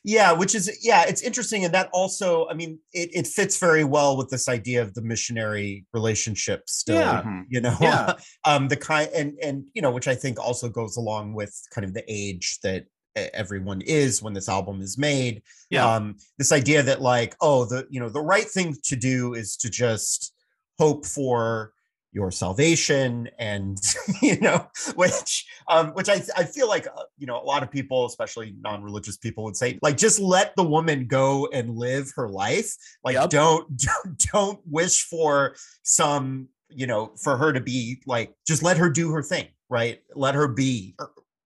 yeah 0.04 0.32
which 0.32 0.54
is 0.54 0.78
yeah 0.82 1.04
it's 1.06 1.22
interesting 1.22 1.64
and 1.64 1.74
that 1.74 1.88
also 1.92 2.46
i 2.48 2.54
mean 2.54 2.78
it, 2.92 3.10
it 3.12 3.26
fits 3.26 3.58
very 3.58 3.84
well 3.84 4.16
with 4.16 4.28
this 4.30 4.48
idea 4.48 4.80
of 4.80 4.94
the 4.94 5.02
missionary 5.02 5.84
relationship 5.92 6.62
still 6.68 6.96
Yeah. 6.96 7.22
Mhm. 7.22 7.44
you 7.48 7.60
know 7.60 7.76
Yeah. 7.80 8.14
um 8.46 8.68
the 8.68 8.76
kind 8.76 9.10
and 9.14 9.38
and 9.42 9.64
you 9.74 9.82
know 9.82 9.90
which 9.90 10.08
i 10.08 10.14
think 10.14 10.38
also 10.40 10.68
goes 10.68 10.96
along 10.96 11.34
with 11.34 11.54
kind 11.74 11.84
of 11.84 11.92
the 11.94 12.04
age 12.08 12.58
that 12.62 12.86
everyone 13.16 13.80
is 13.82 14.22
when 14.22 14.32
this 14.32 14.48
album 14.48 14.80
is 14.80 14.96
made 14.96 15.42
Yeah. 15.68 15.94
um 15.96 16.16
this 16.38 16.52
idea 16.52 16.82
that 16.82 17.02
like 17.02 17.36
oh 17.40 17.64
the 17.66 17.86
you 17.90 18.00
know 18.00 18.08
the 18.08 18.22
right 18.22 18.48
thing 18.48 18.76
to 18.84 18.96
do 18.96 19.34
is 19.34 19.56
to 19.58 19.68
just 19.68 20.32
hope 20.78 21.04
for 21.04 21.72
your 22.12 22.30
salvation 22.30 23.28
and 23.38 23.78
you 24.22 24.38
know 24.40 24.66
which 24.96 25.46
um 25.68 25.90
which 25.90 26.08
i 26.08 26.20
i 26.36 26.42
feel 26.44 26.66
like 26.68 26.86
uh, 26.88 27.02
you 27.18 27.26
know 27.26 27.40
a 27.40 27.44
lot 27.44 27.62
of 27.62 27.70
people 27.70 28.04
especially 28.06 28.54
non-religious 28.60 29.16
people 29.16 29.44
would 29.44 29.56
say 29.56 29.78
like 29.82 29.96
just 29.96 30.18
let 30.18 30.54
the 30.56 30.62
woman 30.64 31.06
go 31.06 31.48
and 31.52 31.76
live 31.76 32.10
her 32.16 32.28
life 32.28 32.74
like 33.04 33.14
Yep. 33.14 33.30
don't, 33.30 33.76
don't 33.76 34.26
don't 34.32 34.60
wish 34.66 35.04
for 35.04 35.54
some 35.84 36.48
you 36.68 36.86
know 36.86 37.12
for 37.22 37.36
her 37.36 37.52
to 37.52 37.60
be 37.60 38.02
like 38.06 38.32
just 38.46 38.62
let 38.62 38.76
her 38.76 38.90
do 38.90 39.10
her 39.12 39.22
thing 39.22 39.46
right 39.68 40.00
let 40.14 40.34
her 40.34 40.48
be 40.48 40.96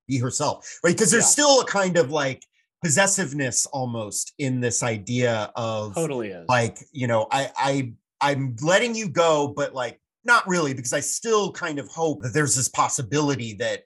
be 0.09 0.19
herself 0.19 0.79
right 0.83 0.95
because 0.95 1.11
there's 1.11 1.25
Yeah. 1.25 1.29
still 1.29 1.61
a 1.61 1.67
kind 1.67 1.99
of 1.99 2.11
like 2.11 2.43
possessiveness 2.83 3.67
almost 3.67 4.33
in 4.39 4.61
this 4.61 4.83
idea 4.83 5.51
of 5.57 5.95
Totally 5.95 6.29
is. 6.29 6.47
like 6.49 6.79
you 6.93 7.07
know 7.07 7.27
i 7.31 7.51
i 7.57 7.93
i'm 8.21 8.55
letting 8.63 8.95
you 8.95 9.09
go 9.09 9.49
but 9.49 9.75
like 9.75 9.99
not 10.25 10.47
really 10.49 10.75
because 10.75 10.93
i 10.93 11.01
still 11.01 11.53
kind 11.53 11.79
of 11.79 11.89
hope 11.89 12.23
that 12.23 12.33
there's 12.35 12.55
this 12.57 12.69
possibility 12.69 13.55
that 13.55 13.81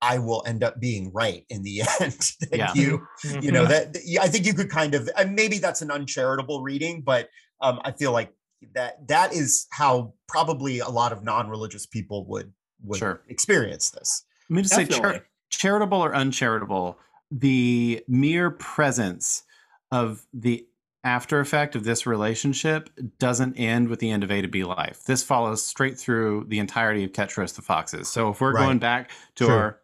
i 0.00 0.18
will 0.18 0.42
end 0.46 0.62
up 0.64 0.80
being 0.80 1.10
right 1.12 1.44
in 1.50 1.62
the 1.62 1.80
end 2.00 2.32
that 2.50 2.56
Yeah. 2.58 2.72
you 2.74 3.06
you 3.40 3.52
know 3.52 3.64
Mhm. 3.64 3.68
that 3.68 3.92
that- 3.94 4.18
i 4.20 4.28
think 4.28 4.46
you 4.46 4.54
could 4.54 4.70
kind 4.70 4.94
of 4.94 5.08
and 5.16 5.34
maybe 5.34 5.58
that's 5.58 5.82
an 5.82 5.90
uncharitable 5.90 6.62
reading 6.62 7.02
but 7.02 7.28
um 7.60 7.80
i 7.84 7.92
feel 7.92 8.12
like 8.12 8.32
that 8.74 9.06
that 9.08 9.32
is 9.34 9.66
how 9.70 10.14
probably 10.28 10.78
a 10.78 10.88
lot 10.88 11.12
of 11.12 11.22
non-religious 11.24 11.86
people 11.86 12.24
would 12.26 12.52
would 12.84 12.98
Sure. 12.98 13.22
experience 13.28 13.90
this 13.90 14.24
Let 14.48 14.56
me 14.56 14.62
just 14.62 14.74
say, 14.74 14.84
char- 14.86 15.24
charitable 15.50 15.98
or 15.98 16.14
uncharitable, 16.14 16.98
the 17.30 18.02
mere 18.08 18.50
presence 18.50 19.42
of 19.90 20.24
the 20.32 20.66
after 21.04 21.40
effect 21.40 21.74
of 21.74 21.84
this 21.84 22.06
relationship 22.06 22.88
doesn't 23.18 23.56
end 23.56 23.88
with 23.88 23.98
the 23.98 24.10
end 24.10 24.22
of 24.22 24.30
A 24.30 24.40
to 24.42 24.48
B 24.48 24.62
life. 24.64 25.02
This 25.04 25.22
follows 25.22 25.64
straight 25.64 25.98
through 25.98 26.46
the 26.48 26.58
entirety 26.58 27.04
of 27.04 27.12
Catch 27.12 27.32
for 27.32 27.42
Us 27.42 27.52
the 27.52 27.62
Foxes. 27.62 28.08
So 28.08 28.30
if 28.30 28.40
we're 28.40 28.52
Right. 28.52 28.64
going 28.64 28.78
back 28.78 29.10
to 29.36 29.46
True. 29.46 29.54
our. 29.54 29.78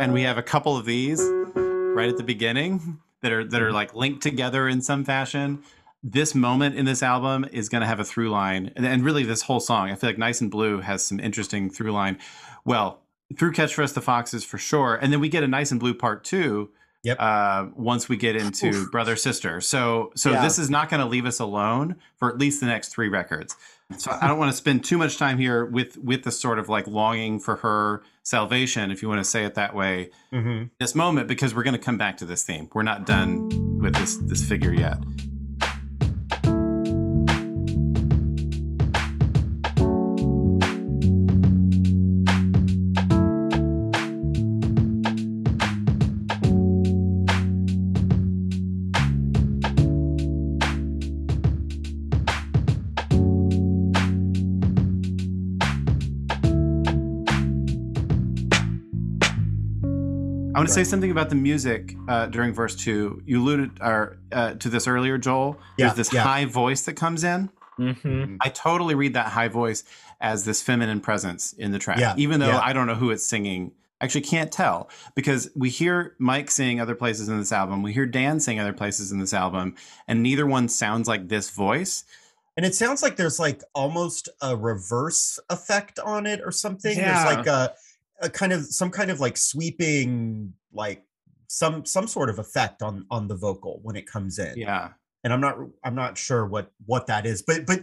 And 0.00 0.12
we 0.12 0.22
have 0.22 0.38
a 0.38 0.42
couple 0.42 0.76
of 0.76 0.86
these 0.86 1.20
right 1.54 2.08
at 2.08 2.16
the 2.16 2.22
beginning 2.22 3.00
that 3.22 3.32
are 3.32 3.44
that 3.44 3.62
are 3.62 3.66
mm-hmm. 3.66 3.74
like 3.74 3.94
linked 3.94 4.22
together 4.22 4.68
in 4.68 4.80
some 4.80 5.04
fashion. 5.04 5.62
This 6.02 6.34
moment 6.34 6.76
in 6.76 6.84
this 6.84 7.02
album 7.02 7.46
is 7.50 7.68
going 7.68 7.80
to 7.80 7.86
have 7.86 7.98
a 7.98 8.04
through 8.04 8.30
line, 8.30 8.72
and, 8.76 8.86
and 8.86 9.04
really 9.04 9.24
this 9.24 9.42
whole 9.42 9.58
song. 9.60 9.90
I 9.90 9.94
feel 9.96 10.10
like 10.10 10.18
Nice 10.18 10.40
and 10.40 10.50
Blue 10.50 10.80
has 10.80 11.04
some 11.04 11.18
interesting 11.18 11.68
through 11.68 11.92
line. 11.92 12.18
Well, 12.64 13.02
through 13.36 13.52
Catch 13.52 13.74
for 13.74 13.82
Us 13.82 13.92
the 13.92 14.00
Foxes 14.00 14.44
for 14.44 14.58
sure, 14.58 14.94
and 14.94 15.12
then 15.12 15.20
we 15.20 15.28
get 15.28 15.42
a 15.42 15.48
Nice 15.48 15.70
and 15.70 15.80
Blue 15.80 15.94
part 15.94 16.22
two. 16.22 16.70
Yep. 17.06 17.16
Uh, 17.20 17.66
once 17.76 18.08
we 18.08 18.16
get 18.16 18.34
into 18.36 18.68
Oof. 18.68 18.90
Brother 18.90 19.14
Sister, 19.16 19.60
so 19.60 20.10
so 20.16 20.32
Yeah. 20.32 20.42
this 20.42 20.58
is 20.58 20.68
not 20.68 20.88
going 20.90 21.00
to 21.00 21.06
leave 21.06 21.24
us 21.24 21.38
alone 21.38 21.96
for 22.18 22.28
at 22.28 22.38
least 22.38 22.58
the 22.60 22.66
next 22.66 22.88
three 22.88 23.08
records. 23.08 23.54
So 23.96 24.10
I 24.20 24.26
don't 24.26 24.38
want 24.38 24.50
to 24.50 24.56
spend 24.56 24.84
too 24.84 24.98
much 24.98 25.16
time 25.16 25.38
here 25.38 25.64
with 25.64 25.96
with 25.98 26.24
the 26.24 26.32
sort 26.32 26.58
of 26.58 26.68
like 26.68 26.88
longing 26.88 27.38
for 27.38 27.56
her 27.56 28.02
salvation, 28.24 28.90
if 28.90 29.02
you 29.02 29.08
want 29.08 29.20
to 29.20 29.24
say 29.24 29.44
it 29.44 29.54
that 29.54 29.72
way, 29.76 30.10
Mhm. 30.32 30.70
this 30.80 30.96
moment 30.96 31.28
because 31.28 31.54
we're 31.54 31.62
going 31.62 31.74
to 31.78 31.86
come 31.88 31.96
back 31.96 32.16
to 32.16 32.24
this 32.26 32.42
theme. 32.42 32.68
We're 32.74 32.82
not 32.82 33.06
done 33.06 33.78
with 33.78 33.94
this 33.94 34.16
this 34.16 34.44
figure 34.44 34.72
yet. 34.74 34.98
Say 60.76 60.84
something 60.84 61.10
about 61.10 61.30
the 61.30 61.34
music 61.34 61.96
uh, 62.06 62.26
during 62.26 62.52
verse 62.52 62.76
two. 62.76 63.22
You 63.24 63.40
alluded 63.40 63.78
or, 63.80 64.18
uh, 64.30 64.54
to 64.54 64.68
this 64.68 64.86
earlier, 64.86 65.16
Joel. 65.16 65.58
Yeah, 65.78 65.86
There's 65.86 65.96
this 65.96 66.12
yeah. 66.12 66.22
high 66.22 66.44
voice 66.44 66.82
that 66.82 66.94
comes 66.94 67.24
in. 67.24 67.48
Mhm. 67.78 68.36
I 68.42 68.50
totally 68.50 68.94
read 68.94 69.14
that 69.14 69.28
high 69.28 69.48
voice 69.48 69.84
as 70.20 70.44
this 70.44 70.62
feminine 70.62 71.00
presence 71.00 71.54
in 71.54 71.72
the 71.72 71.78
track, 71.78 71.98
Yeah, 71.98 72.14
even 72.18 72.40
though 72.40 72.48
yeah. 72.48 72.60
I 72.60 72.72
don't 72.74 72.86
know 72.86 72.94
who 72.94 73.10
it's 73.10 73.24
singing. 73.26 73.72
Actually, 74.02 74.20
can't 74.22 74.52
tell 74.52 74.90
because 75.14 75.48
we 75.56 75.70
hear 75.70 76.14
Mike 76.18 76.50
sing 76.50 76.78
other 76.80 76.94
places 76.94 77.28
in 77.30 77.38
this 77.38 77.52
album. 77.52 77.82
We 77.82 77.94
hear 77.94 78.04
Dan 78.04 78.38
sing 78.40 78.60
other 78.60 78.74
places 78.74 79.10
in 79.12 79.18
this 79.18 79.32
album, 79.32 79.74
and 80.06 80.22
neither 80.22 80.46
one 80.46 80.68
sounds 80.68 81.08
like 81.08 81.28
this 81.28 81.48
voice. 81.50 82.04
and 82.58 82.64
it 82.64 82.74
sounds 82.74 83.02
like 83.02 83.16
there's 83.16 83.38
like 83.38 83.62
almost 83.74 84.30
a 84.40 84.56
reverse 84.56 85.38
effect 85.50 85.98
on 85.98 86.24
it 86.26 86.40
or 86.42 86.50
something 86.50 86.96
Yeah. 86.96 87.22
there's 87.24 87.36
like 87.36 87.46
a, 87.46 87.74
a 88.20 88.30
kind 88.30 88.52
of 88.52 88.64
some 88.66 88.90
kind 88.90 89.10
of 89.10 89.20
like 89.20 89.36
sweeping 89.36 90.52
like 90.72 91.02
some 91.48 91.84
some 91.84 92.06
sort 92.08 92.30
of 92.30 92.38
effect 92.38 92.82
on 92.82 93.06
on 93.10 93.28
the 93.28 93.34
vocal 93.36 93.80
when 93.82 93.96
it 93.96 94.06
comes 94.06 94.38
in 94.38 94.56
Yeah, 94.56 94.88
and 95.24 95.32
i'm 95.32 95.40
not 95.40 95.56
i'm 95.84 95.94
not 95.94 96.18
sure 96.18 96.46
what 96.46 96.70
what 96.86 97.06
that 97.06 97.24
is 97.26 97.42
but 97.42 97.66
but 97.66 97.80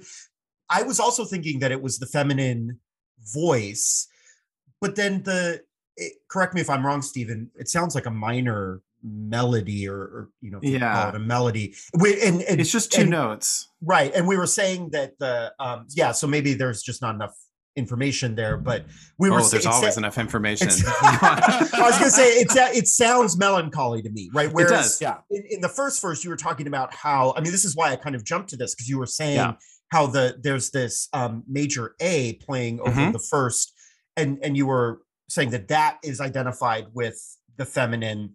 i 0.70 0.84
was 0.84 1.00
also 1.00 1.24
thinking 1.26 1.60
that 1.60 1.72
it 1.72 1.82
was 1.82 2.00
the 2.00 2.06
feminine 2.08 2.80
voice 3.34 4.08
but 4.82 4.96
then 4.96 5.24
the 5.24 5.62
it, 5.98 6.14
correct 6.30 6.54
me 6.54 6.62
if 6.62 6.70
i'm 6.70 6.86
wrong 6.86 7.02
stephen 7.02 7.50
it 7.56 7.70
sounds 7.70 7.96
like 7.96 8.06
a 8.06 8.12
minor 8.12 8.82
melody 9.06 9.88
or, 9.88 9.98
or 9.98 10.30
you 10.42 10.50
know 10.52 10.60
if 10.62 10.70
you 10.70 10.80
call 10.80 10.88
Yeah. 10.90 11.10
it 11.10 11.16
a 11.16 11.20
melody 11.20 11.76
we, 11.94 12.22
and, 12.22 12.42
and 12.44 12.60
it's 12.62 12.72
just 12.72 12.92
two 12.92 13.02
and- 13.02 13.10
notes. 13.10 13.68
Right. 13.82 14.14
And 14.16 14.26
we 14.30 14.38
were 14.38 14.48
saying 14.48 14.92
that 14.92 15.20
the 15.20 15.52
um 15.60 15.88
yeah, 15.90 16.14
so 16.14 16.26
maybe 16.26 16.54
there's 16.54 16.82
just 16.82 17.02
not 17.02 17.14
enough 17.16 17.36
information 17.76 18.36
there, 18.36 18.58
but 18.58 18.86
we 19.18 19.30
were 19.30 19.38
Oh, 19.40 19.48
there's 19.48 19.54
it 19.54 19.64
sa- 19.64 19.72
always 19.72 19.98
enough 19.98 20.18
information. 20.18 20.68
I 21.02 21.72
was 21.80 21.98
gonna 21.98 22.12
say 22.12 22.30
it's 22.34 22.56
it 22.56 22.88
sounds 22.88 23.38
melancholy 23.38 24.02
to 24.04 24.10
me, 24.10 24.30
right? 24.34 24.52
Whereas 24.52 24.72
does. 24.72 25.02
Yeah. 25.02 25.18
in, 25.32 25.44
in 25.50 25.62
the 25.62 25.70
first 25.70 26.02
verse 26.02 26.24
you 26.24 26.30
were 26.30 26.36
talking 26.38 26.68
about 26.68 26.94
how 26.94 27.34
I 27.36 27.42
mean 27.42 27.52
this 27.52 27.66
is 27.66 27.76
why 27.76 27.92
I 27.92 27.96
kind 27.96 28.16
of 28.16 28.24
jumped 28.24 28.50
to 28.52 28.58
this 28.58 28.76
because 28.76 28.88
you 28.90 28.98
were 29.00 29.06
saying 29.08 29.38
Yeah. 29.38 29.54
how 29.90 30.08
the 30.08 30.38
there's 30.42 30.70
this 30.72 31.10
um 31.14 31.44
major 31.48 31.96
A 32.00 32.34
playing 32.34 32.80
over 32.80 32.92
Mhm. 32.92 33.14
the 33.14 33.20
first 33.20 33.74
and 34.16 34.38
and 34.44 34.56
you 34.56 34.68
were 34.68 35.02
saying 35.30 35.50
that 35.52 35.68
that 35.70 35.98
is 36.04 36.22
identified 36.22 36.86
with 36.94 37.18
the 37.58 37.66
feminine 37.66 38.34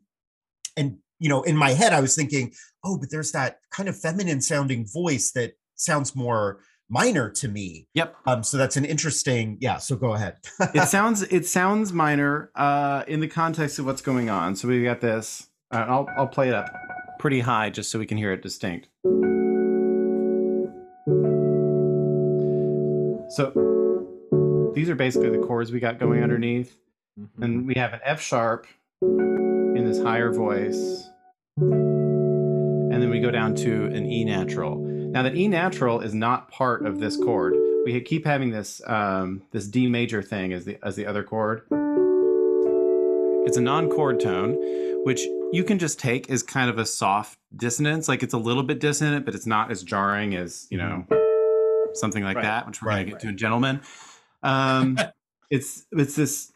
and 0.77 0.97
you 1.21 1.29
know 1.29 1.43
in 1.43 1.57
my 1.57 1.71
head 1.71 1.93
I 1.93 2.01
was 2.01 2.17
thinking 2.17 2.53
oh 2.85 2.99
but 2.99 3.11
there's 3.11 3.31
that 3.33 3.59
kind 3.71 3.89
of 3.89 3.97
feminine 3.99 4.41
sounding 4.41 4.87
voice 4.93 5.31
that 5.33 5.53
sounds 5.77 6.17
more 6.17 6.61
minor 6.91 7.29
to 7.31 7.49
me 7.49 7.87
Yep. 7.95 8.17
um 8.27 8.43
so 8.43 8.57
that's 8.57 8.77
an 8.77 8.85
interesting 8.85 9.59
yeah 9.61 9.77
so 9.77 9.95
go 9.97 10.15
ahead 10.15 10.37
it 10.75 10.89
sounds 10.89 11.23
it 11.23 11.47
sounds 11.47 11.93
minor 11.93 12.51
uh, 12.55 13.05
in 13.07 13.21
the 13.21 13.29
context 13.29 13.79
of 13.79 13.87
what's 13.87 14.01
going 14.03 14.31
on. 14.31 14.57
So 14.57 14.69
we've 14.69 14.85
got 14.85 15.01
this. 15.01 15.49
Uh, 15.71 15.85
I'll 15.89 16.09
I'll 16.17 16.27
play 16.27 16.49
it 16.49 16.55
up 16.55 16.67
pretty 17.19 17.41
high 17.41 17.69
just 17.71 17.91
so 17.91 17.99
we 17.99 18.07
can 18.07 18.17
hear 18.17 18.33
it 18.33 18.41
distinct. 18.43 18.89
So 23.31 23.53
these 24.75 24.89
are 24.89 24.95
basically 24.95 25.31
the 25.31 25.45
chords 25.47 25.71
we 25.71 25.81
got 25.81 25.99
going 25.99 26.23
underneath, 26.23 26.77
Mhm. 27.21 27.29
and 27.45 27.67
we 27.67 27.75
have 27.77 27.93
an 27.93 28.01
F 28.03 28.21
sharp 28.21 28.67
in 29.03 29.85
this 29.85 30.01
higher 30.03 30.33
voice, 30.33 31.07
and 31.59 32.93
then 33.03 33.11
we 33.11 33.21
go 33.21 33.31
down 33.31 33.55
to 33.57 33.87
an 33.87 34.07
E 34.07 34.25
natural. 34.25 34.83
Now 35.13 35.23
that 35.23 35.37
E 35.37 35.49
natural 35.49 36.01
is 36.01 36.15
not 36.15 36.51
part 36.51 36.85
of 36.87 37.01
this 37.01 37.17
chord. 37.17 37.55
We 37.85 37.99
keep 38.03 38.25
having 38.27 38.51
this 38.51 38.81
um, 38.87 39.43
this 39.53 39.67
D 39.67 39.89
major 39.89 40.23
thing 40.23 40.53
as 40.53 40.65
the 40.65 40.79
as 40.83 40.97
the 40.97 41.07
other 41.07 41.23
chord. 41.23 41.63
It's 43.47 43.57
a 43.57 43.61
non-chord 43.63 44.21
tone, 44.21 44.57
which 45.05 45.23
you 45.53 45.65
can 45.65 45.79
just 45.79 45.99
take 45.99 46.29
as 46.29 46.43
kind 46.43 46.69
of 46.69 46.79
a 46.79 46.85
soft 46.85 47.39
dissonance. 47.57 48.07
Like 48.09 48.23
it's 48.23 48.35
a 48.35 48.39
little 48.39 48.63
bit 48.63 48.79
dissonant, 48.81 49.25
but 49.25 49.35
it's 49.35 49.47
not 49.47 49.71
as 49.71 49.83
jarring 49.83 50.35
as 50.37 50.67
you 50.71 50.77
know 50.77 51.07
something 51.95 52.23
like 52.23 52.37
Right. 52.37 52.43
that, 52.43 52.67
which 52.67 52.83
we're 52.83 52.89
Right, 52.89 52.95
gonna 52.97 53.05
get 53.07 53.13
right. 53.15 53.21
to 53.23 53.29
in 53.29 53.37
gentlemen. 53.39 53.81
Um, 54.43 54.99
it's 55.51 55.87
it's 55.93 56.15
this. 56.17 56.53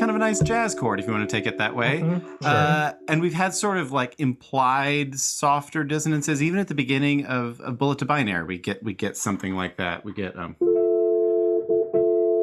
Kind 0.00 0.08
of 0.08 0.16
a 0.16 0.18
nice 0.18 0.40
jazz 0.40 0.74
chord 0.74 0.98
if 0.98 1.06
you 1.06 1.12
want 1.12 1.28
to 1.28 1.36
take 1.36 1.46
it 1.46 1.58
that 1.58 1.76
way. 1.76 2.00
Mhm. 2.00 2.24
Uh, 2.42 2.94
and 3.06 3.20
we've 3.20 3.34
had 3.34 3.52
sort 3.52 3.76
of 3.76 3.92
like 3.92 4.14
implied 4.18 5.18
softer 5.18 5.84
dissonances, 5.84 6.42
even 6.42 6.58
at 6.58 6.68
the 6.68 6.74
beginning 6.74 7.26
of, 7.26 7.60
of 7.60 7.76
Bullet 7.76 7.98
to 7.98 8.06
Binary. 8.06 8.46
We 8.46 8.56
get 8.56 8.82
we 8.82 8.94
get 8.94 9.18
something 9.18 9.54
like 9.54 9.76
that. 9.76 10.02
We 10.02 10.14
get 10.14 10.38
um. 10.38 10.56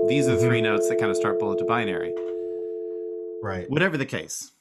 These 0.08 0.28
are 0.28 0.36
the 0.36 0.38
three 0.40 0.62
notes 0.62 0.88
that 0.88 1.00
kind 1.00 1.10
of 1.10 1.18
start 1.18 1.40
Bullet 1.40 1.58
to 1.58 1.66
Binary. 1.66 2.14
right 3.42 3.68
Whatever 3.72 3.98
the 3.98 4.06
case, 4.06 4.52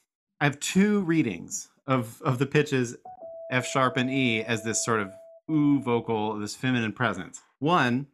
I 0.40 0.44
have 0.44 0.59
two 0.59 1.01
readings 1.03 1.68
of 1.86 2.22
of 2.22 2.38
the 2.38 2.47
pitches 2.47 2.97
F 3.51 3.66
sharp 3.66 3.99
and 3.99 4.09
E 4.11 4.42
as 4.42 4.64
this 4.64 4.82
sort 4.82 5.01
of 5.01 5.12
ooh 5.51 5.80
vocal, 5.80 6.38
this 6.38 6.57
feminine 6.57 6.92
presence. 6.92 7.42
One 7.59 8.07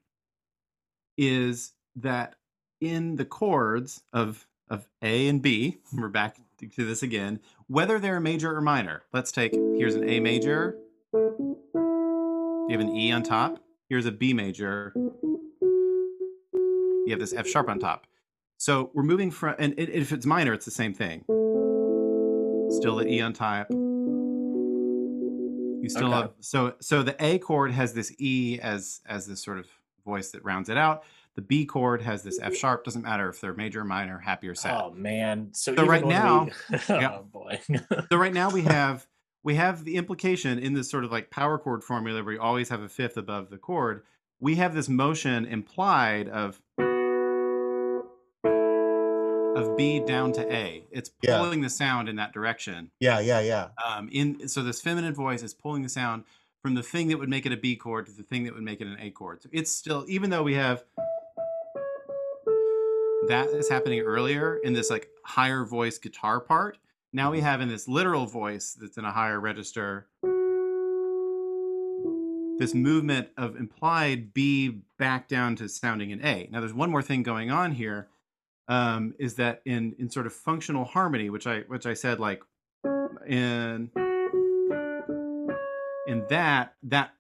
is 1.17 1.75
that 1.95 2.35
in 2.81 3.15
the 3.15 3.25
chords 3.25 4.03
of 4.13 4.49
of 4.69 4.87
A 5.03 5.29
and 5.29 5.43
B, 5.43 5.79
we're 5.93 6.09
back 6.09 6.37
to 6.59 6.85
this 6.85 7.03
again, 7.03 7.41
whether 7.67 7.99
they're 7.99 8.21
major 8.21 8.55
or 8.57 8.61
minor. 8.61 9.03
Let's 9.13 9.33
take 9.33 9.53
here's 9.53 9.95
an 9.95 10.09
A 10.09 10.21
major. 10.21 10.77
You 11.13 12.69
have 12.71 12.81
an 12.81 12.95
E 12.97 13.11
on 13.13 13.23
top. 13.23 13.59
here's 13.89 14.07
a 14.07 14.13
B 14.13 14.33
major. 14.33 14.93
You 14.95 15.13
have 17.11 17.19
this 17.21 17.33
F 17.35 17.47
sharp 17.49 17.69
on 17.69 17.79
top. 17.81 18.07
So 18.59 18.91
we're 18.95 19.03
moving 19.03 19.31
from, 19.33 19.57
and 19.59 19.75
if 19.77 20.13
it's 20.13 20.25
minor, 20.25 20.53
it's 20.53 20.65
the 20.65 20.71
same 20.71 20.95
thing. 20.95 21.25
Still 22.71 22.95
the 22.97 23.07
E 23.09 23.21
on 23.21 23.33
top. 23.33 23.67
You 25.83 25.89
still 25.89 26.15
Okay. 26.15 26.17
have 26.17 26.31
so 26.39 26.75
so 26.81 27.03
the 27.03 27.17
A 27.23 27.39
chord 27.41 27.73
has 27.73 27.93
this 27.93 28.15
E 28.19 28.61
as 28.63 29.01
as 29.07 29.27
this 29.27 29.43
sort 29.43 29.59
of 29.59 29.67
voice 30.05 30.31
that 30.31 30.45
rounds 30.45 30.69
it 30.69 30.77
out. 30.77 31.03
The 31.35 31.43
B 31.43 31.65
chord 31.65 32.03
has 32.03 32.23
this 32.23 32.39
F 32.41 32.55
sharp. 32.55 32.85
Doesn't 32.85 33.03
matter 33.03 33.29
if 33.29 33.41
they're 33.41 33.55
major, 33.55 33.85
minor, 33.85 34.19
happy 34.19 34.49
or 34.49 34.55
sad. 34.55 34.79
Oh 34.83 34.91
man. 34.91 35.49
So, 35.53 35.75
So 35.75 35.87
right 35.87 36.05
now- 36.05 36.45
we, 36.71 36.79
Yeah. 36.89 37.19
oh 37.21 37.23
boy. 37.23 37.61
So 38.11 38.17
right 38.17 38.33
now 38.35 38.51
we 38.51 38.63
have 38.65 39.07
we 39.43 39.55
have 39.57 39.85
the 39.85 39.97
implication 39.97 40.59
in 40.59 40.75
this 40.75 40.91
sort 40.91 41.05
of 41.05 41.11
like 41.11 41.31
power 41.31 41.59
chord 41.59 41.83
formula 41.83 42.23
where 42.23 42.35
you 42.35 42.41
always 42.41 42.69
have 42.69 42.83
a 42.83 42.89
fifth 42.89 43.17
above 43.17 43.49
the 43.51 43.59
chord. 43.59 44.03
We 44.41 44.57
have 44.57 44.75
this 44.75 44.89
motion 44.89 45.47
implied 45.47 46.29
of 46.29 46.61
of 49.55 49.77
B 49.77 50.01
down 50.01 50.33
to 50.33 50.53
A. 50.53 50.85
It's 50.91 51.11
Yeah. 51.23 51.39
pulling 51.39 51.61
the 51.61 51.71
sound 51.71 52.09
in 52.09 52.17
that 52.17 52.33
direction. 52.33 52.91
Yeah, 53.01 53.21
yeah, 53.21 53.41
yeah. 53.41 53.69
Um, 53.85 54.09
in 54.13 54.49
so 54.49 54.63
this 54.63 54.81
feminine 54.81 55.15
voice 55.15 55.43
is 55.43 55.53
pulling 55.55 55.83
the 55.83 55.89
sound 55.89 56.25
from 56.63 56.75
the 56.75 56.83
thing 56.83 57.09
that 57.09 57.19
would 57.19 57.29
make 57.29 57.45
it 57.47 57.53
a 57.53 57.57
B 57.57 57.77
chord 57.77 58.07
to 58.07 58.13
the 58.13 58.23
thing 58.23 58.45
that 58.45 58.55
would 58.55 58.63
make 58.63 58.81
it 58.81 58.87
an 58.87 58.97
A 59.01 59.11
chord. 59.11 59.43
So 59.43 59.49
it's 59.53 59.71
still 59.71 60.05
even 60.09 60.31
though 60.31 60.43
we 60.43 60.55
have 60.55 60.85
that 63.29 63.49
is 63.49 63.69
happening 63.69 64.01
earlier 64.01 64.57
in 64.59 64.73
this 64.73 64.91
like 64.91 65.09
higher 65.25 65.65
voice 65.65 65.99
guitar 65.99 66.41
part. 66.41 66.79
Now 67.13 67.31
we 67.31 67.41
have 67.41 67.61
in 67.61 67.69
this 67.69 67.87
literal 67.87 68.27
voice 68.27 68.77
that's 68.79 68.97
in 68.97 69.05
a 69.05 69.13
higher 69.13 69.39
register 69.39 70.09
this 72.63 72.75
movement 72.75 73.29
of 73.37 73.57
implied 73.57 74.33
B 74.33 74.83
back 74.99 75.27
down 75.27 75.57
to 75.57 75.69
sounding 75.69 76.13
an 76.13 76.25
A. 76.25 76.49
Now 76.51 76.61
there's 76.61 76.73
one 76.73 76.91
more 76.91 77.03
thing 77.03 77.23
going 77.23 77.51
on 77.51 77.73
here, 77.73 78.09
um, 78.69 79.15
is 79.19 79.35
that 79.35 79.63
in 79.65 79.97
in 79.99 80.11
sort 80.11 80.27
of 80.27 80.33
functional 80.33 80.85
harmony, 80.85 81.29
which 81.29 81.47
I 81.47 81.61
which 81.61 81.87
I 81.87 81.95
said 81.95 82.21
like 82.21 82.43
in 83.27 83.91
in 86.07 86.25
that 86.29 86.75
that 86.85 87.11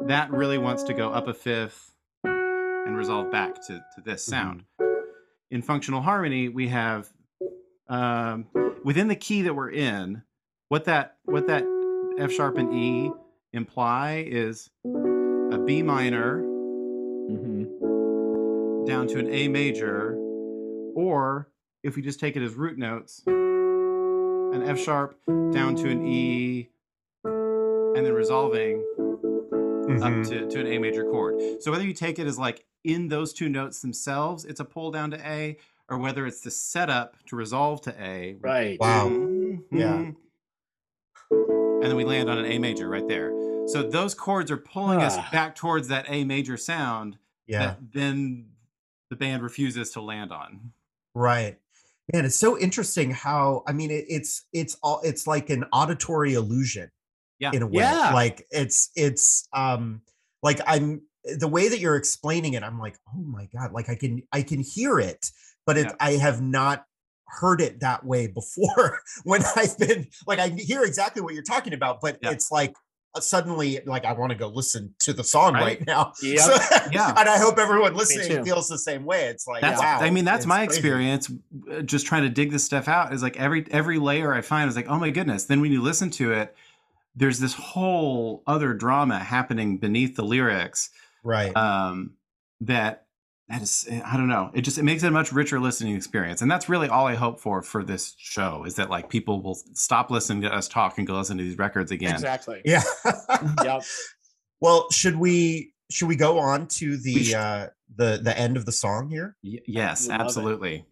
that 0.00 0.30
really 0.30 0.58
wants 0.58 0.82
to 0.84 0.94
go 0.94 1.10
up 1.10 1.28
a 1.28 1.34
fifth 1.34 1.94
and 2.24 2.96
resolve 2.96 3.30
back 3.32 3.54
to 3.66 3.82
to 3.94 4.02
this 4.04 4.24
sound. 4.24 4.64
In 5.54 5.62
functional 5.62 6.02
harmony, 6.02 6.48
we 6.48 6.66
have 6.66 7.08
um, 7.88 8.46
within 8.82 9.06
the 9.06 9.14
key 9.14 9.42
that 9.42 9.54
we're 9.54 9.70
in, 9.70 10.24
what 10.68 10.86
that 10.86 11.18
what 11.26 11.46
that 11.46 11.64
F 12.18 12.32
sharp 12.32 12.58
and 12.58 12.74
E 12.74 13.12
imply 13.52 14.24
is 14.26 14.70
a 14.84 15.58
B 15.64 15.84
minor 15.84 16.42
Mhm. 16.42 17.68
down 18.84 19.06
to 19.06 19.20
an 19.20 19.28
A 19.30 19.46
major, 19.46 20.16
or 20.96 21.52
if 21.84 21.94
we 21.94 22.02
just 22.02 22.18
take 22.18 22.34
it 22.34 22.42
as 22.42 22.54
root 22.54 22.76
notes, 22.76 23.22
an 23.24 24.60
F 24.60 24.80
sharp 24.80 25.16
down 25.52 25.76
to 25.76 25.88
an 25.88 26.04
E, 26.04 26.68
and 27.22 28.04
then 28.04 28.12
resolving 28.12 28.82
Mhm. 29.86 30.02
up 30.02 30.24
to, 30.30 30.48
to 30.48 30.58
an 30.58 30.66
A 30.66 30.78
major 30.78 31.04
chord. 31.04 31.62
So 31.62 31.70
whether 31.70 31.84
you 31.84 31.92
take 31.92 32.18
it 32.18 32.26
as 32.26 32.40
like 32.40 32.66
in 32.84 33.08
those 33.08 33.32
two 33.32 33.48
notes 33.48 33.80
themselves, 33.80 34.44
it's 34.44 34.60
a 34.60 34.64
pull 34.64 34.90
down 34.90 35.10
to 35.10 35.26
A, 35.28 35.56
or 35.88 35.98
whether 35.98 36.26
it's 36.26 36.40
the 36.40 36.50
setup 36.50 37.16
to 37.26 37.36
resolve 37.36 37.80
to 37.82 37.94
A. 38.02 38.36
Right. 38.40 38.78
Wow. 38.80 39.08
Yeah. 39.08 39.92
Mhm. 39.96 40.16
And 41.30 41.82
then 41.90 41.96
we 41.96 42.04
land 42.04 42.30
on 42.30 42.38
an 42.38 42.46
A 42.46 42.58
major 42.58 42.88
right 42.88 43.06
there. 43.08 43.32
So 43.66 43.82
those 43.82 44.14
chords 44.14 44.50
are 44.50 44.56
pulling 44.56 45.00
us 45.00 45.16
Ah. 45.18 45.28
back 45.32 45.54
towards 45.54 45.88
that 45.88 46.06
A 46.08 46.24
major 46.24 46.56
sound 46.56 47.18
Yeah. 47.46 47.66
that 47.66 47.92
then 47.92 48.50
the 49.10 49.16
band 49.16 49.42
refuses 49.42 49.90
to 49.92 50.00
land 50.00 50.32
on. 50.32 50.72
Right. 51.14 51.58
Man, 52.12 52.24
it's 52.26 52.36
so 52.36 52.58
interesting 52.58 53.10
how 53.10 53.62
I 53.66 53.72
mean 53.72 53.90
it, 53.90 54.04
it's 54.08 54.42
it's 54.52 54.76
all 54.82 55.00
it's 55.02 55.26
like 55.26 55.48
an 55.50 55.64
auditory 55.72 56.34
illusion 56.34 56.90
Yeah. 57.38 57.50
in 57.52 57.62
a 57.62 57.66
way. 57.66 57.82
Yeah. 57.82 58.12
Like 58.12 58.46
it's 58.50 58.90
it's 58.94 59.48
um 59.54 60.02
like 60.42 60.60
I'm 60.66 61.02
the 61.38 61.48
way 61.48 61.68
that 61.68 61.78
you're 61.80 61.96
explaining 61.96 62.54
it, 62.54 62.62
I'm 62.62 62.78
like, 62.78 62.96
oh 63.14 63.22
my 63.22 63.48
God, 63.54 63.72
like 63.72 63.88
I 63.88 63.94
can 63.94 64.22
I 64.32 64.42
can 64.42 64.60
hear 64.60 64.98
it, 64.98 65.30
but 65.66 65.76
it 65.78 65.86
Yeah. 65.86 65.94
I 66.00 66.12
have 66.12 66.40
not 66.42 66.84
heard 67.26 67.60
it 67.60 67.80
that 67.80 68.04
way 68.04 68.26
before 68.26 69.00
when 69.24 69.42
I've 69.56 69.76
been 69.78 70.08
like 70.26 70.38
I 70.38 70.48
hear 70.48 70.82
exactly 70.84 71.22
what 71.22 71.34
you're 71.34 71.42
talking 71.42 71.72
about, 71.72 72.00
but 72.00 72.18
Yeah. 72.22 72.30
it's 72.30 72.50
like 72.50 72.74
uh, 73.16 73.20
suddenly 73.20 73.80
like 73.86 74.04
I 74.04 74.12
want 74.12 74.30
to 74.32 74.36
go 74.38 74.48
listen 74.48 74.94
to 75.00 75.12
the 75.12 75.24
song 75.24 75.54
Right. 75.54 75.62
right, 75.62 75.86
now. 75.86 76.12
Yep. 76.22 76.38
So- 76.40 76.58
Yeah. 76.92 77.14
and 77.16 77.28
I 77.28 77.38
hope 77.38 77.58
everyone 77.58 77.94
listening 77.94 78.44
feels 78.44 78.68
the 78.68 78.76
same 78.78 79.04
way. 79.04 79.26
It's 79.28 79.46
like 79.46 79.62
That's 79.62 79.80
wow. 79.80 79.98
I 80.00 80.10
mean 80.10 80.24
that's 80.24 80.46
my 80.46 80.66
crazy. 80.66 80.78
experience 80.80 81.30
uh, 81.72 81.80
just 81.82 82.06
trying 82.06 82.24
to 82.24 82.28
dig 82.28 82.50
this 82.50 82.64
stuff 82.64 82.86
out 82.88 83.14
is 83.14 83.22
like 83.22 83.38
every 83.38 83.66
every 83.70 83.98
layer 83.98 84.34
I 84.34 84.42
find 84.42 84.68
is 84.68 84.76
like 84.76 84.88
oh 84.88 84.98
my 84.98 85.10
goodness 85.10 85.44
then 85.44 85.60
when 85.62 85.72
you 85.72 85.80
listen 85.80 86.10
to 86.10 86.32
it 86.32 86.54
there's 87.16 87.38
this 87.38 87.54
whole 87.54 88.42
other 88.46 88.74
drama 88.74 89.20
happening 89.20 89.78
beneath 89.78 90.16
the 90.16 90.24
lyrics 90.24 90.90
Right. 91.24 91.56
um 91.56 92.12
that 92.60 93.06
that 93.48 93.62
is 93.62 93.88
I 94.04 94.16
don't 94.16 94.28
know 94.28 94.50
it 94.54 94.62
just 94.62 94.78
it 94.78 94.84
makes 94.84 95.02
it 95.02 95.08
a 95.08 95.10
much 95.10 95.32
richer 95.32 95.58
listening 95.60 95.96
experience 95.96 96.40
and 96.42 96.50
that's 96.50 96.68
really 96.68 96.88
all 96.88 97.06
I 97.06 97.14
hope 97.14 97.40
for 97.40 97.62
for 97.62 97.82
this 97.82 98.14
show 98.18 98.64
is 98.64 98.76
that 98.76 98.88
like 98.90 99.08
people 99.10 99.42
will 99.42 99.58
stop 99.74 100.10
listening 100.10 100.42
to 100.42 100.54
us 100.54 100.68
talk 100.68 100.96
and 100.98 101.06
go 101.06 101.14
listen 101.18 101.36
to 101.38 101.44
these 101.44 101.58
records 101.58 101.90
again 101.90 102.14
Exactly. 102.14 102.62
yeah. 102.64 102.82
Yep. 103.62 103.82
well, 104.60 104.90
should 104.90 105.16
we 105.16 105.72
should 105.90 106.08
we 106.08 106.16
go 106.16 106.38
on 106.38 106.66
to 106.68 106.96
the 106.96 107.24
should. 107.24 107.34
uh 107.34 107.66
the 107.96 108.18
the 108.22 108.36
end 108.38 108.56
of 108.56 108.64
the 108.64 108.72
song 108.72 109.08
here? 109.08 109.36
Y- 109.44 109.58
yes, 109.66 110.08
absolutely 110.08 110.76
it. 110.76 110.84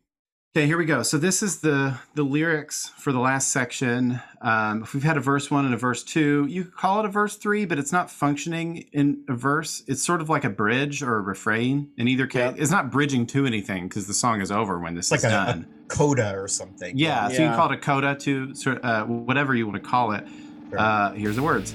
Absolutely. 0.55 0.63
Okay, 0.63 0.67
here 0.67 0.77
we 0.77 0.85
go. 0.85 1.03
So 1.03 1.17
this 1.19 1.43
is 1.43 1.61
the 1.61 1.99
the 2.15 2.23
lyrics 2.23 2.91
for 2.99 3.11
the 3.13 3.19
last 3.19 3.51
section. 3.53 4.21
Um, 4.43 4.83
if 4.83 4.93
we've 4.93 5.03
had 5.03 5.17
a 5.17 5.21
verse 5.21 5.51
one 5.51 5.65
and 5.65 5.73
a 5.75 5.79
verse 5.79 6.03
two, 6.05 6.47
you 6.49 6.65
could 6.65 6.75
call 6.77 7.01
it 7.01 7.07
a 7.07 7.09
verse 7.09 7.37
three, 7.37 7.65
but 7.65 7.79
it's 7.79 7.93
not 7.93 8.11
functioning 8.11 8.85
in 8.93 9.25
a 9.29 9.35
verse. 9.35 9.83
It's 9.87 10.05
sort 10.05 10.21
of 10.21 10.29
like 10.29 10.45
a 10.45 10.51
bridge 10.51 11.03
or 11.03 11.17
a 11.17 11.21
refrain. 11.21 11.91
In 11.97 12.07
either 12.09 12.27
case, 12.27 12.53
Yep. 12.53 12.55
it's 12.59 12.71
not 12.71 12.91
bridging 12.91 13.27
to 13.29 13.47
anything 13.47 13.89
because 13.89 14.07
the 14.07 14.15
song 14.15 14.41
is 14.43 14.51
over 14.53 14.79
when 14.79 14.95
this 14.95 15.11
It's 15.11 15.25
is 15.25 15.31
like 15.31 15.33
a, 15.33 15.53
done. 15.53 15.67
a 15.85 15.89
coda 15.89 16.35
or 16.39 16.49
something. 16.49 16.97
yeah, 16.99 17.29
so 17.29 17.33
you 17.35 17.39
can 17.49 17.57
call 17.57 17.71
it 17.71 17.75
a 17.75 17.79
coda 17.81 18.15
to 18.17 18.55
sort 18.55 18.85
uh, 18.85 19.05
whatever 19.05 19.55
you 19.55 19.67
want 19.67 19.83
to 19.83 19.89
call 19.89 20.13
it. 20.13 20.27
Sure. 20.71 20.79
Uh, 20.79 21.13
here's 21.13 21.37
the 21.37 21.43
words: 21.43 21.75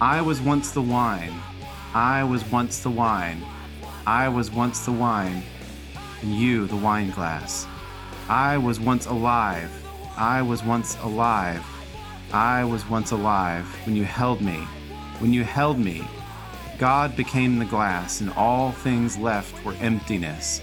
I 0.00 0.20
was 0.20 0.40
once 0.40 0.70
the 0.72 0.82
wine. 0.82 1.32
I 1.94 2.24
was 2.24 2.44
once 2.50 2.80
the 2.80 2.90
wine. 2.90 3.42
I 4.06 4.28
was 4.28 4.50
once 4.50 4.84
the 4.84 4.92
wine, 4.92 5.42
and 6.20 6.34
you 6.34 6.66
the 6.66 6.76
wine 6.76 7.10
glass. 7.10 7.66
I 8.28 8.58
was 8.58 8.80
once 8.80 9.06
alive. 9.06 9.70
I 10.16 10.42
was 10.42 10.64
once 10.64 10.96
alive. 11.02 11.64
I 12.32 12.64
was 12.64 12.88
once 12.88 13.12
alive 13.12 13.64
when 13.86 13.94
you 13.94 14.04
held 14.04 14.40
me. 14.40 14.66
When 15.20 15.32
you 15.32 15.44
held 15.44 15.78
me, 15.78 16.04
God 16.76 17.16
became 17.16 17.58
the 17.58 17.64
glass, 17.64 18.20
and 18.20 18.30
all 18.30 18.72
things 18.72 19.16
left 19.16 19.64
were 19.64 19.74
emptiness. 19.74 20.60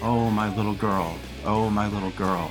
Oh, 0.00 0.30
my 0.30 0.54
little 0.56 0.74
girl. 0.74 1.16
Oh, 1.44 1.68
my 1.68 1.86
little 1.86 2.10
girl. 2.12 2.50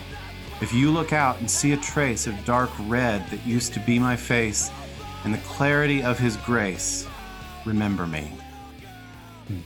If 0.62 0.72
you 0.74 0.92
look 0.92 1.12
out 1.12 1.40
and 1.40 1.50
see 1.50 1.72
a 1.72 1.78
trace 1.78 2.28
of 2.28 2.46
dark 2.46 2.70
red 2.82 3.28
that 3.30 3.46
used 3.46 3.74
to 3.74 3.80
be 3.80 3.98
my 3.98 4.16
face, 4.16 4.70
and 5.24 5.34
the 5.34 5.40
clarity 5.40 6.04
of 6.04 6.20
his 6.20 6.38
grace, 6.38 7.08
remember 7.66 8.06
me. 8.06 8.32
Hmm. 9.48 9.60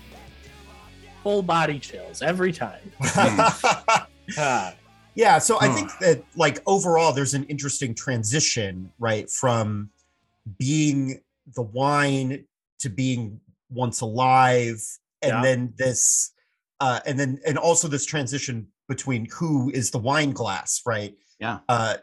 Full 1.21 1.43
body 1.43 1.79
chills 1.79 2.21
every 2.21 2.53
time. 2.53 2.91
Ah, 5.15 5.21
yeah, 5.21 5.37
so 5.39 5.57
I 5.61 5.69
think 5.69 5.91
that 5.99 6.23
like 6.35 6.59
overall 6.65 7.13
there's 7.13 7.33
an 7.33 7.43
interesting 7.45 7.95
transition, 7.95 8.91
right, 8.99 9.29
from 9.29 9.89
being 10.57 11.21
the 11.55 11.61
wine 11.61 12.45
to 12.79 12.89
being 12.89 13.39
once 13.69 14.01
alive 14.01 14.81
and 15.21 15.31
Yeah. 15.31 15.41
then 15.41 15.73
this 15.77 16.31
uh 16.81 16.99
and 17.05 17.17
then 17.19 17.39
and 17.47 17.57
also 17.57 17.87
this 17.87 18.05
transition 18.05 18.67
between 18.89 19.25
who 19.31 19.71
is 19.71 19.91
the 19.91 19.97
wine 19.99 20.31
glass, 20.31 20.81
right? 20.85 21.15
Yeah. 21.39 21.59
uh 21.69 21.97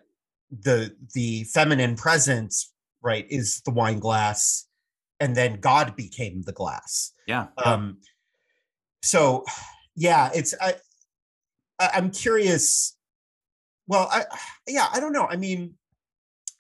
the 0.51 0.95
the 1.15 1.45
feminine 1.45 1.97
presence 1.97 2.73
right 3.03 3.27
is 3.31 3.63
the 3.63 3.71
wine 3.71 3.99
glass 3.99 4.69
and 5.19 5.35
then 5.35 5.59
god 5.61 5.97
became 5.97 6.43
the 6.43 6.53
glass 6.53 7.13
Yeah. 7.27 7.47
um 7.65 7.97
so 9.03 9.45
yeah 9.97 10.31
it's 10.35 10.55
I- 10.61 10.77
i'm 11.81 12.11
curious 12.11 12.99
well 13.87 14.09
i 14.11 14.25
yeah 14.67 14.89
i 14.93 15.01
don't 15.01 15.13
know 15.13 15.27
i 15.27 15.37
mean 15.37 15.75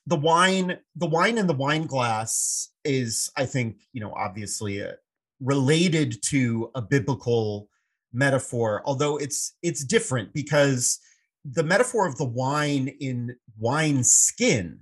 the 0.06 0.16
wine 0.16 0.78
the 0.96 1.06
wine 1.06 1.38
in 1.38 1.46
the 1.46 1.54
wine 1.54 1.86
glass 1.86 2.70
is 2.84 3.30
i 3.36 3.44
think 3.44 3.82
you 3.92 4.00
know 4.00 4.12
obviously 4.14 4.82
uh, 4.82 4.92
related 5.40 6.22
to 6.22 6.70
a 6.74 6.82
biblical 6.82 7.68
metaphor 8.12 8.82
although 8.84 9.16
it's 9.16 9.54
it's 9.62 9.84
different 9.84 10.32
because 10.32 10.98
the 11.44 11.64
metaphor 11.64 12.06
of 12.06 12.16
the 12.18 12.24
wine 12.24 12.88
in 13.00 13.36
wine 13.58 14.04
skin 14.04 14.80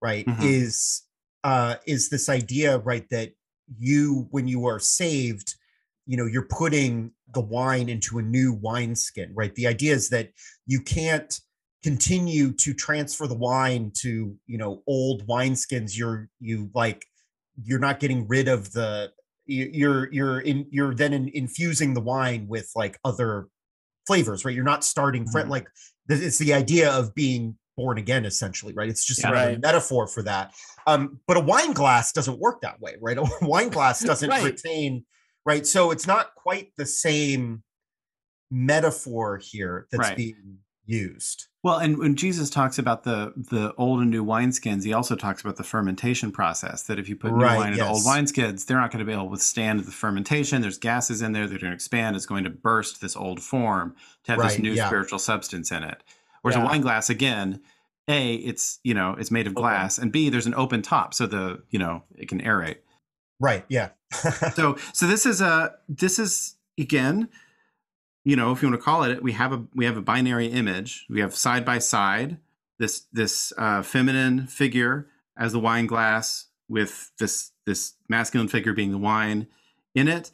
right 0.00 0.26
Mhm. 0.26 0.42
is 0.42 1.02
uh 1.44 1.76
is 1.86 2.08
this 2.10 2.28
idea 2.28 2.78
right 2.78 3.08
that 3.10 3.32
you 3.78 4.26
when 4.30 4.48
you 4.48 4.66
are 4.66 4.78
saved 4.78 5.54
you 6.06 6.16
know 6.16 6.26
you're 6.26 6.42
putting 6.48 7.12
the 7.32 7.40
wine 7.40 7.88
into 7.88 8.18
a 8.18 8.22
new 8.22 8.52
wineskin 8.52 9.32
right 9.34 9.54
the 9.54 9.66
idea 9.66 9.94
is 9.94 10.08
that 10.10 10.30
you 10.66 10.80
can't 10.80 11.40
continue 11.82 12.52
to 12.52 12.72
transfer 12.72 13.26
the 13.26 13.34
wine 13.34 13.90
to 13.94 14.36
you 14.46 14.58
know 14.58 14.82
old 14.86 15.26
wineskins 15.26 15.96
you're 15.96 16.28
you 16.40 16.70
like 16.74 17.04
you're 17.62 17.78
not 17.78 18.00
getting 18.00 18.26
rid 18.28 18.48
of 18.48 18.72
the 18.72 19.10
you're 19.46 20.12
you're 20.12 20.40
in 20.40 20.66
you're 20.70 20.94
then 20.94 21.12
in, 21.12 21.28
infusing 21.34 21.94
the 21.94 22.00
wine 22.00 22.46
with 22.48 22.70
like 22.76 22.98
other 23.04 23.48
flavors 24.06 24.44
right 24.44 24.54
you're 24.54 24.64
not 24.64 24.84
starting 24.84 25.24
mm-hmm. 25.24 25.50
like 25.50 25.66
it's 26.08 26.38
the 26.38 26.54
idea 26.54 26.90
of 26.90 27.14
being 27.14 27.56
born 27.76 27.98
again 27.98 28.24
essentially 28.24 28.72
right 28.74 28.88
it's 28.88 29.04
just 29.04 29.22
yeah, 29.22 29.30
right. 29.30 29.56
a 29.56 29.58
metaphor 29.58 30.06
for 30.06 30.22
that 30.22 30.52
um 30.86 31.18
but 31.26 31.36
a 31.36 31.40
wine 31.40 31.72
glass 31.72 32.12
doesn't 32.12 32.38
work 32.38 32.60
that 32.60 32.80
way 32.80 32.94
right 33.00 33.18
a 33.18 33.26
wine 33.42 33.68
glass 33.68 34.00
doesn't 34.04 34.30
right. 34.30 34.44
retain 34.44 35.04
right 35.44 35.66
so 35.66 35.90
it's 35.90 36.06
not 36.06 36.34
quite 36.36 36.70
the 36.76 36.86
same 36.86 37.62
metaphor 38.50 39.38
here 39.38 39.86
that's 39.90 40.08
right. 40.08 40.16
being 40.16 40.58
used 40.84 41.46
well 41.62 41.78
and 41.78 41.96
when 41.98 42.16
jesus 42.16 42.50
talks 42.50 42.76
about 42.76 43.04
the 43.04 43.32
the 43.36 43.72
old 43.78 44.00
and 44.00 44.10
new 44.10 44.24
wineskins 44.24 44.84
he 44.84 44.92
also 44.92 45.14
talks 45.14 45.40
about 45.40 45.56
the 45.56 45.62
fermentation 45.62 46.32
process 46.32 46.82
that 46.82 46.98
if 46.98 47.08
you 47.08 47.14
put 47.14 47.32
new 47.32 47.44
right, 47.44 47.56
wine 47.56 47.68
yes. 47.68 47.78
into 47.78 47.88
old 47.88 48.02
wineskins 48.02 48.66
they're 48.66 48.80
not 48.80 48.90
going 48.90 48.98
to 48.98 49.04
be 49.04 49.12
able 49.12 49.24
to 49.24 49.30
withstand 49.30 49.78
the 49.80 49.92
fermentation 49.92 50.60
there's 50.60 50.78
gases 50.78 51.22
in 51.22 51.32
there 51.32 51.46
that 51.46 51.54
are 51.54 51.58
going 51.60 51.70
to 51.70 51.74
expand 51.74 52.16
it's 52.16 52.26
going 52.26 52.42
to 52.42 52.50
burst 52.50 53.00
this 53.00 53.14
old 53.14 53.40
form 53.40 53.94
to 54.24 54.32
have 54.32 54.40
right, 54.40 54.50
this 54.50 54.58
new 54.58 54.72
yeah. 54.72 54.86
spiritual 54.86 55.20
substance 55.20 55.70
in 55.70 55.84
it 55.84 56.02
Whereas 56.42 56.56
yeah. 56.56 56.64
a 56.64 56.66
wine 56.66 56.80
glass, 56.80 57.08
again, 57.08 57.60
a 58.08 58.34
it's 58.34 58.80
you 58.82 58.94
know 58.94 59.14
it's 59.18 59.30
made 59.30 59.46
of 59.46 59.54
glass, 59.54 59.96
and 59.96 60.12
b 60.12 60.28
there's 60.28 60.46
an 60.46 60.54
open 60.54 60.82
top, 60.82 61.14
so 61.14 61.26
the 61.26 61.62
you 61.70 61.78
know 61.78 62.02
it 62.16 62.28
can 62.28 62.42
aerate. 62.42 62.78
Right. 63.40 63.64
Yeah. 63.68 63.90
so 64.54 64.76
so 64.92 65.06
this 65.06 65.24
is 65.24 65.40
a 65.40 65.72
this 65.88 66.18
is 66.18 66.56
again, 66.78 67.28
you 68.24 68.36
know, 68.36 68.52
if 68.52 68.62
you 68.62 68.68
want 68.68 68.80
to 68.80 68.84
call 68.84 69.02
it, 69.04 69.22
we 69.22 69.32
have 69.32 69.52
a 69.52 69.64
we 69.74 69.84
have 69.84 69.96
a 69.96 70.02
binary 70.02 70.46
image. 70.46 71.06
We 71.08 71.20
have 71.20 71.34
side 71.34 71.64
by 71.64 71.78
side 71.78 72.38
this 72.78 73.06
this 73.12 73.52
uh, 73.56 73.82
feminine 73.82 74.46
figure 74.46 75.08
as 75.36 75.52
the 75.52 75.60
wine 75.60 75.86
glass 75.86 76.46
with 76.68 77.12
this 77.18 77.52
this 77.64 77.94
masculine 78.08 78.48
figure 78.48 78.72
being 78.72 78.90
the 78.90 78.98
wine 78.98 79.46
in 79.94 80.08
it. 80.08 80.30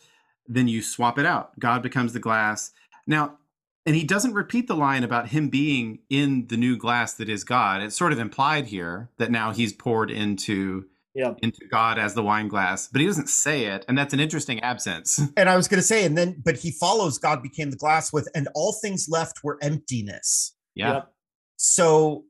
Then 0.47 0.67
you 0.67 0.83
swap 0.83 1.19
it 1.19 1.27
out. 1.27 1.59
God 1.59 1.83
becomes 1.83 2.15
the 2.15 2.21
glass. 2.21 2.73
Now, 3.07 3.39
and 3.85 3.95
he 3.95 4.05
doesn't 4.05 4.35
repeat 4.35 4.67
the 4.67 4.77
line 4.77 5.05
about 5.05 5.29
him 5.29 5.51
being 5.51 6.01
in 6.09 6.47
the 6.49 6.57
new 6.57 6.77
glass 6.77 7.15
that 7.15 7.29
is 7.29 7.45
God. 7.45 7.83
It's 7.83 7.97
sort 7.97 8.13
of 8.13 8.19
implied 8.19 8.67
here 8.67 9.11
that 9.19 9.31
now 9.31 9.53
he's 9.53 9.73
poured 9.73 10.11
into 10.11 10.87
yeah. 11.15 11.35
into 11.43 11.67
God 11.71 11.99
as 11.99 12.15
the 12.15 12.23
wine 12.23 12.49
glass, 12.49 12.89
but 12.89 13.01
he 13.01 13.07
doesn't 13.07 13.29
say 13.29 13.65
it, 13.65 13.85
and 13.89 13.97
that's 13.97 14.15
an 14.15 14.21
interesting 14.21 14.61
absence. 14.61 15.21
And 15.37 15.49
I 15.49 15.57
was 15.57 15.69
going 15.69 15.81
to 15.81 15.87
say, 15.87 16.05
and 16.05 16.17
then, 16.17 16.41
but 16.45 16.57
he 16.57 16.71
follows 16.71 17.19
God 17.19 17.43
became 17.43 17.71
the 17.71 17.77
glass 17.77 18.13
with, 18.13 18.29
and 18.35 18.49
all 18.55 18.73
things 18.73 19.09
left 19.09 19.45
were 19.45 19.59
emptiness. 19.63 20.55
Yeah. 20.75 20.95
Yep. 20.95 21.13
So, 21.57 22.25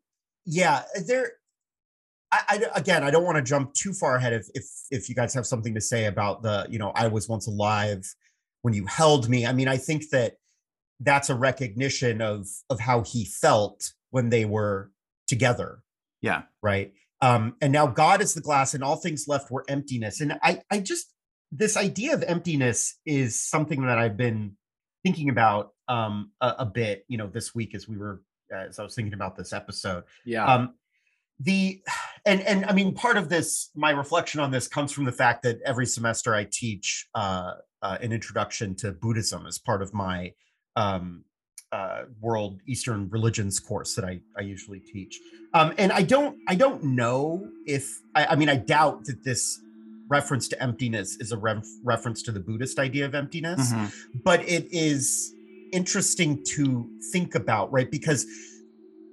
yeah, 0.44 0.82
there. 1.06 1.32
I, 2.30 2.40
I, 2.48 2.78
again, 2.78 3.04
I 3.04 3.10
don't 3.10 3.24
want 3.24 3.36
to 3.36 3.42
jump 3.42 3.72
too 3.72 3.94
far 3.94 4.16
ahead. 4.16 4.34
If 4.34 4.48
if 4.54 4.64
if 4.90 5.08
you 5.08 5.14
guys 5.14 5.32
have 5.32 5.46
something 5.46 5.74
to 5.74 5.80
say 5.80 6.06
about 6.06 6.42
the, 6.42 6.66
you 6.68 6.78
know, 6.78 6.92
I 6.94 7.08
was 7.08 7.28
once 7.28 7.46
alive 7.46 8.04
when 8.62 8.74
you 8.74 8.84
held 8.84 9.30
me. 9.30 9.46
I 9.46 9.52
mean, 9.52 9.68
I 9.68 9.78
think 9.78 10.10
that 10.10 10.34
that's 11.00 11.30
a 11.30 11.34
recognition 11.34 12.20
of 12.20 12.46
of 12.70 12.80
how 12.80 13.02
he 13.02 13.24
felt 13.24 13.92
when 14.10 14.30
they 14.30 14.44
were 14.44 14.90
together 15.26 15.82
yeah 16.22 16.42
right 16.62 16.92
um 17.20 17.54
and 17.60 17.72
now 17.72 17.86
god 17.86 18.20
is 18.20 18.34
the 18.34 18.40
glass 18.40 18.74
and 18.74 18.82
all 18.84 18.96
things 18.96 19.26
left 19.28 19.50
were 19.50 19.64
emptiness. 19.68 20.20
And 20.20 20.38
i 20.42 20.60
i 20.70 20.80
just 20.80 21.12
this 21.50 21.76
idea 21.76 22.14
of 22.14 22.22
emptiness 22.22 22.98
is 23.06 23.40
something 23.40 23.82
that 23.82 23.98
i've 23.98 24.16
been 24.16 24.56
thinking 25.02 25.28
about 25.30 25.72
um 25.88 26.32
a, 26.40 26.54
a 26.60 26.66
bit 26.66 27.04
you 27.08 27.16
know 27.16 27.26
this 27.26 27.54
week 27.54 27.74
as 27.74 27.88
we 27.88 27.96
were 27.96 28.22
as 28.52 28.78
i 28.78 28.82
was 28.82 28.94
thinking 28.94 29.14
about 29.14 29.36
this 29.36 29.52
episode. 29.52 30.04
Yeah. 30.24 30.46
Um 30.46 30.74
the 31.40 31.80
and 32.26 32.40
and 32.42 32.64
i 32.64 32.72
mean 32.72 32.92
part 32.94 33.16
of 33.16 33.28
this 33.28 33.70
my 33.76 33.90
reflection 33.90 34.40
on 34.40 34.50
this 34.50 34.66
comes 34.66 34.90
from 34.90 35.04
the 35.04 35.12
fact 35.12 35.44
that 35.44 35.60
every 35.64 35.86
semester 35.86 36.34
i 36.34 36.44
teach 36.50 37.06
uh, 37.14 37.52
uh 37.80 37.96
an 38.00 38.10
introduction 38.10 38.74
to 38.74 38.90
buddhism 38.90 39.46
as 39.46 39.56
part 39.56 39.80
of 39.80 39.94
my 39.94 40.32
um, 40.78 41.24
uh, 41.72 42.02
world 42.20 42.60
Eastern 42.66 43.08
religions 43.10 43.60
course 43.60 43.94
that 43.94 44.04
I, 44.04 44.20
I 44.36 44.42
usually 44.42 44.80
teach. 44.80 45.20
Um, 45.54 45.74
and 45.78 45.92
I 45.92 46.02
don't 46.02 46.38
I 46.48 46.54
don't 46.54 46.82
know 46.82 47.48
if 47.66 48.00
I, 48.14 48.26
I, 48.26 48.36
mean 48.36 48.48
I 48.48 48.56
doubt 48.56 49.04
that 49.04 49.24
this 49.24 49.60
reference 50.08 50.48
to 50.48 50.62
emptiness 50.62 51.16
is 51.20 51.32
a 51.32 51.36
ref, 51.36 51.66
reference 51.84 52.22
to 52.22 52.32
the 52.32 52.40
Buddhist 52.40 52.78
idea 52.78 53.04
of 53.04 53.14
emptiness, 53.14 53.72
mm-hmm. 53.72 54.18
but 54.24 54.40
it 54.48 54.66
is 54.72 55.34
interesting 55.72 56.42
to 56.54 56.88
think 57.12 57.34
about, 57.34 57.70
right? 57.70 57.90
Because 57.90 58.26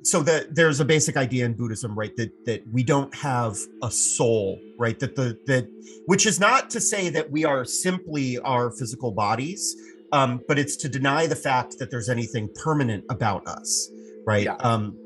so 0.04 0.22
that 0.22 0.54
there's 0.54 0.80
a 0.80 0.86
basic 0.86 1.18
idea 1.18 1.46
in 1.46 1.54
Buddhism, 1.54 1.98
right, 1.98 2.16
that 2.16 2.46
that 2.46 2.64
we 2.72 2.84
don't 2.84 3.14
have 3.16 3.58
a 3.82 3.92
soul, 3.92 4.60
right? 4.78 5.00
That 5.00 5.16
the 5.16 5.38
that 5.48 5.68
which 6.06 6.26
is 6.26 6.40
not 6.40 6.70
to 6.72 6.80
say 6.80 7.10
that 7.10 7.32
we 7.32 7.44
are 7.44 7.66
simply 7.66 8.38
our 8.40 8.72
physical 8.72 9.12
bodies, 9.12 9.76
um, 10.16 10.40
but 10.48 10.58
it's 10.58 10.78
to 10.78 10.88
deny 10.88 11.28
the 11.28 11.36
fact 11.36 11.78
that 11.78 11.92
there's 11.92 12.08
anything 12.08 12.50
permanent 12.64 13.04
about 13.10 13.46
us, 13.48 13.92
right? 14.26 14.46
Yeah. 14.46 14.56
Um, 14.62 14.98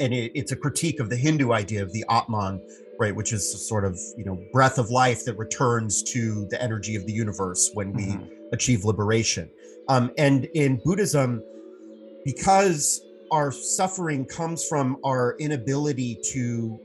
and 0.00 0.14
it, 0.14 0.32
it's 0.34 0.50
a 0.50 0.56
critique 0.56 0.98
of 0.98 1.10
the 1.10 1.16
Hindu 1.16 1.52
idea 1.52 1.82
of 1.82 1.92
the 1.92 2.06
Atman, 2.08 2.58
right, 2.98 3.14
which 3.14 3.34
is 3.34 3.42
a 3.54 3.58
sort 3.58 3.84
of 3.84 3.98
you 4.16 4.24
know 4.24 4.42
breath 4.50 4.78
of 4.78 4.88
life 4.88 5.26
that 5.26 5.36
returns 5.36 6.02
to 6.14 6.46
the 6.48 6.60
energy 6.62 6.96
of 6.96 7.04
the 7.04 7.12
universe 7.12 7.70
when 7.74 7.92
we 7.92 8.06
mm-hmm. 8.06 8.24
achieve 8.54 8.82
liberation. 8.86 9.50
Um, 9.88 10.10
and 10.16 10.46
in 10.54 10.80
Buddhism, 10.86 11.42
because 12.24 13.02
our 13.30 13.52
suffering 13.52 14.24
comes 14.24 14.66
from 14.66 14.96
our 15.04 15.36
inability 15.38 16.18
to 16.32 16.80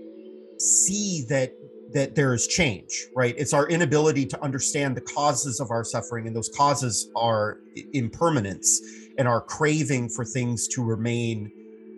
see 0.57 1.25
that 1.29 1.53
that 1.93 2.15
there 2.15 2.33
is 2.33 2.47
change, 2.47 3.07
right? 3.15 3.35
It's 3.37 3.53
our 3.53 3.67
inability 3.67 4.25
to 4.27 4.43
understand 4.43 4.97
the 4.97 5.01
causes 5.01 5.59
of 5.59 5.71
our 5.71 5.83
suffering, 5.83 6.27
and 6.27 6.35
those 6.35 6.49
causes 6.49 7.09
are 7.15 7.59
impermanence 7.93 8.81
and 9.17 9.27
our 9.27 9.41
craving 9.41 10.09
for 10.09 10.25
things 10.25 10.67
to 10.69 10.83
remain 10.83 11.51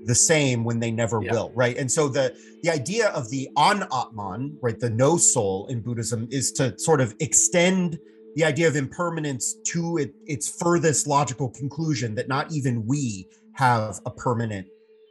the 0.06 0.16
same 0.16 0.64
when 0.64 0.80
they 0.80 0.92
never 0.92 1.22
yeah. 1.22 1.32
will, 1.32 1.52
right? 1.56 1.78
And 1.78 1.92
so 1.92 2.08
the 2.08 2.36
the 2.64 2.70
idea 2.70 3.10
of 3.10 3.30
the 3.30 3.50
anatman, 3.58 4.58
right, 4.62 4.80
the 4.80 4.90
no 4.90 5.18
soul 5.18 5.68
in 5.68 5.82
Buddhism, 5.82 6.28
is 6.32 6.52
to 6.54 6.78
sort 6.80 7.02
of 7.02 7.16
extend 7.20 8.00
the 8.36 8.44
idea 8.44 8.68
of 8.68 8.76
impermanence 8.76 9.56
to 9.66 9.98
it, 9.98 10.14
its 10.26 10.48
furthest 10.62 11.08
logical 11.08 11.50
conclusion 11.50 12.16
that 12.16 12.28
not 12.28 12.52
even 12.52 12.86
we 12.86 13.28
have 13.54 14.00
a 14.06 14.12
permanent 14.12 14.68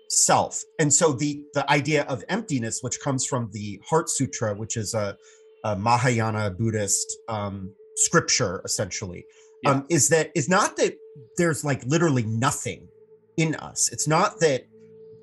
self. 0.09 0.63
And 0.79 0.93
so 0.93 1.13
the 1.13 1.43
the 1.55 1.69
idea 1.71 2.05
of 2.05 2.25
emptiness, 2.29 2.81
which 2.83 3.01
comes 3.01 3.27
from 3.27 3.51
the 3.53 3.81
Heart 3.89 4.09
Sutra, 4.11 4.55
which 4.55 4.77
is 4.77 4.95
a, 4.95 5.17
a 5.65 5.77
Mahayana 5.77 6.51
Buddhist 6.51 7.19
um, 7.29 7.73
scripture, 7.97 8.63
essentially, 8.65 9.25
yeah. 9.63 9.71
um, 9.71 9.87
is 9.89 10.09
that 10.09 10.31
is 10.35 10.49
not 10.49 10.77
that 10.77 10.97
there's 11.37 11.65
like 11.65 11.85
literally 11.85 12.25
nothing 12.25 12.89
in 13.37 13.55
us. 13.57 13.91
It's 13.93 14.07
not 14.07 14.41
that 14.41 14.67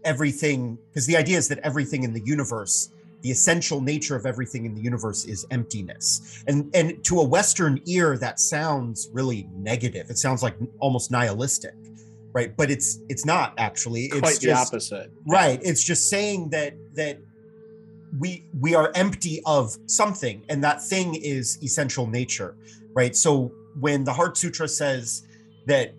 everything, 0.04 0.78
because 0.90 1.08
the 1.08 1.18
idea 1.18 1.38
is 1.38 1.48
that 1.48 1.60
everything 1.60 2.04
in 2.04 2.14
the 2.14 2.22
universe, 2.26 2.90
the 3.22 3.32
essential 3.32 3.80
nature 3.80 4.16
of 4.18 4.26
everything 4.26 4.66
in 4.66 4.76
the 4.76 4.82
universe 4.82 5.24
is 5.26 5.46
emptiness. 5.50 6.44
And 6.48 6.70
and 6.76 7.04
to 7.06 7.22
a 7.22 7.24
Western 7.24 7.80
ear, 7.86 8.18
that 8.18 8.40
sounds 8.40 9.10
really 9.14 9.48
negative. 9.56 10.10
It 10.10 10.18
sounds 10.18 10.44
like 10.44 10.56
almost 10.80 11.10
nihilistic 11.10 11.74
right 12.34 12.56
but 12.58 12.70
it's 12.72 13.00
it's 13.10 13.26
not 13.26 13.54
actually. 13.58 14.06
It's 14.06 14.20
quite 14.20 14.40
the 14.40 14.52
opposite. 14.52 15.12
Right 15.28 15.60
it's 15.64 15.84
just 15.84 16.10
saying 16.10 16.50
that 16.50 16.74
that 16.96 17.20
we 18.20 18.46
we 18.60 18.76
are 18.76 18.92
empty 18.96 19.42
of 19.46 19.76
something 19.88 20.46
and 20.50 20.64
that 20.64 20.82
thing 20.84 21.16
is 21.16 21.58
essential 21.64 22.08
nature 22.08 22.56
right? 22.94 23.16
So 23.16 23.52
when 23.80 24.04
the 24.04 24.14
heart 24.14 24.38
sutra 24.38 24.68
says 24.68 25.24
that 25.66 25.94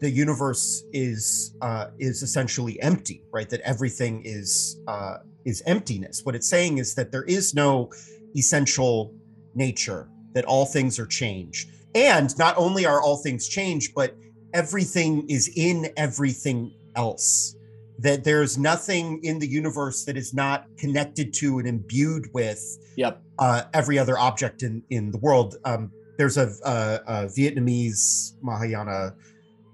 the 0.00 0.10
universe 0.10 0.84
is 0.92 1.54
uh 1.60 1.88
is 1.98 2.22
essentially 2.22 2.80
empty 2.80 3.22
right 3.32 3.50
that 3.50 3.60
everything 3.60 4.22
is 4.24 4.80
uh 4.86 5.16
is 5.44 5.62
emptiness 5.66 6.24
what 6.24 6.34
it's 6.34 6.48
saying 6.48 6.78
is 6.78 6.94
that 6.94 7.10
there 7.10 7.24
is 7.24 7.54
no 7.54 7.90
essential 8.36 9.12
nature 9.54 10.08
that 10.32 10.44
all 10.44 10.64
things 10.64 10.98
are 10.98 11.06
change 11.06 11.66
and 11.94 12.38
not 12.38 12.56
only 12.56 12.86
are 12.86 13.02
all 13.02 13.16
things 13.16 13.48
change 13.48 13.92
but 13.94 14.16
everything 14.54 15.28
is 15.28 15.50
in 15.56 15.90
everything 15.96 16.72
else. 16.96 17.56
That 17.98 18.24
there's 18.24 18.56
nothing 18.56 19.20
in 19.22 19.38
the 19.38 19.46
universe 19.46 20.04
that 20.04 20.16
is 20.16 20.32
not 20.32 20.64
connected 20.78 21.34
to 21.34 21.58
and 21.58 21.68
imbued 21.68 22.32
with 22.32 22.62
yep. 22.96 23.20
uh, 23.38 23.64
every 23.74 23.98
other 23.98 24.18
object 24.18 24.62
in 24.62 24.82
in 24.88 25.10
the 25.10 25.18
world. 25.18 25.56
Um, 25.64 25.92
there's 26.16 26.36
a, 26.36 26.50
a, 26.64 27.00
a, 27.06 27.26
vietnamese 27.26 28.34
mahayana 28.42 29.14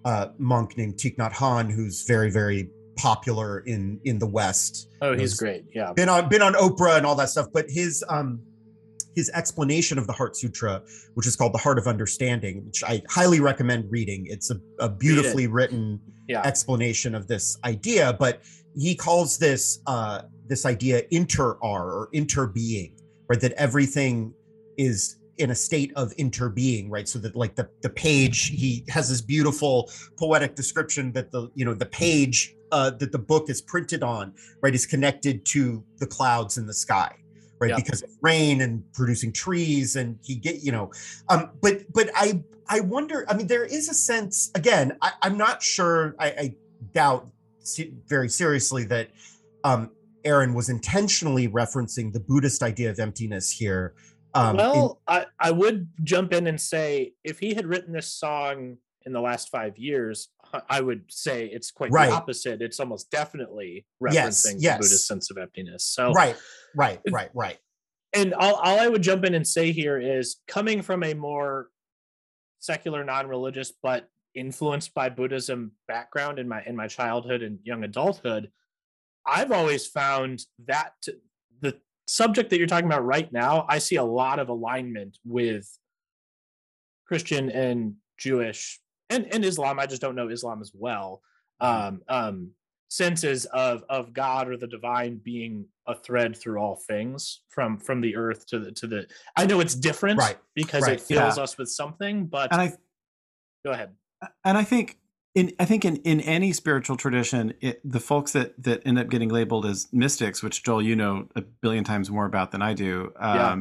uh, 0.05 0.29
monk 0.39 0.77
named 0.77 0.95
Thich 0.95 1.17
Nhat 1.17 1.33
Hanh 1.33 1.71
who's 1.71 2.03
very 2.03 2.31
very 2.31 2.69
popular 2.97 3.61
in 3.61 4.01
in 4.05 4.19
the 4.19 4.27
west. 4.27 4.89
Oh 5.03 5.17
he's 5.17 5.35
great. 5.35 5.65
Yeah. 5.73 5.93
been 5.93 6.09
on 6.09 6.29
been 6.29 6.43
on 6.43 6.55
oprah 6.55 6.97
and 6.97 7.07
all 7.07 7.15
that 7.17 7.29
stuff 7.29 7.47
but 7.53 7.67
his 7.69 8.05
um 8.09 8.41
his 9.17 9.31
explanation 9.31 9.99
of 9.99 10.07
the 10.07 10.13
Heart 10.13 10.37
Sutra, 10.37 10.83
which 11.15 11.27
is 11.27 11.35
called 11.35 11.55
the 11.55 11.59
Heart 11.59 11.79
of 11.79 11.87
Understanding, 11.89 12.65
which 12.67 12.85
I 12.85 13.03
highly 13.09 13.41
recommend 13.41 13.91
reading. 13.91 14.27
It's 14.29 14.51
a, 14.51 14.61
a 14.79 14.89
beautifully 14.89 15.47
written 15.49 16.01
Yeah. 16.29 16.43
explanation 16.45 17.15
of 17.15 17.27
this 17.27 17.57
idea, 17.65 18.13
but 18.13 18.43
he 18.77 18.95
calls 18.95 19.39
this 19.39 19.81
uh, 19.87 20.23
this 20.47 20.67
idea 20.67 21.03
inter-are 21.11 21.87
or 21.97 22.09
interbeing, 22.15 22.93
right? 23.29 23.41
That 23.41 23.53
everything 23.53 24.35
is 24.77 25.17
in 25.39 25.51
a 25.51 25.55
state 25.55 25.93
of 25.97 26.15
interbeing, 26.17 26.87
right? 26.91 27.09
So 27.09 27.19
that 27.21 27.35
like 27.35 27.55
the 27.57 27.69
the 27.83 27.91
page, 27.91 28.39
he 28.49 28.85
has 28.89 29.09
this 29.09 29.23
beautiful 29.23 29.91
poetic 30.19 30.55
description 30.57 31.13
that 31.13 31.31
the 31.33 31.49
you 31.55 31.65
know 31.65 31.75
the 31.75 31.87
page 31.87 32.55
uh, 32.71 32.91
that 33.01 33.13
the 33.13 33.19
book 33.19 33.49
is 33.49 33.63
printed 33.63 34.03
on, 34.03 34.35
right, 34.63 34.75
is 34.75 34.85
connected 34.85 35.47
to 35.47 35.85
the 36.01 36.07
clouds 36.07 36.59
in 36.59 36.67
the 36.67 36.75
sky, 36.75 37.13
right? 37.59 37.75
Because 37.77 38.03
of 38.03 38.11
rain 38.23 38.61
and 38.61 38.83
producing 38.93 39.33
trees, 39.33 39.97
and 39.97 40.19
he 40.23 40.35
get 40.35 40.63
you 40.63 40.73
know, 40.73 40.91
um, 41.29 41.51
but 41.61 41.91
but 41.93 42.11
I 42.15 42.43
I 42.69 42.81
wonder. 42.81 43.25
I 43.29 43.35
mean, 43.35 43.47
there 43.47 43.65
is 43.65 43.89
a 43.89 43.95
sense 43.95 44.51
again. 44.55 44.97
I, 45.03 45.13
I'm 45.23 45.39
not 45.39 45.63
sure. 45.63 46.15
I, 46.19 46.27
I 46.27 46.55
doubt 46.93 47.29
se- 47.61 47.95
very 48.07 48.29
seriously 48.29 48.85
that 48.85 49.11
um, 49.65 49.91
Aaron 50.25 50.55
was 50.55 50.69
intentionally 50.69 51.49
referencing 51.49 52.13
the 52.13 52.21
Buddhist 52.21 52.63
idea 52.63 52.91
of 52.91 52.99
emptiness 52.99 53.51
here. 53.51 53.95
Um, 54.35 54.51
in- 54.51 54.57
well, 54.57 55.01
I, 55.07 55.27
I 55.39 55.51
would 55.51 55.89
jump 56.03 56.33
in 56.33 56.47
and 56.47 56.61
say 56.61 57.15
if 57.25 57.39
he 57.39 57.55
had 57.55 57.67
written 57.67 57.93
this 57.93 58.13
song 58.13 58.77
in 59.05 59.13
the 59.13 59.21
last 59.21 59.51
five 59.51 59.79
years, 59.79 60.29
I- 60.69 60.81
would 60.81 61.05
say 61.09 61.47
it's 61.47 61.71
quite 61.71 61.91
Right. 61.91 62.07
the 62.09 62.15
opposite. 62.15 62.63
It's 62.63 62.81
almost 62.81 63.11
definitely 63.11 63.87
referencing 64.03 64.13
Yes, 64.15 64.43
the 64.43 64.57
yes. 64.59 64.77
Buddhist 64.79 65.07
sense 65.07 65.31
of 65.31 65.39
emptiness. 65.39 65.85
So, 65.85 66.13
right, 66.13 66.37
right, 66.75 67.01
right, 67.11 67.31
right. 67.35 67.59
and 68.13 68.35
all, 68.35 68.55
all 68.55 68.79
I 68.81 68.89
would 68.89 69.03
jump 69.03 69.25
in 69.25 69.35
and 69.35 69.47
say 69.47 69.73
here 69.73 69.99
is 69.99 70.37
coming 70.47 70.83
from 70.83 71.03
a 71.03 71.15
more 71.15 71.71
secular, 72.59 73.05
non-religious, 73.05 73.73
but 73.83 74.09
influenced 74.35 74.93
by 74.95 75.09
Buddhism 75.09 75.73
background 75.89 76.39
in 76.39 76.47
my 76.49 76.63
in 76.65 76.77
my 76.77 76.87
childhood 76.89 77.43
and 77.43 77.59
young 77.65 77.85
adulthood, 77.85 78.51
I've 79.25 79.53
always 79.53 79.87
found 79.87 80.45
that 80.67 80.95
the 81.61 81.81
subject 82.07 82.51
that 82.51 82.59
you're 82.59 82.67
talking 82.67 82.87
about 82.87 83.05
right 83.05 83.33
now, 83.33 83.65
I 83.69 83.79
see 83.79 83.97
a 83.97 84.05
lot 84.05 84.39
of 84.39 84.49
alignment 84.49 85.19
with 85.25 85.67
Christian 87.07 87.51
and 87.51 87.97
Jewish 88.19 88.81
and, 89.11 89.27
and 89.33 89.45
Islam. 89.45 89.79
I 89.79 89.87
just 89.87 90.03
don't 90.03 90.15
know 90.15 90.29
Islam 90.29 90.61
as 90.61 90.73
well. 90.75 91.23
Um, 91.61 92.03
um, 92.09 92.51
senses 92.89 93.47
of 93.47 93.83
of 93.89 94.13
God 94.13 94.49
or 94.49 94.57
the 94.57 94.67
divine 94.67 95.21
being 95.25 95.67
a 95.87 95.95
thread 95.95 96.37
through 96.37 96.59
all 96.59 96.77
things 96.77 97.41
from 97.49 97.79
from 97.79 98.01
the 98.01 98.15
earth 98.17 98.47
to 98.47 98.59
the 98.59 98.73
to 98.73 98.87
the 98.87 99.07
I 99.37 99.47
know 99.47 99.61
it's 99.61 99.75
different 99.75 100.19
Right, 100.19 100.39
because 100.55 100.83
right, 100.83 100.95
it 100.95 101.01
fills 101.01 101.37
yeah. 101.37 101.43
us 101.43 101.59
with 101.59 101.69
something, 101.71 102.27
but 102.27 102.53
And 102.53 102.61
I 102.61 102.73
go 103.65 103.73
ahead. 103.73 103.91
and 104.45 104.57
I 104.57 104.65
think 104.65 104.99
in 105.35 105.53
I 105.59 105.65
think 105.65 105.85
in, 105.85 105.97
in 105.99 106.21
any 106.21 106.53
spiritual 106.53 106.97
tradition, 106.97 107.55
it, 107.61 107.81
the 107.85 108.01
folks 108.01 108.33
that 108.33 108.61
that 108.63 108.83
end 108.87 108.99
up 108.99 109.09
getting 109.09 109.29
labeled 109.29 109.67
as 109.67 109.89
mystics, 109.93 110.43
which 110.43 110.63
Joel, 110.63 110.83
you 110.83 110.97
know 110.97 111.29
a 111.35 111.43
billion 111.43 111.85
times 111.85 112.11
more 112.11 112.25
about 112.25 112.53
than 112.53 112.63
I 112.63 112.73
do. 112.73 113.13
Yeah. 113.21 113.53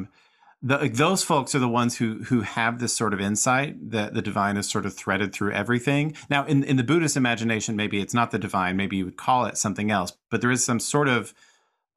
The, 0.61 0.89
those 0.91 1.23
folks 1.23 1.53
are 1.53 1.59
the 1.59 1.67
ones 1.67 1.97
who 1.97 2.23
who 2.23 2.41
have 2.41 2.79
this 2.79 2.95
sort 2.95 3.13
of 3.13 3.21
insight 3.21 3.91
that 3.91 4.13
the 4.13 4.21
divine 4.21 4.57
is 4.57 4.67
sort 4.67 4.85
of 4.85 4.95
threaded 4.95 5.33
through 5.33 5.51
everything. 5.51 6.15
Now, 6.29 6.45
in 6.45 6.63
in 6.63 6.77
the 6.77 6.83
Buddhist 6.83 7.17
imagination, 7.17 7.75
maybe 7.75 7.99
it's 7.99 8.13
not 8.13 8.31
the 8.31 8.39
divine. 8.39 8.75
Maybe 8.75 8.97
you 8.97 9.05
would 9.05 9.17
call 9.17 9.45
it 9.45 9.57
something 9.57 9.91
else, 9.91 10.13
but 10.31 10.41
there 10.41 10.51
is 10.51 10.63
some 10.63 10.79
sort 10.79 11.07
of 11.07 11.33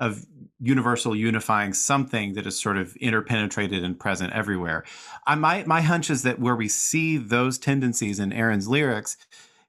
of 0.01 0.27
universal 0.61 1.15
unifying 1.15 1.73
something 1.73 2.35
that 2.35 2.47
is 2.47 2.61
sort 2.61 2.77
of 2.77 2.95
interpenetrated 2.97 3.85
and 3.85 3.99
present 3.99 4.33
everywhere. 4.33 4.85
I, 5.27 5.35
my 5.35 5.65
my 5.65 5.81
hunch 5.81 6.11
is 6.11 6.23
that 6.23 6.39
where 6.39 6.57
we 6.57 6.69
see 6.69 7.17
those 7.17 7.59
tendencies 7.59 8.19
in 8.19 8.33
Aaron's 8.33 8.69
lyrics, 8.69 9.17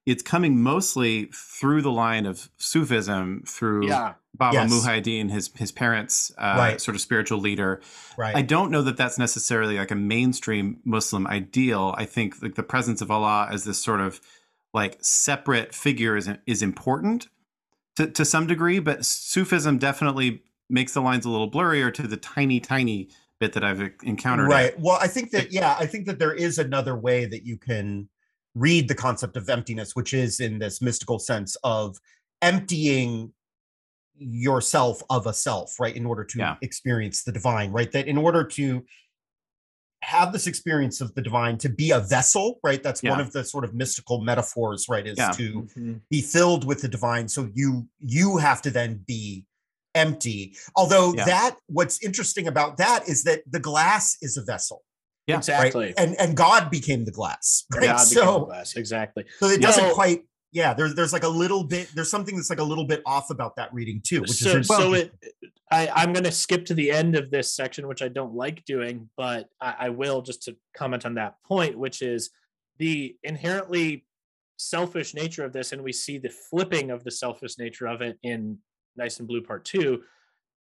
it's 0.06 0.24
coming 0.24 0.62
mostly 0.62 1.30
through 1.34 1.82
the 1.84 1.92
line 1.92 2.26
of 2.26 2.50
Sufism, 2.58 3.44
through 3.48 3.88
Yeah. 3.88 4.16
Baba 4.40 4.56
Yes. 4.56 4.72
Muhaydin, 4.72 5.30
his 5.30 5.52
his 5.56 5.72
parents' 5.72 6.32
uh, 6.40 6.56
Right. 6.58 6.82
sort 6.82 6.96
of 6.96 7.02
spiritual 7.02 7.40
leader. 7.40 7.82
Right. 8.18 8.36
I 8.36 8.42
don't 8.42 8.72
know 8.72 8.82
that 8.82 8.98
that's 8.98 9.20
necessarily 9.20 9.78
like 9.78 9.92
a 9.92 9.96
mainstream 9.96 10.80
Muslim 10.86 11.28
ideal. 11.28 11.94
I 11.98 12.06
think 12.06 12.42
like 12.42 12.56
the 12.56 12.64
presence 12.64 13.02
of 13.02 13.12
Allah 13.12 13.48
as 13.52 13.66
this 13.66 13.84
sort 13.84 14.00
of 14.02 14.20
like 14.74 14.98
separate 15.02 15.76
figure 15.76 16.16
is 16.18 16.30
is 16.48 16.62
important 16.64 17.28
to 17.98 18.08
to 18.08 18.26
some 18.26 18.48
degree, 18.48 18.80
but 18.80 19.06
Sufism 19.06 19.78
definitely 19.78 20.42
makes 20.70 20.94
the 20.94 21.02
lines 21.02 21.26
a 21.26 21.30
little 21.30 21.52
blurrier 21.52 21.94
to 21.94 22.08
the 22.08 22.18
tiny 22.18 22.60
tiny 22.60 23.10
bit 23.40 23.54
that 23.54 23.64
I've 23.64 23.82
encountered. 24.04 24.50
right 24.50 24.78
well 24.80 24.98
i 25.02 25.08
think 25.08 25.32
that 25.32 25.54
yeah 25.54 25.76
i 25.80 25.86
think 25.86 26.06
that 26.08 26.20
there 26.20 26.34
is 26.34 26.58
another 26.58 26.94
way 26.96 27.26
that 27.26 27.46
you 27.46 27.58
can 27.58 28.10
read 28.54 28.90
the 28.90 28.94
concept 28.96 29.38
of 29.38 29.50
emptiness 29.50 29.96
which 29.96 30.14
is 30.14 30.42
in 30.42 30.60
this 30.60 30.82
mystical 30.82 31.20
sense 31.20 31.56
of 31.64 32.00
emptying 32.42 33.32
yourself 34.20 35.02
of 35.10 35.26
a 35.28 35.34
self 35.34 35.80
right 35.80 35.96
in 35.96 36.06
order 36.06 36.24
to 36.24 36.38
Yeah. 36.40 36.56
experience 36.62 37.24
the 37.24 37.32
divine 37.32 37.72
right 37.72 37.92
that 37.94 38.08
in 38.08 38.18
order 38.18 38.44
to 38.44 38.86
have 40.02 40.32
this 40.32 40.48
experience 40.48 41.02
of 41.02 41.14
the 41.16 41.22
divine 41.22 41.58
to 41.58 41.68
be 41.70 41.92
a 41.92 42.00
vessel 42.00 42.60
right 42.64 42.82
that's 42.82 43.04
one 43.04 43.20
of 43.20 43.32
the 43.34 43.44
sort 43.44 43.66
of 43.66 43.74
mystical 43.74 44.22
metaphors 44.22 44.88
right 44.90 45.06
is 45.06 45.18
Yeah. 45.18 45.32
to 45.32 45.68
Mhm. 45.78 46.02
be 46.10 46.22
filled 46.22 46.64
with 46.66 46.82
the 46.82 46.88
divine 46.88 47.28
so 47.28 47.50
you 47.54 47.88
you 48.00 48.38
have 48.38 48.62
to 48.64 48.72
then 48.72 49.04
be 49.06 49.46
empty 49.96 50.56
although 50.76 51.14
Yeah. 51.14 51.26
that 51.26 51.58
what's 51.68 52.02
interesting 52.02 52.48
about 52.48 52.78
that 52.78 53.10
is 53.10 53.24
that 53.24 53.42
the 53.50 53.60
glass 53.60 54.16
is 54.22 54.38
a 54.38 54.42
vessel 54.44 54.84
Yeah. 55.28 55.36
right 55.36 55.40
Exactly. 55.40 55.94
and 55.98 56.16
and 56.20 56.38
god 56.38 56.70
became 56.72 57.04
the 57.06 57.12
glass 57.12 57.66
right 57.74 57.82
God 57.88 57.94
became 58.10 58.24
so 58.24 58.46
glass. 58.46 58.76
exactly. 58.76 59.26
so 59.40 59.48
it 59.48 59.60
Yeah. 59.60 59.68
doesn't 59.68 59.90
So- 59.90 59.94
quite 59.96 60.24
yeah 60.52 60.74
there's 60.74 60.96
there's 60.96 61.14
like 61.14 61.24
a 61.24 61.30
little 61.30 61.64
bit 61.64 61.90
there's 61.96 62.10
something 62.10 62.36
that's 62.36 62.50
like 62.50 62.60
a 62.60 62.64
little 62.64 62.86
bit 62.86 63.02
off 63.06 63.30
about 63.30 63.56
that 63.56 63.74
reading 63.74 64.02
too 64.04 64.22
which 64.22 64.32
so, 64.32 64.58
is 64.58 64.68
so 64.68 64.94
it 64.94 65.14
I, 65.72 65.90
i'm 65.96 66.14
going 66.14 66.24
to 66.24 66.32
skip 66.32 66.66
to 66.66 66.74
the 66.74 66.92
end 66.92 67.16
of 67.16 67.32
this 67.32 67.54
section 67.54 67.88
which 67.88 68.02
i 68.02 68.08
don't 68.08 68.34
like 68.34 68.66
doing 68.66 69.10
but 69.18 69.50
I, 69.62 69.76
I 69.80 69.90
will 69.90 70.22
just 70.22 70.44
to 70.44 70.56
comment 70.76 71.06
on 71.06 71.16
that 71.16 71.36
point 71.46 71.78
which 71.78 72.02
is 72.02 72.32
the 72.78 73.16
inherently 73.24 74.06
selfish 74.58 75.14
nature 75.14 75.46
of 75.46 75.54
this 75.54 75.72
and 75.72 75.84
we 75.84 75.94
see 75.94 76.18
the 76.18 76.30
flipping 76.50 76.92
of 76.92 77.04
the 77.04 77.12
selfish 77.12 77.58
nature 77.58 77.88
of 77.88 78.02
it 78.02 78.18
in 78.24 78.58
nice 78.98 79.20
and 79.20 79.28
blue 79.28 79.42
part 79.42 79.64
two 79.66 80.02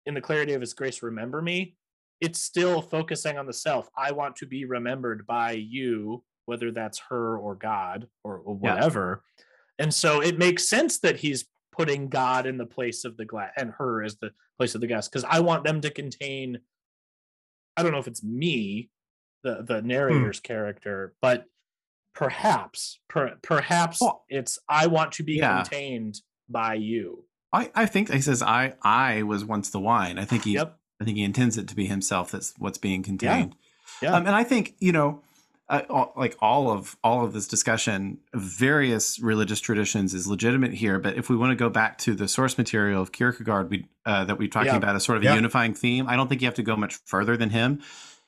in 0.06 0.14
the 0.14 0.22
clarity 0.22 0.54
of 0.54 0.62
his 0.62 0.74
grace 0.74 1.02
remember 1.02 1.42
me 1.42 1.76
it's 2.20 2.42
still 2.42 2.82
focusing 2.82 3.38
on 3.38 3.46
the 3.46 3.54
self. 3.54 3.90
I 3.98 4.12
want 4.12 4.36
to 4.38 4.46
be 4.46 4.66
remembered 4.66 5.26
by 5.28 5.52
you 5.52 6.24
whether 6.46 6.72
that's 6.72 7.00
her 7.10 7.38
or 7.38 7.56
god 7.56 8.08
or, 8.24 8.38
or 8.38 8.58
Yeah. 8.64 9.16
And 9.80 9.94
so 9.94 10.22
it 10.22 10.38
makes 10.38 10.68
sense 10.68 11.00
that 11.00 11.18
he's 11.18 11.46
putting 11.72 12.10
god 12.10 12.46
in 12.46 12.58
the 12.58 12.66
place 12.66 13.06
of 13.06 13.18
the 13.18 13.26
glass 13.26 13.52
and 13.58 13.72
her 13.78 14.04
as 14.04 14.18
the 14.18 14.32
place 14.58 14.74
of 14.76 14.82
the 14.82 14.88
glass 14.88 15.08
because 15.08 15.26
i 15.30 15.40
want 15.40 15.64
them 15.64 15.82
to 15.82 15.90
contain 15.90 16.60
i 17.76 17.84
don't 17.84 17.92
know 17.92 18.00
if 18.00 18.08
it's 18.08 18.24
me 18.24 18.90
the 19.44 19.64
the 19.68 19.82
narrator's 19.82 20.40
character 20.40 21.14
but 21.22 21.46
perhaps 22.16 23.00
per, 23.08 23.36
perhaps 23.44 24.02
Well, 24.02 24.26
it's 24.30 24.58
i 24.68 24.88
want 24.88 25.12
to 25.14 25.24
be 25.24 25.34
yeah. 25.34 25.62
contained 25.62 26.22
by 26.50 26.74
you 26.74 27.24
I, 27.54 27.72
I 27.74 27.86
think 27.86 28.12
he 28.12 28.20
says 28.20 28.42
I 28.42 28.74
I 28.84 29.24
was 29.24 29.46
once 29.46 29.70
the 29.70 29.80
wine. 29.80 30.20
I 30.20 30.26
think 30.26 30.44
he 30.44 30.54
yep 30.56 30.78
I 31.00 31.06
think 31.06 31.16
he 31.18 31.24
intends 31.24 31.58
it 31.58 31.68
to 31.70 31.76
be 31.76 31.86
himself 31.86 32.30
that's 32.32 32.54
what's 32.58 32.78
being 32.78 33.04
contained. 33.04 33.56
yeah 34.02 34.14
Um, 34.14 34.28
and 34.28 34.36
I 34.36 34.44
think 34.44 34.76
you 34.80 34.92
know, 34.92 35.22
uh, 35.70 35.82
all, 35.90 36.14
like 36.16 36.36
all 36.40 36.70
of 36.70 36.96
all 37.04 37.26
of 37.26 37.34
this 37.34 37.48
discussion 37.48 38.20
of 38.34 38.42
various 38.42 39.20
religious 39.20 39.60
traditions 39.60 40.14
is 40.14 40.26
legitimate 40.28 40.74
here. 40.74 40.98
But 41.00 41.16
if 41.18 41.30
we 41.30 41.36
want 41.36 41.52
to 41.52 41.56
go 41.56 41.70
back 41.70 41.98
to 42.00 42.16
the 42.16 42.28
source 42.28 42.58
material 42.58 43.02
of 43.02 43.12
Kierkegaard, 43.12 43.70
we 43.70 43.86
uh, 44.06 44.24
that 44.26 44.40
we're 44.40 44.48
talking 44.48 44.68
Yeah. 44.72 44.78
about 44.78 44.96
as 44.96 45.04
sort 45.04 45.18
of 45.18 45.24
Yeah. 45.24 45.34
a 45.34 45.36
unifying 45.36 45.74
theme, 45.74 46.08
I 46.08 46.16
don't 46.16 46.28
think 46.30 46.42
you 46.42 46.46
have 46.48 46.56
to 46.56 46.64
go 46.64 46.76
much 46.78 46.96
further 47.06 47.36
than 47.36 47.50
him. 47.50 47.82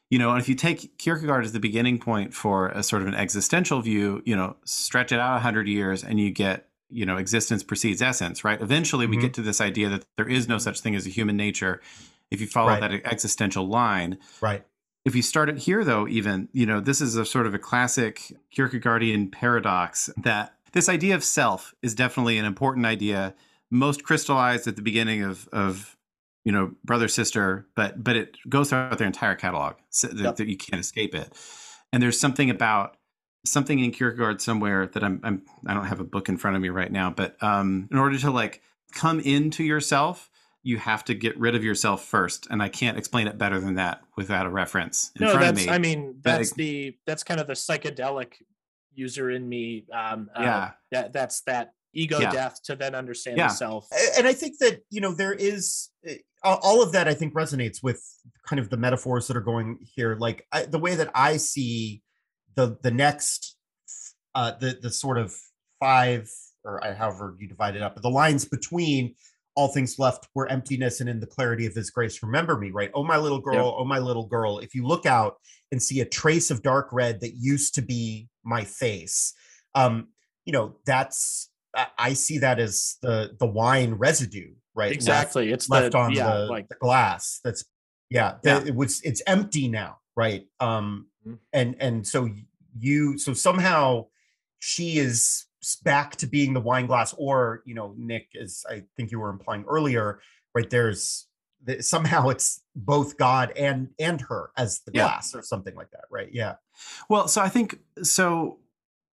You 0.10 0.18
know, 0.20 0.32
and 0.32 0.42
if 0.42 0.50
you 0.50 0.56
take 0.56 0.98
Kierkegaard 0.98 1.46
as 1.46 1.52
the 1.54 1.60
beginning 1.60 2.00
point 2.00 2.34
for 2.34 2.70
a 2.70 2.82
sort 2.84 3.04
of 3.04 3.08
an 3.08 3.14
existential 3.14 3.80
view, 3.82 4.22
you 4.26 4.36
know, 4.36 4.58
stretch 4.66 5.12
it 5.12 5.20
out 5.20 5.38
a 5.38 5.40
hundred 5.40 5.68
years, 5.68 6.04
and 6.04 6.20
you 6.20 6.32
get 6.32 6.66
you 6.92 7.06
know 7.06 7.18
existence 7.18 7.62
precedes 7.64 8.02
essence, 8.02 8.44
right? 8.44 8.60
Eventually, 8.60 9.06
we 9.06 9.16
Mhm. 9.18 9.22
get 9.22 9.34
to 9.36 9.42
this 9.44 9.62
idea 9.62 9.88
that 9.90 10.04
there 10.18 10.28
is 10.28 10.48
no 10.50 10.58
such 10.58 10.80
thing 10.82 10.96
as 10.96 11.06
a 11.06 11.10
human 11.10 11.38
nature. 11.38 11.80
If 12.32 12.42
you 12.42 12.48
follow 12.48 12.70
Right. 12.70 12.82
that 12.82 12.92
existential 13.06 13.68
line, 13.68 14.18
right 14.42 14.64
if 15.06 15.16
you 15.16 15.22
start 15.22 15.50
it 15.50 15.58
here 15.58 15.84
though 15.84 16.08
even 16.08 16.50
you 16.52 16.66
know 16.66 16.80
this 16.80 17.02
is 17.02 17.16
a 17.16 17.26
sort 17.26 17.47
of 17.47 17.54
a 17.54 17.60
classic 17.60 18.32
kierkegaardian 18.56 19.32
paradox 19.32 20.10
that 20.18 20.54
this 20.74 20.89
idea 20.89 21.16
of 21.16 21.24
self 21.24 21.74
is 21.82 21.95
definitely 21.95 22.38
an 22.38 22.45
important 22.45 22.86
idea 22.86 23.34
most 23.72 24.04
crystallized 24.04 24.68
at 24.68 24.76
the 24.76 24.82
beginning 24.82 25.24
of 25.24 25.47
of 25.52 25.95
you 26.45 26.52
know 26.52 26.72
brother 26.84 27.08
sister 27.08 27.66
but 27.76 28.04
but 28.04 28.16
it 28.16 28.38
goes 28.47 28.70
throughout 28.70 28.97
their 28.97 29.08
entire 29.08 29.36
catalog 29.36 29.76
so 29.89 30.08
that, 30.08 30.18
Yep. 30.24 30.36
that 30.38 30.47
you 30.47 30.58
can't 30.58 30.80
escape 30.80 31.16
it 31.16 31.34
and 31.93 32.02
there's 32.04 32.20
something 32.20 32.50
about 32.50 32.97
something 33.45 33.80
in 33.80 33.91
kierkegaard 33.91 34.41
somewhere 34.41 34.86
that 34.88 35.04
i'm, 35.04 35.20
I'm 35.24 35.43
i 35.66 35.74
don't 35.74 35.86
have 35.86 36.00
a 36.00 36.06
book 36.06 36.30
in 36.30 36.38
front 36.38 36.56
of 36.56 36.62
me 36.62 36.70
right 36.70 36.91
now 36.91 37.10
but 37.10 37.41
um 37.41 37.88
in 37.91 37.97
order 37.97 38.18
to 38.20 38.32
like 38.32 38.62
come 38.91 39.20
into 39.20 39.64
yourself 39.64 40.28
you 40.64 40.78
have 40.78 41.05
to 41.05 41.14
get 41.14 41.38
rid 41.39 41.55
of 41.55 41.64
yourself 41.64 42.05
first, 42.05 42.47
and 42.49 42.62
I 42.62 42.70
can't 42.70 42.97
explain 42.97 43.28
it 43.28 43.38
better 43.38 43.60
than 43.60 43.76
that 43.76 44.01
without 44.18 44.45
a 44.45 44.49
reference 44.49 45.12
in 45.16 45.26
no, 45.26 45.32
front 45.32 45.45
that's 45.55 45.62
of 45.62 45.68
me. 45.68 45.74
I 45.74 45.78
mean 45.78 46.16
that's 46.22 46.51
it- 46.51 46.55
the 46.57 46.95
that's 47.05 47.24
kind 47.24 47.39
of 47.39 47.47
the 47.47 47.53
psychedelic 47.53 48.34
user 48.93 49.30
in 49.32 49.47
me. 49.47 49.86
Um, 49.93 50.30
uh, 50.36 50.41
yeah, 50.41 50.72
that 50.91 51.14
that's 51.14 51.41
that 51.41 51.74
ego 51.93 52.20
Yeah. 52.20 52.32
death 52.32 52.62
to 52.66 52.76
then 52.76 52.93
understand 52.93 53.38
Yeah. 53.38 53.47
the 53.47 53.53
self. 53.53 53.88
And 54.18 54.28
i 54.28 54.34
think 54.34 54.60
that 54.60 54.82
you 54.91 55.01
know 55.01 55.12
there 55.14 55.34
is 55.34 55.89
uh, 56.07 56.14
all 56.43 56.60
all 56.62 56.84
of 56.84 56.91
that 56.91 57.07
i 57.07 57.16
think 57.16 57.34
resonates 57.34 57.82
with 57.82 57.99
kind 58.47 58.60
of 58.60 58.70
the 58.70 58.78
metaphors 58.78 59.28
that 59.28 59.36
are 59.36 59.41
going 59.41 59.80
here 59.95 60.16
like 60.16 60.45
I, 60.51 60.66
the 60.66 60.78
way 60.78 60.93
that 60.95 61.10
i 61.16 61.38
see 61.38 62.03
the 62.55 62.78
the 62.84 62.91
next 62.91 63.55
uh 64.36 64.51
the 64.60 64.78
the 64.80 64.91
sort 64.91 65.18
of 65.18 65.36
five 65.80 66.30
or 66.64 66.80
however 66.95 67.36
you 67.39 67.47
divide 67.47 67.76
it 67.76 67.82
up 67.82 67.95
but 67.95 68.03
the 68.03 68.10
lines 68.12 68.45
between 68.45 69.16
all 69.60 69.68
things 69.68 69.99
left 69.99 70.28
were 70.36 70.47
emptiness 70.49 71.01
and 71.01 71.10
in 71.10 71.20
the 71.20 71.28
clarity 71.28 71.66
of 71.66 71.74
his 71.76 71.89
grace 71.89 72.24
remember 72.24 72.57
me 72.57 72.72
right 72.72 72.91
oh 72.93 73.03
my 73.03 73.18
little 73.18 73.41
girl 73.41 73.76
oh 73.78 73.84
my 73.84 73.99
little 73.99 74.26
girl 74.26 74.60
if 74.60 74.74
you 74.74 74.86
look 74.88 75.05
out 75.05 75.36
and 75.72 75.84
see 75.84 75.99
a 75.99 76.05
trace 76.05 76.49
of 76.49 76.62
dark 76.62 76.88
red 76.93 77.20
that 77.20 77.34
used 77.36 77.76
to 77.76 77.82
be 77.82 78.30
my 78.45 78.64
face 78.64 79.34
um 79.76 80.07
you 80.45 80.53
know 80.53 80.76
that's 80.86 81.49
I- 81.97 82.14
see 82.14 82.38
that 82.39 82.57
as 82.60 82.97
the 83.03 83.36
the 83.39 83.45
wine 83.45 83.93
residue, 83.93 84.53
right? 84.74 84.88
left- 84.89 84.95
Exactly. 84.95 85.51
It's 85.51 85.70
Left, 85.70 85.91
the 85.91 85.97
on 85.99 86.12
yeah, 86.14 86.26
the, 86.32 86.45
like 86.47 86.68
the 86.68 86.76
glass. 86.76 87.39
That's 87.43 87.64
yeah. 88.10 88.38
Yeah. 88.43 88.60
the- 88.60 88.68
it 88.70 88.76
was 88.76 89.01
it's 89.03 89.22
empty 89.28 89.68
now, 89.68 89.97
right? 90.16 90.43
Um, 90.60 91.07
Mhm. 91.28 91.38
and 91.53 91.76
and 91.80 92.07
so 92.07 92.28
you 92.80 93.18
so 93.20 93.34
somehow 93.34 94.07
she 94.60 94.97
is 94.97 95.45
back 95.84 96.16
to 96.18 96.28
being 96.28 96.53
the 96.53 96.62
wine 96.62 96.86
glass, 96.86 97.14
or 97.18 97.62
you 97.66 97.76
know, 97.76 97.93
Nick, 97.97 98.30
as 98.39 98.66
I 98.70 98.84
think 98.95 99.12
you 99.12 99.20
were 99.20 99.30
implying 99.30 99.66
earlier, 99.68 100.20
right? 100.55 100.70
There's 100.70 101.28
somehow 101.82 102.30
it's 102.30 102.62
both 102.76 103.18
God 103.18 103.51
and 103.57 103.89
and 103.99 104.22
her 104.22 104.51
as 104.57 104.80
the 104.82 104.91
Yeah. 104.93 105.03
glass, 105.03 105.36
or 105.36 105.41
something 105.41 105.76
like 105.76 105.91
that, 105.91 106.05
right? 106.10 106.30
Yeah. 106.32 106.55
Well, 107.10 107.28
so 107.28 107.41
I 107.41 107.49
think 107.49 107.80
so. 108.03 108.60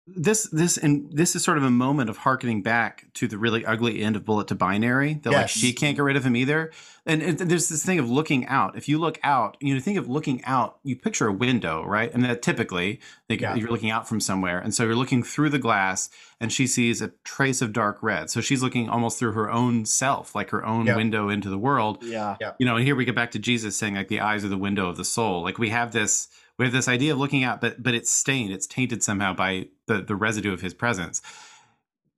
This 0.09 0.43
this 0.53 0.77
and 0.77 1.11
this 1.11 1.35
is 1.35 1.43
sort 1.43 1.57
of 1.57 1.65
a 1.65 1.69
moment 1.69 2.09
of 2.09 2.17
harkening 2.17 2.61
back 2.63 3.07
to 3.15 3.27
the 3.27 3.37
really 3.37 3.65
ugly 3.65 4.01
end 4.01 4.15
of 4.15 4.23
Bullet 4.23 4.47
to 4.47 4.55
Binary. 4.55 5.15
That 5.23 5.33
like 5.33 5.49
she 5.49 5.73
can't 5.73 5.97
get 5.97 6.03
rid 6.03 6.15
of 6.15 6.23
him 6.25 6.35
either. 6.37 6.71
And, 7.05 7.21
and 7.21 7.37
there's 7.37 7.67
this 7.69 7.85
thing 7.85 7.99
of 7.99 8.09
looking 8.09 8.45
out. 8.47 8.77
If 8.77 8.89
you 8.89 8.97
look 8.99 9.17
out, 9.23 9.55
you 9.61 9.73
know, 9.73 9.79
think 9.79 9.97
of 9.97 10.09
looking 10.09 10.43
out. 10.45 10.79
You 10.83 10.95
picture 10.95 11.27
a 11.27 11.31
window, 11.33 11.83
right? 11.85 12.13
And 12.13 12.23
that 12.25 12.41
typically 12.41 12.99
think 13.27 13.41
Yeah. 13.41 13.55
you're 13.55 13.69
looking 13.69 13.91
out 13.91 14.07
from 14.07 14.19
somewhere, 14.21 14.59
and 14.59 14.73
so 14.73 14.83
you're 14.85 14.95
looking 14.95 15.23
through 15.23 15.49
the 15.49 15.59
glass, 15.59 16.09
and 16.39 16.51
she 16.53 16.67
sees 16.67 17.01
a 17.01 17.09
trace 17.25 17.61
of 17.61 17.73
dark 17.73 18.01
red. 18.01 18.29
So 18.29 18.39
she's 18.41 18.63
looking 18.63 18.89
almost 18.89 19.19
through 19.19 19.33
her 19.33 19.49
own 19.51 19.85
self, 19.85 20.35
like 20.35 20.49
her 20.51 20.65
own 20.65 20.85
Yeah. 20.85 20.95
window 20.95 21.27
into 21.29 21.49
the 21.49 21.57
world 21.57 22.01
yeah. 22.03 22.35
you 22.59 22.65
know 22.65 22.75
and 22.77 22.85
here 22.85 22.95
we 22.95 23.03
get 23.05 23.15
back 23.15 23.31
to 23.31 23.39
jesus 23.39 23.75
saying 23.75 23.95
like 23.95 24.07
the 24.07 24.19
eyes 24.21 24.45
are 24.45 24.49
the 24.49 24.57
window 24.57 24.87
of 24.89 24.95
the 24.97 25.03
soul 25.05 25.41
like 25.41 25.57
we 25.57 25.69
have 25.69 25.91
this 25.91 26.27
we 26.57 26.65
have 26.65 26.73
this 26.73 26.87
idea 26.87 27.13
of 27.13 27.19
looking 27.19 27.43
out 27.43 27.61
but 27.61 27.81
but 27.81 27.93
it's 27.93 28.11
stained 28.11 28.51
it's 28.51 28.67
tainted 28.67 29.03
somehow 29.03 29.33
by 29.33 29.67
the 29.87 30.01
the 30.01 30.15
residue 30.15 30.53
of 30.53 30.61
his 30.61 30.73
presence 30.73 31.21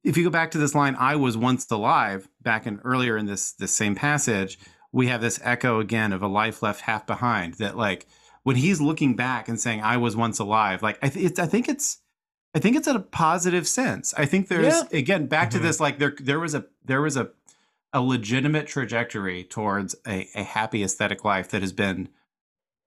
if 0.04 0.16
you 0.18 0.24
go 0.24 0.30
back 0.30 0.52
to 0.52 0.58
this 0.58 0.74
line 0.76 0.96
i 1.00 1.16
was 1.16 1.36
once 1.38 1.70
alive 1.72 2.28
back 2.42 2.66
in 2.66 2.80
earlier 2.84 3.18
in 3.18 3.26
this 3.26 3.52
this 3.54 3.74
same 3.74 3.96
passage 3.96 4.58
we 4.92 5.08
have 5.08 5.22
this 5.22 5.40
echo 5.44 5.80
again 5.80 6.12
of 6.14 6.22
a 6.22 6.28
life 6.28 6.64
left 6.64 6.82
half 6.82 7.06
behind 7.06 7.56
that 7.56 7.76
like 7.78 8.08
when 8.44 8.56
he's 8.56 8.80
looking 8.82 9.16
back 9.16 9.48
and 9.48 9.60
saying 9.60 9.82
i 9.82 9.98
was 9.98 10.16
once 10.16 10.40
alive 10.40 10.82
like 10.82 10.98
i, 11.02 11.10
th- 11.10 11.26
it's, 11.32 11.40
I 11.40 11.46
think 11.46 11.68
it's 11.68 12.00
i 12.56 12.60
think 12.60 12.76
it's 12.76 12.88
in 12.88 12.96
a 12.96 13.00
positive 13.02 13.68
sense 13.68 14.14
i 14.18 14.26
think 14.26 14.48
there's 14.48 14.66
Yeah. 14.74 14.84
again 14.98 15.28
back 15.28 15.50
Mhm. 15.50 15.54
to 15.54 15.60
this 15.60 15.80
like 15.80 16.00
there 16.00 16.16
there 16.20 16.40
was 16.40 16.56
a 16.56 16.66
there 16.86 17.02
was 17.02 17.18
a 17.18 17.30
a 17.92 18.02
legitimate 18.02 18.68
trajectory 18.68 19.44
towards 19.44 19.96
a, 20.08 20.28
a 20.36 20.44
happy 20.44 20.84
aesthetic 20.84 21.26
life 21.26 21.50
that 21.50 21.62
has 21.62 21.74
been 21.74 22.08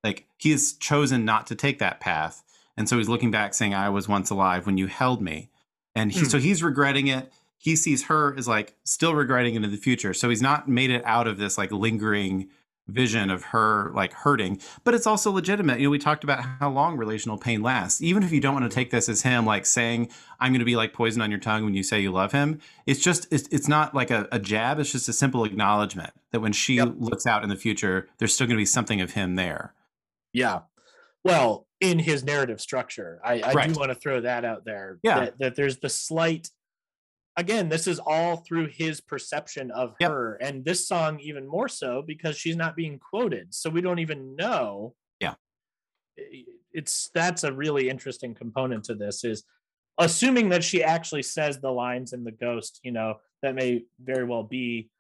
like 0.05 0.27
he 0.39 0.51
has 0.51 0.73
chosen 0.75 1.25
not 1.25 1.47
to 1.49 1.55
take 1.55 1.79
that 1.79 2.01
path. 2.01 2.43
And 2.77 2.89
so 2.89 2.99
he's 2.99 3.09
looking 3.09 3.31
back 3.31 3.55
saying 3.55 3.75
i 3.75 3.89
was 3.89 4.09
once 4.09 4.31
alive 4.31 4.67
when 4.67 4.79
you 4.79 4.87
held 4.87 5.21
me. 5.23 5.51
And 5.95 6.11
he, 6.13 6.21
Hmm. 6.21 6.27
so 6.27 6.39
he's 6.39 6.63
regretting 6.63 7.07
it. 7.09 7.33
He 7.59 7.77
sees 7.77 8.05
her 8.07 8.35
as 8.37 8.49
like 8.49 8.75
still 8.85 9.15
regretting 9.15 9.55
it 9.55 9.63
in 9.63 9.71
the 9.71 9.77
future. 9.77 10.15
So 10.15 10.29
he's 10.31 10.43
not 10.43 10.69
made 10.69 10.91
it 10.91 11.03
out 11.05 11.27
of 11.29 11.39
this 11.39 11.57
like 11.59 11.71
lingering 11.71 12.49
vision 12.89 13.31
of 13.31 13.45
her 13.45 13.93
like 13.95 14.13
hurting. 14.13 14.59
But 14.83 14.95
it's 14.95 15.07
also 15.07 15.31
legitimate. 15.31 15.79
You 15.79 15.87
know 15.87 15.91
we 15.91 15.99
talked 16.01 16.25
about 16.25 16.41
how 16.59 16.69
long 16.71 16.97
relational 16.97 17.39
pain 17.39 17.63
lasts. 17.63 18.03
Even 18.03 18.25
if 18.25 18.33
you 18.33 18.41
don't 18.41 18.55
want 18.55 18.69
to 18.69 18.75
take 18.75 18.91
this 18.91 19.09
as 19.09 19.23
him 19.23 19.47
like 19.47 19.65
saying 19.67 20.09
i'm 20.41 20.51
going 20.51 20.59
to 20.59 20.65
be 20.65 20.75
like 20.75 20.93
poison 20.93 21.23
on 21.23 21.31
your 21.31 21.39
tongue 21.39 21.65
when 21.65 21.75
you 21.75 21.85
say 21.85 22.01
you 22.01 22.11
love 22.11 22.33
him 22.33 22.59
it's 22.85 22.99
just 23.01 23.29
it's, 23.31 23.47
it's 23.53 23.69
not 23.69 23.95
like 23.95 24.11
a, 24.11 24.27
a 24.33 24.41
jab. 24.41 24.81
It's 24.81 24.91
just 24.91 25.09
a 25.09 25.13
simple 25.13 25.45
acknowledgement 25.45 26.11
that 26.33 26.41
when 26.41 26.53
she 26.53 26.75
Yep. 26.75 26.95
looks 26.99 27.25
out 27.27 27.45
in 27.45 27.49
the 27.49 27.57
future 27.57 28.09
there's 28.19 28.35
still 28.35 28.49
going 28.49 28.57
to 28.57 28.61
be 28.61 28.67
something 28.67 29.01
of 29.01 29.13
him 29.13 29.37
there 29.37 29.73
Yeah. 30.33 30.61
Well, 31.25 31.67
in 31.81 31.99
his 31.99 32.25
narrative 32.25 32.61
structure, 32.61 33.21
I, 33.25 33.41
I 33.41 33.53
Right. 33.53 33.73
do 33.73 33.79
want 33.79 33.91
to 33.91 33.95
throw 33.95 34.21
that 34.21 34.45
out 34.45 34.65
there. 34.65 34.99
Yeah. 35.03 35.21
That, 35.21 35.39
that 35.39 35.57
there's 35.57 35.79
the 35.79 35.89
slight, 35.89 36.49
again, 37.37 37.69
this 37.69 37.87
is 37.87 37.99
all 38.01 38.37
through 38.39 38.69
his 38.69 39.01
perception 39.01 39.71
of 39.71 39.95
Yep. 40.01 40.11
her. 40.11 40.35
And 40.37 40.65
this 40.65 40.87
song, 40.89 41.21
even 41.21 41.47
more 41.47 41.69
so 41.69 42.03
because 42.07 42.37
she's 42.37 42.57
not 42.57 42.77
being 42.77 42.99
quoted. 42.99 43.55
So 43.55 43.71
we 43.71 43.81
don't 43.81 43.99
even 44.01 44.35
know. 44.37 44.95
Yeah. 45.21 45.35
It's 46.73 47.11
that's 47.15 47.45
a 47.45 47.53
really 47.53 47.89
interesting 47.89 48.35
component 48.35 48.85
to 48.85 48.95
this 48.95 49.25
is 49.25 49.45
assuming 49.99 50.49
that 50.49 50.65
she 50.65 50.83
actually 50.83 51.23
says 51.23 51.61
the 51.61 51.71
lines 51.71 52.13
in 52.13 52.25
the 52.25 52.33
ghost, 52.33 52.81
you 52.83 52.93
know, 52.93 53.17
that 53.43 53.55
may 53.55 53.85
very 54.03 54.25
well 54.25 54.43
be 54.43 54.91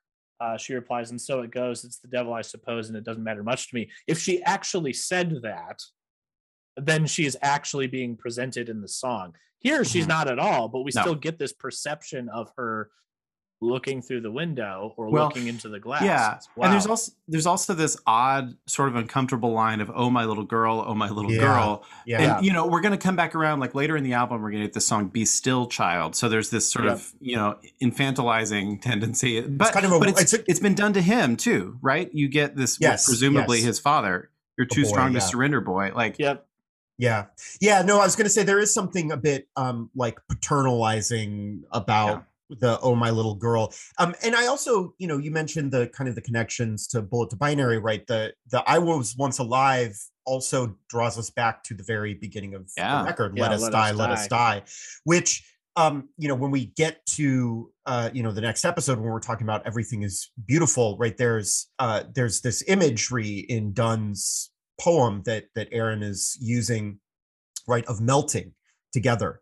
uh, 0.40 0.56
she 0.56 0.74
replies, 0.74 1.10
and 1.10 1.20
so 1.20 1.40
it 1.40 1.50
goes. 1.50 1.84
It's 1.84 1.98
the 1.98 2.08
devil, 2.08 2.32
I 2.32 2.42
suppose, 2.42 2.88
and 2.88 2.96
it 2.96 3.04
doesn't 3.04 3.22
matter 3.22 3.42
much 3.42 3.68
to 3.70 3.74
me. 3.74 3.90
If 4.06 4.18
she 4.18 4.42
actually 4.42 4.92
said 4.92 5.42
that, 5.42 5.80
then 6.76 7.06
she 7.06 7.26
is 7.26 7.36
actually 7.42 7.86
being 7.86 8.16
presented 8.16 8.68
in 8.68 8.80
the 8.80 8.88
song. 8.88 9.34
Here, 9.58 9.84
she's 9.84 10.04
Mhm. 10.06 10.08
not 10.08 10.28
at 10.28 10.38
all, 10.38 10.68
but 10.68 10.80
we 10.82 10.90
No. 10.94 11.02
still 11.02 11.14
get 11.14 11.38
this 11.38 11.52
perception 11.52 12.28
of 12.28 12.50
her 12.56 12.90
looking 13.62 14.02
through 14.02 14.20
the 14.20 14.30
window 14.30 14.92
or 14.96 15.08
Well, 15.08 15.24
looking 15.26 15.46
into 15.46 15.68
the 15.68 15.78
glass. 15.78 16.02
yeah 16.02 16.26
It's- 16.32 16.48
and 16.60 16.72
there's 16.72 16.86
also 16.86 17.12
there's 17.28 17.46
also 17.46 17.72
this 17.74 17.96
odd 18.06 18.56
sort 18.66 18.88
of 18.88 18.96
uncomfortable 18.96 19.52
line 19.52 19.80
of 19.80 19.90
oh 19.94 20.10
my 20.10 20.24
little 20.24 20.44
girl 20.44 20.84
oh 20.86 20.94
my 20.94 21.08
little 21.08 21.32
Yeah. 21.32 21.40
girl 21.40 21.84
Yeah. 22.04 22.36
and 22.36 22.44
you 22.44 22.52
know 22.52 22.66
we're 22.66 22.80
going 22.80 22.92
to 22.92 22.98
come 23.02 23.14
back 23.16 23.34
around 23.34 23.60
like 23.60 23.74
later 23.74 23.96
in 23.96 24.02
the 24.04 24.14
album 24.14 24.42
we're 24.42 24.50
going 24.50 24.62
to 24.62 24.66
get 24.66 24.74
the 24.74 24.80
song 24.80 25.08
be 25.08 25.24
still 25.24 25.66
child 25.68 26.16
so 26.16 26.28
there's 26.28 26.50
this 26.50 26.68
sort 26.70 26.86
Yep. 26.86 26.94
of 26.94 27.12
you 27.20 27.36
know 27.36 27.56
infantilizing 27.80 28.80
tendency 28.82 29.40
but, 29.42 29.72
kind 29.72 29.86
of 29.86 29.92
a- 29.92 29.98
but 30.00 30.08
it's, 30.08 30.20
it's 30.22 30.32
a- 30.34 30.44
it's 30.50 30.60
been 30.60 30.74
done 30.74 30.92
to 30.94 31.00
him 31.00 31.36
too 31.36 31.78
right 31.80 32.12
you 32.12 32.28
get 32.28 32.56
this 32.56 32.78
Yes, 32.80 33.06
presumably 33.06 33.58
yes. 33.58 33.66
his 33.66 33.78
father 33.78 34.28
you're 34.58 34.66
too 34.66 34.82
boy, 34.82 34.88
strong 34.88 35.12
to 35.14 35.20
surrender 35.20 35.60
boy 35.60 35.92
like 35.94 36.16
Yep. 36.18 36.46
Yeah. 36.98 37.24
Yeah. 37.60 37.82
No, 37.82 37.98
I 38.00 38.04
was 38.04 38.14
going 38.16 38.26
to 38.26 38.30
say 38.30 38.42
there 38.44 38.60
is 38.60 38.72
something 38.72 39.10
a 39.10 39.16
bit 39.16 39.48
um 39.56 39.90
like 39.96 40.18
paternalizing 40.30 41.60
about 41.72 42.24
the 42.60 42.78
oh 42.80 42.94
my 42.94 43.10
little 43.10 43.34
girl. 43.34 43.72
Um 43.98 44.14
and 44.24 44.34
I 44.34 44.46
also, 44.46 44.94
you 44.98 45.06
know, 45.08 45.18
you 45.18 45.30
mentioned 45.30 45.72
the 45.72 45.88
kind 45.88 46.08
of 46.08 46.14
the 46.14 46.20
connections 46.22 46.86
to 46.88 47.02
bullet 47.02 47.30
to 47.30 47.36
binary, 47.36 47.78
right? 47.78 48.06
The 48.06 48.32
the 48.50 48.62
I 48.66 48.78
was 48.78 49.16
once 49.16 49.38
alive 49.38 49.96
also 50.24 50.76
draws 50.88 51.18
us 51.18 51.30
back 51.30 51.64
to 51.64 51.74
the 51.74 51.82
very 51.82 52.14
beginning 52.14 52.54
of 52.54 52.70
Yeah. 52.76 53.00
the 53.00 53.04
record, 53.06 53.36
Yeah, 53.36 53.42
let 53.44 53.52
us 53.52 53.62
Let 53.62 53.72
die, 53.72 53.90
Us 53.90 53.96
let 53.96 54.10
us 54.10 54.28
die, 54.28 54.62
which 55.04 55.44
um 55.76 56.08
you 56.18 56.28
know 56.28 56.34
when 56.34 56.50
we 56.50 56.66
get 56.66 57.04
to 57.06 57.70
uh 57.86 58.10
you 58.12 58.22
know 58.22 58.30
the 58.32 58.40
next 58.42 58.64
episode 58.64 58.98
when 58.98 59.08
we're 59.08 59.18
talking 59.20 59.44
about 59.46 59.66
everything 59.66 60.02
is 60.02 60.30
beautiful 60.46 60.98
right 60.98 61.16
there's 61.16 61.68
uh 61.78 62.02
there's 62.14 62.42
this 62.42 62.62
imagery 62.68 63.38
in 63.48 63.72
Donne's 63.72 64.50
poem 64.80 65.22
that 65.24 65.44
that 65.54 65.68
Aaron 65.72 66.02
is 66.02 66.36
using 66.40 66.98
right 67.66 67.84
of 67.86 68.00
melting 68.00 68.52
together 68.92 69.40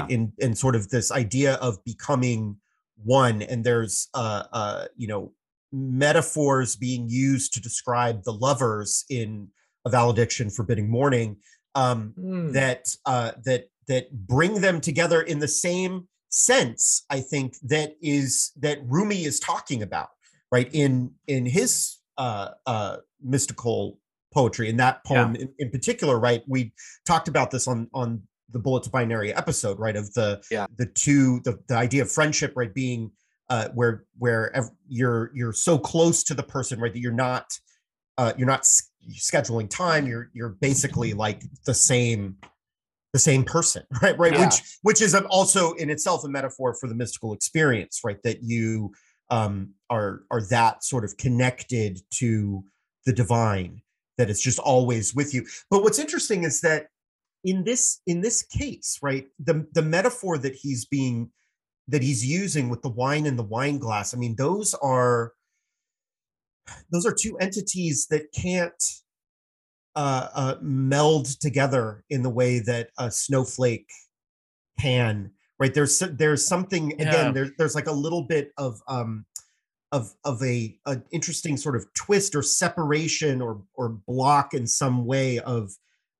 right? 0.00 0.10
In 0.10 0.32
in 0.38 0.54
sort 0.54 0.74
of 0.76 0.88
this 0.90 1.10
idea 1.12 1.54
of 1.54 1.82
becoming 1.84 2.56
one 3.04 3.42
and 3.42 3.64
there's 3.64 4.08
uh 4.14 4.44
uh 4.52 4.84
you 4.96 5.08
know 5.08 5.32
metaphors 5.72 6.76
being 6.76 7.08
used 7.08 7.52
to 7.54 7.60
describe 7.60 8.22
the 8.24 8.32
lovers 8.32 9.04
in 9.08 9.48
a 9.84 9.90
valediction 9.90 10.50
forbidding 10.50 10.90
mourning 10.90 11.36
um 11.74 12.12
Mm. 12.18 12.52
that 12.52 12.94
uh 13.06 13.32
that 13.44 13.70
that 13.88 14.12
bring 14.12 14.60
them 14.60 14.80
together 14.80 15.20
in 15.22 15.38
the 15.40 15.48
same 15.48 16.06
sense 16.28 17.04
i 17.10 17.20
think 17.20 17.54
that 17.62 17.96
is 18.00 18.52
that 18.60 18.78
rumi 18.84 19.24
is 19.24 19.40
talking 19.40 19.82
about 19.82 20.10
right 20.52 20.68
in 20.72 21.12
in 21.26 21.46
his 21.46 21.98
uh 22.18 22.50
uh 22.66 22.98
mystical 23.22 23.98
poetry. 24.32 24.68
In 24.68 24.78
that 24.78 25.04
poem 25.04 25.36
in, 25.36 25.48
in 25.58 25.70
particular 25.70 26.18
right 26.18 26.42
we 26.46 26.72
talked 27.06 27.28
about 27.28 27.50
this 27.50 27.68
on 27.68 27.88
on 27.92 28.22
the 28.52 28.58
bullet 28.58 28.82
to 28.84 28.90
binary 28.90 29.32
episode 29.34 29.78
right 29.78 29.96
of 29.96 30.12
the 30.14 30.42
Yeah. 30.50 30.66
the 30.78 30.86
two 30.86 31.40
the, 31.40 31.58
the 31.68 31.76
idea 31.76 32.02
of 32.02 32.10
friendship 32.12 32.52
right 32.56 32.72
being 32.72 33.10
uh 33.50 33.68
where 33.74 34.04
where 34.18 34.54
ev- 34.56 34.70
you're 34.88 35.30
you're 35.34 35.52
so 35.52 35.78
close 35.78 36.22
to 36.24 36.34
the 36.34 36.42
person 36.42 36.80
right 36.80 36.92
that 36.92 37.00
you're 37.00 37.12
not 37.12 37.58
uh 38.18 38.32
you're 38.36 38.46
not 38.46 38.60
s- 38.60 38.90
scheduling 39.10 39.68
time 39.68 40.06
you're 40.06 40.30
you're 40.32 40.50
basically 40.60 41.12
like 41.12 41.42
the 41.66 41.74
same 41.74 42.36
the 43.12 43.18
same 43.18 43.44
person 43.44 43.82
right 44.02 44.18
right 44.18 44.32
Yeah. 44.32 44.44
which 44.46 44.62
which 44.82 45.02
is 45.02 45.14
also 45.14 45.72
in 45.74 45.90
itself 45.90 46.24
a 46.24 46.28
metaphor 46.28 46.74
for 46.74 46.88
the 46.88 46.94
mystical 46.94 47.32
experience 47.32 48.00
right 48.04 48.22
that 48.22 48.42
you 48.42 48.92
um 49.30 49.70
are 49.90 50.22
are 50.30 50.42
that 50.48 50.84
sort 50.84 51.04
of 51.04 51.16
connected 51.16 52.00
to 52.14 52.64
the 53.06 53.12
divine 53.12 53.82
that 54.18 54.30
it's 54.30 54.42
just 54.42 54.58
always 54.60 55.14
with 55.14 55.34
you 55.34 55.44
but 55.70 55.82
what's 55.82 55.98
interesting 55.98 56.44
is 56.44 56.60
that 56.60 56.86
in 57.44 57.64
this 57.64 58.00
in 58.06 58.20
this 58.20 58.42
case 58.42 58.98
right 59.02 59.26
the 59.38 59.66
the 59.72 59.82
metaphor 59.82 60.38
that 60.38 60.54
he's 60.54 60.84
being 60.84 61.30
that 61.88 62.02
he's 62.02 62.24
using 62.24 62.68
with 62.68 62.82
the 62.82 62.88
wine 62.88 63.26
and 63.26 63.38
the 63.38 63.42
wine 63.42 63.78
glass 63.78 64.14
i 64.14 64.16
mean 64.16 64.34
those 64.36 64.74
are 64.74 65.32
those 66.90 67.04
are 67.04 67.14
two 67.14 67.36
entities 67.38 68.06
that 68.08 68.32
can't 68.32 68.82
uh, 69.94 70.28
uh, 70.34 70.54
meld 70.62 71.26
together 71.40 72.02
in 72.08 72.22
the 72.22 72.30
way 72.30 72.60
that 72.60 72.88
a 72.98 73.10
snowflake 73.10 73.88
can 74.80 75.30
right 75.58 75.74
there's 75.74 75.98
there's 75.98 76.46
something 76.46 76.92
again 76.94 77.26
Yeah. 77.26 77.32
there, 77.32 77.50
there's 77.58 77.74
like 77.74 77.88
a 77.88 77.92
little 77.92 78.22
bit 78.22 78.52
of 78.56 78.80
um 78.88 79.26
of 79.90 80.14
of 80.24 80.42
a 80.42 80.78
an 80.86 81.04
interesting 81.10 81.56
sort 81.58 81.76
of 81.76 81.92
twist 81.94 82.34
or 82.34 82.42
separation 82.42 83.42
or 83.42 83.62
or 83.74 83.90
block 84.06 84.54
in 84.54 84.66
some 84.66 85.04
way 85.04 85.38
of 85.40 85.72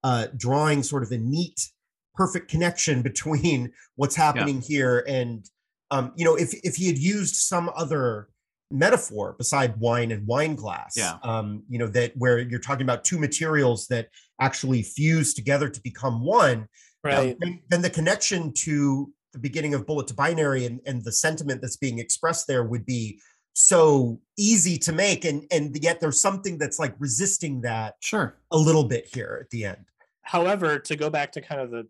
uh 0.04 0.26
drawing 0.36 0.82
sort 0.82 1.02
of 1.02 1.10
a 1.12 1.18
neat 1.18 1.68
perfect 2.14 2.50
connection 2.50 3.02
between 3.10 3.72
what's 3.96 4.16
happening 4.16 4.60
here 4.60 5.04
and 5.08 5.46
um 5.90 6.12
you 6.16 6.24
know 6.24 6.34
if 6.36 6.52
if 6.64 6.76
he 6.76 6.86
had 6.86 6.98
used 6.98 7.36
some 7.36 7.70
other 7.76 8.28
metaphor 8.70 9.34
beside 9.36 9.76
wine 9.78 10.10
and 10.10 10.26
wine 10.26 10.54
glass 10.54 10.94
Yeah. 10.96 11.18
um 11.22 11.62
you 11.68 11.78
know 11.78 11.88
that 11.88 12.12
where 12.16 12.38
you're 12.38 12.58
talking 12.58 12.82
about 12.84 13.04
two 13.04 13.18
materials 13.18 13.86
that 13.88 14.08
actually 14.40 14.82
fuse 14.82 15.34
together 15.34 15.68
to 15.68 15.80
become 15.82 16.24
one 16.24 16.68
Right. 17.04 17.36
then, 17.40 17.60
then 17.68 17.82
the 17.82 17.90
connection 17.90 18.52
to 18.58 19.12
the 19.32 19.40
beginning 19.40 19.74
of 19.74 19.86
bullet 19.86 20.06
to 20.06 20.14
binary 20.14 20.66
and, 20.66 20.80
and 20.86 21.02
the 21.04 21.10
sentiment 21.12 21.60
that's 21.60 21.76
being 21.76 21.98
expressed 21.98 22.46
there 22.46 22.62
would 22.64 22.86
be 22.86 23.18
so 23.54 24.20
easy 24.38 24.78
to 24.78 24.92
make 24.92 25.24
and 25.26 25.44
and 25.50 25.76
yet 25.82 26.00
there's 26.00 26.20
something 26.20 26.56
that's 26.58 26.78
like 26.78 26.94
resisting 26.98 27.60
that 27.62 27.96
Sure. 28.00 28.38
a 28.52 28.56
little 28.56 28.84
bit 28.84 29.06
here 29.12 29.38
at 29.42 29.50
the 29.50 29.64
end 29.66 29.84
However, 30.22 30.78
to 30.78 30.96
go 30.96 31.10
back 31.10 31.32
to 31.32 31.40
kind 31.40 31.60
of 31.60 31.70
the 31.70 31.86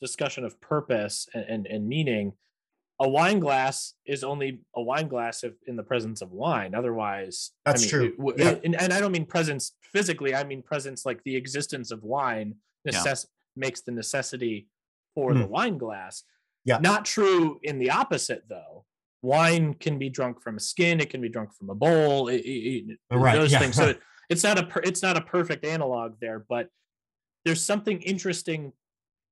discussion 0.00 0.44
of 0.44 0.60
purpose 0.60 1.28
and, 1.34 1.44
and, 1.44 1.66
and 1.66 1.88
meaning, 1.88 2.32
a 3.00 3.08
wine 3.08 3.40
glass 3.40 3.94
is 4.06 4.22
only 4.22 4.60
a 4.76 4.82
wine 4.82 5.08
glass 5.08 5.42
if 5.42 5.54
in 5.66 5.76
the 5.76 5.82
presence 5.82 6.22
of 6.22 6.30
wine. 6.30 6.74
Otherwise, 6.74 7.50
I 7.66 7.72
That's 7.72 7.82
mean, 7.82 8.14
true. 8.14 8.32
it 8.36 8.38
Yeah. 8.38 8.54
and, 8.64 8.80
and 8.80 8.92
I 8.92 9.00
don't 9.00 9.10
mean 9.12 9.26
presence 9.26 9.72
physically. 9.82 10.34
I 10.34 10.44
mean 10.44 10.62
presence 10.62 11.04
like 11.04 11.20
the 11.24 11.34
existence 11.34 11.90
of 11.90 12.04
wine 12.04 12.56
Yeah. 12.84 13.14
makes 13.56 13.80
the 13.80 13.92
necessity 13.92 14.68
for 15.14 15.34
the 15.34 15.44
hmm. 15.44 15.50
wine 15.50 15.78
glass. 15.78 16.22
Yeah. 16.64 16.78
Not 16.78 17.04
true 17.04 17.58
in 17.62 17.78
the 17.78 17.90
opposite 17.90 18.44
though. 18.48 18.84
Wine 19.22 19.74
can 19.74 19.98
be 19.98 20.08
drunk 20.08 20.40
from 20.40 20.56
a 20.56 20.60
skin. 20.60 21.00
It 21.00 21.10
can 21.10 21.20
be 21.20 21.28
drunk 21.28 21.54
from 21.54 21.70
a 21.70 21.74
bowl. 21.74 22.28
It, 22.28 22.36
it- 22.44 22.84
it- 22.90 22.98
Right, 23.10 23.34
those 23.34 23.52
yeah. 23.52 23.58
things. 23.58 23.76
So 23.76 23.94
it's 24.30 24.44
not 24.44 24.58
a 24.58 24.64
per, 24.64 24.80
it's 24.80 25.02
not 25.02 25.16
a 25.16 25.20
perfect 25.20 25.64
analog 25.64 26.14
there, 26.20 26.44
but 26.48 26.68
there's 27.44 27.62
something 27.64 28.00
interesting 28.02 28.72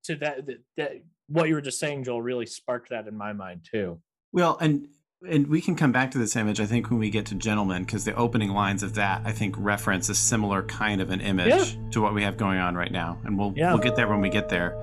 to 0.05 0.17
that, 0.17 0.47
that 0.47 0.61
that 0.77 1.03
what 1.29 1.49
you 1.49 1.55
were 1.55 1.61
just 1.61 1.79
saying, 1.79 2.05
Joel, 2.05 2.23
really 2.23 2.47
sparked 2.47 2.91
that 2.91 3.07
in 3.07 3.17
my 3.17 3.33
mind 3.33 3.67
too. 3.71 4.01
Well, 4.33 4.57
and 4.61 4.89
and 5.29 5.49
we 5.49 5.61
can 5.61 5.77
come 5.77 5.93
back 5.93 6.11
to 6.13 6.19
this 6.19 6.35
image. 6.35 6.61
I 6.61 6.67
think 6.67 6.89
when 6.91 6.99
we 6.99 7.11
get 7.11 7.27
to 7.27 7.35
Gentlemen, 7.35 7.85
because 7.85 8.05
the 8.05 8.15
opening 8.15 8.51
lines 8.51 8.83
of 8.83 8.95
that 8.95 9.23
I 9.25 9.33
think 9.33 9.55
reference 9.59 10.09
a 10.09 10.15
similar 10.15 10.63
kind 10.63 11.01
of 11.01 11.11
an 11.11 11.21
image 11.21 11.77
to 11.93 12.01
what 12.01 12.15
we 12.15 12.23
have 12.23 12.37
going 12.37 12.59
on 12.59 12.75
right 12.75 12.91
now, 12.93 13.19
and 13.25 13.39
we'll 13.39 13.53
Yeah. 13.55 13.73
we'll 13.75 13.83
get 13.83 13.97
there 13.97 14.09
when 14.09 14.21
we 14.21 14.31
get 14.31 14.49
there. 14.49 14.75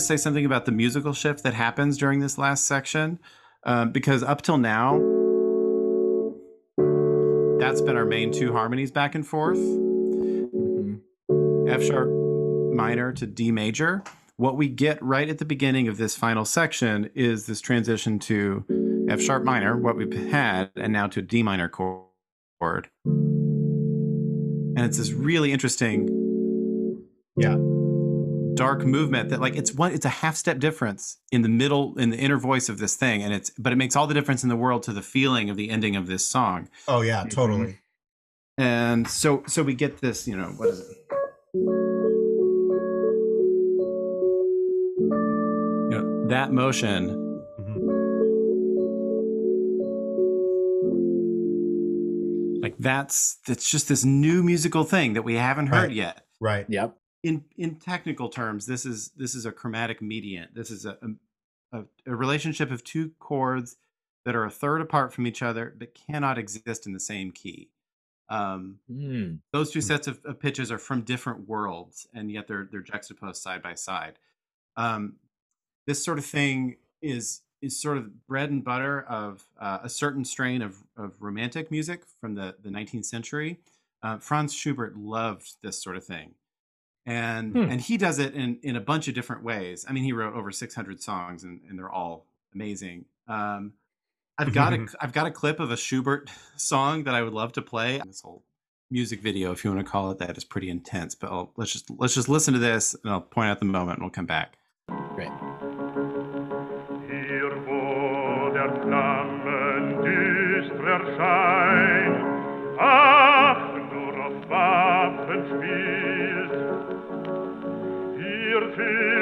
To 0.00 0.06
say 0.06 0.16
something 0.16 0.44
about 0.44 0.64
the 0.66 0.72
musical 0.72 1.12
shift 1.12 1.42
that 1.44 1.54
happens 1.54 1.96
during 1.96 2.20
this 2.20 2.38
last 2.38 2.66
section, 2.66 3.18
um, 3.64 3.92
because 3.92 4.22
up 4.22 4.42
till 4.42 4.58
now, 4.58 4.98
that's 7.58 7.80
been 7.80 7.96
our 7.96 8.04
main 8.04 8.32
two 8.32 8.52
harmonies 8.52 8.90
back 8.90 9.14
and 9.14 9.26
forth 9.26 9.58
F 11.68 11.82
sharp 11.82 12.08
minor 12.74 13.12
to 13.12 13.26
D 13.26 13.52
major. 13.52 14.02
What 14.36 14.56
we 14.56 14.68
get 14.68 15.02
right 15.02 15.28
at 15.28 15.38
the 15.38 15.44
beginning 15.44 15.88
of 15.88 15.98
this 15.98 16.16
final 16.16 16.46
section 16.46 17.10
is 17.14 17.46
this 17.46 17.60
transition 17.60 18.18
to 18.20 18.64
F 19.10 19.20
sharp 19.20 19.44
minor, 19.44 19.76
what 19.76 19.96
we've 19.96 20.30
had, 20.30 20.70
and 20.76 20.92
now 20.92 21.06
to 21.08 21.20
D 21.20 21.42
minor 21.42 21.68
chord. 21.68 22.88
And 23.04 24.78
it's 24.78 24.98
this 24.98 25.12
really 25.12 25.52
interesting 25.52 26.08
Yeah. 27.36 27.56
Dark 28.54 28.84
movement 28.84 29.30
that 29.30 29.40
like 29.40 29.56
it's 29.56 29.72
one 29.74 29.92
it's 29.92 30.04
a 30.04 30.08
half 30.10 30.36
step 30.36 30.58
difference 30.58 31.18
in 31.32 31.42
the 31.42 31.48
middle 31.48 31.96
in 31.98 32.10
the 32.10 32.16
inner 32.18 32.38
voice 32.38 32.68
of 32.68 32.78
this 32.78 32.96
thing 32.96 33.22
and 33.22 33.32
it's 33.32 33.50
but 33.58 33.72
it 33.72 33.76
makes 33.76 33.96
all 33.96 34.06
the 34.06 34.14
difference 34.14 34.42
in 34.42 34.48
the 34.48 34.56
world 34.56 34.82
to 34.82 34.92
the 34.92 35.02
feeling 35.02 35.48
of 35.50 35.56
the 35.56 35.70
ending 35.70 35.96
of 35.96 36.06
this 36.06 36.26
song 36.26 36.68
oh 36.88 37.00
yeah 37.00 37.24
Mhm. 37.24 37.30
totally 37.30 37.78
and 38.58 39.08
so 39.08 39.42
so 39.46 39.62
we 39.62 39.74
get 39.74 40.00
this 40.00 40.26
you 40.28 40.36
know 40.36 40.52
what 40.56 40.68
is 40.68 40.80
it 40.80 40.86
you 44.98 45.88
know, 45.90 46.28
that 46.28 46.52
motion 46.52 47.16
Mhm. 47.60 48.00
like 52.62 52.74
that's 52.78 53.38
that's 53.46 53.68
just 53.70 53.88
this 53.88 54.04
new 54.04 54.42
musical 54.42 54.84
thing 54.84 55.14
that 55.14 55.22
we 55.22 55.34
haven't 55.34 55.68
heard 55.68 55.88
Right. 55.88 55.92
yet 55.92 56.26
right 56.40 56.66
Yep. 56.68 56.96
In 57.22 57.44
in 57.58 57.76
technical 57.76 58.28
terms, 58.30 58.66
this 58.66 58.86
is 58.86 59.10
this 59.16 59.34
is 59.34 59.44
a 59.46 59.52
chromatic 59.52 60.00
mediant. 60.00 60.54
This 60.54 60.70
is 60.70 60.86
a, 60.86 60.96
a 61.72 61.84
a 62.06 62.14
relationship 62.16 62.70
of 62.70 62.82
two 62.82 63.10
chords 63.18 63.76
that 64.24 64.34
are 64.34 64.44
a 64.44 64.50
third 64.50 64.80
apart 64.80 65.12
from 65.12 65.26
each 65.26 65.42
other 65.42 65.74
but 65.78 65.94
cannot 65.94 66.38
exist 66.38 66.86
in 66.86 66.92
the 66.92 67.00
same 67.00 67.30
key. 67.30 67.70
Um, 68.28 68.78
Mm. 68.90 69.40
those 69.52 69.70
two 69.72 69.80
Hmm. 69.80 69.84
sets 69.86 70.06
of, 70.06 70.24
of 70.24 70.38
pitches 70.40 70.70
are 70.70 70.78
from 70.78 71.02
different 71.02 71.48
worlds, 71.48 72.06
and 72.14 72.30
yet 72.30 72.46
they're 72.48 72.68
they're 72.70 72.80
juxtaposed 72.80 73.42
side 73.42 73.60
by 73.62 73.74
side. 73.74 74.18
Um, 74.76 75.16
this 75.86 76.04
sort 76.04 76.18
of 76.18 76.24
thing 76.24 76.76
is 77.02 77.42
is 77.60 77.78
sort 77.78 77.98
of 77.98 78.26
bread 78.26 78.50
and 78.50 78.64
butter 78.64 79.02
of 79.02 79.44
uh, 79.60 79.80
a 79.82 79.88
certain 79.90 80.24
strain 80.24 80.62
of, 80.62 80.82
of 80.96 81.12
romantic 81.20 81.70
music 81.70 82.04
from 82.18 82.34
the, 82.34 82.56
the 82.62 82.70
19th 82.70 83.04
century. 83.04 83.60
Uh, 84.02 84.16
Franz 84.18 84.54
Schubert 84.54 84.96
loved 84.96 85.56
this 85.62 85.82
sort 85.82 85.96
of 85.96 86.04
thing, 86.04 86.34
and 87.06 87.52
Hmm. 87.52 87.70
and 87.70 87.80
he 87.80 87.96
does 87.96 88.18
it 88.18 88.34
in 88.34 88.58
in 88.62 88.76
a 88.76 88.80
bunch 88.80 89.08
of 89.08 89.14
different 89.14 89.42
ways. 89.42 89.84
I 89.88 89.92
mean, 89.92 90.04
he 90.04 90.12
wrote 90.12 90.34
over 90.34 90.50
600 90.52 91.02
songs, 91.02 91.44
and, 91.44 91.60
and 91.68 91.78
they're 91.78 91.90
all 91.90 92.26
amazing. 92.54 93.06
Um, 93.28 93.72
I've 94.38 94.52
got 94.52 94.72
a 94.72 94.86
I've 95.00 95.12
got 95.12 95.26
a 95.26 95.30
clip 95.30 95.60
of 95.60 95.70
a 95.70 95.76
Schubert 95.76 96.30
song 96.56 97.04
that 97.04 97.14
I 97.14 97.22
would 97.22 97.32
love 97.34 97.52
to 97.54 97.62
play. 97.62 98.00
This 98.06 98.22
whole 98.22 98.42
music 98.90 99.20
video, 99.22 99.52
if 99.52 99.64
you 99.64 99.72
want 99.72 99.84
to 99.84 99.90
call 99.90 100.10
it 100.10 100.18
that, 100.18 100.36
is 100.36 100.44
pretty 100.44 100.68
intense. 100.68 101.14
But 101.14 101.30
I'll, 101.30 101.52
let's 101.56 101.72
just 101.72 101.90
let's 101.98 102.14
just 102.14 102.28
listen 102.28 102.54
to 102.54 102.60
this, 102.60 102.94
and 103.04 103.12
I'll 103.12 103.20
point 103.20 103.48
out 103.50 103.58
the 103.60 103.64
moment, 103.66 103.98
and 103.98 104.04
we'll 104.04 104.10
come 104.10 104.26
back. 104.26 104.56
Great. 105.14 105.49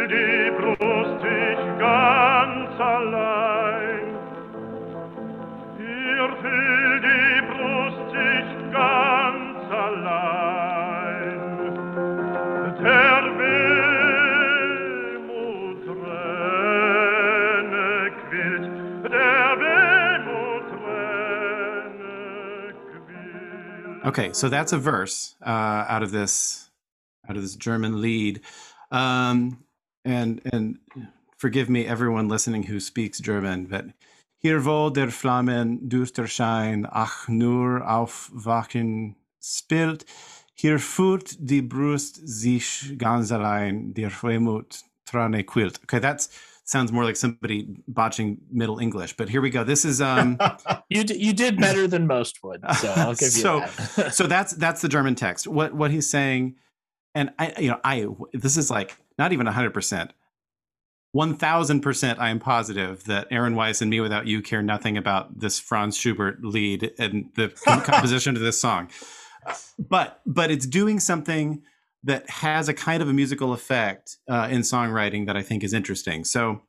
Die 0.08 0.50
Brust 0.56 1.20
sich 1.22 1.60
ganz 1.78 2.80
allein. 2.80 4.06
Hier 5.76 6.30
die 7.00 7.40
Brust 7.50 8.06
sich 8.12 8.48
ganz 8.72 9.60
allein. 9.70 11.38
Der 12.82 13.22
Wehmut 13.38 14.68
quillt, 18.28 18.66
der 19.12 19.48
Wehmut 19.60 20.66
quillt. 23.08 24.06
Okay, 24.06 24.28
so 24.32 24.48
that's 24.48 24.72
a 24.72 24.78
verse 24.78 25.36
uh, 25.44 25.84
out 25.88 26.02
of 26.02 26.10
this 26.12 26.70
out 27.28 27.36
of 27.36 27.42
this 27.42 27.56
German 27.56 28.00
Lied, 28.00 28.40
um, 28.90 29.58
and 30.04 30.40
and 30.52 30.78
forgive 31.36 31.68
me, 31.68 31.86
everyone 31.86 32.28
listening 32.28 32.64
who 32.64 32.80
speaks 32.80 33.18
German, 33.20 33.66
but 33.66 33.86
hier 34.38 34.64
wo 34.64 34.90
der 34.90 35.08
Flammen 35.10 35.88
düster 35.88 36.26
schein, 36.26 36.86
ach 36.90 37.28
nur 37.28 37.82
aufwachen 37.88 39.16
spielt, 39.42 40.04
hier 40.54 40.78
führt 40.78 41.36
die 41.38 41.62
Brust 41.62 42.20
sich 42.26 42.94
ganz 42.98 43.30
allein, 43.32 43.94
der 43.94 44.10
Wehmut 44.10 44.82
Träne 45.06 45.44
quilt. 45.44 45.80
Okay, 45.84 46.00
that's 46.00 46.28
sounds 46.64 46.92
more 46.92 47.04
like 47.04 47.16
somebody 47.16 47.66
botching 47.86 48.38
Middle 48.50 48.78
English. 48.78 49.16
But 49.16 49.28
here 49.30 49.40
we 49.40 49.48
go. 49.50 49.64
This 49.64 49.84
is 49.84 50.00
um. 50.00 50.38
You 50.90 51.04
d- 51.04 51.16
you 51.18 51.32
did 51.34 51.58
better 51.60 51.86
than 51.88 52.06
most 52.06 52.42
would, 52.42 52.60
so 52.80 52.88
I'll 52.96 53.14
give 53.14 53.34
you 53.36 53.42
So- 53.42 53.60
that. 53.96 54.14
so 54.14 54.26
that's 54.26 54.52
that's 54.54 54.80
the 54.82 54.88
German 54.88 55.14
text. 55.14 55.46
What 55.46 55.72
what 55.74 55.90
he's 55.90 56.08
saying, 56.10 56.56
and 57.14 57.30
I 57.38 57.54
you 57.58 57.70
know 57.70 57.80
I 57.84 58.06
this 58.32 58.56
is 58.56 58.70
like 58.70 58.96
not 59.18 59.32
even 59.32 59.46
hundred 59.46 59.74
percent. 59.74 60.12
One 61.12 61.36
thousand 61.36 61.80
percent, 61.80 62.18
I 62.18 62.30
am 62.30 62.38
positive 62.38 63.04
that 63.04 63.28
Aaron 63.30 63.54
Weiss 63.54 63.80
and 63.80 63.90
Me 63.90 64.00
Without 64.00 64.26
You 64.26 64.42
care 64.42 64.62
nothing 64.62 64.96
about 64.96 65.40
this 65.40 65.58
Franz 65.58 65.96
Schubert 65.96 66.42
Lied 66.42 66.92
and 66.98 67.30
the 67.34 67.48
composition 67.84 68.36
of 68.36 68.42
this 68.42 68.60
song, 68.60 68.90
but 69.78 70.20
but 70.26 70.50
it's 70.50 70.66
doing 70.66 71.00
something 71.00 71.62
that 72.04 72.28
has 72.30 72.68
a 72.68 72.74
kind 72.74 73.02
of 73.02 73.08
a 73.08 73.12
musical 73.12 73.52
effect 73.52 74.18
uh, 74.28 74.48
in 74.50 74.60
songwriting 74.60 75.26
that 75.26 75.36
I 75.36 75.42
think 75.42 75.64
is 75.64 75.72
interesting. 75.72 76.24
So, 76.24 76.62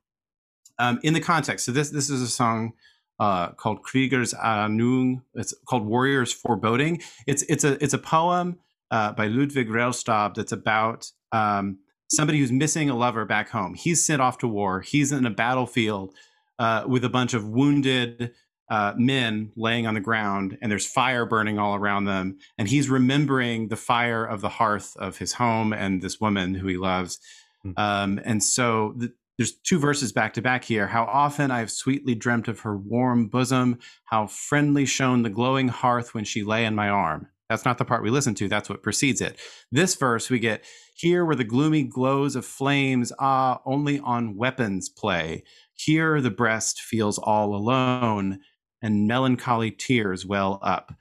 um, 0.80 1.00
in 1.04 1.14
the 1.14 1.20
context, 1.20 1.66
so 1.66 1.72
this 1.72 1.90
this 1.90 2.10
is 2.10 2.22
a 2.22 2.28
song 2.28 2.74
uh, 3.20 3.50
called 3.52 3.84
Kriegers 3.84 4.34
Ahnung. 4.40 5.22
It's 5.36 5.54
called 5.68 5.86
Warriors 5.86 6.32
Foreboding. 6.32 7.02
It's 7.28 7.44
it's 7.44 7.64
a 7.64 7.84
it's 7.84 7.94
a 7.94 7.98
poem 7.98 8.60
uh, 8.92 9.12
by 9.14 9.28
Ludwig 9.28 9.70
Rellstab 9.70 10.36
that's 10.36 10.52
about 10.52 11.12
um, 11.32 11.80
somebody 12.10 12.40
who's 12.40 12.52
missing 12.52 12.90
a 12.90 12.96
lover 12.96 13.26
back 13.26 13.50
home. 13.50 13.74
He's 13.74 14.06
sent 14.06 14.22
off 14.22 14.38
to 14.40 14.48
war. 14.48 14.82
He's 14.82 15.12
in 15.12 15.26
a 15.26 15.32
battlefield 15.32 16.14
uh, 16.58 16.84
with 16.88 17.04
a 17.06 17.10
bunch 17.10 17.34
of 17.34 17.48
wounded 17.48 18.32
uh, 18.70 18.94
men 18.98 19.52
laying 19.56 19.88
on 19.88 19.96
the 19.96 20.00
ground, 20.00 20.58
and 20.62 20.72
there's 20.72 20.86
fire 20.86 21.26
burning 21.26 21.58
all 21.58 21.76
around 21.76 22.06
them. 22.06 22.38
And 22.58 22.68
he's 22.68 22.90
remembering 22.90 23.70
the 23.70 23.76
fire 23.76 24.24
of 24.24 24.42
the 24.42 24.50
hearth 24.50 24.96
of 24.98 25.18
his 25.18 25.34
home 25.34 25.74
and 25.74 26.02
this 26.02 26.20
woman 26.20 26.54
who 26.54 26.68
he 26.68 26.78
loves. 26.78 27.20
Hmm. 27.64 27.72
Um, 27.78 28.20
and 28.24 28.44
so 28.44 28.94
the, 28.98 29.12
there's 29.38 29.54
two 29.54 29.80
verses 29.80 30.12
back 30.12 30.34
to 30.34 30.42
back 30.42 30.66
here. 30.66 30.88
How 30.88 31.06
often 31.06 31.50
I've 31.50 31.72
sweetly 31.72 32.14
dreamt 32.14 32.48
of 32.48 32.60
her 32.60 32.78
warm 32.78 33.28
bosom, 33.28 33.80
how 34.06 34.28
friendly 34.28 34.86
shone 34.86 35.24
the 35.24 35.30
glowing 35.30 35.70
hearth 35.70 36.14
when 36.14 36.26
she 36.26 36.44
lay 36.44 36.66
in 36.66 36.76
my 36.76 36.90
arm. 36.90 37.28
That's 37.50 37.66
not 37.66 37.78
the 37.80 37.86
part 37.86 38.04
we 38.04 38.12
listen 38.12 38.36
to, 38.36 38.48
that's 38.48 38.70
what 38.70 38.84
precedes 38.84 39.22
it. 39.22 39.40
This 39.72 39.96
verse 39.96 40.30
we 40.30 40.40
get 40.40 40.64
here 40.96 41.26
where 41.26 41.36
the 41.36 41.44
gloomy 41.44 41.84
glows 41.84 42.36
of 42.36 42.46
flames, 42.46 43.12
ah, 43.20 43.60
only 43.66 44.00
on 44.00 44.36
weapons 44.38 44.90
play. 44.90 45.44
Here 45.74 46.22
the 46.22 46.30
breast 46.30 46.82
feels 46.82 47.18
all 47.18 47.56
alone, 47.56 48.40
and 48.82 49.08
melancholy 49.08 49.72
tears 49.72 50.26
well 50.26 50.60
up. 50.62 50.94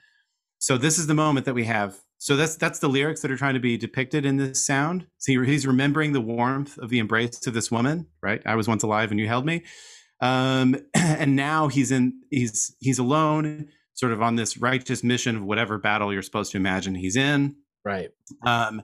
So 0.58 0.76
this 0.78 0.98
is 0.98 1.06
the 1.06 1.14
moment 1.14 1.46
that 1.46 1.54
we 1.54 1.64
have. 1.64 1.96
So 2.18 2.36
that's 2.36 2.56
that's 2.56 2.80
the 2.80 2.88
lyrics 2.88 3.20
that 3.22 3.30
are 3.30 3.36
trying 3.36 3.54
to 3.54 3.60
be 3.60 3.76
depicted 3.76 4.24
in 4.26 4.36
this 4.36 4.64
sound. 4.64 5.06
So 5.18 5.32
he- 5.32 5.46
he's 5.46 5.66
remembering 5.66 6.12
the 6.12 6.20
warmth 6.20 6.76
of 6.78 6.90
the 6.90 6.98
embrace 6.98 7.46
of 7.46 7.54
this 7.54 7.70
woman, 7.70 8.06
right? 8.22 8.42
I 8.44 8.56
was 8.56 8.66
once 8.66 8.82
alive 8.82 9.10
and 9.10 9.20
you 9.20 9.28
held 9.28 9.46
me. 9.46 9.64
Um, 10.20 10.76
and 10.94 11.36
now 11.36 11.68
he's 11.68 11.92
in 11.92 12.20
he's 12.30 12.74
he's 12.80 12.98
alone, 12.98 13.68
sort 13.98 14.12
of 14.12 14.22
on 14.22 14.36
this 14.36 14.56
righteous 14.56 15.02
mission 15.02 15.36
of 15.36 15.42
whatever 15.42 15.76
battle 15.76 16.12
you're 16.12 16.22
supposed 16.22 16.52
to 16.52 16.56
imagine 16.56 16.94
he's 16.94 17.16
in 17.16 17.56
right. 17.84 18.10
um, 18.46 18.80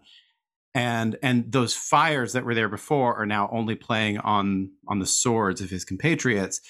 and 0.75 1.17
and 1.23 1.53
those 1.53 1.73
fires 1.73 2.33
that 2.33 2.45
were 2.45 2.55
there 2.55 2.69
before 2.69 3.15
are 3.17 3.27
now 3.27 3.49
only 3.53 3.77
playing 3.77 4.19
on 4.19 4.73
on 4.89 4.99
the 4.99 5.07
swords 5.07 5.61
of 5.61 5.71
his 5.71 5.85
compatriots. 5.85 6.61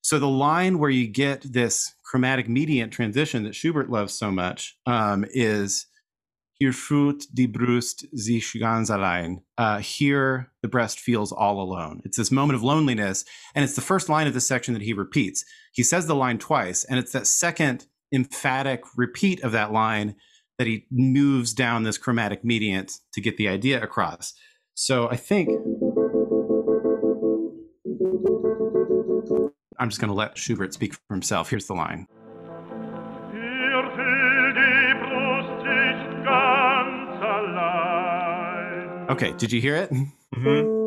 So 0.00 0.18
the 0.18 0.28
line 0.28 0.78
where 0.78 0.90
you 0.90 1.08
get 1.08 1.42
this 1.42 1.92
chromatic 2.04 2.48
mediant 2.48 2.92
transition 2.92 3.42
that 3.42 3.56
Schubert 3.56 3.90
loves 3.90 4.14
so 4.14 4.30
much 4.30 4.76
um, 4.86 5.24
is 5.30 5.86
"Hier 6.60 6.70
fühlt 6.70 7.24
die 7.34 7.46
Brust 7.46 8.06
sich 8.16 8.54
ganz 8.60 8.90
allein." 8.90 9.42
Uh, 9.58 9.78
here, 9.78 10.52
the 10.62 10.68
breast 10.68 11.00
feels 11.00 11.32
all 11.32 11.60
alone. 11.60 12.00
It's 12.04 12.16
this 12.16 12.30
moment 12.30 12.56
of 12.56 12.62
loneliness, 12.62 13.24
and 13.56 13.64
it's 13.64 13.74
the 13.74 13.80
first 13.80 14.08
line 14.08 14.28
of 14.28 14.34
this 14.34 14.46
section 14.46 14.74
that 14.74 14.84
he 14.84 14.92
repeats. 14.92 15.44
He 15.78 15.84
says 15.84 16.08
the 16.08 16.14
line 16.16 16.38
twice, 16.38 16.82
and 16.82 16.98
it's 16.98 17.12
that 17.12 17.28
second 17.28 17.86
emphatic 18.12 18.82
repeat 18.96 19.44
of 19.44 19.52
that 19.52 19.70
line 19.72 20.16
that 20.58 20.66
he 20.66 20.86
moves 20.90 21.54
down 21.54 21.84
this 21.84 21.96
chromatic 21.96 22.42
mediant 22.44 22.98
to 23.12 23.20
get 23.20 23.36
the 23.36 23.46
idea 23.46 23.80
across. 23.80 24.34
So 24.74 25.08
I 25.08 25.14
think 25.14 25.50
I'm 29.78 29.88
just 29.88 30.00
going 30.00 30.08
to 30.08 30.14
let 30.14 30.36
Schubert 30.36 30.74
speak 30.74 30.94
for 30.94 31.14
himself. 31.14 31.48
Here's 31.48 31.68
the 31.68 31.74
line. 31.74 32.06
Hier 33.30 33.84
fühlt 33.94 34.56
die 34.56 34.94
Brust 34.98 35.62
sich 35.62 36.24
ganz 36.24 37.22
allein. 37.22 39.10
Okay, 39.10 39.32
did 39.38 39.52
you 39.52 39.60
hear 39.60 39.76
it? 39.76 39.92
Mhm. 40.34 40.77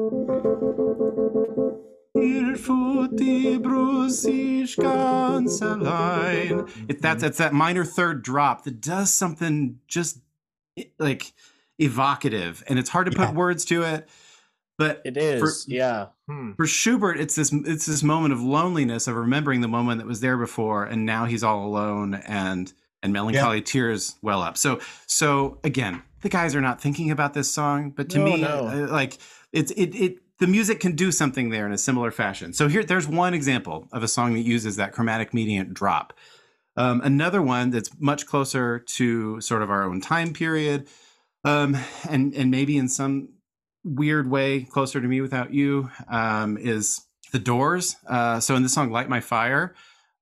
Hier 2.61 2.75
fühlt 2.75 3.19
die 3.19 3.57
Brust 3.57 4.21
sich 4.21 4.75
ganz 4.77 5.61
allein. 5.61 6.65
It, 6.87 7.01
that's 7.01 7.23
it's 7.23 7.37
that 7.37 7.53
minor 7.53 7.83
third 7.85 8.23
drop 8.23 8.63
that 8.65 8.81
does 8.81 9.11
something 9.13 9.79
just 9.87 10.19
like 10.99 11.33
evocative, 11.79 12.63
and 12.67 12.77
it's 12.79 12.89
hard 12.89 13.05
to 13.07 13.11
put 13.11 13.29
Yeah. 13.29 13.33
words 13.33 13.65
to 13.65 13.83
it. 13.83 14.07
But 14.77 15.01
It 15.05 15.17
is. 15.17 15.65
yeah. 15.67 16.07
Hmm. 16.27 16.53
for 16.53 16.65
Schubert, 16.65 17.19
it's 17.19 17.35
this 17.35 17.51
it's 17.53 17.85
this 17.85 18.03
moment 18.03 18.33
of 18.33 18.41
loneliness 18.41 19.07
of 19.07 19.15
remembering 19.15 19.61
the 19.61 19.67
moment 19.67 19.99
that 19.99 20.07
was 20.07 20.21
there 20.21 20.37
before, 20.37 20.85
and 20.85 21.05
now 21.05 21.25
he's 21.25 21.43
all 21.43 21.65
alone, 21.67 22.15
and 22.15 22.73
and 23.03 23.13
melancholy 23.13 23.61
tears 23.61 24.15
well 24.21 24.41
up. 24.41 24.57
So 24.57 24.79
so 25.07 25.59
again, 25.63 26.01
the 26.21 26.29
guys 26.29 26.55
are 26.55 26.61
not 26.61 26.81
thinking 26.81 27.11
about 27.11 27.33
this 27.33 27.51
song, 27.53 27.91
but 27.91 28.09
to 28.09 28.19
No, 28.19 28.25
me, 28.25 28.41
no. 28.41 28.67
uh, 28.67 28.87
like 28.91 29.17
it's 29.51 29.71
it 29.71 29.93
it 29.95 30.17
the 30.41 30.47
music 30.47 30.79
can 30.79 30.95
do 30.95 31.11
something 31.11 31.51
there 31.51 31.67
in 31.67 31.71
a 31.71 31.77
similar 31.77 32.09
fashion. 32.11 32.51
So 32.51 32.67
here, 32.67 32.83
there's 32.83 33.07
one 33.07 33.33
example 33.35 33.87
of 33.93 34.01
a 34.01 34.07
song 34.07 34.33
that 34.33 34.41
uses 34.41 34.75
that 34.75 34.91
chromatic 34.91 35.33
mediant 35.33 35.73
drop. 35.73 36.13
Um, 36.75 36.99
another 37.03 37.41
one 37.43 37.69
that's 37.69 37.91
much 37.99 38.25
closer 38.25 38.79
to 38.79 39.39
sort 39.39 39.61
of 39.61 39.69
our 39.69 39.83
own 39.83 40.01
time 40.01 40.33
period, 40.33 40.87
um, 41.45 41.77
and 42.09 42.33
and 42.33 42.49
maybe 42.49 42.75
in 42.75 42.89
some 42.89 43.29
weird 43.83 44.29
way 44.29 44.61
closer 44.63 44.99
to 44.99 45.07
me 45.07 45.21
without 45.21 45.53
you 45.53 45.89
um, 46.09 46.57
is 46.57 47.01
the 47.31 47.39
Doors. 47.39 47.95
Uh, 48.07 48.39
so 48.39 48.55
in 48.55 48.63
the 48.63 48.69
song 48.69 48.89
"Light 48.89 49.09
My 49.09 49.19
Fire," 49.19 49.75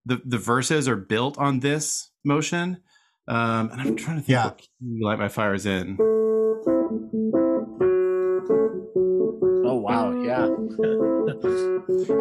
the 0.06 0.22
the 0.26 0.38
verses 0.38 0.88
are 0.90 0.98
built 0.98 1.38
on 1.38 1.62
this 1.62 2.10
motion. 2.26 2.82
Um, 3.28 3.70
and 3.72 3.80
I'm 3.82 3.96
trying 3.96 4.18
to 4.18 4.24
think 4.24 4.28
Yeah. 4.30 4.46
what 4.46 4.58
key 4.58 4.68
"Light 5.02 5.20
My 5.20 5.30
Fire" 5.30 5.54
is 5.54 5.66
in. 5.66 5.98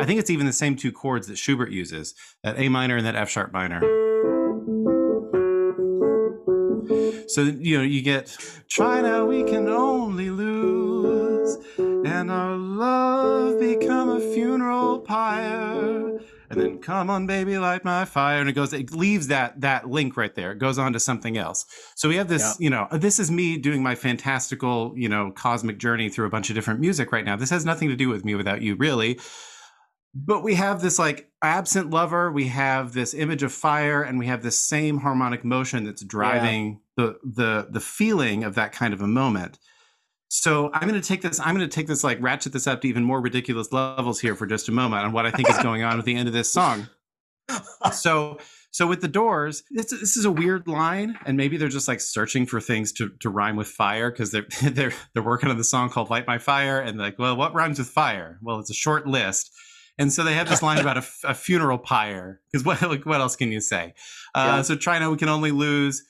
I 0.01 0.05
think 0.05 0.21
it's 0.21 0.31
even 0.31 0.47
the 0.47 0.53
same 0.53 0.77
two 0.77 0.93
chords 0.93 1.27
that 1.27 1.37
Schubert 1.37 1.71
uses, 1.71 2.15
that 2.43 2.59
A 2.59 2.69
minor 2.69 2.97
and 2.97 3.07
that 3.07 3.17
F 3.17 3.29
sharp 3.29 3.53
minor. 3.53 3.81
So 7.29 7.43
you 7.43 7.77
know 7.77 7.85
you 7.85 8.01
get 8.01 8.37
try 8.69 9.03
now 9.03 9.27
we 9.27 9.45
can 9.45 9.69
only 9.69 10.31
lose 10.31 11.59
and 11.79 12.31
our 12.31 12.57
love 12.57 13.61
become 13.61 14.09
a 14.09 14.21
funeral 14.33 15.01
pyre 15.01 16.08
and 16.51 16.61
then 16.61 16.79
come 16.79 17.11
on 17.11 17.27
baby 17.27 17.59
light 17.59 17.85
my 17.85 18.05
fire. 18.05 18.41
And 18.41 18.49
it 18.49 18.53
goes 18.55 18.73
it 18.73 18.93
leaves 18.93 19.29
that 19.29 19.61
that 19.61 19.89
link 19.89 20.17
right 20.17 20.35
there. 20.35 20.53
It 20.53 20.59
goes 20.59 20.79
on 20.79 20.93
to 20.95 21.01
something 21.01 21.37
else. 21.37 21.67
So 21.95 22.09
we 22.09 22.17
have 22.17 22.29
this 22.29 22.43
Yeah. 22.43 22.55
you 22.59 22.71
know 22.71 22.89
this 22.93 23.19
is 23.19 23.31
me 23.31 23.59
doing 23.59 23.83
my 23.83 23.95
fantastical 23.95 24.93
you 24.97 25.09
know 25.09 25.31
cosmic 25.33 25.79
journey 25.79 26.09
through 26.09 26.27
a 26.27 26.31
bunch 26.31 26.49
of 26.51 26.55
different 26.55 26.81
music 26.81 27.13
right 27.13 27.25
now. 27.25 27.37
This 27.37 27.51
has 27.51 27.65
nothing 27.65 27.89
to 27.89 27.97
do 27.97 28.09
with 28.09 28.25
me 28.25 28.35
without 28.35 28.63
you 28.63 28.75
really. 28.77 29.19
But 30.15 30.43
we 30.43 30.55
have 30.55 30.81
this 30.81 30.99
like 30.99 31.31
absent 31.43 31.91
lover. 31.91 32.33
We 32.33 32.49
have 32.49 32.93
this 32.95 33.13
image 33.15 33.43
of 33.43 33.53
fire 33.53 34.03
and 34.03 34.19
we 34.19 34.27
have 34.27 34.43
this 34.43 34.59
same 34.59 34.99
harmonic 34.99 35.45
motion 35.45 35.85
that's 35.85 36.03
driving 36.03 36.81
the 36.97 37.19
the 37.23 37.69
the 37.71 37.81
feeling 37.81 38.43
of 38.43 38.55
that 38.55 38.73
kind 38.73 38.95
of 38.95 39.01
a 39.03 39.07
moment 39.07 39.59
so 40.29 40.71
i'm 40.75 40.89
going 40.89 41.01
to 41.01 41.07
take 41.07 41.23
this 41.23 41.41
i'm 41.41 41.55
going 41.57 41.67
to 41.69 41.75
take 41.75 41.87
this 41.87 42.05
like 42.05 42.19
ratchet 42.21 42.53
this 42.53 42.67
up 42.67 42.81
to 42.83 42.89
even 42.89 43.03
more 43.03 43.21
ridiculous 43.21 43.73
levels 43.73 44.21
here 44.21 44.35
for 44.35 44.47
just 44.47 44.69
a 44.69 44.73
moment 44.73 45.05
on 45.05 45.13
what 45.13 45.27
i 45.27 45.31
think 45.31 45.49
is 45.51 45.59
going 45.59 45.83
on 45.83 45.99
at 45.99 46.05
the 46.05 46.15
end 46.15 46.29
of 46.29 46.35
this 46.35 46.51
song. 46.53 46.89
So 47.93 48.39
so 48.71 48.87
with 48.87 49.01
the 49.01 49.09
doors 49.09 49.63
this, 49.71 49.87
this 49.87 50.17
is 50.19 50.27
a 50.27 50.31
weird 50.31 50.69
line 50.69 51.19
and 51.25 51.37
maybe 51.39 51.57
they're 51.57 51.69
just 51.69 51.89
like 51.89 52.01
searching 52.01 52.45
for 52.45 52.61
things 52.61 52.93
to, 52.93 53.09
to 53.21 53.31
rhyme 53.31 53.57
with 53.57 53.69
fire 53.69 54.11
because 54.11 54.31
they're 54.31 54.47
they're 54.63 54.93
they're 55.15 55.23
working 55.23 55.49
on 55.49 55.57
the 55.57 55.65
song 55.65 55.89
called 55.89 56.11
light 56.11 56.27
my 56.27 56.37
fire 56.37 56.79
and 56.79 56.99
like 56.99 57.19
well 57.19 57.35
what 57.37 57.55
rhymes 57.55 57.79
with 57.79 57.89
fire? 57.89 58.39
Well 58.43 58.59
it's 58.59 58.71
a 58.71 58.75
short 58.75 59.07
list. 59.07 59.51
And 60.01 60.13
so 60.13 60.23
they 60.23 60.35
have 60.35 60.49
this 60.49 60.63
line 60.63 60.79
about 60.79 60.99
a 61.25 61.35
funeral 61.35 61.79
pyre 61.79 62.41
because 62.53 62.65
what 62.65 62.81
like, 62.83 63.05
what 63.07 63.21
else 63.21 63.35
can 63.35 63.51
you 63.51 63.61
say? 63.61 63.95
Uh, 64.35 64.45
Yeah. 64.47 64.63
so 64.63 64.77
China, 64.77 65.11
we 65.11 65.17
can 65.17 65.29
only 65.31 65.51
lose 65.51 66.05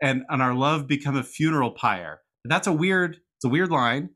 and 0.00 0.22
and 0.30 0.40
our 0.40 0.54
love 0.54 0.86
become 0.86 1.16
a 1.16 1.24
funeral 1.24 1.72
pyre. 1.72 2.20
That's 2.44 2.68
a 2.68 2.72
weird 2.72 3.18
it's 3.36 3.44
a 3.44 3.48
weird 3.48 3.70
line 3.70 4.10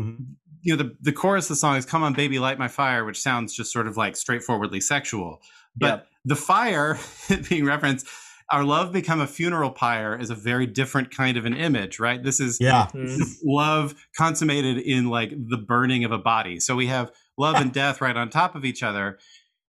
Mhm. 0.00 0.34
you 0.62 0.74
know 0.76 0.82
the, 0.82 0.96
the 1.02 1.12
chorus 1.12 1.44
of 1.46 1.48
the 1.50 1.56
song 1.56 1.76
is 1.76 1.84
come 1.84 2.02
on 2.02 2.14
baby 2.14 2.38
light 2.38 2.58
my 2.58 2.68
fire 2.68 3.04
which 3.04 3.20
sounds 3.20 3.54
just 3.54 3.72
sort 3.72 3.86
of 3.86 3.96
like 3.96 4.16
straightforwardly 4.16 4.80
sexual 4.80 5.40
but 5.76 5.86
Yep. 5.86 6.06
the 6.24 6.36
fire 6.36 6.98
being 7.48 7.64
referenced 7.64 8.06
our 8.52 8.64
love 8.64 8.92
become 8.92 9.20
a 9.20 9.26
funeral 9.28 9.70
pyre 9.70 10.18
is 10.18 10.28
a 10.30 10.34
very 10.34 10.66
different 10.66 11.14
kind 11.16 11.36
of 11.36 11.44
an 11.44 11.54
image, 11.54 12.00
right? 12.00 12.20
This 12.24 12.40
is 12.40 12.58
Yeah. 12.60 12.88
this 12.92 13.12
is 13.20 13.40
love 13.44 13.94
consummated 14.18 14.78
in 14.78 15.08
like 15.08 15.30
the 15.30 15.56
burning 15.56 16.02
of 16.02 16.10
a 16.10 16.18
body. 16.18 16.58
So 16.58 16.74
we 16.74 16.88
have 16.88 17.12
love 17.38 17.54
and 17.54 17.72
death 17.72 18.00
right 18.00 18.16
on 18.16 18.28
top 18.28 18.56
of 18.56 18.64
each 18.64 18.82
other. 18.82 19.20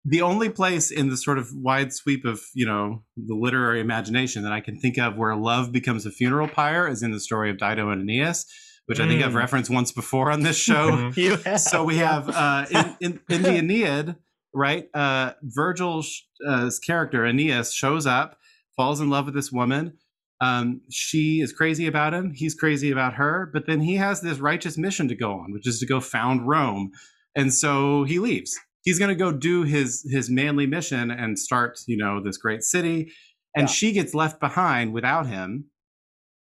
The 0.05 0.23
only 0.23 0.49
place 0.49 0.93
in 0.93 1.09
the 1.09 1.17
sort 1.17 1.39
of 1.39 1.49
wide 1.53 1.93
sweep 1.93 2.25
of, 2.25 2.41
you 2.55 2.67
know, 2.67 3.03
the 3.17 3.35
literary 3.35 3.81
imagination 3.81 4.45
that 4.45 4.53
I 4.53 4.61
can 4.61 4.79
think 4.79 4.97
of 4.97 5.17
where 5.17 5.35
love 5.35 5.73
becomes 5.73 6.07
a 6.07 6.13
funeral 6.13 6.47
pyre 6.47 6.87
is 6.87 7.03
in 7.03 7.11
the 7.11 7.19
story 7.19 7.51
of 7.51 7.59
Dido 7.59 7.91
and 7.91 8.03
Aeneas, 8.03 8.47
which 8.89 9.01
I 9.01 9.07
think 9.07 9.23
I've 9.23 9.33
Mm. 9.33 9.37
referenced 9.37 9.71
once 9.71 9.93
before 9.93 10.31
on 10.31 10.41
this 10.43 10.57
show 10.69 11.11
so 11.57 11.85
we 11.85 11.97
have 11.99 12.29
uh, 12.29 12.67
in, 12.71 12.97
in, 13.01 13.21
in 13.29 13.43
the 13.43 13.57
Aeneid, 13.59 14.17
right? 14.55 14.89
Uh, 14.95 15.33
Virgil's 15.43 16.23
uh, 16.47 16.71
character 16.87 17.25
Aeneas 17.25 17.73
shows 17.73 18.07
up, 18.07 18.39
falls 18.77 19.01
in 19.01 19.11
love 19.11 19.27
with 19.27 19.35
this 19.35 19.53
woman. 19.53 19.95
Um, 20.41 20.83
she 20.91 21.41
is 21.41 21.53
crazy 21.53 21.87
about 21.87 22.15
him. 22.15 22.33
He's 22.35 22.55
crazy 22.55 22.91
about 22.91 23.15
her. 23.15 23.51
But 23.53 23.67
then 23.67 23.81
he 23.81 23.97
has 23.97 24.21
this 24.21 24.39
righteous 24.39 24.79
mission 24.79 25.09
to 25.09 25.15
go 25.17 25.33
on, 25.33 25.53
which 25.53 25.67
is 25.67 25.81
to 25.81 25.87
go 25.87 25.99
found 26.01 26.47
Rome. 26.49 26.93
And 27.35 27.53
so 27.53 28.05
he 28.05 28.19
leaves. 28.21 28.57
He's 28.85 28.99
going 29.01 29.09
to 29.11 29.17
go 29.17 29.33
do 29.33 29.65
his 29.65 30.07
his 30.11 30.31
manly 30.31 30.67
mission 30.67 31.11
and 31.11 31.39
start, 31.39 31.79
you 31.89 31.97
know, 31.97 32.23
this 32.23 32.37
great 32.39 32.63
city. 32.63 33.11
And 33.57 33.65
Yeah. 33.69 33.73
she 33.75 33.93
gets 33.93 34.15
left 34.15 34.39
behind 34.41 34.93
without 34.93 35.27
him. 35.27 35.67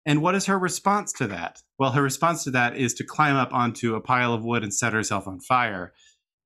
And 0.06 0.20
what 0.20 0.34
is 0.34 0.46
her 0.46 0.58
response 0.58 1.12
to 1.14 1.26
that? 1.28 1.62
Well, 1.78 1.92
her 1.92 2.02
response 2.02 2.44
to 2.44 2.50
that 2.52 2.76
is 2.76 2.94
to 2.94 3.04
climb 3.04 3.36
up 3.36 3.52
onto 3.52 3.94
a 3.94 4.00
pile 4.00 4.34
of 4.34 4.44
wood 4.44 4.62
and 4.62 4.72
set 4.72 4.92
herself 4.92 5.26
on 5.26 5.40
fire. 5.40 5.92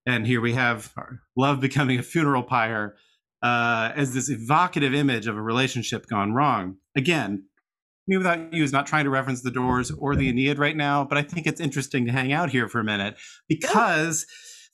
And 0.07 0.27
here 0.27 0.41
we 0.41 0.55
have 0.55 0.95
love 1.37 1.61
becoming 1.61 1.99
a 1.99 2.03
funeral 2.03 2.43
pyre 2.43 2.97
uh, 3.43 3.93
as 3.95 4.15
this 4.15 4.31
evocative 4.31 4.95
image 4.95 5.27
of 5.27 5.37
a 5.37 5.43
relationship 5.43 6.07
gone 6.07 6.33
wrong. 6.33 6.77
Again, 6.97 7.45
Me 8.07 8.17
Without 8.17 8.53
You 8.53 8.65
is 8.65 8.73
not 8.73 8.87
trying 8.87 9.05
to 9.05 9.11
reference 9.11 9.43
the 9.43 9.51
Doors 9.51 9.91
or 9.91 10.17
the 10.17 10.29
Aeneid 10.29 10.59
right 10.59 10.77
now, 10.77 11.05
but 11.05 11.19
I 11.19 11.23
think 11.23 11.47
it's 11.47 11.61
interesting 11.61 12.07
to 12.07 12.13
hang 12.13 12.33
out 12.33 12.51
here 12.51 12.69
for 12.69 12.81
a 12.81 12.85
minute 12.85 13.17
because 13.49 14.25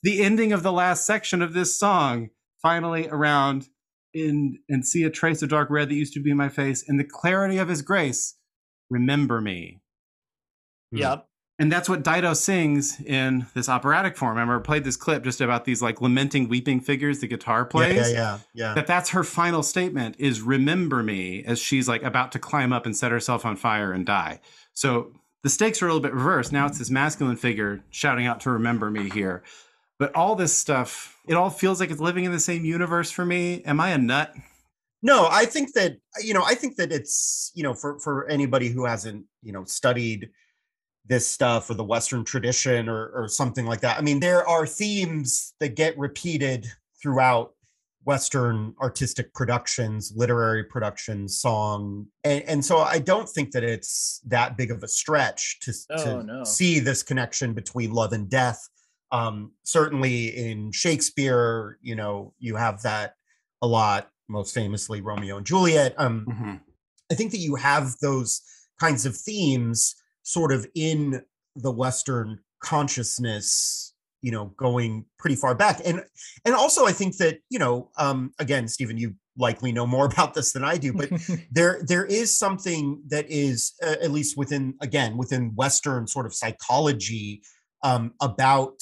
the 0.03 0.23
ending 0.23 0.53
of 0.53 0.63
the 0.63 0.71
last 0.71 1.05
section 1.05 1.41
of 1.41 1.53
this 1.53 1.77
song, 1.77 2.29
finally 2.61 3.07
around 3.09 3.67
in 4.13 4.59
and 4.69 4.85
see 4.85 5.03
a 5.03 5.09
trace 5.09 5.41
of 5.41 5.49
dark 5.49 5.69
red 5.69 5.89
that 5.89 5.95
used 5.95 6.13
to 6.13 6.21
be 6.21 6.31
in 6.31 6.37
my 6.37 6.47
face, 6.47 6.81
in 6.87 6.95
the 6.95 7.03
clarity 7.03 7.57
of 7.57 7.67
his 7.67 7.81
grace, 7.81 8.35
remember 8.95 9.41
me. 9.41 9.79
Hmm. 10.91 10.97
Yep. 10.97 11.27
And 11.57 11.71
that's 11.71 11.87
what 11.87 12.03
Dido 12.03 12.33
sings 12.33 12.99
in 12.99 13.45
this 13.53 13.69
operatic 13.69 14.17
form. 14.17 14.37
I 14.37 14.41
remember 14.41 14.59
I 14.59 14.63
played 14.63 14.83
this 14.83 14.97
clip 14.97 15.23
just 15.23 15.39
about 15.39 15.63
these 15.63 15.81
like 15.81 16.01
lamenting, 16.01 16.49
weeping 16.49 16.81
figures 16.81 17.19
the 17.19 17.27
guitar 17.27 17.59
Yeah, 17.61 17.63
plays. 17.63 17.95
yeah, 17.95 18.07
yeah, 18.11 18.39
yeah. 18.53 18.73
That 18.73 18.87
that's 18.87 19.11
her 19.11 19.23
final 19.23 19.63
statement 19.63 20.17
is 20.19 20.41
remember 20.41 21.01
me 21.01 21.45
as 21.45 21.59
she's 21.59 21.87
like 21.87 22.03
about 22.03 22.33
to 22.33 22.39
climb 22.39 22.73
up 22.73 22.85
and 22.85 22.95
set 22.95 23.11
herself 23.11 23.45
on 23.45 23.55
fire 23.55 23.93
and 23.93 24.05
die. 24.05 24.41
So 24.73 25.13
the 25.43 25.49
stakes 25.49 25.81
are 25.81 25.85
a 25.85 25.89
little 25.89 26.01
bit 26.01 26.13
reversed. 26.13 26.51
Now 26.51 26.65
it's 26.65 26.77
this 26.79 26.89
masculine 26.89 27.37
figure 27.37 27.81
shouting 27.89 28.25
out 28.25 28.41
to 28.41 28.51
remember 28.51 28.91
me 28.91 29.09
here. 29.09 29.41
But 29.97 30.13
all 30.13 30.35
this 30.35 30.57
stuff, 30.57 31.21
it 31.25 31.35
all 31.35 31.49
feels 31.49 31.79
like 31.79 31.89
it's 31.89 32.01
living 32.01 32.25
in 32.25 32.33
the 32.33 32.39
same 32.39 32.65
universe 32.65 33.11
for 33.11 33.23
me. 33.23 33.63
Am 33.63 33.79
I 33.79 33.91
a 33.91 33.97
nut? 33.97 34.35
No, 35.05 35.27
I 35.29 35.45
think 35.45 35.73
that 35.73 35.97
you 36.23 36.33
know, 36.33 36.43
I 36.43 36.55
think 36.55 36.77
that 36.77 36.91
it's 36.91 37.51
you 37.53 37.61
know, 37.63 37.73
for 37.75 37.99
for 37.99 38.27
anybody 38.27 38.69
who 38.69 38.85
hasn't 38.85 39.25
you 39.43 39.53
know 39.53 39.63
studied 39.65 40.31
this 41.07 41.27
stuff 41.27 41.69
or 41.69 41.75
the 41.75 41.83
Western 41.83 42.23
tradition 42.25 42.89
or 42.89 43.09
or 43.09 43.27
something 43.27 43.67
like 43.67 43.81
that. 43.81 43.99
I 43.99 44.01
mean, 44.01 44.19
there 44.19 44.47
are 44.47 44.65
themes 44.65 45.53
that 45.59 45.75
get 45.75 45.95
repeated 45.97 46.65
throughout 46.99 47.51
Western 48.03 48.73
artistic 48.81 49.31
productions, 49.35 50.11
literary 50.15 50.63
productions, 50.63 51.39
song, 51.39 52.07
and, 52.23 52.43
and 52.43 52.65
so 52.65 52.79
I 52.79 52.97
don't 52.97 53.29
think 53.29 53.51
that 53.51 53.63
it's 53.63 54.21
that 54.27 54.57
big 54.57 54.71
of 54.71 54.81
a 54.83 54.87
stretch 54.87 55.59
to, 55.61 55.73
Oh, 55.91 56.03
to 56.03 56.23
no. 56.23 56.43
see 56.43 56.79
this 56.79 57.03
connection 57.03 57.53
between 57.53 57.91
love 57.91 58.13
and 58.13 58.27
death. 58.29 58.59
Um, 59.11 59.51
certainly 59.63 60.27
in 60.35 60.71
Shakespeare, 60.71 61.77
you 61.81 61.95
know, 61.95 62.33
you 62.39 62.55
have 62.55 62.81
that 62.83 63.13
a 63.61 63.67
lot, 63.67 64.09
most 64.27 64.53
famously 64.53 65.01
Romeo 65.01 65.37
and 65.37 65.45
Juliet. 65.45 65.93
Um, 65.97 66.25
Mhm. 66.25 66.61
I 67.11 67.15
think 67.15 67.31
that 67.31 67.37
you 67.37 67.55
have 67.55 67.95
those 68.01 68.41
kinds 68.79 69.05
of 69.05 69.15
themes 69.15 69.95
sort 70.23 70.51
of 70.51 70.67
in 70.75 71.23
the 71.55 71.71
Western 71.71 72.39
consciousness, 72.61 73.93
you 74.21 74.31
know, 74.31 74.45
going 74.57 75.05
pretty 75.19 75.35
far 75.35 75.53
back. 75.55 75.79
And 75.85 76.03
and 76.45 76.55
also 76.55 76.85
I 76.85 76.91
think 76.91 77.17
that, 77.17 77.39
you 77.49 77.59
know, 77.59 77.91
um, 77.97 78.33
again, 78.39 78.67
Stephen, 78.67 78.97
you 78.97 79.15
likely 79.37 79.71
know 79.71 79.85
more 79.85 80.05
about 80.11 80.33
this 80.33 80.51
than 80.53 80.63
I 80.63 80.77
do, 80.77 80.93
but 80.93 81.09
there 81.51 81.81
there 81.85 82.05
is 82.05 82.37
something 82.37 83.03
that 83.07 83.25
is 83.29 83.73
uh, 83.83 83.97
at 84.01 84.11
least 84.11 84.37
within 84.37 84.75
again 84.81 85.17
within 85.17 85.53
Western 85.55 86.07
sort 86.07 86.25
of 86.25 86.33
psychology 86.33 87.43
um, 87.83 88.13
about 88.19 88.81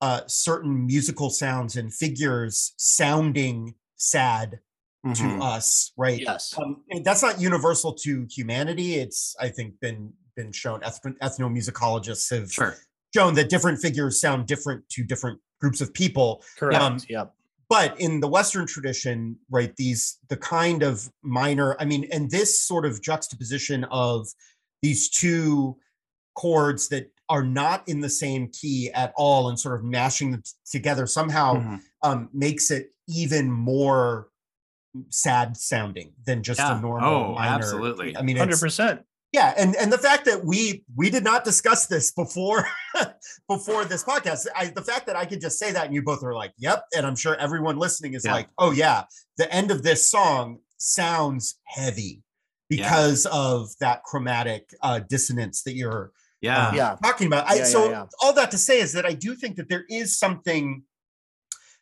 uh, 0.00 0.20
certain 0.26 0.86
musical 0.86 1.30
sounds 1.30 1.76
and 1.76 1.92
figures 1.92 2.72
sounding 2.76 3.74
sad 3.96 4.60
Mhm. 5.04 5.38
to 5.38 5.44
us, 5.44 5.92
right? 5.96 6.20
yes. 6.20 6.54
Um, 6.56 6.82
that's 7.04 7.22
not 7.22 7.40
universal 7.40 7.92
to 7.94 8.26
humanity. 8.30 8.94
It's 8.94 9.36
I 9.40 9.48
think 9.50 9.78
been 9.80 10.12
been 10.36 10.50
shown. 10.50 10.80
Ethno- 10.80 11.16
Ethnomusicologists 11.22 12.30
have 12.36 12.52
Sure. 12.52 12.76
shown 13.14 13.34
that 13.34 13.48
different 13.48 13.80
figures 13.80 14.20
sound 14.20 14.46
different 14.46 14.88
to 14.90 15.04
different 15.04 15.40
groups 15.60 15.80
of 15.80 15.92
people. 15.94 16.42
Correct. 16.58 16.82
um, 16.82 16.98
yep. 17.08 17.34
But 17.68 17.98
in 18.00 18.20
the 18.20 18.28
Western 18.28 18.66
tradition, 18.66 19.36
right, 19.50 19.74
these 19.76 20.18
the 20.28 20.36
kind 20.36 20.82
of 20.82 21.10
minor, 21.22 21.76
I 21.80 21.84
mean, 21.84 22.08
and 22.12 22.30
this 22.30 22.60
sort 22.60 22.84
of 22.84 23.00
juxtaposition 23.00 23.84
of 23.84 24.26
these 24.82 25.08
two 25.08 25.76
chords 26.34 26.88
that 26.88 27.10
are 27.28 27.44
not 27.44 27.88
in 27.88 28.00
the 28.00 28.10
same 28.10 28.48
key 28.48 28.90
at 28.92 29.12
all 29.16 29.48
and 29.48 29.58
sort 29.58 29.78
of 29.78 29.84
mashing 29.84 30.32
them 30.32 30.42
t- 30.42 30.50
together 30.70 31.06
somehow 31.06 31.54
Mhm. 31.54 31.80
um, 32.02 32.28
makes 32.34 32.70
it 32.70 32.90
even 33.08 33.50
more 33.50 34.28
sad 35.10 35.56
sounding 35.56 36.12
than 36.24 36.42
just 36.42 36.60
Yeah. 36.60 36.78
a 36.78 36.80
normal 36.80 37.08
Oh, 37.08 37.34
minor. 37.34 37.54
absolutely. 37.54 38.16
I 38.16 38.22
mean, 38.22 38.36
hundred 38.36 38.60
percent. 38.60 39.02
yeah, 39.32 39.52
and 39.56 39.74
and 39.76 39.92
the 39.92 39.98
fact 39.98 40.24
that 40.26 40.44
we 40.44 40.84
we 40.96 41.10
did 41.10 41.24
not 41.24 41.44
discuss 41.44 41.86
this 41.86 42.12
before 42.12 42.66
before 43.48 43.84
this 43.84 44.04
podcast, 44.04 44.46
I, 44.54 44.66
the 44.66 44.82
fact 44.82 45.06
that 45.06 45.16
I 45.16 45.24
could 45.26 45.40
just 45.40 45.58
say 45.58 45.72
that 45.72 45.86
and 45.86 45.94
you 45.94 46.02
both 46.02 46.22
are 46.22 46.34
like, 46.34 46.52
"Yep," 46.58 46.84
and 46.96 47.06
I'm 47.06 47.16
sure 47.16 47.34
everyone 47.36 47.76
listening 47.78 48.14
is 48.14 48.24
Yeah. 48.24 48.32
like, 48.34 48.48
"Oh 48.58 48.70
yeah," 48.72 49.04
the 49.36 49.52
end 49.52 49.70
of 49.70 49.82
this 49.82 50.08
song 50.10 50.58
sounds 50.78 51.58
heavy 51.64 52.22
Yeah. 52.68 52.76
because 52.88 53.26
of 53.26 53.70
that 53.80 54.02
chromatic 54.04 54.68
uh, 54.82 55.00
dissonance 55.00 55.62
that 55.64 55.74
you're 55.74 56.12
Yeah. 56.40 56.68
um, 56.68 56.74
Yeah. 56.76 56.96
talking 57.02 57.26
about. 57.26 57.48
I, 57.48 57.54
Yeah, 57.54 57.58
yeah, 57.60 57.66
so 57.66 57.90
yeah. 57.90 58.06
all 58.22 58.32
that 58.34 58.50
to 58.52 58.58
say 58.58 58.80
is 58.80 58.92
that 58.92 59.06
I 59.06 59.14
do 59.14 59.34
think 59.34 59.56
that 59.56 59.68
there 59.68 59.84
is 59.88 60.18
something 60.18 60.82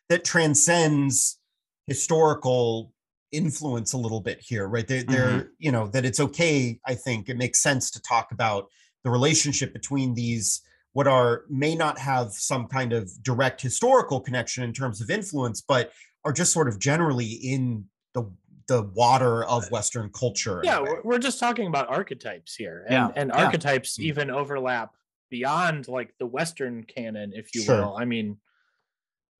that 0.09 0.23
transcends 0.23 1.39
historical 1.87 2.92
influence 3.33 3.91
a 3.93 3.97
little 3.97 4.21
bit 4.21 4.39
here, 4.39 4.67
right? 4.67 4.87
There, 4.87 5.03
there, 5.03 5.27
Mm-hmm. 5.27 5.47
you 5.59 5.71
know, 5.71 5.87
that 5.87 6.05
it's 6.05 6.19
okay. 6.21 6.79
I 6.85 6.95
think 6.95 7.27
it 7.27 7.35
makes 7.37 7.61
sense 7.61 7.91
to 7.91 8.01
talk 8.01 8.31
about 8.31 8.69
the 9.03 9.09
relationship 9.09 9.73
between 9.73 10.13
these 10.13 10.61
what 10.93 11.07
are 11.07 11.43
may 11.49 11.73
not 11.75 11.97
have 11.97 12.31
some 12.33 12.67
kind 12.67 12.93
of 12.93 13.11
direct 13.23 13.59
historical 13.59 14.21
connection 14.21 14.63
in 14.63 14.71
terms 14.71 15.01
of 15.01 15.09
influence, 15.09 15.59
but 15.59 15.91
are 16.23 16.31
just 16.31 16.53
sort 16.53 16.67
of 16.67 16.77
generally 16.79 17.25
in 17.25 17.85
the 18.13 18.23
the 18.67 18.83
water 18.93 19.43
of 19.43 19.69
Western 19.71 20.09
culture. 20.11 20.61
Yeah, 20.63 20.79
way. 20.79 20.89
we're, 20.89 21.01
we're 21.03 21.17
just 21.19 21.37
talking 21.39 21.67
about 21.67 21.89
archetypes 21.89 22.55
here, 22.55 22.85
and 22.87 22.93
Yeah, 22.93 23.09
and 23.21 23.31
archetypes 23.31 23.97
Mm. 23.97 24.03
even 24.03 24.29
overlap 24.31 24.93
beyond 25.29 25.87
like 25.87 26.13
the 26.19 26.27
Western 26.27 26.83
canon, 26.83 27.33
if 27.33 27.53
you 27.55 27.63
Sure. 27.63 27.81
will. 27.81 27.97
I 27.97 28.05
mean, 28.05 28.37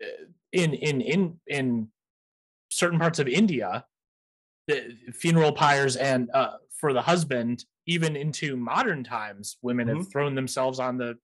uh, 0.03 0.25
in 0.51 0.73
in 0.73 0.99
in 1.01 1.39
in 1.47 1.87
certain 2.73 2.99
parts 2.99 3.19
of 3.19 3.27
India, 3.27 3.85
the 4.67 4.95
funeral 5.13 5.51
pyres 5.51 5.95
and 5.95 6.29
uh, 6.33 6.57
for 6.79 6.93
the 6.93 7.01
husband, 7.01 7.65
even 7.85 8.15
into 8.15 8.55
modern 8.57 9.03
times, 9.03 9.57
women 9.61 9.87
Mm-hmm. 9.87 9.97
have 9.97 10.11
thrown 10.11 10.35
themselves 10.35 10.79
on 10.79 10.97
the 10.97 11.17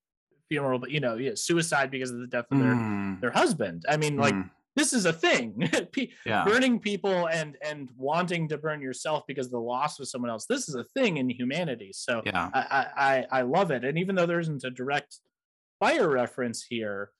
funeral, 0.50 0.82
you 0.88 1.00
know, 1.00 1.16
yeah, 1.16 1.32
suicide 1.36 1.92
because 1.92 2.12
of 2.12 2.20
the 2.20 2.28
death 2.28 2.46
of 2.52 2.60
their 2.60 2.76
Mm, 2.76 3.22
their 3.22 3.32
husband. 3.32 3.86
I 3.88 3.98
mean, 3.98 4.18
like 4.18 4.34
mm, 4.34 4.50
this 4.76 4.94
is 4.94 5.06
a 5.06 5.14
thing. 5.14 5.70
Pe- 5.92 6.10
yeah. 6.26 6.44
burning 6.46 6.80
people 6.80 7.28
and 7.28 7.58
and 7.64 7.90
wanting 7.98 8.48
to 8.50 8.58
burn 8.58 8.82
yourself 8.82 9.24
because 9.28 9.46
of 9.48 9.52
the 9.52 9.60
loss 9.60 10.00
of 10.00 10.08
someone 10.08 10.32
else 10.32 10.46
this 10.48 10.68
is 10.70 10.76
a 10.76 10.84
thing 10.84 11.18
in 11.18 11.30
humanity 11.30 11.92
so 11.94 12.22
Yeah. 12.26 12.50
I 12.54 13.26
i 13.32 13.40
I 13.40 13.42
love 13.44 13.72
it 13.72 13.84
and 13.84 13.98
even 13.98 14.16
though 14.16 14.26
there 14.26 14.40
isn't 14.40 14.64
a 14.64 14.72
direct 14.72 15.18
fire 15.80 16.10
reference 16.10 16.64
here 16.64 17.12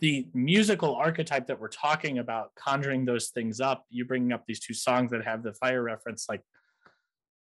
the 0.00 0.26
musical 0.32 0.94
archetype 0.94 1.46
that 1.46 1.60
we're 1.60 1.68
talking 1.68 2.18
about 2.18 2.54
conjuring 2.54 3.04
those 3.04 3.28
things 3.28 3.60
up 3.60 3.84
you 3.90 4.04
bringing 4.04 4.32
up 4.32 4.44
these 4.46 4.60
two 4.60 4.74
songs 4.74 5.10
that 5.10 5.24
have 5.24 5.42
the 5.42 5.52
fire 5.52 5.82
reference 5.82 6.26
like 6.28 6.40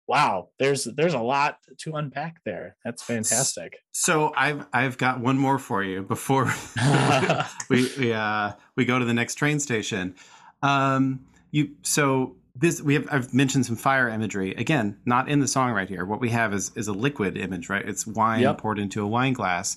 wow 0.07 0.49
there's 0.59 0.85
there's 0.85 1.15
a 1.15 1.19
lot 1.19 1.59
to 1.79 1.95
unpack 1.97 2.37
there 2.45 2.77
that's 2.85 3.03
fantastic 3.03 3.79
So 3.93 4.33
I've 4.37 4.67
I've 4.73 4.97
got 4.99 5.21
one 5.21 5.39
more 5.39 5.59
for 5.59 5.83
you 5.83 6.03
before 6.03 6.53
we 7.71 7.91
we 7.99 8.13
uh 8.13 8.53
we 8.77 8.85
go 8.85 8.99
to 8.99 9.05
the 9.05 9.15
next 9.15 9.35
train 9.35 9.61
station. 9.61 10.15
Um 10.63 11.27
you 11.51 11.71
so 11.83 12.37
this 12.57 12.81
we 12.81 12.95
have 12.95 13.07
I've 13.11 13.35
mentioned 13.35 13.67
some 13.67 13.77
fire 13.77 14.09
imagery. 14.09 14.55
Again, 14.55 14.99
not 15.05 15.29
in 15.29 15.41
the 15.41 15.49
song 15.49 15.73
right 15.73 15.89
here. 15.89 16.05
What 16.05 16.21
we 16.21 16.31
have 16.31 16.53
is 16.55 16.73
is 16.75 16.89
a 16.89 16.93
liquid 16.93 17.37
image, 17.37 17.69
right? 17.69 17.87
It's 17.87 18.07
wine 18.07 18.41
Yep. 18.41 18.59
poured 18.59 18.79
into 18.79 19.03
a 19.03 19.07
wine 19.07 19.33
glass. 19.35 19.77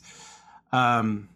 Um 0.71 1.27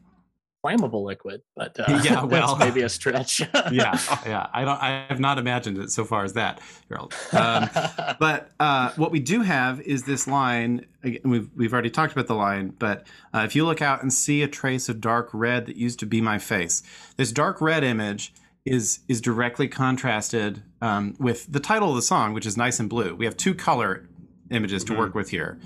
Flammable 0.66 1.04
liquid, 1.04 1.42
but 1.56 1.80
uh, 1.80 2.02
Yeah, 2.04 2.24
well. 2.24 2.56
that's 2.56 2.60
maybe 2.60 2.82
a 2.82 2.90
stretch. 2.90 3.40
yeah, 3.72 4.00
yeah. 4.26 4.48
I 4.54 4.66
don't 4.66 4.82
I 4.82 5.06
have 5.10 5.20
not 5.20 5.38
imagined 5.38 5.78
it 5.78 5.92
so 5.92 6.04
far 6.06 6.24
as 6.24 6.34
that, 6.34 6.60
Harold. 6.90 7.14
Um 7.32 7.70
but 8.20 8.50
uh, 8.60 8.92
what 8.96 9.12
we 9.12 9.20
do 9.20 9.42
have 9.42 9.82
is 9.82 10.04
this 10.04 10.28
line. 10.28 10.86
again, 11.04 11.22
We've 11.24 11.50
we've 11.56 11.74
already 11.74 11.90
talked 11.90 12.14
about 12.14 12.28
the 12.28 12.36
line, 12.36 12.74
but 12.80 13.06
uh, 13.34 13.44
if 13.46 13.56
you 13.56 13.66
look 13.66 13.82
out 13.82 14.02
and 14.02 14.12
see 14.12 14.42
a 14.42 14.48
trace 14.48 14.90
of 14.90 15.02
dark 15.02 15.30
red 15.34 15.66
that 15.68 15.76
used 15.76 16.00
to 16.00 16.06
be 16.06 16.22
my 16.22 16.38
face, 16.40 16.82
this 17.18 17.32
dark 17.32 17.62
red 17.62 17.84
image 17.84 18.34
is 18.66 19.00
is 19.08 19.22
directly 19.22 19.68
contrasted 19.68 20.64
um, 20.82 21.16
with 21.20 21.52
the 21.52 21.60
title 21.60 21.90
of 21.90 21.96
the 21.96 22.02
song, 22.02 22.34
which 22.34 22.46
is 22.46 22.58
"Nice 22.58 22.80
and 22.80 22.90
Blue." 22.90 23.16
We 23.16 23.26
have 23.26 23.38
two 23.38 23.54
color 23.54 24.08
images 24.50 24.84
to 24.86 24.98
work 24.98 25.14
with 25.16 25.30
here. 25.30 25.60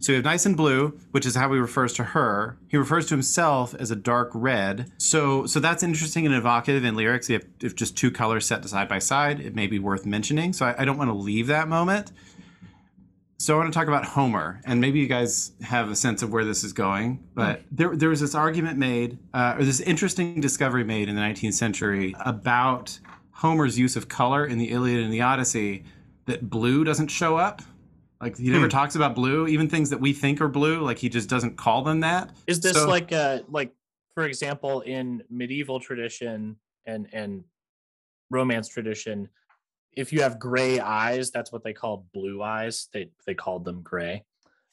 So 0.00 0.12
we 0.12 0.16
have 0.16 0.24
nice 0.24 0.46
and 0.46 0.56
blue, 0.56 0.98
which 1.10 1.26
is 1.26 1.34
how 1.34 1.52
he 1.52 1.58
refers 1.58 1.92
to 1.94 2.04
her. 2.04 2.56
He 2.68 2.76
refers 2.76 3.06
to 3.06 3.14
himself 3.14 3.74
as 3.74 3.90
a 3.90 3.96
dark 3.96 4.30
red. 4.32 4.92
So 4.98 5.46
so 5.46 5.60
that's 5.60 5.82
interesting 5.82 6.24
and 6.26 6.34
evocative 6.34 6.84
in 6.84 6.94
lyrics. 6.94 7.28
If, 7.30 7.44
if 7.60 7.74
just 7.74 7.96
two 7.96 8.10
colors 8.10 8.46
set 8.46 8.64
side 8.68 8.88
by 8.88 8.98
side, 8.98 9.40
it 9.40 9.54
may 9.54 9.66
be 9.66 9.78
worth 9.78 10.06
mentioning. 10.06 10.52
So 10.52 10.66
I, 10.66 10.82
I 10.82 10.84
don't 10.84 10.98
want 10.98 11.10
to 11.10 11.16
leave 11.16 11.48
that 11.48 11.68
moment. 11.68 12.12
So 13.40 13.54
I 13.54 13.58
want 13.58 13.72
to 13.72 13.78
talk 13.78 13.86
about 13.86 14.04
Homer, 14.04 14.60
and 14.64 14.80
maybe 14.80 14.98
you 14.98 15.06
guys 15.06 15.52
have 15.62 15.90
a 15.90 15.96
sense 15.96 16.24
of 16.24 16.32
where 16.32 16.44
this 16.44 16.64
is 16.64 16.72
going. 16.72 17.22
But 17.34 17.62
there, 17.70 17.94
there 17.94 18.08
was 18.08 18.18
this 18.18 18.34
argument 18.34 18.78
made, 18.78 19.16
uh, 19.32 19.54
or 19.56 19.64
this 19.64 19.78
interesting 19.78 20.40
discovery 20.40 20.82
made 20.82 21.08
in 21.08 21.14
the 21.14 21.20
19th 21.20 21.54
century 21.54 22.16
about 22.18 22.98
Homer's 23.30 23.78
use 23.78 23.94
of 23.94 24.08
color 24.08 24.44
in 24.44 24.58
the 24.58 24.72
Iliad 24.72 25.04
and 25.04 25.12
the 25.12 25.20
Odyssey. 25.20 25.84
That 26.26 26.50
blue 26.50 26.82
doesn't 26.82 27.08
show 27.08 27.36
up. 27.36 27.62
Like 28.20 28.36
he 28.36 28.50
never 28.50 28.68
talks 28.68 28.96
about 28.96 29.14
blue, 29.14 29.46
even 29.46 29.68
things 29.68 29.90
that 29.90 30.00
we 30.00 30.12
think 30.12 30.40
are 30.40 30.48
blue. 30.48 30.80
Like 30.80 30.98
he 30.98 31.08
just 31.08 31.28
doesn't 31.28 31.56
call 31.56 31.82
them 31.82 32.00
that. 32.00 32.30
Is 32.46 32.60
this 32.60 32.74
So- 32.74 32.88
like 32.88 33.12
uh 33.12 33.40
like 33.48 33.72
for 34.14 34.24
example 34.24 34.80
in 34.80 35.22
medieval 35.30 35.78
tradition 35.78 36.56
and 36.86 37.08
and 37.12 37.44
romance 38.30 38.68
tradition, 38.68 39.28
if 39.92 40.12
you 40.12 40.22
have 40.22 40.38
gray 40.38 40.80
eyes, 40.80 41.30
that's 41.30 41.52
what 41.52 41.62
they 41.62 41.72
call 41.72 42.06
blue 42.12 42.42
eyes. 42.42 42.88
They 42.92 43.10
they 43.26 43.34
called 43.34 43.64
them 43.64 43.82
gray. 43.82 44.24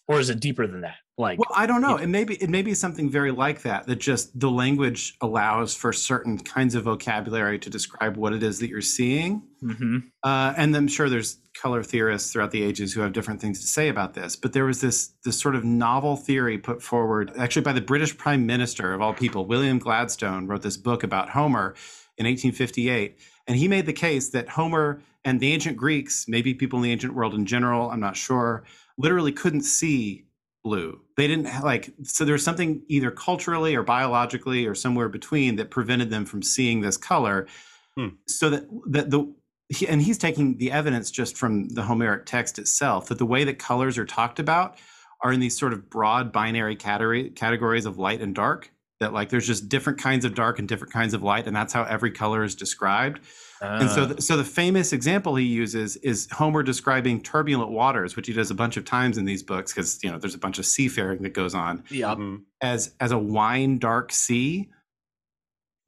Or 0.08 0.20
is 0.20 0.30
it 0.30 0.40
deeper 0.40 0.66
than 0.68 0.82
that? 0.82 0.98
Like 1.18 1.40
Well, 1.40 1.48
I 1.56 1.66
don't 1.66 1.80
know. 1.82 1.98
you- 1.98 2.04
It 2.04 2.08
may 2.10 2.26
be 2.26 2.36
it 2.36 2.50
may 2.50 2.62
be 2.62 2.74
something 2.74 3.10
very 3.10 3.32
like 3.32 3.62
that. 3.62 3.88
That 3.88 4.00
just 4.00 4.38
the 4.38 4.52
language 4.52 5.16
allows 5.22 5.74
for 5.74 5.94
certain 5.94 6.38
kinds 6.38 6.76
of 6.76 6.84
vocabulary 6.84 7.58
to 7.60 7.70
describe 7.70 8.18
what 8.18 8.34
it 8.34 8.44
is 8.44 8.60
that 8.60 8.68
you're 8.70 8.82
seeing. 8.82 9.44
Mhm. 9.64 10.04
Uh, 10.24 10.54
and 10.58 10.76
I'm 10.76 10.90
sure 10.90 11.10
there's 11.10 11.38
color 11.54 11.84
theorists 11.84 12.34
throughout 12.34 12.52
the 12.52 12.64
ages 12.64 12.92
who 12.92 13.00
have 13.00 13.14
different 13.14 13.40
things 13.40 13.62
to 13.62 13.68
say 13.68 13.88
about 13.88 14.14
this. 14.14 14.36
But 14.36 14.52
there 14.52 14.66
was 14.66 14.82
this 14.82 15.14
this 15.24 15.40
sort 15.40 15.56
of 15.56 15.64
novel 15.64 16.18
theory 16.18 16.58
put 16.58 16.84
forward, 16.84 17.32
actually 17.38 17.62
by 17.62 17.72
the 17.74 17.82
British 17.82 18.18
Prime 18.18 18.46
Minister 18.46 18.94
of 18.94 19.02
all 19.02 19.14
people, 19.14 19.46
William 19.46 19.80
Gladstone, 19.80 20.48
wrote 20.48 20.64
this 20.64 20.76
book 20.78 21.02
about 21.02 21.30
Homer 21.30 21.76
in 22.18 22.26
1858, 22.26 23.18
and 23.48 23.56
he 23.58 23.70
made 23.70 23.86
the 23.86 23.94
case 23.94 24.30
that 24.32 24.50
Homer 24.50 25.02
and 25.24 25.40
the 25.40 25.54
ancient 25.54 25.78
Greeks, 25.78 26.26
maybe 26.28 26.54
people 26.54 26.78
in 26.80 26.84
the 26.84 26.92
ancient 26.92 27.14
world 27.14 27.34
in 27.34 27.46
general, 27.46 27.90
I'm 27.90 28.00
not 28.02 28.18
sure, 28.18 28.64
literally 28.98 29.32
couldn't 29.32 29.64
see 29.64 30.25
blue. 30.66 31.00
They 31.16 31.28
didn't 31.28 31.46
ha- 31.46 31.64
like 31.64 31.94
so 32.04 32.26
there's 32.26 32.44
something 32.44 32.82
either 32.90 33.12
culturally 33.12 33.76
or 33.76 33.84
biologically 33.84 34.66
or 34.66 34.74
somewhere 34.74 35.08
between 35.08 35.56
that 35.58 35.70
prevented 35.70 36.10
them 36.10 36.26
from 36.26 36.42
seeing 36.42 36.82
this 36.82 36.98
color. 36.98 37.48
Hmm. 37.96 38.10
So 38.28 38.50
that 38.50 38.68
that 38.88 39.12
the 39.12 39.34
he, 39.70 39.88
and 39.88 40.02
he's 40.02 40.18
taking 40.18 40.58
the 40.58 40.72
evidence 40.72 41.12
just 41.12 41.38
from 41.38 41.70
the 41.70 41.84
Homeric 41.84 42.26
text 42.26 42.60
itself 42.60 43.08
that 43.08 43.20
the 43.20 43.26
way 43.26 43.44
that 43.46 43.60
colors 43.60 43.98
are 43.98 44.06
talked 44.06 44.40
about 44.40 44.78
are 45.22 45.32
in 45.32 45.40
these 45.40 45.58
sort 45.58 45.72
of 45.72 45.90
broad 45.90 46.32
binary 46.32 46.76
category 46.76 47.30
categories 47.30 47.86
of 47.86 47.98
light 47.98 48.22
and 48.22 48.36
dark. 48.36 48.72
That 49.02 49.12
like 49.12 49.30
there's 49.30 49.46
just 49.46 49.68
different 49.68 50.00
kinds 50.00 50.24
of 50.24 50.36
dark 50.36 50.58
and 50.58 50.68
different 50.70 50.94
kinds 50.94 51.14
of 51.14 51.22
light, 51.22 51.48
and 51.48 51.56
that's 51.56 51.74
how 51.74 51.84
every 51.84 52.12
color 52.12 52.44
is 52.44 52.56
described. 52.56 53.20
And 53.62 53.90
so, 53.90 54.04
Uh, 54.04 54.06
the, 54.06 54.22
so 54.22 54.38
the 54.38 54.44
famous 54.46 54.94
example 54.94 55.36
he 55.36 55.46
uses 55.46 55.98
is 55.98 56.30
Homer 56.32 56.64
describing 56.64 57.22
turbulent 57.22 57.72
waters, 57.72 58.16
which 58.16 58.28
he 58.28 58.34
does 58.34 58.52
a 58.52 58.56
bunch 58.56 58.78
of 58.78 58.86
times 58.86 59.18
in 59.18 59.26
these 59.26 59.44
books 59.44 59.74
because 59.74 60.00
you 60.02 60.10
know 60.10 60.18
there's 60.18 60.36
a 60.36 60.38
bunch 60.40 60.60
of 60.60 60.66
seafaring 60.66 61.24
that 61.24 61.34
goes 61.34 61.54
on 61.54 61.84
yeah. 61.90 62.16
Mhm. 62.16 62.44
as 62.62 62.94
as 63.02 63.12
a 63.12 63.18
wine 63.18 63.80
dark 63.80 64.14
sea. 64.14 64.70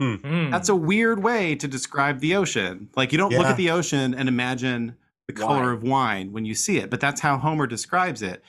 Mm. 0.02 0.52
That's 0.52 0.70
a 0.70 0.76
weird 0.76 1.24
way 1.24 1.56
to 1.56 1.68
describe 1.68 2.20
the 2.20 2.36
ocean. 2.36 2.90
Like 2.96 3.12
you 3.12 3.18
don't 3.18 3.32
look 3.34 3.48
at 3.48 3.58
the 3.58 3.72
ocean 3.72 4.14
and 4.14 4.30
imagine 4.30 4.96
the 5.28 5.34
color 5.34 5.64
Wine. 5.64 5.74
of 5.74 5.84
wine 5.84 6.32
when 6.34 6.46
you 6.46 6.54
see 6.56 6.78
it, 6.78 6.90
but 6.90 7.00
that's 7.00 7.20
how 7.22 7.38
Homer 7.38 7.68
describes 7.68 8.22
it. 8.22 8.44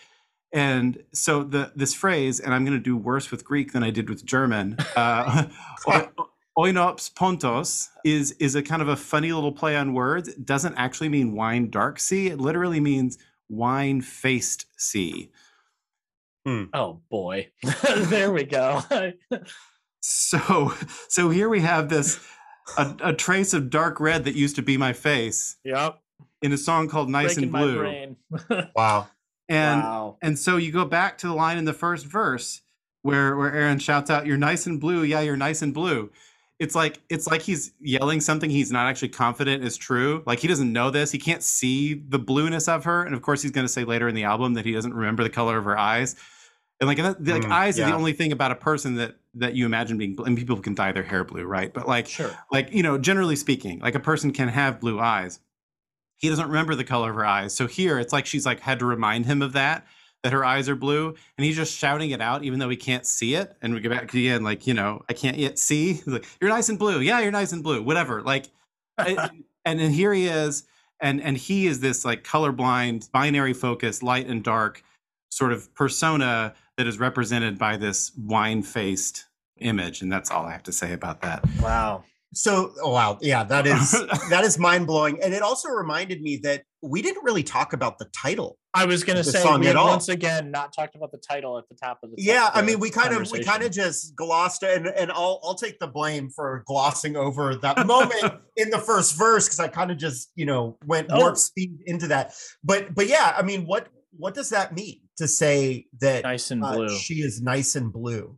And 0.53 1.03
so 1.13 1.43
the 1.43 1.73
this 1.77 1.95
phrase, 1.95 2.41
and 2.41 2.55
I'm 2.55 2.65
going 2.65 2.77
to 2.77 2.83
do 2.83 2.97
worse 2.97 3.31
with 3.31 3.45
Greek 3.45 3.73
than 3.73 3.83
I 3.83 3.91
did 3.91 4.09
with 4.09 4.25
German. 4.25 4.77
Uh, 4.97 5.45
o- 5.87 6.29
oinops 6.59 7.13
pontos 7.13 7.89
is 8.05 8.33
is 8.33 8.55
a 8.55 8.63
kind 8.63 8.81
of 8.81 8.89
a 8.89 8.97
funny 8.97 9.33
little 9.33 9.53
play 9.53 9.77
on 9.77 9.93
words. 9.93 10.29
It 10.29 10.47
doesn't 10.47 10.75
actually 10.77 11.11
mean 11.11 11.35
wine 11.35 11.71
dark 11.71 12.01
sea. 12.01 12.29
It 12.29 12.41
literally 12.41 12.81
means 12.81 13.19
wine 13.49 14.01
faced 14.01 14.67
sea. 14.77 15.31
Oh 16.73 17.01
boy. 17.11 17.51
there 17.95 18.33
we 18.33 18.45
go. 18.45 18.83
So 20.01 20.73
so 21.09 21.31
here 21.31 21.49
we 21.49 21.61
have 21.61 21.89
this 21.89 22.21
a, 22.77 22.97
a 23.05 23.13
trace 23.13 23.53
of 23.55 23.71
dark 23.71 24.01
red 24.01 24.25
that 24.25 24.35
used 24.35 24.57
to 24.57 24.63
be 24.63 24.77
my 24.77 24.93
face 24.93 25.57
yep. 25.65 26.01
in 26.43 26.53
a 26.53 26.59
song 26.59 26.89
called 26.89 27.11
Nice 27.11 27.35
Breaking 27.35 27.43
and 27.45 27.53
my 27.53 27.61
Blue. 27.61 27.79
brain. 27.79 28.17
Wow. 28.77 29.09
And 29.49 29.81
wow. 29.83 30.17
and 30.23 30.39
so 30.39 30.57
you 30.57 30.73
go 30.73 30.85
back 30.85 31.19
to 31.19 31.27
the 31.27 31.35
line 31.35 31.59
in 31.59 31.65
the 31.65 31.73
first 31.73 32.07
verse 32.07 32.61
where 33.03 33.37
where 33.37 33.53
Aaron 33.55 33.79
shouts 33.79 34.11
out, 34.11 34.27
"You're 34.27 34.37
nice 34.37 34.67
and 34.67 34.81
blue, 34.81 35.03
yeah, 35.05 35.21
you're 35.21 35.37
nice 35.37 35.63
and 35.63 35.73
blue." 35.73 36.11
It's 36.59 36.75
like 36.75 37.01
it's 37.09 37.27
like 37.29 37.43
he's 37.43 37.73
yelling 37.81 38.21
something 38.21 38.51
he's 38.51 38.73
not 38.73 38.87
actually 38.89 39.11
confident 39.11 39.63
is 39.65 39.77
true. 39.77 40.23
Like 40.27 40.41
he 40.41 40.49
doesn't 40.49 40.73
know 40.73 40.91
this. 40.91 41.13
He 41.13 41.19
can't 41.19 41.43
see 41.43 41.95
the 41.95 42.19
blueness 42.19 42.69
of 42.69 42.85
her, 42.85 43.05
and 43.05 43.15
of 43.15 43.23
course 43.23 43.43
he's 43.43 43.53
going 43.53 43.65
to 43.67 43.73
say 43.73 43.85
later 43.85 44.09
in 44.09 44.15
the 44.15 44.25
album 44.25 44.55
that 44.55 44.65
he 44.67 44.73
doesn't 44.73 44.93
remember 44.93 45.23
the 45.23 45.31
color 45.31 45.57
of 45.59 45.65
her 45.65 45.79
eyes. 45.79 46.17
And 46.81 46.89
like, 46.89 46.99
and 46.99 47.15
that, 47.15 47.25
like 47.33 47.45
Mm, 47.45 47.51
eyes 47.51 47.79
are 47.81 47.85
the 47.85 47.93
only 47.93 48.13
thing 48.13 48.33
about 48.33 48.53
a 48.53 48.57
person 48.57 48.97
that 48.97 49.17
that 49.35 49.55
you 49.55 49.67
imagine 49.67 49.99
being. 49.99 50.17
And 50.25 50.37
people 50.37 50.57
can 50.61 50.75
dye 50.75 50.93
their 50.93 51.03
hair 51.03 51.25
blue, 51.25 51.45
right? 51.45 51.73
But 51.73 51.89
like, 51.89 52.09
Sure. 52.09 52.39
like 52.53 52.73
you 52.73 52.83
know 52.83 52.99
generally 52.99 53.37
speaking 53.37 53.79
like 53.81 53.95
a 53.95 54.01
person 54.01 54.33
can 54.33 54.49
have 54.49 54.81
blue 54.81 55.01
eyes 55.01 55.41
he 56.19 56.29
doesn't 56.29 56.47
remember 56.49 56.75
the 56.75 56.85
color 56.85 57.11
of 57.11 57.17
her 57.17 57.25
eyes. 57.27 57.55
So 57.55 57.67
here 57.67 57.99
it's 57.99 58.13
like 58.13 58.27
she's 58.27 58.45
like 58.47 58.61
had 58.61 58.79
to 58.81 58.85
remind 58.87 59.27
him 59.27 59.41
of 59.43 59.53
that 59.55 59.87
that 60.25 60.33
her 60.33 60.45
eyes 60.45 60.69
are 60.69 60.75
blue 60.75 61.15
and 61.37 61.45
he's 61.45 61.55
just 61.55 61.77
shouting 61.79 62.11
it 62.11 62.21
out 62.21 62.43
even 62.43 62.59
though 62.59 62.69
he 62.69 62.77
can't 62.77 63.07
see 63.07 63.35
it. 63.35 63.57
And 63.63 63.73
we 63.73 63.81
go 63.81 63.89
back 63.89 64.13
again 64.13 64.43
like 64.43 64.67
you 64.67 64.75
know 64.75 65.03
i 65.09 65.13
can't 65.13 65.39
yet 65.39 65.59
see. 65.59 65.95
He's 65.95 66.07
like 66.07 66.27
you're 66.41 66.51
nice 66.51 66.69
and 66.69 66.79
blue. 66.79 67.01
Yeah 67.01 67.21
you're 67.21 67.31
nice 67.31 67.53
and 67.53 67.63
blue. 67.63 67.83
Whatever. 67.83 68.23
Like 68.23 68.47
I- 68.99 69.31
and 69.65 69.79
then 69.79 69.93
here 69.93 70.13
he 70.13 70.27
is 70.27 70.65
and 71.01 71.21
and 71.23 71.37
he 71.37 71.67
is 71.67 71.81
this 71.81 72.05
like 72.05 72.25
colorblind 72.25 73.11
binary 73.13 73.53
focused 73.55 74.03
light 74.03 74.27
and 74.27 74.43
dark 74.43 74.83
sort 75.31 75.53
of 75.53 75.73
persona 75.75 76.55
that 76.77 76.87
is 76.87 76.99
represented 76.99 77.59
by 77.59 77.77
this 77.77 78.11
wine 78.19 78.63
faced 78.63 79.27
image. 79.59 80.03
And 80.03 80.11
that's 80.11 80.31
all 80.33 80.47
i 80.47 80.51
have 80.53 80.63
to 80.65 80.73
say 80.73 80.93
about 80.93 81.21
that. 81.23 81.45
Wow. 81.61 82.03
So, 82.35 82.73
oh, 82.83 82.91
wow, 82.91 83.19
yeah, 83.23 83.43
that 83.45 83.67
is 83.67 83.93
that 84.31 84.45
is 84.45 84.59
mind 84.59 84.87
blowing, 84.87 85.23
and 85.23 85.33
it 85.33 85.43
also 85.43 85.71
reminded 85.71 86.21
me 86.21 86.39
that 86.43 86.63
we 86.83 87.03
didn't 87.03 87.25
really 87.25 87.43
talk 87.43 87.73
about 87.73 87.99
the 87.99 88.05
title. 88.07 88.59
I 88.75 88.85
was 88.85 89.03
gonna 89.03 89.25
say 89.25 89.41
song 89.41 89.61
we 89.61 89.75
once 89.75 90.09
again 90.09 90.51
not 90.51 90.73
talked 90.75 90.95
about 90.95 91.11
the 91.11 91.19
title 91.19 91.57
at 91.59 91.69
the 91.69 91.75
top 91.75 92.01
of 92.03 92.11
the 92.11 92.17
Yeah, 92.19 92.51
I 92.53 92.63
mean, 92.63 92.79
we 92.81 92.91
kind 92.91 93.15
of 93.15 93.31
we 93.33 93.43
kind 93.43 93.63
of 93.63 93.73
just 93.73 94.15
glossed, 94.15 94.63
and 94.63 94.87
and 94.87 95.11
I'll 95.11 95.41
I'll 95.43 95.55
take 95.55 95.79
the 95.79 95.87
blame 95.87 96.29
for 96.31 96.63
glossing 96.67 97.17
over 97.17 97.57
that 97.57 97.87
moment 97.87 98.35
in 98.57 98.71
the 98.71 98.79
first 98.79 99.17
verse 99.17 99.47
because 99.47 99.61
I 99.61 99.69
kind 99.69 99.91
of 99.91 99.97
just 99.97 100.31
you 100.35 100.45
know 100.45 100.77
went 100.85 101.09
Oh. 101.11 101.19
warp 101.21 101.39
speed 101.39 101.79
into 101.87 102.09
that. 102.09 102.35
But 102.63 102.95
but 102.95 103.09
yeah, 103.09 103.35
I 103.37 103.43
mean, 103.43 103.65
what 103.65 103.89
what 104.17 104.35
does 104.35 104.51
that 104.51 104.75
mean 104.75 105.01
to 105.17 105.27
say 105.27 105.87
that 106.01 106.25
nice 106.25 106.51
and 106.51 106.63
uh, 106.63 106.75
blue. 106.75 106.89
she 106.97 107.15
is 107.15 107.41
nice 107.41 107.75
and 107.75 107.93
blue? 107.93 108.38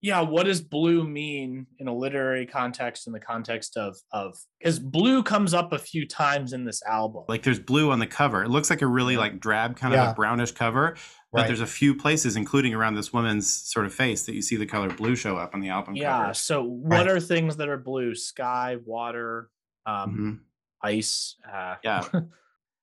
Yeah 0.00 0.20
what 0.20 0.44
does 0.44 0.60
blue 0.60 1.02
mean 1.02 1.66
in 1.78 1.88
a 1.88 1.94
literary 1.94 2.46
context 2.46 3.06
in 3.08 3.12
the 3.12 3.18
context 3.20 3.76
of 3.76 3.96
of 4.12 4.36
because 4.60 4.78
blue 4.78 5.22
comes 5.22 5.54
up 5.54 5.72
a 5.72 5.78
few 5.78 6.06
times 6.06 6.52
in 6.52 6.64
this 6.64 6.82
album 6.84 7.24
like 7.28 7.42
there's 7.42 7.58
blue 7.58 7.90
on 7.90 7.98
the 7.98 8.06
cover. 8.06 8.44
It 8.44 8.48
looks 8.48 8.70
like 8.70 8.80
a 8.82 8.86
really 8.86 9.16
like 9.16 9.40
drab 9.40 9.76
kind 9.76 9.94
of 9.94 10.10
a 10.10 10.14
brownish 10.14 10.52
cover, 10.52 10.94
but 11.32 11.40
Right. 11.40 11.46
there's 11.48 11.60
a 11.60 11.66
few 11.66 11.94
places, 11.94 12.36
including 12.36 12.72
around 12.74 12.94
this 12.94 13.12
woman's 13.12 13.52
sort 13.52 13.84
of 13.86 13.92
face, 13.92 14.24
that 14.26 14.34
you 14.34 14.40
see 14.40 14.56
the 14.56 14.64
color 14.66 14.88
blue 14.88 15.14
show 15.16 15.36
up 15.36 15.52
on 15.54 15.60
the 15.60 15.68
album 15.68 15.94
yeah 15.96 16.18
cover. 16.22 16.34
so 16.34 16.62
what 16.62 16.90
Right. 17.06 17.08
are 17.08 17.20
things 17.20 17.56
that 17.56 17.68
are 17.68 17.76
blue 17.76 18.14
sky 18.14 18.76
water 18.84 19.50
um 19.84 20.40
Mhm. 20.82 20.88
ice 20.88 21.36
uh 21.52 21.74
Yeah. 21.82 22.04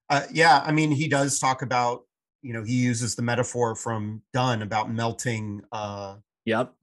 Uh, 0.08 0.22
yeah, 0.32 0.62
I 0.64 0.72
mean, 0.72 0.92
he 0.92 1.08
does 1.08 1.40
talk 1.40 1.64
about 1.64 2.04
you 2.44 2.54
know 2.54 2.64
he 2.64 2.74
uses 2.76 3.16
the 3.16 3.24
metaphor 3.24 3.74
from 3.76 4.22
Donne 4.34 4.62
about 4.62 4.92
melting 4.92 5.62
uh, 5.72 6.18
yep 6.46 6.76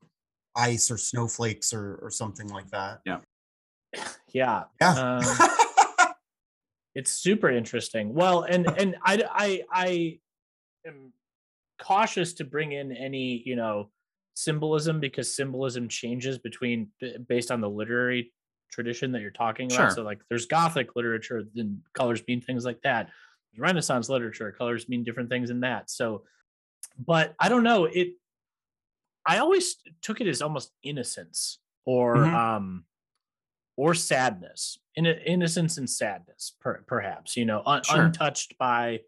ice 0.57 0.91
or 0.91 0.99
snowflakes 0.99 1.73
or 1.73 1.97
or 1.97 2.11
something 2.11 2.49
like 2.49 2.71
that. 2.71 3.01
yeah 3.07 3.19
Yeah. 4.33 4.65
um, 4.81 5.23
It's 6.95 7.11
super 7.11 7.51
interesting. 7.51 8.13
Well, 8.13 8.43
and 8.43 8.67
and 8.79 8.97
I 9.05 9.25
I 9.33 9.63
I 9.73 10.19
am 10.87 11.13
cautious 11.81 12.35
to 12.35 12.45
bring 12.45 12.73
in 12.73 12.93
any 12.93 13.43
you 13.47 13.57
know 13.57 13.91
symbolism 14.35 15.01
because 15.01 15.35
symbolism 15.35 15.89
changes 15.89 16.39
between 16.39 16.89
based 17.29 17.51
on 17.51 17.61
the 17.61 17.69
literary 17.69 18.33
tradition 18.71 19.13
that 19.13 19.23
you're 19.23 19.31
talking 19.31 19.67
about. 19.73 19.89
Sure. 19.89 19.91
So 19.91 20.03
like 20.03 20.21
there's 20.29 20.47
Gothic 20.47 20.95
literature, 20.97 21.45
then 21.55 21.83
colors 21.95 22.23
mean 22.29 22.41
things 22.41 22.65
like 22.65 22.81
that. 22.83 23.09
Renaissance 23.57 24.09
literature, 24.09 24.51
colors 24.53 24.89
mean 24.89 25.05
different 25.05 25.31
things 25.31 25.51
in 25.51 25.61
that. 25.61 25.91
So, 25.91 26.25
but 26.99 27.35
I 27.39 27.49
don't 27.49 27.63
know. 27.63 27.87
It 27.87 28.15
I 29.27 29.39
always 29.39 29.77
took 30.03 30.21
it 30.21 30.27
as 30.27 30.43
almost 30.43 30.73
innocence 30.83 31.59
or 31.85 32.17
Mhm. 32.17 32.35
um 32.35 32.85
or 33.77 33.95
sadness, 33.95 34.79
in 34.97 35.07
innocence 35.07 35.79
and 35.79 35.89
sadness, 35.89 36.55
per, 36.61 36.83
perhaps 36.83 37.37
you 37.37 37.45
know, 37.47 37.63
un, 37.65 37.83
Sure. 37.83 38.05
untouched 38.07 38.59
by 38.59 39.01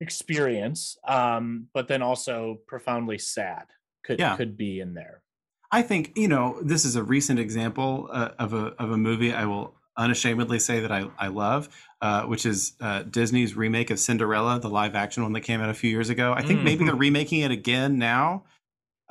experience, 0.00 0.96
um, 1.06 1.68
but 1.72 1.88
then 1.88 2.02
also 2.02 2.58
profoundly 2.66 3.18
sad 3.18 3.66
could 4.04 4.18
Yeah. 4.18 4.36
could 4.36 4.56
be 4.56 4.80
in 4.80 4.94
there. 4.94 5.22
I 5.70 5.82
think 5.82 6.12
you 6.16 6.28
know 6.28 6.60
this 6.62 6.84
is 6.84 6.96
a 6.96 7.02
recent 7.02 7.38
example 7.38 8.08
uh, 8.12 8.30
of 8.38 8.52
a 8.52 8.66
of 8.82 8.90
a 8.90 8.96
movie 8.98 9.32
I 9.32 9.46
will 9.46 9.74
unashamedly 9.96 10.58
say 10.58 10.80
that 10.80 10.90
I 10.92 11.08
I 11.18 11.28
love, 11.28 11.68
uh, 12.00 12.24
which 12.24 12.44
is 12.44 12.72
uh, 12.80 13.02
Disney's 13.04 13.54
remake 13.56 13.90
of 13.90 13.98
Cinderella, 14.00 14.58
the 14.60 14.68
live 14.68 14.94
action 14.94 15.22
one 15.22 15.32
that 15.32 15.42
came 15.42 15.60
out 15.60 15.70
a 15.70 15.74
few 15.74 15.90
years 15.90 16.10
ago. 16.10 16.32
I 16.36 16.42
think 16.42 16.60
Mm. 16.60 16.64
maybe 16.64 16.84
they're 16.84 16.94
remaking 17.08 17.40
it 17.40 17.50
again 17.52 17.98
now. 17.98 18.44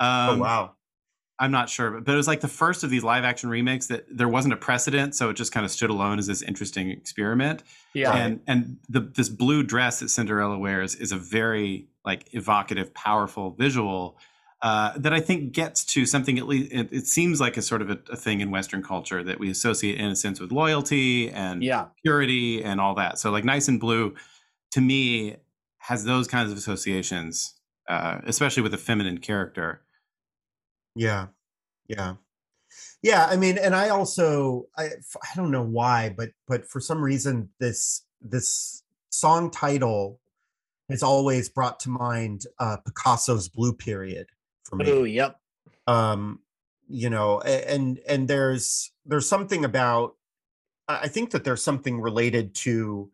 Um, 0.00 0.08
oh 0.08 0.42
wow. 0.42 0.74
I'm 1.36 1.50
not 1.50 1.68
sure, 1.68 1.90
but, 1.90 2.04
but 2.04 2.12
it 2.12 2.16
was 2.16 2.28
like 2.28 2.40
the 2.40 2.48
first 2.48 2.84
of 2.84 2.90
these 2.90 3.02
live 3.02 3.24
action 3.24 3.50
remakes 3.50 3.88
that 3.88 4.06
there 4.08 4.28
wasn't 4.28 4.54
a 4.54 4.56
precedent, 4.56 5.16
so 5.16 5.30
it 5.30 5.34
just 5.34 5.50
kind 5.50 5.66
of 5.66 5.72
stood 5.72 5.90
alone 5.90 6.20
as 6.20 6.28
this 6.28 6.42
interesting 6.42 6.90
experiment. 6.90 7.64
Yeah, 7.92 8.12
And 8.12 8.40
and 8.46 8.78
the 8.88 9.00
this 9.00 9.28
blue 9.28 9.64
dress 9.64 9.98
that 10.00 10.10
Cinderella 10.10 10.56
wears 10.58 10.94
is 10.94 11.10
a 11.10 11.16
very 11.16 11.88
like 12.04 12.32
evocative, 12.34 12.94
powerful 12.94 13.50
visual 13.50 14.16
uh, 14.62 14.96
that 14.96 15.12
I 15.12 15.20
think 15.20 15.52
gets 15.52 15.84
to 15.86 16.06
something 16.06 16.38
at 16.38 16.46
least. 16.46 16.72
It, 16.72 16.88
it 16.92 17.06
seems 17.06 17.40
like 17.40 17.56
a 17.56 17.62
sort 17.62 17.82
of 17.82 17.90
a, 17.90 17.98
a 18.10 18.16
thing 18.16 18.40
in 18.40 18.50
Western 18.50 18.82
culture 18.82 19.22
that 19.22 19.38
we 19.38 19.50
associate 19.50 20.00
innocence 20.00 20.40
with 20.40 20.52
loyalty 20.52 21.30
and 21.30 21.62
yeah, 21.62 21.88
purity 22.02 22.64
and 22.64 22.80
all 22.80 22.94
that. 22.94 23.18
So 23.18 23.30
like 23.30 23.44
nice 23.44 23.68
and 23.68 23.78
blue, 23.78 24.14
to 24.72 24.80
me, 24.80 25.36
has 25.78 26.04
those 26.04 26.28
kinds 26.28 26.50
of 26.50 26.56
associations, 26.56 27.54
uh, 27.88 28.20
especially 28.24 28.62
with 28.62 28.72
a 28.72 28.78
feminine 28.78 29.18
character. 29.18 29.82
Yeah. 30.94 31.26
Yeah. 31.88 32.14
Yeah, 33.02 33.26
I 33.26 33.36
mean, 33.36 33.58
and 33.58 33.74
I 33.74 33.90
also 33.90 34.66
I 34.76 34.84
I 34.86 35.36
don't 35.36 35.50
know 35.50 35.62
why, 35.62 36.12
but 36.16 36.30
but 36.48 36.66
for 36.66 36.80
some 36.80 37.02
reason 37.02 37.50
this 37.60 38.04
this 38.20 38.82
song 39.10 39.50
title 39.50 40.20
has 40.88 41.02
always 41.02 41.48
brought 41.48 41.78
to 41.80 41.90
mind 41.90 42.46
uh 42.58 42.78
Picasso's 42.78 43.48
Blue 43.48 43.72
Period 43.72 44.26
for 44.64 44.76
me. 44.76 44.90
oh, 44.90 45.04
yep, 45.04 45.38
um 45.86 46.40
you 46.88 47.10
know 47.10 47.40
and 47.40 48.00
and 48.08 48.26
there's 48.28 48.92
there's 49.06 49.28
something 49.28 49.64
about 49.64 50.16
i 50.88 51.00
I 51.04 51.08
think 51.08 51.30
that 51.30 51.44
there's 51.44 51.62
something 51.62 52.00
related 52.00 52.54
to 52.56 53.10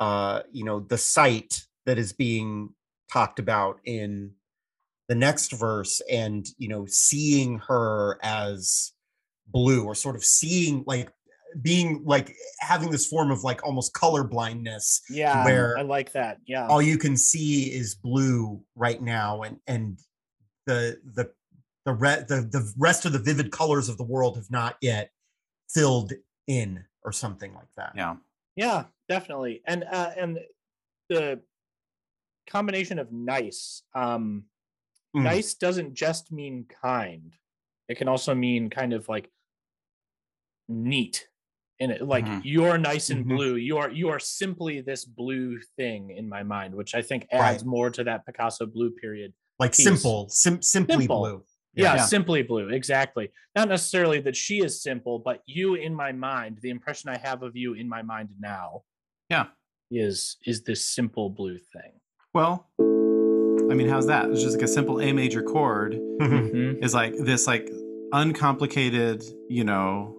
uh 0.00 0.42
you 0.50 0.64
know 0.64 0.80
the 0.80 0.98
site 0.98 1.66
that 1.84 1.98
is 1.98 2.12
being 2.12 2.70
talked 3.12 3.38
about 3.38 3.78
in 3.84 4.32
the 5.08 5.14
next 5.14 5.52
verse 5.52 6.00
and 6.10 6.46
you 6.58 6.68
know 6.68 6.86
seeing 6.86 7.58
her 7.66 8.18
as 8.22 8.92
blue 9.48 9.84
or 9.84 9.94
sort 9.94 10.16
of 10.16 10.24
seeing 10.24 10.82
like 10.86 11.10
being 11.62 12.02
like 12.04 12.34
having 12.60 12.90
this 12.90 13.06
form 13.06 13.30
of 13.30 13.42
like 13.42 13.64
almost 13.64 13.94
color 13.94 14.24
blindness 14.24 15.00
yeah. 15.08 15.44
where 15.44 15.78
I 15.78 15.82
like 15.82 16.12
that. 16.12 16.38
Yeah, 16.46 16.66
all 16.66 16.82
you 16.82 16.98
can 16.98 17.16
see 17.16 17.72
is 17.72 17.94
blue 17.94 18.60
right 18.74 19.00
now 19.00 19.42
and 19.42 19.58
and 19.66 19.98
the 20.66 20.98
the 21.14 21.30
the 21.84 21.94
re- 21.94 22.24
the 22.28 22.48
the 22.50 22.72
rest 22.76 23.06
of 23.06 23.12
the 23.12 23.18
vivid 23.18 23.50
colors 23.50 23.88
of 23.88 23.96
the 23.96 24.04
world 24.04 24.36
have 24.36 24.50
not 24.50 24.76
yet 24.82 25.10
filled 25.70 26.12
in 26.46 26.84
or 27.04 27.12
something 27.12 27.54
like 27.54 27.68
that 27.76 27.92
Yeah. 27.96 28.16
Yeah, 28.56 28.84
definitely. 29.08 29.62
And 29.66 29.84
uh 29.90 30.10
and 30.16 30.38
the 31.08 31.40
combination 32.48 32.98
of 32.98 33.12
nice. 33.12 33.82
Um 33.94 34.44
Mm. 35.16 35.22
nice 35.22 35.54
doesn't 35.54 35.94
just 35.94 36.30
mean 36.30 36.66
kind. 36.82 37.32
It 37.88 37.96
can 37.96 38.08
also 38.08 38.34
mean 38.34 38.68
kind 38.70 38.92
of 38.92 39.08
like 39.08 39.30
neat. 40.68 41.28
And 41.78 41.92
it 41.92 42.02
like 42.02 42.24
Mhm. 42.24 42.40
you're 42.44 42.78
nice 42.78 43.10
and 43.10 43.24
Mhm. 43.24 43.28
blue. 43.36 43.56
You 43.56 43.76
are 43.78 43.90
you 43.90 44.08
are 44.08 44.18
simply 44.18 44.80
this 44.80 45.04
blue 45.04 45.60
thing 45.76 46.10
in 46.10 46.28
my 46.28 46.42
mind, 46.42 46.74
which 46.74 46.94
I 46.94 47.02
think 47.02 47.26
Right. 47.32 47.40
adds 47.54 47.64
more 47.64 47.90
to 47.90 48.04
that 48.04 48.24
Picasso 48.26 48.66
blue 48.66 48.90
period. 48.90 49.32
like 49.58 49.70
piece. 49.74 49.84
simple 49.86 50.28
sim- 50.28 50.60
simply 50.60 50.98
Simple. 50.98 51.20
blue 51.20 51.44
Yeah, 51.72 51.94
Yeah. 51.96 52.04
simply 52.06 52.42
blue. 52.42 52.68
Exactly. 52.70 53.30
Not 53.54 53.68
necessarily 53.68 54.20
that 54.20 54.36
she 54.36 54.60
is 54.60 54.82
simple, 54.82 55.18
but 55.18 55.42
you 55.46 55.74
in 55.74 55.94
my 55.94 56.12
mind, 56.12 56.58
the 56.60 56.68
impression 56.70 57.08
I 57.10 57.16
have 57.18 57.42
of 57.42 57.54
you 57.56 57.72
in 57.74 57.88
my 57.88 58.02
mind 58.02 58.30
now 58.38 58.84
Yeah. 59.30 59.48
is 59.90 60.36
is 60.44 60.62
this 60.64 60.84
simple 60.84 61.30
blue 61.30 61.58
thing. 61.58 62.00
Well, 62.34 62.70
mean, 63.76 63.88
how's 63.88 64.06
that? 64.06 64.28
It's 64.30 64.42
just 64.42 64.56
like 64.56 64.64
a 64.64 64.68
simple 64.68 65.00
A 65.00 65.12
major 65.12 65.42
chord 65.42 65.92
Mhm. 66.20 66.82
is 66.82 66.94
like 66.94 67.14
this 67.18 67.46
like 67.46 67.70
uncomplicated, 68.12 69.22
you 69.48 69.64
know, 69.64 70.14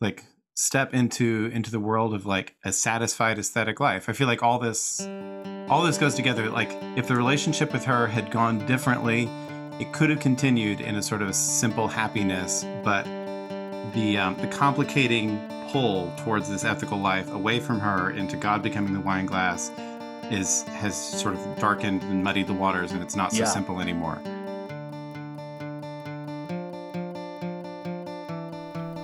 like 0.00 0.24
step 0.54 0.92
into 0.94 1.50
into 1.52 1.70
the 1.70 1.80
world 1.80 2.14
of 2.14 2.26
like 2.26 2.54
a 2.64 2.72
satisfied 2.72 3.38
aesthetic 3.38 3.80
life. 3.80 4.08
I 4.08 4.12
feel 4.12 4.26
like 4.26 4.42
all 4.42 4.58
this 4.58 5.06
all 5.68 5.82
this 5.82 5.98
goes 5.98 6.14
together. 6.14 6.50
Like 6.50 6.70
if 6.96 7.06
the 7.08 7.16
relationship 7.16 7.72
with 7.72 7.84
her 7.84 8.06
had 8.06 8.30
gone 8.30 8.64
differently, 8.66 9.28
it 9.80 9.92
could 9.92 10.10
have 10.10 10.20
continued 10.20 10.80
in 10.80 10.96
a 10.96 11.02
sort 11.02 11.22
of 11.22 11.28
a 11.28 11.32
simple 11.32 11.88
happiness, 11.88 12.64
but 12.84 13.04
the 13.94 14.18
um, 14.18 14.36
the 14.40 14.48
complicating 14.48 15.40
pull 15.70 16.12
towards 16.18 16.48
this 16.50 16.64
ethical 16.64 16.98
life 16.98 17.30
away 17.32 17.58
from 17.60 17.80
her 17.80 18.10
into 18.10 18.36
God 18.36 18.62
becoming 18.62 18.92
the 18.92 19.00
wine 19.00 19.24
glass 19.26 19.70
is 20.30 20.62
has 20.64 20.96
sort 20.96 21.34
of 21.34 21.58
darkened 21.58 22.02
and 22.04 22.22
muddied 22.22 22.46
the 22.46 22.52
waters 22.54 22.92
and 22.92 23.02
it's 23.02 23.16
not 23.16 23.32
so 23.32 23.38
Yeah. 23.40 23.44
simple 23.46 23.80
anymore. 23.80 24.18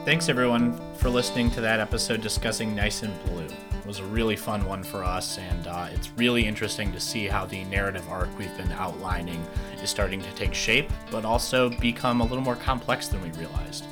Thanks 0.04 0.28
everyone 0.30 0.78
for 0.94 1.10
listening 1.10 1.50
to 1.50 1.60
that 1.60 1.80
episode 1.80 2.22
discussing 2.22 2.74
Nice 2.74 3.02
and 3.02 3.12
Blue. 3.24 3.44
It 3.44 3.86
was 3.86 3.98
a 3.98 4.04
really 4.04 4.36
fun 4.36 4.64
one 4.64 4.82
for 4.82 5.04
us, 5.04 5.36
and 5.38 5.66
uh, 5.66 5.88
it's 5.92 6.10
really 6.16 6.46
interesting 6.46 6.92
to 6.92 7.00
see 7.00 7.26
how 7.26 7.44
the 7.44 7.64
narrative 7.64 8.08
arc 8.08 8.28
we've 8.38 8.54
been 8.56 8.72
outlining 8.72 9.44
is 9.82 9.90
starting 9.90 10.22
to 10.22 10.30
take 10.34 10.54
shape, 10.54 10.90
but 11.10 11.24
also 11.26 11.68
become 11.68 12.20
a 12.22 12.24
little 12.24 12.40
more 12.42 12.56
complex 12.56 13.08
than 13.08 13.20
we 13.22 13.30
realized. 13.32 13.84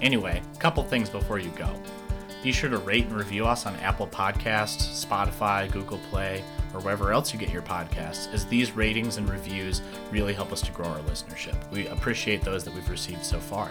Anyway, 0.00 0.40
a 0.54 0.58
couple 0.58 0.84
things 0.84 1.10
before 1.10 1.38
you 1.40 1.50
go. 1.50 1.68
Be 2.42 2.52
sure 2.52 2.70
to 2.70 2.78
rate 2.78 3.04
and 3.06 3.14
review 3.14 3.46
us 3.46 3.66
on 3.66 3.76
Apple 3.76 4.06
Podcasts, 4.06 5.04
Spotify, 5.06 5.70
Google 5.70 5.98
Play, 6.10 6.42
or 6.72 6.80
wherever 6.80 7.12
else 7.12 7.32
you 7.32 7.38
get 7.38 7.50
your 7.50 7.62
podcasts, 7.62 8.32
as 8.32 8.46
these 8.46 8.72
ratings 8.72 9.18
and 9.18 9.28
reviews 9.28 9.82
really 10.10 10.32
help 10.32 10.50
us 10.52 10.62
to 10.62 10.72
grow 10.72 10.86
our 10.86 11.00
listenership. 11.00 11.56
We 11.70 11.86
appreciate 11.88 12.42
those 12.42 12.64
that 12.64 12.74
we've 12.74 12.88
received 12.88 13.24
so 13.24 13.38
far. 13.38 13.70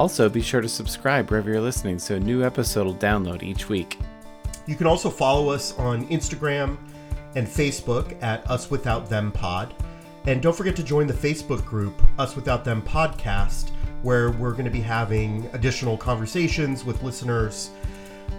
Also, 0.00 0.28
be 0.28 0.40
sure 0.40 0.60
to 0.62 0.68
subscribe 0.68 1.30
wherever 1.30 1.50
you're 1.50 1.60
listening 1.60 1.98
so 1.98 2.16
a 2.16 2.20
new 2.20 2.42
episode 2.42 2.86
will 2.86 2.94
download 2.94 3.42
each 3.42 3.68
week. 3.68 3.98
you 4.66 4.74
can 4.74 4.86
also 4.86 5.10
follow 5.10 5.50
us 5.50 5.76
on 5.78 6.06
instagram 6.08 6.76
and 7.34 7.46
facebook 7.46 8.16
at 8.22 8.48
us 8.50 8.70
without 8.70 9.08
them 9.08 9.32
pod 9.32 9.74
and 10.26 10.40
don't 10.42 10.54
forget 10.56 10.76
to 10.76 10.82
join 10.82 11.06
the 11.06 11.14
facebook 11.14 11.64
group 11.64 11.94
us 12.18 12.36
without 12.36 12.64
them 12.64 12.80
podcast 12.82 13.70
where 14.02 14.30
we're 14.32 14.52
going 14.52 14.64
to 14.64 14.70
be 14.70 14.80
having 14.80 15.48
additional 15.52 15.96
conversations 15.96 16.84
with 16.84 17.02
listeners 17.02 17.70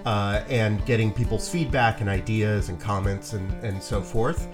uh, 0.06 0.44
and 0.50 0.84
getting 0.86 1.12
people's 1.12 1.50
feedback 1.50 2.02
and 2.02 2.10
ideas 2.10 2.70
and 2.70 2.80
comments 2.80 3.34
and, 3.34 3.52
and 3.64 3.82
so 3.82 4.02
forth. 4.02 4.48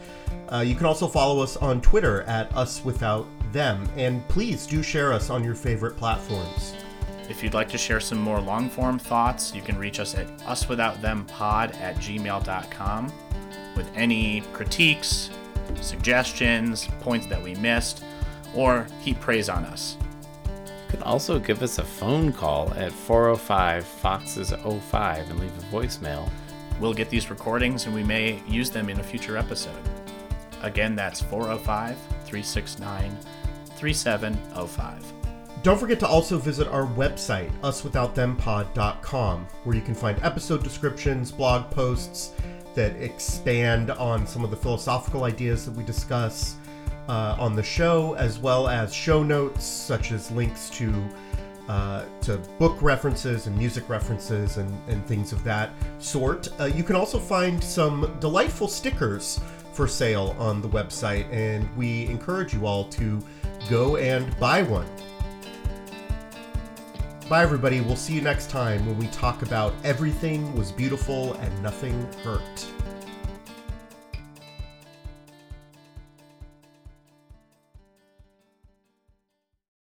Uh, 0.49 0.59
you 0.59 0.75
can 0.75 0.85
also 0.85 1.07
follow 1.07 1.41
us 1.41 1.57
on 1.57 1.81
Twitter 1.81 2.23
at 2.23 2.53
Us 2.55 2.84
Without 2.84 3.27
Them, 3.51 3.88
and 3.95 4.27
please 4.27 4.65
do 4.65 4.84
share 4.84 5.13
us 5.13 5.29
on 5.29 5.43
your 5.43 5.55
favorite 5.55 5.97
platforms. 5.97 6.73
If 7.29 7.43
you'd 7.43 7.53
like 7.53 7.69
to 7.69 7.77
share 7.77 7.99
some 7.99 8.19
more 8.19 8.39
long 8.39 8.69
form 8.69 8.97
thoughts, 8.97 9.53
you 9.53 9.61
can 9.61 9.77
reach 9.77 9.99
us 9.99 10.15
at 10.15 10.27
uswithoutthempod 10.39 11.75
at 11.75 11.95
gmail.com 11.97 13.11
with 13.75 13.89
any 13.95 14.41
critiques, 14.53 15.29
suggestions, 15.81 16.88
points 17.01 17.27
that 17.27 17.41
we 17.41 17.53
missed, 17.55 18.03
or 18.55 18.88
heap 19.01 19.19
praise 19.19 19.49
on 19.49 19.65
us. 19.65 19.97
You 20.88 20.93
can 20.93 21.03
also 21.03 21.38
give 21.38 21.61
us 21.64 21.80
a 21.80 21.84
phone 21.84 22.31
call 22.31 22.73
at 22.76 22.93
405 22.93 23.85
Foxes 23.85 24.53
05 24.53 25.30
and 25.30 25.38
leave 25.38 25.51
a 25.57 25.76
voicemail. 25.76 26.30
We'll 26.80 26.93
get 26.93 27.09
these 27.09 27.30
recordings 27.30 27.85
and 27.85 27.93
we 27.93 28.05
may 28.05 28.41
use 28.47 28.69
them 28.69 28.88
in 28.88 29.01
a 29.01 29.03
future 29.03 29.35
episode. 29.35 29.81
Again, 30.61 30.95
that's 30.95 31.19
405 31.19 31.97
369 32.23 33.18
3705. 33.76 35.14
Don't 35.61 35.77
forget 35.77 35.99
to 35.99 36.07
also 36.07 36.38
visit 36.38 36.69
our 36.69 36.85
website, 36.85 37.51
uswithoutthempod.com, 37.59 39.47
where 39.65 39.76
you 39.76 39.81
can 39.81 39.93
find 39.93 40.18
episode 40.23 40.64
descriptions, 40.64 41.34
blog 41.34 41.69
posts 41.69 42.31
that 42.76 42.95
expand 43.01 43.91
on 43.91 44.26
some 44.26 44.45
of 44.45 44.51
the 44.51 44.55
philosophical 44.55 45.26
ideas 45.26 45.65
that 45.65 45.76
we 45.76 45.84
discuss 45.84 46.55
uh, 47.07 47.35
on 47.39 47.55
the 47.55 47.63
show, 47.63 48.13
as 48.13 48.39
well 48.39 48.67
as 48.67 48.93
show 48.93 49.23
notes 49.23 49.63
such 49.63 50.11
as 50.11 50.31
links 50.31 50.69
to 50.71 50.93
uh, 51.67 52.05
to 52.21 52.38
book 52.59 52.81
references 52.81 53.47
and 53.47 53.57
music 53.57 53.89
references 53.89 54.55
and, 54.55 54.73
and 54.88 55.05
things 55.05 55.34
of 55.34 55.43
that 55.43 55.71
sort. 55.99 56.47
Uh, 56.61 56.65
you 56.65 56.81
can 56.81 56.95
also 56.95 57.19
find 57.19 57.61
some 57.61 58.15
delightful 58.21 58.69
stickers 58.69 59.39
for 59.73 59.85
sale 59.85 60.34
on 60.39 60.61
the 60.61 60.69
website, 60.69 61.31
and 61.31 61.67
we 61.75 62.05
encourage 62.07 62.53
you 62.53 62.65
all 62.65 62.85
to 62.85 63.21
go 63.69 63.97
and 63.97 64.38
buy 64.39 64.63
one. 64.63 64.88
Bye, 67.29 67.43
everybody. 67.43 67.81
We'll 67.81 67.97
see 67.97 68.13
you 68.13 68.21
next 68.21 68.49
time 68.49 68.85
when 68.85 68.97
we 68.97 69.07
talk 69.07 69.41
about 69.41 69.73
everything 69.84 70.55
was 70.55 70.71
beautiful 70.71 71.34
and 71.34 71.61
nothing 71.61 72.01
hurt. 72.23 72.71